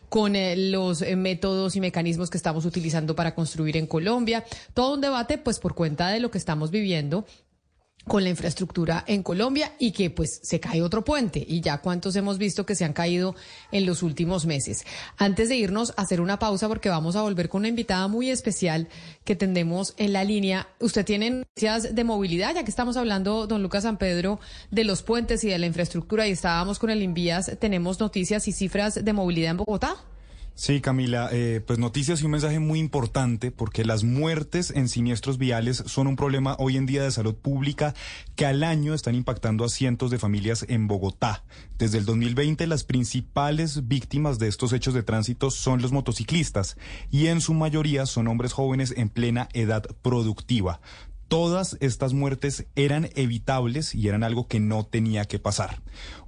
con 0.10 0.36
eh, 0.36 0.56
los 0.56 1.02
eh, 1.02 1.16
métodos 1.16 1.76
y 1.76 1.82
mecanismos 1.82 2.30
que 2.30 2.38
estamos 2.38 2.66
utilizando 2.66 3.16
para 3.16 3.36
construir 3.36 3.78
en 3.78 3.88
Colombia. 3.88 4.44
Todo 4.74 4.94
un 4.94 5.02
debate, 5.02 5.38
pues, 5.38 5.60
por 5.60 5.76
cuenta 5.76 6.10
de 6.10 6.20
lo 6.20 6.32
que 6.32 6.38
estamos 6.38 6.72
viviendo 6.72 7.26
con 8.08 8.24
la 8.24 8.30
infraestructura 8.30 9.04
en 9.08 9.24
Colombia 9.24 9.74
y 9.80 9.92
que 9.92 10.10
pues 10.10 10.40
se 10.44 10.60
cae 10.60 10.82
otro 10.82 11.04
puente 11.04 11.44
y 11.48 11.62
ya 11.62 11.80
cuántos 11.80 12.16
hemos 12.16 12.38
visto 12.38 12.66
que 12.66 12.76
se 12.76 12.86
han 12.86 12.94
caído 12.94 13.36
en 13.72 13.86
los 13.86 14.04
últimos 14.04 14.46
meses. 14.46 14.86
Antes 15.18 15.50
de 15.50 15.58
irnos 15.58 15.94
a 15.98 16.04
hacer 16.04 16.22
una 16.22 16.40
pausa 16.40 16.68
porque 16.68 16.90
vamos 16.90 17.16
a 17.16 17.22
volver 17.22 17.50
con 17.50 17.60
una 17.60 17.68
invitada 17.68 18.08
muy 18.08 18.30
especial 18.30 18.88
que 19.24 19.36
tendemos 19.36 19.94
en 19.98 20.14
la 20.14 20.24
línea. 20.24 20.68
Usted 20.80 21.06
tiene 21.06 21.30
noticias 21.30 21.96
de 21.96 22.04
movilidad, 22.04 22.56
ya 22.56 22.64
que 22.64 22.72
estamos 22.72 22.98
hablando, 22.98 23.48
don 23.48 23.62
Lucas 23.62 23.84
San 23.84 23.98
Pedro, 23.98 24.40
de 24.72 24.84
los 24.84 25.04
puentes 25.04 25.44
y 25.44 25.50
de 25.50 25.60
la 25.60 25.66
infraestructura 25.66 26.28
y 26.28 26.32
estábamos 26.32 26.80
con 26.80 26.90
el 26.90 27.04
Invías, 27.04 27.52
tenemos 27.60 28.00
noticias 28.00 28.48
y 28.48 28.52
cifras 28.52 29.04
de 29.04 29.14
movilidad 29.14 29.52
en 29.52 29.58
Bogotá. 29.58 29.98
Sí, 30.60 30.82
Camila, 30.82 31.30
eh, 31.32 31.62
pues 31.64 31.78
noticias 31.78 32.20
y 32.20 32.26
un 32.26 32.32
mensaje 32.32 32.58
muy 32.58 32.80
importante 32.80 33.52
porque 33.52 33.86
las 33.86 34.04
muertes 34.04 34.72
en 34.72 34.90
siniestros 34.90 35.38
viales 35.38 35.84
son 35.86 36.08
un 36.08 36.16
problema 36.16 36.56
hoy 36.58 36.78
en 36.78 36.88
día 36.88 37.04
de 37.04 37.12
salud 37.12 37.36
pública 37.36 37.94
que 38.36 38.48
al 38.48 38.64
año 38.64 38.96
están 38.96 39.14
impactando 39.14 39.64
a 39.64 39.70
cientos 39.70 40.10
de 40.10 40.18
familias 40.18 40.66
en 40.68 40.88
Bogotá. 40.88 41.44
Desde 41.78 42.00
el 42.00 42.06
2020 42.06 42.66
las 42.66 42.84
principales 42.84 43.88
víctimas 43.88 44.40
de 44.40 44.48
estos 44.48 44.74
hechos 44.74 44.96
de 44.96 45.04
tránsito 45.04 45.52
son 45.52 45.80
los 45.80 45.92
motociclistas 45.92 46.76
y 47.12 47.28
en 47.28 47.40
su 47.40 47.54
mayoría 47.54 48.08
son 48.08 48.28
hombres 48.28 48.54
jóvenes 48.54 48.96
en 48.98 49.10
plena 49.10 49.50
edad 49.54 49.84
productiva. 50.02 50.82
Todas 51.28 51.76
estas 51.82 52.14
muertes 52.14 52.68
eran 52.76 53.10
evitables 53.16 53.94
y 53.94 54.08
eran 54.08 54.24
algo 54.24 54.48
que 54.48 54.62
no 54.62 54.86
tenía 54.86 55.26
que 55.26 55.40
pasar. 55.40 55.82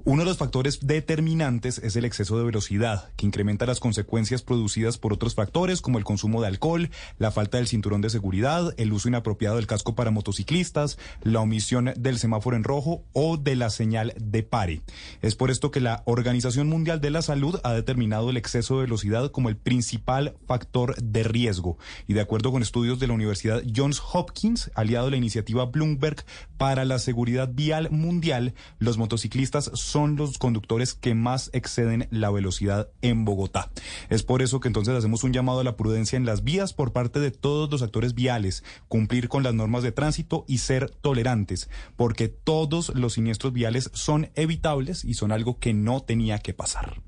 Uno 0.09 0.23
de 0.23 0.29
los 0.29 0.39
factores 0.39 0.79
determinantes 0.81 1.77
es 1.77 1.95
el 1.95 2.03
exceso 2.03 2.35
de 2.35 2.43
velocidad, 2.43 3.11
que 3.15 3.27
incrementa 3.27 3.67
las 3.67 3.79
consecuencias 3.79 4.41
producidas 4.41 4.97
por 4.97 5.13
otros 5.13 5.35
factores 5.35 5.81
como 5.81 5.99
el 5.99 6.03
consumo 6.03 6.41
de 6.41 6.47
alcohol, 6.47 6.89
la 7.19 7.29
falta 7.29 7.57
del 7.57 7.67
cinturón 7.67 8.01
de 8.01 8.09
seguridad, 8.09 8.73
el 8.77 8.91
uso 8.91 9.07
inapropiado 9.07 9.57
del 9.57 9.67
casco 9.67 9.93
para 9.93 10.09
motociclistas, 10.09 10.97
la 11.21 11.41
omisión 11.41 11.93
del 11.95 12.17
semáforo 12.17 12.57
en 12.57 12.63
rojo 12.63 13.03
o 13.13 13.37
de 13.37 13.55
la 13.55 13.69
señal 13.69 14.15
de 14.19 14.41
pare. 14.41 14.81
Es 15.21 15.35
por 15.35 15.51
esto 15.51 15.69
que 15.69 15.79
la 15.79 16.01
Organización 16.05 16.69
Mundial 16.69 17.01
de 17.01 17.11
la 17.11 17.21
Salud 17.21 17.59
ha 17.63 17.73
determinado 17.73 18.31
el 18.31 18.37
exceso 18.37 18.77
de 18.77 18.85
velocidad 18.85 19.29
como 19.29 19.49
el 19.49 19.57
principal 19.57 20.37
factor 20.47 20.99
de 20.99 21.21
riesgo. 21.21 21.77
Y 22.07 22.13
de 22.13 22.21
acuerdo 22.21 22.51
con 22.51 22.63
estudios 22.63 22.97
de 22.97 23.05
la 23.05 23.13
Universidad 23.13 23.61
Johns 23.75 24.01
Hopkins, 24.11 24.71
aliado 24.73 25.05
de 25.05 25.11
la 25.11 25.17
iniciativa 25.17 25.65
Bloomberg 25.65 26.25
para 26.57 26.83
la 26.83 26.97
seguridad 26.97 27.51
vial 27.53 27.91
mundial, 27.91 28.55
los 28.79 28.97
motociclistas 28.97 29.69
son 29.75 29.98
los 30.07 30.37
conductores 30.37 30.93
que 30.93 31.15
más 31.15 31.49
exceden 31.53 32.07
la 32.11 32.31
velocidad 32.31 32.89
en 33.01 33.25
Bogotá. 33.25 33.71
Es 34.09 34.23
por 34.23 34.41
eso 34.41 34.59
que 34.59 34.67
entonces 34.67 34.95
hacemos 34.95 35.23
un 35.23 35.33
llamado 35.33 35.59
a 35.59 35.63
la 35.63 35.77
prudencia 35.77 36.17
en 36.17 36.25
las 36.25 36.43
vías 36.43 36.73
por 36.73 36.93
parte 36.93 37.19
de 37.19 37.31
todos 37.31 37.69
los 37.71 37.81
actores 37.81 38.15
viales, 38.15 38.63
cumplir 38.87 39.29
con 39.29 39.43
las 39.43 39.53
normas 39.53 39.83
de 39.83 39.91
tránsito 39.91 40.45
y 40.47 40.59
ser 40.59 40.89
tolerantes, 40.89 41.69
porque 41.95 42.27
todos 42.27 42.93
los 42.95 43.13
siniestros 43.13 43.53
viales 43.53 43.91
son 43.93 44.29
evitables 44.35 45.03
y 45.03 45.13
son 45.13 45.31
algo 45.31 45.59
que 45.59 45.73
no 45.73 46.01
tenía 46.01 46.39
que 46.39 46.53
pasar. 46.53 47.01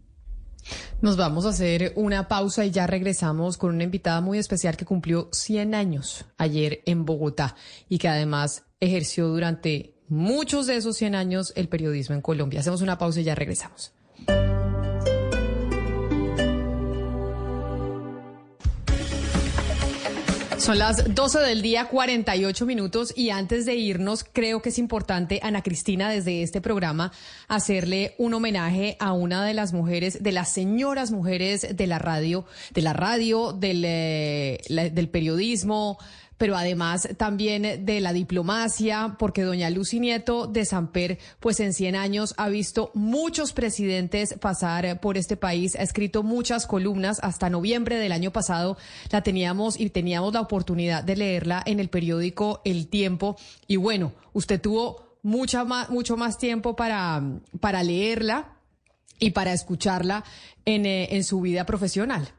Nos 1.02 1.18
vamos 1.18 1.46
a 1.46 1.50
hacer 1.50 1.94
una 1.96 2.28
pausa 2.28 2.66
y 2.66 2.72
ya 2.72 2.86
regresamos 2.88 3.58
con 3.58 3.74
una 3.74 3.84
invitada 3.84 4.22
muy 4.22 4.38
especial 4.38 4.78
que 4.78 4.86
cumplió 4.86 5.30
100 5.32 5.74
años 5.74 6.26
ayer 6.38 6.82
en 6.86 7.06
Bogotá 7.06 7.56
y 7.90 7.98
que 7.98 8.08
además 8.08 8.64
ejerció 8.80 9.28
durante 9.28 9.91
muchos 10.12 10.68
de 10.68 10.76
esos 10.76 10.98
100 10.98 11.16
años 11.16 11.54
el 11.56 11.70
periodismo 11.70 12.14
en 12.14 12.22
Colombia. 12.22 12.60
Hacemos 12.60 12.82
una 12.82 12.98
pausa 12.98 13.22
y 13.22 13.24
ya 13.24 13.34
regresamos. 13.34 13.94
Son 20.62 20.78
las 20.78 21.16
12 21.16 21.40
del 21.40 21.64
día, 21.64 21.86
48 21.86 22.68
minutos, 22.68 23.14
y 23.18 23.32
antes 23.32 23.66
de 23.66 23.74
irnos, 23.74 24.24
creo 24.24 24.62
que 24.62 24.70
es 24.70 24.78
importante, 24.78 25.40
Ana 25.42 25.64
Cristina, 25.64 26.12
desde 26.12 26.44
este 26.44 26.62
programa, 26.62 27.12
hacerle 27.48 28.14
un 28.20 28.36
homenaje 28.36 28.96
a 29.00 29.12
una 29.14 29.44
de 29.44 29.56
las 29.56 29.74
mujeres, 29.74 30.22
de 30.22 30.32
las 30.32 30.54
señoras 30.54 31.10
mujeres 31.10 31.76
de 31.76 31.88
la 31.88 31.98
radio, 31.98 32.46
de 32.76 32.82
la 32.84 32.94
radio, 32.94 33.54
del, 33.54 33.84
eh, 33.88 34.62
del 34.70 35.10
periodismo, 35.10 35.98
pero 36.42 36.58
además 36.58 37.08
también 37.18 37.86
de 37.86 38.02
la 38.02 38.14
diplomacia, 38.14 39.16
porque 39.20 39.44
doña 39.44 39.70
Lucy 39.70 40.00
Nieto 40.00 40.48
de 40.48 40.66
Samper, 40.66 41.20
pues 41.40 41.60
en 41.60 41.72
100 41.72 41.96
años 41.96 42.34
ha 42.36 42.50
visto 42.50 42.90
muchos 42.96 43.54
presidentes 43.54 44.34
pasar 44.40 45.00
por 45.02 45.20
este 45.20 45.38
país, 45.38 45.76
ha 45.76 45.84
escrito 45.84 46.24
muchas 46.24 46.66
columnas, 46.66 47.20
hasta 47.22 47.52
noviembre 47.52 48.00
del 48.00 48.12
año 48.12 48.32
pasado 48.32 48.76
la 49.12 49.22
teníamos 49.22 49.80
y 49.80 49.92
teníamos 49.92 50.34
la 50.34 50.42
oportunidad 50.42 51.04
de 51.04 51.16
leerla 51.16 51.62
en 51.64 51.80
el 51.80 51.90
periódico 51.90 52.62
El 52.66 52.88
Tiempo, 52.88 53.38
y 53.68 53.76
bueno, 53.76 54.12
usted 54.34 54.60
tuvo 54.60 55.20
mucha 55.22 55.64
más, 55.64 55.92
mucho 55.92 56.18
más 56.18 56.40
tiempo 56.40 56.76
para, 56.76 57.22
para 57.60 57.84
leerla 57.84 58.58
y 59.20 59.30
para 59.30 59.54
escucharla 59.54 60.24
en, 60.66 60.88
eh, 60.88 61.16
en 61.16 61.24
su 61.24 61.40
vida 61.40 61.68
profesional. 61.68 62.34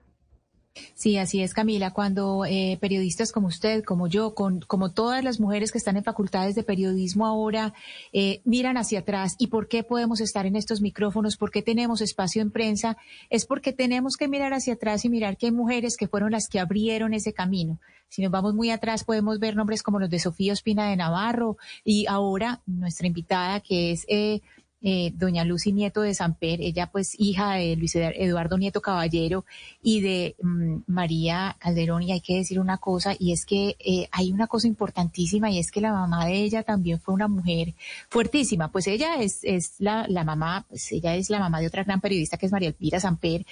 Sí, 0.95 1.19
así 1.19 1.43
es, 1.43 1.53
Camila. 1.53 1.93
Cuando 1.93 2.47
eh, 2.47 2.79
periodistas 2.81 3.31
como 3.31 3.49
usted, 3.49 3.85
como 3.85 4.07
yo, 4.07 4.35
con, 4.35 4.61
como 4.61 4.91
todas 4.91 5.23
las 5.23 5.39
mujeres 5.39 5.71
que 5.71 5.79
están 5.79 5.97
en 5.97 6.05
facultades 6.05 6.55
de 6.55 6.63
periodismo 6.63 7.27
ahora, 7.27 7.75
eh, 8.13 8.41
miran 8.45 8.79
hacia 8.79 9.01
atrás 9.01 9.35
y 9.39 9.49
por 9.49 9.69
qué 9.69 9.83
podemos 9.83 10.21
estar 10.21 10.47
en 10.47 10.57
estos 10.57 10.81
micrófonos, 10.81 11.37
por 11.37 11.51
qué 11.51 11.63
tenemos 11.63 12.01
espacio 12.01 12.41
en 12.41 12.51
prensa, 12.51 12.97
es 13.29 13.45
porque 13.45 13.73
tenemos 13.73 14.17
que 14.17 14.29
mirar 14.29 14.55
hacia 14.55 14.75
atrás 14.75 15.05
y 15.05 15.11
mirar 15.11 15.37
que 15.37 15.47
hay 15.47 15.53
mujeres 15.53 15.97
que 15.97 16.09
fueron 16.09 16.31
las 16.31 16.49
que 16.49 16.61
abrieron 16.61 17.13
ese 17.13 17.35
camino. 17.35 17.79
Si 18.09 18.23
nos 18.23 18.31
vamos 18.31 18.55
muy 18.55 18.71
atrás, 18.71 19.05
podemos 19.05 19.39
ver 19.39 19.57
nombres 19.57 19.83
como 19.83 19.99
los 19.99 20.11
de 20.11 20.19
Sofía 20.19 20.53
Ospina 20.53 20.89
de 20.89 20.97
Navarro 20.97 21.57
y 21.85 22.07
ahora 22.07 22.61
nuestra 22.67 23.07
invitada, 23.07 23.61
que 23.61 23.93
es 23.93 24.05
eh, 24.09 24.41
eh, 24.83 25.13
doña 25.15 25.45
Lucy 25.45 25.73
Nieto 25.73 26.03
de 26.03 26.15
Samper, 26.15 26.61
ella 26.61 26.91
pues 26.91 27.15
hija 27.19 27.55
de 27.55 27.77
Luis 27.77 27.95
Eduardo 27.95 28.59
Nieto 28.59 28.81
Caballero 28.81 29.45
y 29.83 30.01
de 30.01 30.37
mm, 30.43 30.83
María 30.87 31.57
Calderón. 31.59 32.03
Y 32.03 32.13
hay 32.13 32.21
que 32.21 32.37
decir 32.37 32.59
una 32.59 32.79
cosa, 32.79 33.15
y 33.19 33.33
es 33.33 33.47
que 33.47 33.77
eh, 33.79 34.09
hay 34.11 34.33
una 34.33 34.47
cosa 34.47 34.67
importantísima, 34.67 35.51
y 35.51 35.59
es 35.59 35.71
que 35.71 35.81
la 35.81 35.93
mamá 35.93 36.27
de 36.27 36.35
ella 36.35 36.63
también 36.63 37.01
fue 37.01 37.15
una 37.15 37.29
mujer 37.29 37.75
fuertísima. 38.09 38.71
Pues 38.71 38.87
ella 38.87 39.17
es, 39.17 39.41
es 39.43 39.75
la, 39.79 40.07
la 40.09 40.25
mamá, 40.25 40.67
pues 40.69 40.91
ella 40.93 41.15
es 41.15 41.31
la 41.31 41.39
mamá 41.39 41.61
de 41.61 41.67
otra 41.67 41.85
gran 41.85 42.01
periodista 42.01 42.37
que 42.37 42.47
es 42.47 42.53
María 42.53 42.69
Elvira 42.69 43.01
Samper, 43.01 43.47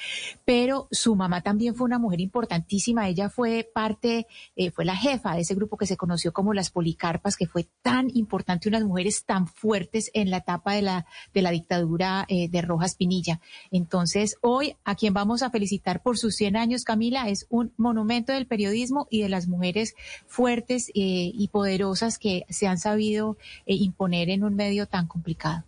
pero 0.45 0.89
su 0.91 1.15
mamá 1.15 1.43
también 1.43 1.75
fue 1.75 1.85
una 1.85 1.99
mujer 1.99 2.21
importantísima. 2.21 3.09
Ella 3.09 3.29
fue 3.29 3.69
parte, 3.73 4.27
eh, 4.57 4.71
fue 4.71 4.85
la 4.85 4.97
jefa 4.97 5.35
de 5.35 5.43
ese 5.43 5.55
grupo 5.55 5.77
que 5.77 5.87
se 5.87 5.97
conoció 5.97 6.33
como 6.33 6.55
las 6.55 6.71
Policarpas, 6.71 7.37
que 7.37 7.47
fue 7.47 7.69
tan 7.83 8.11
importante, 8.15 8.69
unas 8.69 8.85
mujeres 8.85 9.25
tan 9.25 9.47
fuertes 9.47 10.11
en 10.15 10.31
la 10.31 10.39
etapa 10.39 10.75
de 10.75 10.83
la 10.83 11.07
de 11.35 11.43
la 11.43 11.51
dictadura 11.51 12.25
eh, 12.29 12.49
de 12.49 12.63
Rojas 12.63 12.95
Pinilla. 12.95 13.41
Entonces, 13.71 14.37
hoy 14.41 14.77
a 14.85 14.95
quien 14.95 15.15
vamos 15.15 15.43
a 15.43 15.51
felicitar 15.51 16.03
por 16.03 16.19
sus 16.19 16.37
100 16.37 16.57
años, 16.57 16.85
Camila, 16.85 17.29
es 17.29 17.47
un 17.49 17.73
monumento 17.77 18.33
del 18.33 18.47
periodismo 18.47 19.07
y 19.11 19.23
de 19.23 19.29
las 19.29 19.49
mujeres 19.49 19.95
fuertes 20.27 20.89
eh, 20.89 20.93
y 21.35 21.49
poderosas 21.49 22.19
que 22.19 22.45
se 22.49 22.67
han 22.67 22.79
sabido 22.79 23.37
eh, 23.67 23.75
imponer 23.75 24.31
en 24.31 24.45
un 24.45 24.55
medio 24.55 24.87
tan 24.87 25.07
complicado. 25.07 25.65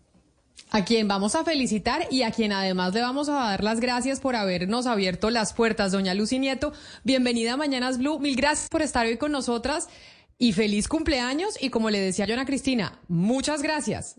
A 0.74 0.86
quien 0.86 1.06
vamos 1.06 1.34
a 1.34 1.44
felicitar 1.44 2.06
y 2.10 2.22
a 2.22 2.30
quien 2.30 2.50
además 2.50 2.94
le 2.94 3.02
vamos 3.02 3.28
a 3.28 3.34
dar 3.34 3.62
las 3.62 3.78
gracias 3.78 4.20
por 4.20 4.36
habernos 4.36 4.86
abierto 4.86 5.28
las 5.28 5.52
puertas, 5.52 5.92
doña 5.92 6.14
Lucy 6.14 6.38
Nieto. 6.38 6.72
Bienvenida 7.04 7.52
a 7.52 7.56
Mañanas 7.58 7.98
Blue. 7.98 8.18
Mil 8.18 8.36
gracias 8.36 8.70
por 8.70 8.80
estar 8.80 9.04
hoy 9.04 9.18
con 9.18 9.32
nosotras 9.32 9.90
y 10.38 10.54
feliz 10.54 10.88
cumpleaños. 10.88 11.62
Y 11.62 11.68
como 11.68 11.90
le 11.90 12.00
decía 12.00 12.24
yo 12.24 12.42
Cristina, 12.46 12.98
muchas 13.06 13.60
gracias. 13.60 14.16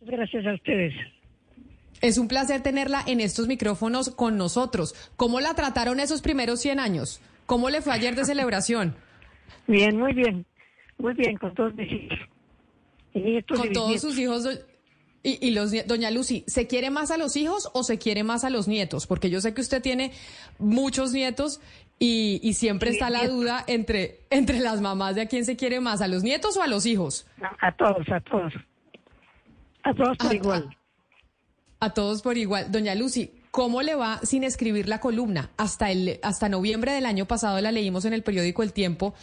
Gracias 0.00 0.46
a 0.46 0.54
ustedes. 0.54 0.94
Es 2.00 2.18
un 2.18 2.28
placer 2.28 2.62
tenerla 2.62 3.02
en 3.06 3.20
estos 3.20 3.46
micrófonos 3.48 4.10
con 4.10 4.36
nosotros. 4.36 4.94
¿Cómo 5.16 5.40
la 5.40 5.54
trataron 5.54 6.00
esos 6.00 6.20
primeros 6.20 6.60
100 6.60 6.80
años? 6.80 7.20
¿Cómo 7.46 7.70
le 7.70 7.80
fue 7.80 7.94
ayer 7.94 8.14
de 8.14 8.24
celebración? 8.24 8.94
Bien, 9.66 9.98
muy 9.98 10.12
bien. 10.12 10.46
Muy 10.98 11.12
bien, 11.14 11.36
con 11.36 11.52
todos 11.54 11.74
mis 11.74 11.90
hijos. 11.90 12.18
con 13.48 13.72
todos 13.72 14.00
sus 14.00 14.18
hijos. 14.18 14.48
Y, 15.22 15.50
los 15.50 15.72
doña 15.88 16.12
Lucy, 16.12 16.44
¿se 16.46 16.68
quiere 16.68 16.90
más 16.90 17.10
a 17.10 17.16
los 17.16 17.36
hijos 17.36 17.68
o 17.74 17.82
se 17.82 17.98
quiere 17.98 18.22
más 18.22 18.44
a 18.44 18.50
los 18.50 18.68
nietos? 18.68 19.08
Porque 19.08 19.28
yo 19.28 19.40
sé 19.40 19.54
que 19.54 19.60
usted 19.60 19.82
tiene 19.82 20.12
muchos 20.58 21.12
nietos 21.12 21.60
y, 21.98 22.52
siempre 22.54 22.90
está 22.90 23.10
la 23.10 23.26
duda 23.26 23.64
entre, 23.66 24.20
entre 24.30 24.60
las 24.60 24.80
mamás 24.80 25.16
de 25.16 25.22
a 25.22 25.26
quién 25.26 25.44
se 25.44 25.56
quiere 25.56 25.80
más, 25.80 26.00
a 26.00 26.06
los 26.06 26.22
nietos 26.22 26.56
o 26.56 26.62
a 26.62 26.68
los 26.68 26.86
hijos. 26.86 27.26
a 27.60 27.72
todos, 27.72 28.08
a 28.08 28.20
todos. 28.20 28.52
A 29.86 29.94
todos 29.94 30.18
por 30.18 30.34
igual. 30.34 30.76
A, 31.78 31.90
todos 31.90 32.20
por 32.20 32.36
igual. 32.36 32.72
Doña 32.72 32.96
Lucy, 32.96 33.30
¿cómo 33.52 33.82
le 33.82 33.94
va 33.94 34.18
sin 34.24 34.42
escribir 34.42 34.88
la 34.88 34.98
columna? 34.98 35.50
Hasta, 35.56 35.92
el, 35.92 36.18
hasta 36.24 36.48
noviembre 36.48 36.90
del 36.90 37.06
año 37.06 37.26
pasado 37.26 37.60
la 37.60 37.70
leímos 37.70 38.04
en 38.04 38.12
el 38.12 38.24
periódico 38.24 38.64
El 38.64 38.72
Tiempo. 38.72 39.14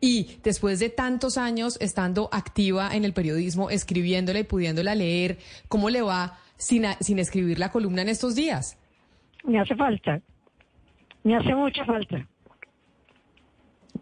Y 0.00 0.38
después 0.42 0.80
de 0.80 0.88
tantos 0.88 1.38
años 1.38 1.76
estando 1.80 2.28
activa 2.32 2.96
en 2.96 3.04
el 3.04 3.12
periodismo, 3.12 3.70
escribiéndola 3.70 4.40
y 4.40 4.42
pudiéndola 4.42 4.96
leer, 4.96 5.38
¿cómo 5.68 5.88
le 5.88 6.02
va 6.02 6.36
sin, 6.56 6.84
sin 6.98 7.20
escribir 7.20 7.60
la 7.60 7.70
columna 7.70 8.02
en 8.02 8.08
estos 8.08 8.34
días? 8.34 8.76
Me 9.44 9.60
hace 9.60 9.76
falta. 9.76 10.20
Me 11.22 11.36
hace 11.36 11.54
mucha 11.54 11.84
falta. 11.84 12.26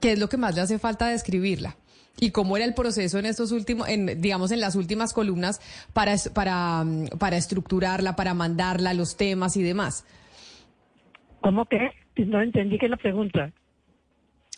¿Qué 0.01 0.13
es 0.13 0.19
lo 0.19 0.31
que 0.31 0.39
más 0.39 0.55
le 0.55 0.63
hace 0.63 0.79
falta 0.79 1.09
de 1.09 1.15
escribirla? 1.15 1.77
¿Y 2.19 2.31
cómo 2.31 2.57
era 2.57 2.65
el 2.65 2.75
proceso 2.75 3.19
en 3.19 3.27
estos 3.27 3.53
últimos, 3.53 3.89
en, 3.89 4.21
digamos, 4.21 4.51
en 4.51 4.61
las 4.61 4.75
últimas 4.75 5.13
columnas 5.13 5.61
para, 5.93 6.15
para, 6.33 6.85
para 7.19 7.37
estructurarla, 7.37 8.17
para 8.17 8.33
mandarla, 8.33 8.95
los 8.95 9.17
temas 9.17 9.57
y 9.57 9.63
demás? 9.63 10.07
¿Cómo 11.41 11.67
que? 11.67 11.91
No 12.17 12.41
entendí 12.41 12.79
que 12.79 12.89
la 12.89 12.97
pregunta. 12.97 13.53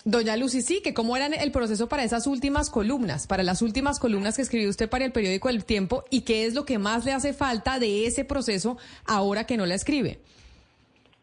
Doña 0.05 0.37
Lucy, 0.37 0.63
sí, 0.63 0.81
que 0.83 0.95
cómo 0.95 1.17
era 1.17 1.27
el 1.27 1.51
proceso 1.51 1.89
para 1.89 2.05
esas 2.05 2.27
últimas 2.27 2.71
columnas, 2.71 3.27
para 3.27 3.43
las 3.43 3.61
últimas 3.61 3.99
columnas 3.99 4.37
que 4.37 4.43
escribió 4.43 4.71
usted 4.71 4.89
para 4.89 5.05
el 5.05 5.13
periódico 5.13 5.49
El 5.49 5.65
Tiempo 5.65 6.05
y 6.09 6.23
qué 6.23 6.47
es 6.47 6.55
lo 6.55 6.65
que 6.65 6.79
más 6.79 7.05
le 7.05 7.13
hace 7.13 7.35
falta 7.35 7.79
de 7.79 8.07
ese 8.07 8.25
proceso 8.25 8.79
ahora 9.05 9.45
que 9.45 9.57
no 9.57 9.67
la 9.67 9.75
escribe. 9.75 10.21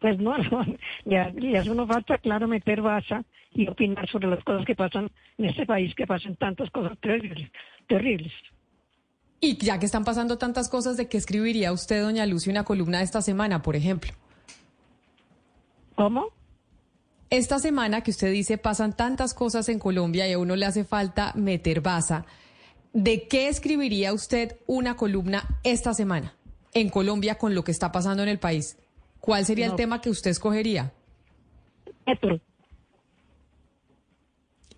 Pues 0.00 0.18
no, 0.18 0.34
ya, 1.04 1.32
ya 1.34 1.60
eso 1.60 1.74
no 1.74 1.86
falta, 1.86 2.18
claro, 2.18 2.46
meter 2.46 2.82
baza 2.82 3.24
y 3.52 3.66
opinar 3.66 4.08
sobre 4.08 4.28
las 4.28 4.44
cosas 4.44 4.66
que 4.66 4.74
pasan 4.74 5.10
en 5.38 5.46
este 5.46 5.64
país, 5.64 5.94
que 5.94 6.06
pasan 6.06 6.36
tantas 6.36 6.70
cosas 6.70 6.98
terribles, 7.00 7.50
terribles. 7.88 8.32
Y 9.40 9.56
ya 9.58 9.78
que 9.78 9.86
están 9.86 10.04
pasando 10.04 10.38
tantas 10.38 10.68
cosas, 10.68 10.96
¿de 10.96 11.08
qué 11.08 11.18
escribiría 11.18 11.72
usted, 11.72 12.02
doña 12.02 12.26
Lucy, 12.26 12.50
una 12.50 12.64
columna 12.64 13.02
esta 13.02 13.22
semana, 13.22 13.62
por 13.62 13.76
ejemplo? 13.76 14.12
¿Cómo? 15.94 16.28
Esta 17.28 17.58
semana 17.58 18.02
que 18.02 18.12
usted 18.12 18.30
dice 18.30 18.56
pasan 18.56 18.94
tantas 18.96 19.34
cosas 19.34 19.68
en 19.68 19.78
Colombia 19.78 20.28
y 20.28 20.32
a 20.32 20.38
uno 20.38 20.54
le 20.56 20.64
hace 20.64 20.84
falta 20.84 21.32
meter 21.34 21.80
baza, 21.80 22.24
¿de 22.92 23.26
qué 23.26 23.48
escribiría 23.48 24.12
usted 24.12 24.56
una 24.66 24.96
columna 24.96 25.44
esta 25.64 25.92
semana 25.92 26.34
en 26.72 26.88
Colombia 26.88 27.36
con 27.36 27.54
lo 27.54 27.64
que 27.64 27.72
está 27.72 27.90
pasando 27.90 28.22
en 28.22 28.28
el 28.28 28.38
país? 28.38 28.76
¿Cuál 29.26 29.44
sería 29.44 29.66
el 29.66 29.74
tema 29.74 30.00
que 30.00 30.08
usted 30.08 30.30
escogería? 30.30 30.92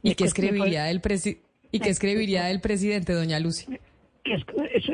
¿Y 0.03 0.15
qué 0.15 0.25
escribiría 0.25 0.85
del 0.85 1.03
y 1.71 1.81
qué 1.81 1.91
escribiría 1.91 2.45
del 2.45 2.63
presidente, 2.63 3.13
doña 3.13 3.39
Lucy? 3.41 3.79
Es, 4.25 4.43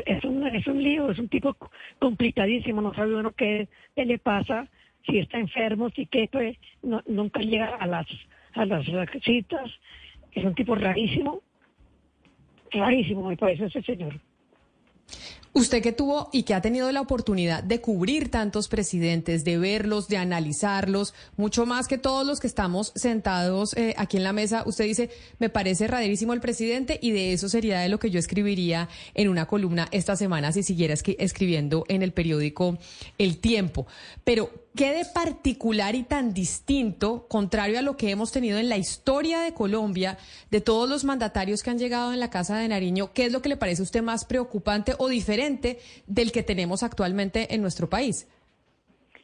es, 0.07 0.25
un, 0.25 0.45
es 0.45 0.67
un 0.67 0.83
lío, 0.83 1.09
es 1.09 1.21
un 1.21 1.29
tipo 1.29 1.57
complicadísimo, 2.01 2.83
no 2.83 2.93
sabe 2.95 3.15
uno 3.15 3.31
qué, 3.31 3.69
le 3.95 4.19
pasa, 4.19 4.67
si 5.07 5.21
está 5.21 5.39
enfermo, 5.39 5.89
si 5.91 6.07
qué, 6.07 6.29
pues, 6.33 6.57
no, 6.83 7.01
nunca 7.07 7.39
llega 7.39 7.77
a 7.77 7.87
las, 7.87 8.07
a 8.55 8.67
las 8.67 8.85
citas, 9.25 9.71
es 10.33 10.45
un 10.45 10.57
tipo 10.57 10.75
rarísimo, 10.75 11.43
rarísimo 12.73 13.29
me 13.29 13.37
parece 13.37 13.67
ese 13.67 13.83
señor. 13.83 14.21
Usted 15.57 15.83
que 15.83 15.93
tuvo 15.93 16.31
y 16.33 16.43
que 16.43 16.53
ha 16.53 16.61
tenido 16.61 16.91
la 16.91 17.01
oportunidad 17.01 17.63
de 17.63 17.81
cubrir 17.81 18.29
tantos 18.29 18.67
presidentes, 18.67 19.45
de 19.45 19.57
verlos, 19.57 20.09
de 20.09 20.17
analizarlos, 20.17 21.15
mucho 21.37 21.65
más 21.65 21.87
que 21.87 21.97
todos 21.97 22.27
los 22.27 22.41
que 22.41 22.49
estamos 22.49 22.91
sentados 22.97 23.73
eh, 23.77 23.95
aquí 23.97 24.17
en 24.17 24.25
la 24.25 24.33
mesa, 24.33 24.65
usted 24.67 24.85
dice, 24.85 25.11
me 25.39 25.51
parece 25.51 25.87
rarísimo 25.87 26.33
el 26.33 26.41
presidente 26.41 26.99
y 27.01 27.13
de 27.13 27.33
eso 27.33 27.49
sería 27.49 27.79
de 27.79 27.89
lo 27.89 28.01
que 28.01 28.11
yo 28.11 28.19
escribiría 28.19 28.89
en 29.15 29.29
una 29.29 29.47
columna 29.47 29.87
esta 29.93 30.17
semana 30.17 30.51
si 30.51 30.65
siguiera 30.65 30.93
escribiendo 30.93 31.85
en 31.87 32.03
el 32.03 32.13
periódico 32.13 32.77
El 33.17 33.39
Tiempo. 33.39 33.87
Pero, 34.25 34.51
¿Qué 34.77 34.93
de 34.93 35.05
particular 35.05 35.95
y 35.95 36.03
tan 36.03 36.35
distinto, 36.35 37.29
contrario 37.29 37.79
a 37.79 37.83
lo 37.83 37.97
que 37.97 38.11
hemos 38.11 38.33
tenido 38.33 38.59
en 38.59 38.69
la 38.69 38.77
historia 38.77 39.39
de 39.39 39.55
Colombia, 39.55 40.19
de 40.51 40.61
todos 40.61 40.89
los 40.91 41.05
mandatarios 41.05 41.63
que 41.63 41.71
han 41.71 41.79
llegado 41.79 42.13
en 42.13 42.19
la 42.19 42.29
Casa 42.29 42.59
de 42.59 42.67
Nariño, 42.67 43.13
qué 43.15 43.27
es 43.27 43.33
lo 43.33 43.41
que 43.41 43.51
le 43.51 43.57
parece 43.57 43.83
a 43.83 43.85
usted 43.85 44.03
más 44.03 44.25
preocupante 44.25 44.95
o 44.99 45.09
diferente 45.09 45.79
del 46.09 46.33
que 46.33 46.43
tenemos 46.43 46.83
actualmente 46.83 47.55
en 47.55 47.63
nuestro 47.63 47.89
país? 47.89 48.29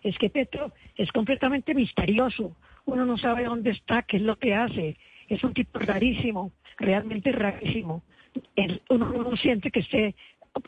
Es 0.05 0.17
que 0.19 0.31
Petro 0.31 0.73
es 0.95 1.11
completamente 1.11 1.75
misterioso. 1.75 2.57
Uno 2.85 3.05
no 3.05 3.19
sabe 3.19 3.47
dónde 3.47 3.73
está, 3.73 4.03
qué 4.03 4.19
es 4.19 4.23
lo 4.23 4.39
que 4.39 4.55
hace. 4.55 4.99
Es 5.29 5.43
un 5.43 5.53
tipo 5.53 5.81
rarísimo, 5.81 6.53
realmente 6.79 7.33
rarísimo. 7.33 8.05
uno 8.89 9.11
no 9.11 9.37
siente 9.37 9.73
que 9.73 9.81
esté 9.81 10.15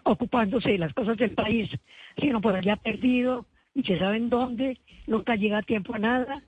ocupándose 0.02 0.70
de 0.70 0.78
las 0.78 0.92
cosas 0.92 1.16
del 1.18 1.30
país, 1.30 1.70
sino 2.18 2.40
por 2.40 2.56
allá 2.56 2.74
perdido 2.74 3.46
y 3.74 3.82
se 3.82 3.98
saben 3.98 4.28
dónde, 4.28 4.78
nunca 5.06 5.36
llega 5.36 5.58
a 5.58 5.62
tiempo 5.62 5.94
a 5.94 5.98
nada. 5.98 6.42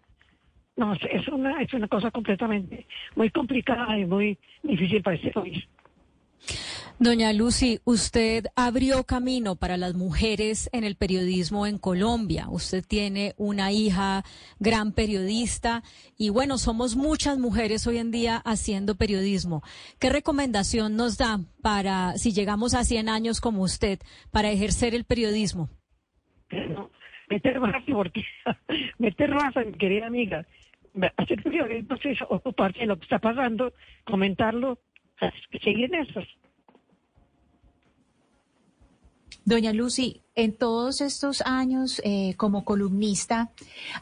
No, 0.77 0.93
es 0.93 1.29
una, 1.29 1.63
es 1.63 1.73
una 1.73 1.87
cosa 1.87 2.11
completamente 2.11 2.87
muy 3.15 3.31
complicada 3.31 3.97
y 3.99 4.05
muy 4.07 4.39
difícil 4.63 5.03
para 5.03 5.17
este 5.17 5.31
país. 5.31 5.65
Doña 7.01 7.33
Lucy, 7.33 7.81
usted 7.85 8.47
abrió 8.55 9.03
camino 9.03 9.57
para 9.57 9.77
las 9.77 9.95
mujeres 9.95 10.71
en 10.73 10.85
el 10.85 10.95
periodismo 10.95 11.67
en 11.67 11.77
Colombia. 11.79 12.47
Usted 12.49 12.85
tiene 12.87 13.35
una 13.37 13.73
hija 13.73 14.25
gran 14.61 14.93
periodista 14.93 15.83
y 16.17 16.29
bueno, 16.29 16.57
somos 16.57 16.95
muchas 16.95 17.39
mujeres 17.39 17.87
hoy 17.89 17.99
en 17.99 18.13
día 18.13 18.37
haciendo 18.37 18.95
periodismo. 18.95 19.63
¿Qué 19.99 20.09
recomendación 20.09 20.95
nos 20.95 21.19
da 21.19 21.41
para, 21.63 22.17
si 22.17 22.33
llegamos 22.33 22.75
a 22.75 22.85
100 22.85 23.09
años 23.09 23.41
como 23.41 23.63
usted, 23.63 23.99
para 24.31 24.53
ejercer 24.53 24.95
el 24.95 25.05
periodismo? 25.05 25.71
Meter 27.29 27.61
más, 27.61 27.83
porque 27.91 28.25
meter 28.99 29.35
más, 29.35 29.55
mi 29.57 29.73
querida 29.73 30.07
amiga, 30.07 30.47
hacer 31.17 31.43
periodismo 31.43 31.97
es 32.03 32.23
ocuparse 32.29 32.81
de 32.81 32.87
lo 32.87 32.97
que 32.97 33.05
está 33.05 33.19
pasando, 33.19 33.73
comentarlo, 34.05 34.79
seguir 35.63 35.95
en 35.95 36.07
eso. 36.07 36.21
Doña 39.47 39.75
Lucy, 39.75 40.23
en 40.37 40.57
todos 40.57 41.03
estos 41.03 41.43
años 41.43 42.01
eh, 42.03 42.35
como 42.39 42.65
columnista, 42.65 43.51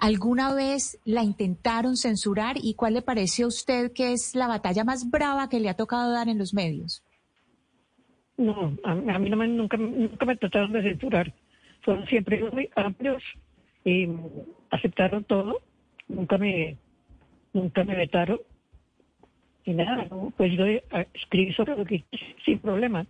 ¿alguna 0.00 0.54
vez 0.54 1.00
la 1.04 1.24
intentaron 1.24 1.96
censurar 1.96 2.56
y 2.62 2.74
cuál 2.74 2.94
le 2.94 3.02
parece 3.02 3.42
a 3.42 3.48
usted 3.48 3.92
que 3.92 4.12
es 4.12 4.36
la 4.36 4.46
batalla 4.46 4.84
más 4.84 5.10
brava 5.10 5.48
que 5.48 5.58
le 5.58 5.68
ha 5.68 5.74
tocado 5.74 6.12
dar 6.12 6.28
en 6.28 6.38
los 6.38 6.54
medios? 6.54 7.02
No, 8.36 8.76
a, 8.84 8.94
mí 8.94 9.30
no 9.30 9.36
me, 9.36 9.48
nunca, 9.48 9.76
nunca 9.76 10.24
me 10.24 10.36
trataron 10.36 10.72
de 10.72 10.82
censurar 10.82 11.34
fueron 11.82 12.06
siempre 12.06 12.42
muy 12.50 12.70
amplios 12.76 13.22
y 13.84 14.08
aceptaron 14.70 15.24
todo, 15.24 15.60
nunca 16.08 16.38
me, 16.38 16.76
nunca 17.52 17.84
me 17.84 17.96
vetaron 17.96 18.40
y 19.64 19.74
nada, 19.74 20.08
pues 20.36 20.52
yo 20.56 20.64
escribí 21.14 21.52
sobre 21.54 21.76
lo 21.76 21.84
que 21.84 22.04
sin 22.44 22.58
problema. 22.58 23.06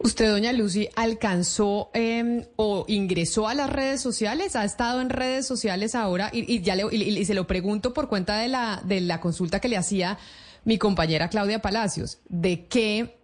¿Usted, 0.00 0.30
doña 0.30 0.52
Lucy, 0.52 0.88
alcanzó 0.94 1.90
em, 1.92 2.44
o 2.54 2.84
ingresó 2.86 3.48
a 3.48 3.54
las 3.54 3.68
redes 3.68 4.00
sociales? 4.00 4.54
¿Ha 4.54 4.64
estado 4.64 5.00
en 5.00 5.10
redes 5.10 5.46
sociales 5.46 5.96
ahora? 5.96 6.30
Y, 6.32 6.60
ya 6.60 6.76
le, 6.76 6.84
y, 6.92 7.24
se 7.24 7.34
lo 7.34 7.48
pregunto 7.48 7.92
por 7.92 8.08
cuenta 8.08 8.38
de 8.38 8.48
la, 8.48 8.80
de 8.84 9.00
la 9.00 9.20
consulta 9.20 9.60
que 9.60 9.68
le 9.68 9.76
hacía 9.76 10.18
mi 10.64 10.78
compañera 10.78 11.28
Claudia 11.28 11.60
Palacios, 11.60 12.20
de 12.28 12.66
qué 12.66 13.17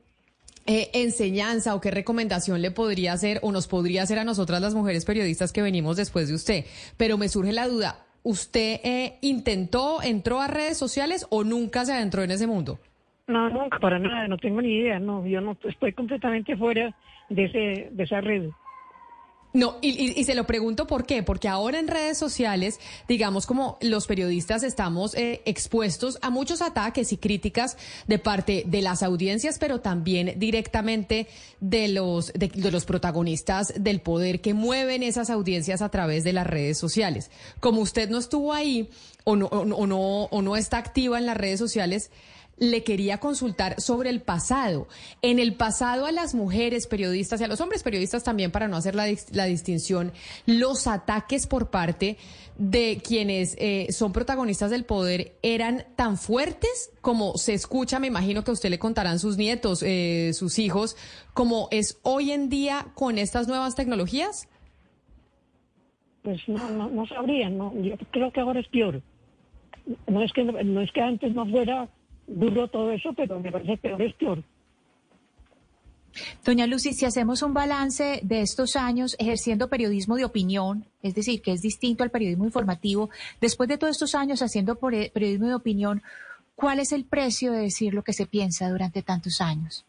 eh, 0.67 0.91
enseñanza 0.95 1.75
o 1.75 1.81
qué 1.81 1.91
recomendación 1.91 2.63
le 2.63 2.71
podría 2.71 3.13
hacer 3.13 3.39
o 3.43 3.53
nos 3.53 3.69
podría 3.69 4.03
hacer 4.03 4.19
a 4.19 4.25
nosotras 4.25 4.61
las 4.63 4.75
mujeres 4.75 5.05
periodistas 5.05 5.53
que 5.53 5.63
venimos 5.63 5.97
después 5.97 6.29
de 6.29 6.35
usted. 6.35 6.65
Pero 6.97 7.19
me 7.19 7.29
surge 7.29 7.53
la 7.53 7.69
duda, 7.69 8.07
¿usted 8.23 8.81
eh, 8.83 9.19
intentó, 9.21 10.03
entró 10.03 10.41
a 10.41 10.49
redes 10.49 10.79
sociales 10.79 11.27
o 11.31 11.45
nunca 11.45 11.85
se 11.85 11.93
adentró 11.93 12.23
en 12.23 12.31
ese 12.31 12.47
mundo? 12.47 12.79
No, 13.27 13.49
nunca, 13.51 13.79
para 13.79 13.99
nada, 13.99 14.29
no 14.29 14.37
tengo 14.39 14.61
ni 14.61 14.75
idea, 14.75 14.99
no, 14.99 15.27
yo 15.27 15.41
no 15.41 15.57
estoy 15.65 15.93
completamente 15.93 16.57
fuera 16.57 16.95
de, 17.29 17.45
ese, 17.45 17.89
de 17.91 18.03
esa 18.03 18.21
red. 18.21 18.51
No, 19.55 19.77
y, 19.81 20.25
se 20.25 20.35
lo 20.35 20.49
pregunto 20.49 20.89
por 20.89 21.07
qué, 21.07 21.23
porque 21.23 21.47
ahora 21.47 21.79
en 21.79 21.87
redes 21.87 22.19
sociales, 22.19 22.81
digamos 23.07 23.47
como 23.47 23.79
los 23.81 24.09
periodistas 24.09 24.65
estamos 24.65 25.15
eh, 25.15 25.43
expuestos 25.45 26.19
a 26.23 26.31
muchos 26.31 26.61
ataques 26.61 27.13
y 27.13 27.19
críticas 27.19 27.77
de 28.09 28.19
parte 28.19 28.65
de 28.67 28.83
las 28.83 29.05
audiencias, 29.05 29.61
pero 29.61 29.81
también 29.81 30.35
directamente 30.39 31.29
de 31.61 31.87
los, 31.87 32.33
de, 32.33 32.51
los 32.73 32.85
protagonistas 32.85 33.73
del 33.79 34.01
poder 34.01 34.41
que 34.41 34.55
mueven 34.55 35.05
esas 35.05 35.31
audiencias 35.31 35.83
a 35.83 35.89
través 35.89 36.25
de 36.25 36.33
las 36.33 36.49
redes 36.49 36.77
sociales. 36.77 37.31
Como 37.61 37.81
usted 37.81 38.11
no 38.11 38.19
estuvo 38.19 38.53
ahí 38.53 38.91
o 39.23 39.37
no, 39.37 39.47
o 39.47 39.87
no, 39.87 40.25
o 40.25 40.43
no 40.43 40.57
está 40.57 40.79
activa 40.79 41.17
en 41.17 41.27
las 41.27 41.37
redes 41.37 41.61
sociales, 41.61 42.11
le 42.59 42.85
quería 42.85 43.19
consultar 43.19 43.81
sobre 43.81 44.11
el 44.11 44.21
pasado. 44.21 44.87
En 45.23 45.39
el 45.39 45.55
pasado 45.55 46.07
a 46.07 46.13
las 46.13 46.35
mujeres 46.35 46.87
periodistas 46.87 47.41
y 47.41 47.45
a 47.45 47.49
los 47.49 47.61
hombres 47.61 47.83
periodistas 47.83 48.25
también, 48.25 48.51
para 48.51 48.69
no 48.69 48.77
hacer 48.77 48.95
la, 48.95 49.05
distinción, 49.47 50.13
los 50.47 50.87
ataques 50.87 51.47
por 51.47 51.71
parte 51.71 52.17
de 52.57 53.01
quienes 53.03 53.57
eh, 53.59 53.89
son 53.91 54.13
protagonistas 54.13 54.71
del 54.71 54.85
poder 54.85 55.33
eran 55.43 55.85
tan 55.97 56.17
fuertes 56.17 56.93
como 57.01 57.37
se 57.37 57.53
escucha, 57.55 57.99
me 57.99 58.07
imagino 58.07 58.45
que 58.45 58.51
a 58.51 58.55
usted 58.55 58.71
le 58.71 58.79
contarán 58.79 59.19
sus 59.19 59.37
nietos, 59.37 59.83
eh, 59.83 60.31
sus 60.35 60.59
hijos, 60.59 60.97
como 61.35 61.69
es 61.71 61.99
hoy 62.03 62.31
en 62.31 62.49
día 62.49 62.87
con 62.95 63.19
estas 63.19 63.49
nuevas 63.49 63.75
tecnologías. 63.75 64.49
Pues 66.23 66.41
no, 66.49 66.71
no, 66.71 66.89
no 66.89 67.05
no, 67.51 67.83
yo 67.83 67.97
creo 68.11 68.33
que 68.33 68.41
ahora 68.41 68.61
es 68.61 68.69
peor. 68.69 69.03
No 70.07 70.23
es 70.23 70.33
que, 70.33 70.43
no 70.43 70.81
es 70.81 70.91
que 70.93 71.03
antes 71.03 71.35
no 71.35 71.45
fuera 71.47 71.91
duro 72.27 72.69
todo 72.69 72.91
eso, 72.91 73.13
pero 73.15 73.41
me 73.41 73.51
parece 73.51 73.77
peor 73.77 74.03
es 74.03 74.15
peor. 74.15 74.43
Doña 76.45 76.67
Lucy, 76.67 76.93
si 76.93 77.05
hacemos 77.05 77.43
un 77.43 77.55
balance 77.55 78.21
de 78.23 78.41
estos 78.41 78.77
años 78.77 79.17
ejerciendo 79.19 79.69
periodismo 79.69 80.17
de 80.17 80.25
opinión, 80.25 80.85
es 81.03 81.15
decir, 81.15 81.43
que 81.43 81.53
es 81.53 81.61
distinto 81.61 82.05
al 82.05 82.11
periodismo 82.11 82.45
informativo, 82.45 83.11
después 83.41 83.69
de 83.69 83.79
todos 83.79 83.93
estos 83.93 84.15
años 84.15 84.43
haciendo 84.43 84.77
periodismo 84.77 85.49
de 85.49 85.55
opinión, 85.55 86.03
¿cuál 86.55 86.79
es 86.79 86.93
el 86.93 87.05
precio 87.05 87.53
de 87.53 87.63
decir 87.63 87.95
lo 87.95 88.03
que 88.03 88.13
se 88.13 88.27
piensa 88.27 88.71
durante 88.71 89.03
tantos 89.03 89.41
años? 89.41 89.85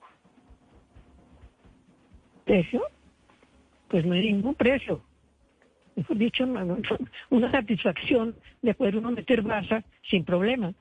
¿Precio? 2.43 2.81
Pues 3.87 4.05
no 4.05 4.13
hay 4.13 4.31
ningún 4.31 4.55
precio. 4.55 5.01
Mejor 5.95 6.17
dicho, 6.17 6.43
una 7.29 7.51
satisfacción 7.51 8.35
de 8.61 8.73
poder 8.73 8.97
uno 8.97 9.11
meter 9.11 9.41
baza 9.41 9.83
sin 10.09 10.25
problema. 10.25 10.73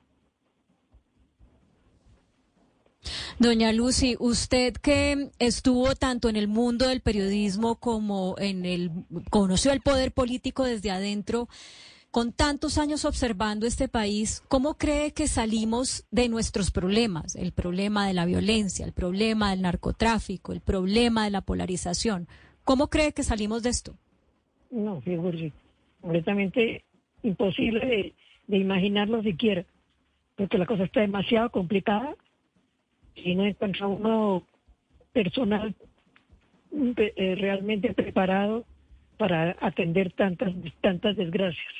Doña 3.39 3.71
Lucy, 3.71 4.15
usted 4.19 4.73
que 4.73 5.29
estuvo 5.39 5.95
tanto 5.95 6.29
en 6.29 6.35
el 6.35 6.47
mundo 6.47 6.87
del 6.87 7.01
periodismo 7.01 7.75
como 7.75 8.35
en 8.37 8.65
el, 8.65 8.91
conoció 9.29 9.71
el 9.71 9.81
poder 9.81 10.11
político 10.11 10.63
desde 10.63 10.91
adentro, 10.91 11.47
con 12.11 12.31
tantos 12.31 12.77
años 12.77 13.03
observando 13.03 13.67
este 13.67 13.89
país, 13.89 14.41
¿cómo 14.47 14.75
cree 14.75 15.11
que 15.11 15.27
salimos 15.27 16.05
de 16.11 16.29
nuestros 16.29 16.71
problemas? 16.71 17.35
El 17.35 17.51
problema 17.51 18.07
de 18.07 18.13
la 18.13 18.25
violencia, 18.25 18.85
el 18.85 18.93
problema 18.93 19.49
del 19.49 19.63
narcotráfico, 19.63 20.53
el 20.53 20.61
problema 20.61 21.25
de 21.25 21.31
la 21.31 21.41
polarización. 21.41 22.29
¿Cómo 22.63 22.87
cree 22.87 23.11
que 23.11 23.23
salimos 23.23 23.63
de 23.63 23.69
esto? 23.69 23.95
No, 24.71 25.01
fíjate, 25.01 25.51
completamente 25.99 26.85
imposible 27.21 28.13
de 28.47 28.57
imaginarlo 28.57 29.21
siquiera, 29.21 29.65
porque 30.37 30.57
la 30.57 30.65
cosa 30.65 30.85
está 30.85 31.01
demasiado 31.01 31.49
complicada 31.49 32.15
no 33.35 33.45
encuentra 33.45 33.87
uno 33.87 34.43
personal 35.13 35.75
eh, 36.71 37.35
realmente 37.37 37.93
preparado 37.93 38.65
para 39.17 39.55
atender 39.61 40.11
tantas, 40.13 40.53
tantas 40.81 41.15
desgracias. 41.15 41.73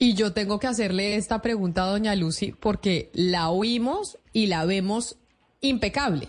Y 0.00 0.14
yo 0.14 0.32
tengo 0.32 0.58
que 0.58 0.66
hacerle 0.66 1.16
esta 1.16 1.42
pregunta 1.42 1.84
a 1.84 1.86
doña 1.86 2.14
Lucy 2.14 2.52
porque 2.52 3.10
la 3.14 3.50
oímos 3.50 4.18
y 4.32 4.46
la 4.46 4.64
vemos 4.64 5.18
impecable. 5.60 6.28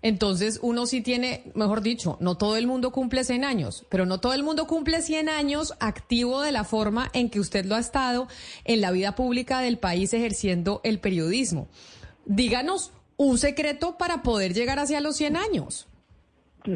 Entonces 0.00 0.60
uno 0.62 0.86
sí 0.86 1.00
tiene, 1.00 1.50
mejor 1.54 1.82
dicho, 1.82 2.16
no 2.20 2.36
todo 2.36 2.56
el 2.56 2.66
mundo 2.66 2.92
cumple 2.92 3.24
100 3.24 3.44
años, 3.44 3.84
pero 3.90 4.06
no 4.06 4.20
todo 4.20 4.32
el 4.32 4.44
mundo 4.44 4.66
cumple 4.66 5.02
100 5.02 5.28
años 5.28 5.74
activo 5.80 6.40
de 6.40 6.52
la 6.52 6.64
forma 6.64 7.10
en 7.14 7.30
que 7.30 7.40
usted 7.40 7.64
lo 7.64 7.74
ha 7.74 7.80
estado 7.80 8.28
en 8.64 8.80
la 8.80 8.92
vida 8.92 9.14
pública 9.14 9.60
del 9.60 9.78
país 9.78 10.12
ejerciendo 10.14 10.80
el 10.84 11.00
periodismo 11.00 11.68
díganos 12.28 12.92
un 13.16 13.38
secreto 13.38 13.98
para 13.98 14.22
poder 14.22 14.54
llegar 14.54 14.78
hacia 14.78 15.00
los 15.00 15.16
100 15.16 15.36
años. 15.36 15.88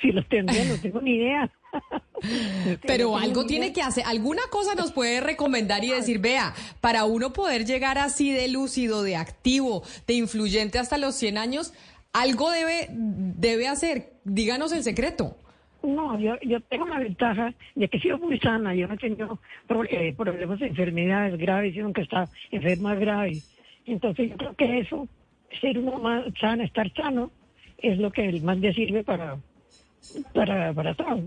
Si, 0.00 0.10
lo 0.10 0.24
tendría, 0.24 0.64
no 0.64 0.76
tengo 0.80 1.00
ni 1.00 1.14
idea. 1.14 1.48
Pero 2.86 3.16
algo 3.16 3.46
tiene 3.46 3.72
que 3.72 3.82
hacer, 3.82 4.04
alguna 4.04 4.42
cosa 4.50 4.74
nos 4.74 4.90
puede 4.90 5.20
recomendar 5.20 5.84
y 5.84 5.90
decir, 5.90 6.18
vea, 6.18 6.54
para 6.80 7.04
uno 7.04 7.32
poder 7.32 7.66
llegar 7.66 7.98
así 7.98 8.32
de 8.32 8.48
lúcido, 8.48 9.04
de 9.04 9.14
activo, 9.14 9.82
de 10.08 10.14
influyente 10.14 10.80
hasta 10.80 10.98
los 10.98 11.14
100 11.14 11.38
años, 11.38 11.72
algo 12.12 12.50
debe, 12.50 12.88
debe 12.90 13.68
hacer. 13.68 14.14
Díganos 14.24 14.72
el 14.72 14.82
secreto. 14.82 15.36
No, 15.82 16.18
yo, 16.18 16.34
yo 16.42 16.60
tengo 16.60 16.86
la 16.86 16.98
ventaja 16.98 17.54
de 17.74 17.88
que 17.88 17.96
he 17.98 18.00
sido 18.00 18.18
muy 18.18 18.38
sana, 18.38 18.74
yo 18.74 18.86
no 18.88 18.94
he 18.94 18.98
tenido 18.98 19.38
eh, 19.90 20.14
problemas 20.16 20.60
de 20.60 20.68
enfermedades 20.68 21.38
graves, 21.38 21.74
yo 21.74 21.82
nunca 21.82 22.00
he 22.00 22.04
estado 22.04 22.28
enferma 22.50 22.94
grave. 22.94 23.42
Entonces 23.86 24.30
yo 24.30 24.36
creo 24.36 24.54
que 24.54 24.78
eso, 24.80 25.08
ser 25.60 25.78
uno 25.78 25.98
más 25.98 26.24
sano, 26.40 26.62
estar 26.62 26.92
sano, 26.94 27.30
es 27.78 27.98
lo 27.98 28.10
que 28.12 28.40
más 28.40 28.58
le 28.58 28.72
sirve 28.72 29.02
para, 29.02 29.38
para, 30.32 30.72
para 30.72 30.94
todo. 30.94 31.22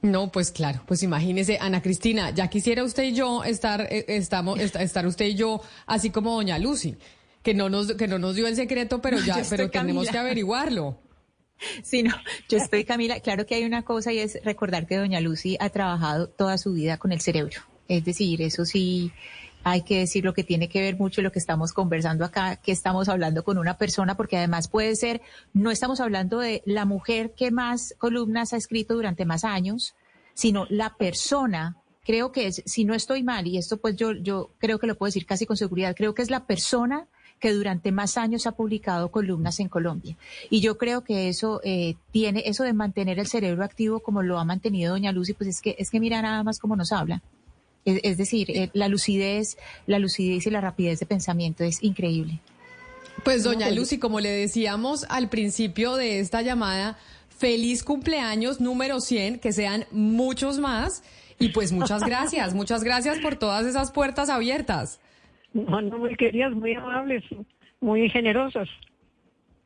No, 0.00 0.30
pues 0.30 0.52
claro, 0.52 0.82
pues 0.86 1.02
imagínese, 1.02 1.58
Ana 1.60 1.82
Cristina, 1.82 2.30
ya 2.30 2.48
quisiera 2.48 2.84
usted 2.84 3.02
y 3.02 3.14
yo 3.14 3.42
estar, 3.42 3.80
eh, 3.90 4.04
estamos, 4.08 4.60
estar 4.60 5.06
usted 5.06 5.26
y 5.26 5.34
yo 5.34 5.60
así 5.86 6.10
como 6.10 6.34
doña 6.34 6.58
Lucy, 6.58 6.96
que 7.42 7.52
no 7.52 7.68
nos, 7.68 7.94
que 7.94 8.06
no 8.06 8.18
nos 8.18 8.36
dio 8.36 8.46
el 8.46 8.54
secreto, 8.54 9.02
pero 9.02 9.18
ya, 9.26 9.42
pero 9.50 9.70
tenemos 9.70 10.08
que 10.08 10.18
averiguarlo. 10.18 10.98
Sí, 11.82 12.04
no, 12.04 12.14
yo 12.48 12.58
estoy 12.58 12.84
Camila, 12.84 13.18
claro 13.18 13.44
que 13.44 13.56
hay 13.56 13.64
una 13.64 13.82
cosa 13.82 14.12
y 14.12 14.20
es 14.20 14.38
recordar 14.44 14.86
que 14.86 14.96
doña 14.96 15.20
Lucy 15.20 15.56
ha 15.58 15.70
trabajado 15.70 16.28
toda 16.28 16.56
su 16.56 16.72
vida 16.72 16.98
con 16.98 17.10
el 17.10 17.20
cerebro. 17.20 17.60
Es 17.88 18.04
decir, 18.04 18.42
eso 18.42 18.64
sí, 18.64 19.10
hay 19.64 19.82
que 19.82 19.98
decir 19.98 20.24
lo 20.24 20.34
que 20.34 20.44
tiene 20.44 20.68
que 20.68 20.80
ver 20.80 20.96
mucho 20.96 21.22
lo 21.22 21.32
que 21.32 21.38
estamos 21.38 21.72
conversando 21.72 22.24
acá, 22.24 22.56
que 22.56 22.72
estamos 22.72 23.08
hablando 23.08 23.44
con 23.44 23.58
una 23.58 23.76
persona, 23.76 24.16
porque 24.16 24.36
además 24.36 24.68
puede 24.68 24.96
ser, 24.96 25.20
no 25.52 25.70
estamos 25.70 26.00
hablando 26.00 26.38
de 26.38 26.62
la 26.64 26.84
mujer 26.84 27.32
que 27.34 27.50
más 27.50 27.94
columnas 27.98 28.52
ha 28.52 28.56
escrito 28.56 28.94
durante 28.94 29.24
más 29.24 29.44
años, 29.44 29.94
sino 30.34 30.66
la 30.70 30.96
persona. 30.96 31.76
Creo 32.04 32.32
que 32.32 32.46
es, 32.46 32.62
si 32.64 32.84
no 32.84 32.94
estoy 32.94 33.22
mal, 33.22 33.46
y 33.46 33.58
esto 33.58 33.76
pues 33.76 33.96
yo, 33.96 34.12
yo 34.12 34.50
creo 34.58 34.78
que 34.78 34.86
lo 34.86 34.96
puedo 34.96 35.08
decir 35.08 35.26
casi 35.26 35.44
con 35.44 35.56
seguridad, 35.56 35.94
creo 35.96 36.14
que 36.14 36.22
es 36.22 36.30
la 36.30 36.46
persona 36.46 37.06
que 37.38 37.52
durante 37.52 37.92
más 37.92 38.16
años 38.16 38.46
ha 38.46 38.52
publicado 38.52 39.10
columnas 39.10 39.60
en 39.60 39.68
Colombia. 39.68 40.16
Y 40.50 40.60
yo 40.60 40.76
creo 40.78 41.04
que 41.04 41.28
eso 41.28 41.60
eh, 41.64 41.94
tiene, 42.10 42.42
eso 42.46 42.64
de 42.64 42.72
mantener 42.72 43.18
el 43.18 43.26
cerebro 43.26 43.64
activo 43.64 44.00
como 44.00 44.22
lo 44.22 44.38
ha 44.38 44.44
mantenido 44.44 44.92
doña 44.92 45.12
Lucy, 45.12 45.34
pues 45.34 45.48
es 45.50 45.60
que, 45.60 45.76
es 45.78 45.90
que 45.90 46.00
mira 46.00 46.20
nada 46.22 46.42
más 46.42 46.58
cómo 46.58 46.76
nos 46.76 46.92
habla. 46.92 47.22
Es, 47.84 48.18
decir, 48.18 48.50
eh, 48.50 48.70
la 48.74 48.88
lucidez, 48.88 49.56
la 49.86 49.98
lucidez 49.98 50.46
y 50.46 50.50
la 50.50 50.60
rapidez 50.60 51.00
de 51.00 51.06
pensamiento 51.06 51.64
es 51.64 51.82
increíble. 51.82 52.40
Pues 53.24 53.44
doña 53.44 53.70
Lucy, 53.70 53.98
como 53.98 54.20
le 54.20 54.30
decíamos 54.30 55.04
al 55.08 55.28
principio 55.28 55.96
de 55.96 56.20
esta 56.20 56.42
llamada, 56.42 56.98
feliz 57.28 57.82
cumpleaños 57.82 58.60
número 58.60 59.00
100, 59.00 59.38
que 59.38 59.52
sean 59.52 59.86
muchos 59.90 60.58
más. 60.58 61.02
Y 61.38 61.48
pues 61.48 61.72
muchas 61.72 62.02
gracias, 62.06 62.54
muchas 62.54 62.84
gracias 62.84 63.18
por 63.20 63.36
todas 63.36 63.66
esas 63.66 63.90
puertas 63.90 64.28
abiertas. 64.28 65.00
No, 65.52 65.80
no, 65.80 65.98
muy 65.98 66.14
queridas, 66.16 66.52
muy 66.52 66.74
amables, 66.74 67.24
muy 67.80 68.08
generosas. 68.10 68.68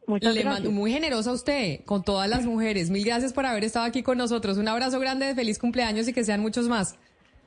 Muchas 0.06 0.34
Le 0.34 0.44
mando 0.44 0.70
muy 0.70 0.93
generosa 0.93 1.30
a 1.30 1.34
usted, 1.34 1.84
con 1.84 2.02
todas 2.02 2.28
las 2.28 2.44
mujeres. 2.44 2.90
Mil 2.90 3.05
gracias 3.05 3.32
por 3.32 3.47
haber 3.47 3.64
estado 3.64 3.86
aquí 3.86 4.02
con 4.02 4.18
nosotros. 4.18 4.59
Un 4.59 4.68
abrazo 4.68 4.98
grande 4.98 5.26
de 5.26 5.34
feliz 5.34 5.59
cumpleaños 5.59 6.09
y 6.09 6.12
que 6.12 6.24
sean 6.24 6.40
muchos 6.40 6.68
más. 6.68 6.98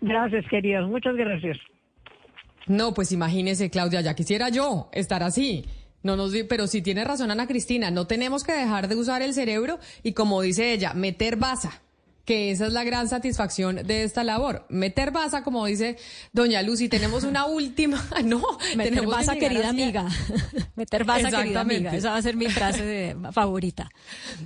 Gracias, 0.05 0.45
queridos. 0.49 0.87
Muchas 0.87 1.15
gracias. 1.15 1.57
No, 2.67 2.93
pues 2.93 3.11
imagínese, 3.11 3.69
Claudia, 3.71 4.01
ya 4.01 4.13
quisiera 4.13 4.49
yo 4.49 4.89
estar 4.91 5.23
así. 5.23 5.65
No 6.03 6.15
nos, 6.15 6.31
pero 6.47 6.67
si 6.67 6.83
tiene 6.83 7.03
razón 7.03 7.31
Ana 7.31 7.47
Cristina, 7.47 7.89
no 7.89 8.05
tenemos 8.05 8.43
que 8.43 8.53
dejar 8.53 8.87
de 8.87 8.95
usar 8.95 9.23
el 9.23 9.33
cerebro 9.33 9.79
y 10.03 10.13
como 10.13 10.41
dice 10.41 10.73
ella, 10.73 10.93
meter 10.93 11.37
baza 11.37 11.81
que 12.25 12.51
esa 12.51 12.65
es 12.65 12.73
la 12.73 12.83
gran 12.83 13.07
satisfacción 13.07 13.75
de 13.75 14.03
esta 14.03 14.23
labor. 14.23 14.65
Meter 14.69 15.11
baza, 15.11 15.43
como 15.43 15.65
dice 15.65 15.97
doña 16.33 16.61
Lucy, 16.63 16.89
tenemos 16.89 17.23
una 17.23 17.45
última, 17.45 18.03
no, 18.25 18.41
meter 18.75 19.05
baza 19.05 19.35
querida 19.39 19.69
amiga. 19.69 20.07
meter 20.75 21.05
baza 21.05 21.29
querida 21.29 21.61
amiga, 21.61 21.95
esa 21.95 22.11
va 22.11 22.17
a 22.17 22.21
ser 22.21 22.35
mi 22.35 22.47
frase 22.47 23.15
favorita. 23.31 23.89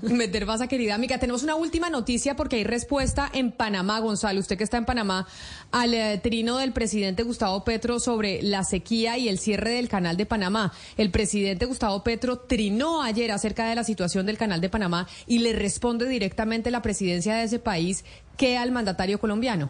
meter 0.02 0.46
baza 0.46 0.68
querida 0.68 0.96
amiga. 0.96 1.18
Tenemos 1.18 1.44
una 1.44 1.56
última 1.56 1.90
noticia 1.90 2.36
porque 2.36 2.58
hay 2.58 2.64
respuesta 2.64 3.30
en 3.34 3.52
Panamá, 3.52 4.00
Gonzalo, 4.00 4.40
usted 4.40 4.58
que 4.58 4.64
está 4.64 4.78
en 4.78 4.86
Panamá, 4.86 5.28
al 5.72 5.94
eh, 5.94 6.20
trino 6.22 6.58
del 6.58 6.74
presidente 6.74 7.24
Gustavo 7.24 7.64
Petro 7.64 8.00
sobre 8.00 8.42
la 8.42 8.64
sequía 8.64 9.18
y 9.18 9.30
el 9.30 9.40
cierre 9.40 9.72
del 9.72 9.88
canal 9.88 10.18
de 10.18 10.26
Panamá. 10.26 10.74
El 10.98 11.12
presidente 11.12 11.66
Gustavo 11.66 12.04
Petro 12.04 12.40
trinó 12.40 13.02
ayer 13.02 13.32
acerca 13.32 13.70
de 13.70 13.76
la 13.76 13.84
situación 13.84 14.26
del 14.26 14.38
canal 14.38 14.60
de 14.60 14.70
Panamá 14.70 15.08
y 15.28 15.40
le 15.40 15.54
responde 15.54 16.08
directamente 16.08 16.72
la 16.72 16.82
presidencia 16.82 17.36
de 17.36 17.44
ese 17.44 17.60
país 17.60 17.70
país 17.70 18.04
que 18.36 18.58
al 18.58 18.72
mandatario 18.72 19.20
colombiano. 19.20 19.70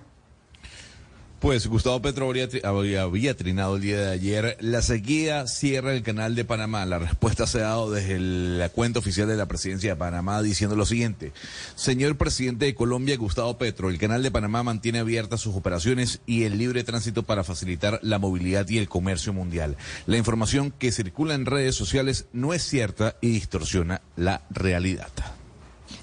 Pues 1.40 1.68
Gustavo 1.68 2.02
Petro 2.02 2.30
había, 2.30 3.38
trinado 3.38 3.78
el 3.78 3.82
día 3.82 3.98
de 3.98 4.12
ayer. 4.12 4.58
La 4.60 4.82
sequía 4.82 5.48
cierra 5.48 5.94
el 5.94 6.04
canal 6.04 6.36
de 6.36 6.44
Panamá. 6.44 6.86
La 6.86 7.00
respuesta 7.00 7.48
se 7.48 7.60
ha 7.60 7.68
dado 7.68 7.90
desde 7.92 8.20
la 8.20 8.68
cuenta 8.68 9.00
oficial 9.00 9.26
de 9.30 9.38
la 9.38 9.48
presidencia 9.48 9.92
de 9.92 9.96
Panamá 9.96 10.42
diciendo 10.42 10.76
lo 10.76 10.86
siguiente. 10.86 11.32
Señor 11.76 12.18
presidente 12.18 12.66
de 12.66 12.76
Colombia, 12.76 13.16
Gustavo 13.16 13.58
Petro, 13.58 13.90
el 13.90 13.98
canal 13.98 14.22
de 14.22 14.32
Panamá 14.32 14.64
mantiene 14.64 15.00
abiertas 15.00 15.40
sus 15.40 15.56
operaciones 15.56 16.20
y 16.26 16.44
el 16.44 16.58
libre 16.58 16.84
tránsito 16.84 17.24
para 17.24 17.46
facilitar 17.46 18.02
la 18.04 18.20
movilidad 18.20 18.68
y 18.68 18.78
el 18.78 18.90
comercio 18.90 19.32
mundial. 19.32 19.78
La 20.08 20.18
información 20.18 20.74
que 20.78 20.92
circula 20.92 21.36
en 21.36 21.46
redes 21.46 21.74
sociales 21.74 22.26
no 22.34 22.54
es 22.54 22.64
cierta 22.64 23.16
y 23.22 23.30
distorsiona 23.30 24.02
la 24.18 24.42
realidad. 24.50 25.39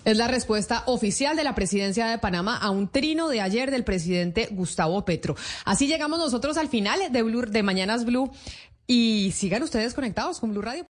Es 0.04 0.16
la 0.16 0.28
respuesta 0.28 0.82
oficial 0.86 1.36
de 1.36 1.44
la 1.44 1.54
presidencia 1.54 2.06
de 2.06 2.18
Panamá 2.18 2.56
a 2.56 2.70
un 2.70 2.88
trino 2.88 3.28
de 3.28 3.40
ayer 3.40 3.70
del 3.70 3.84
presidente 3.84 4.48
Gustavo 4.50 5.04
Petro. 5.04 5.36
Así 5.64 5.86
llegamos 5.86 6.18
nosotros 6.18 6.56
al 6.56 6.68
final 6.68 7.00
de, 7.10 7.22
Blue, 7.22 7.46
de 7.46 7.62
Mañanas 7.62 8.04
Blue 8.04 8.30
y 8.86 9.32
sigan 9.34 9.62
ustedes 9.62 9.94
conectados 9.94 10.40
con 10.40 10.50
Blue 10.50 10.62
Radio. 10.62 10.86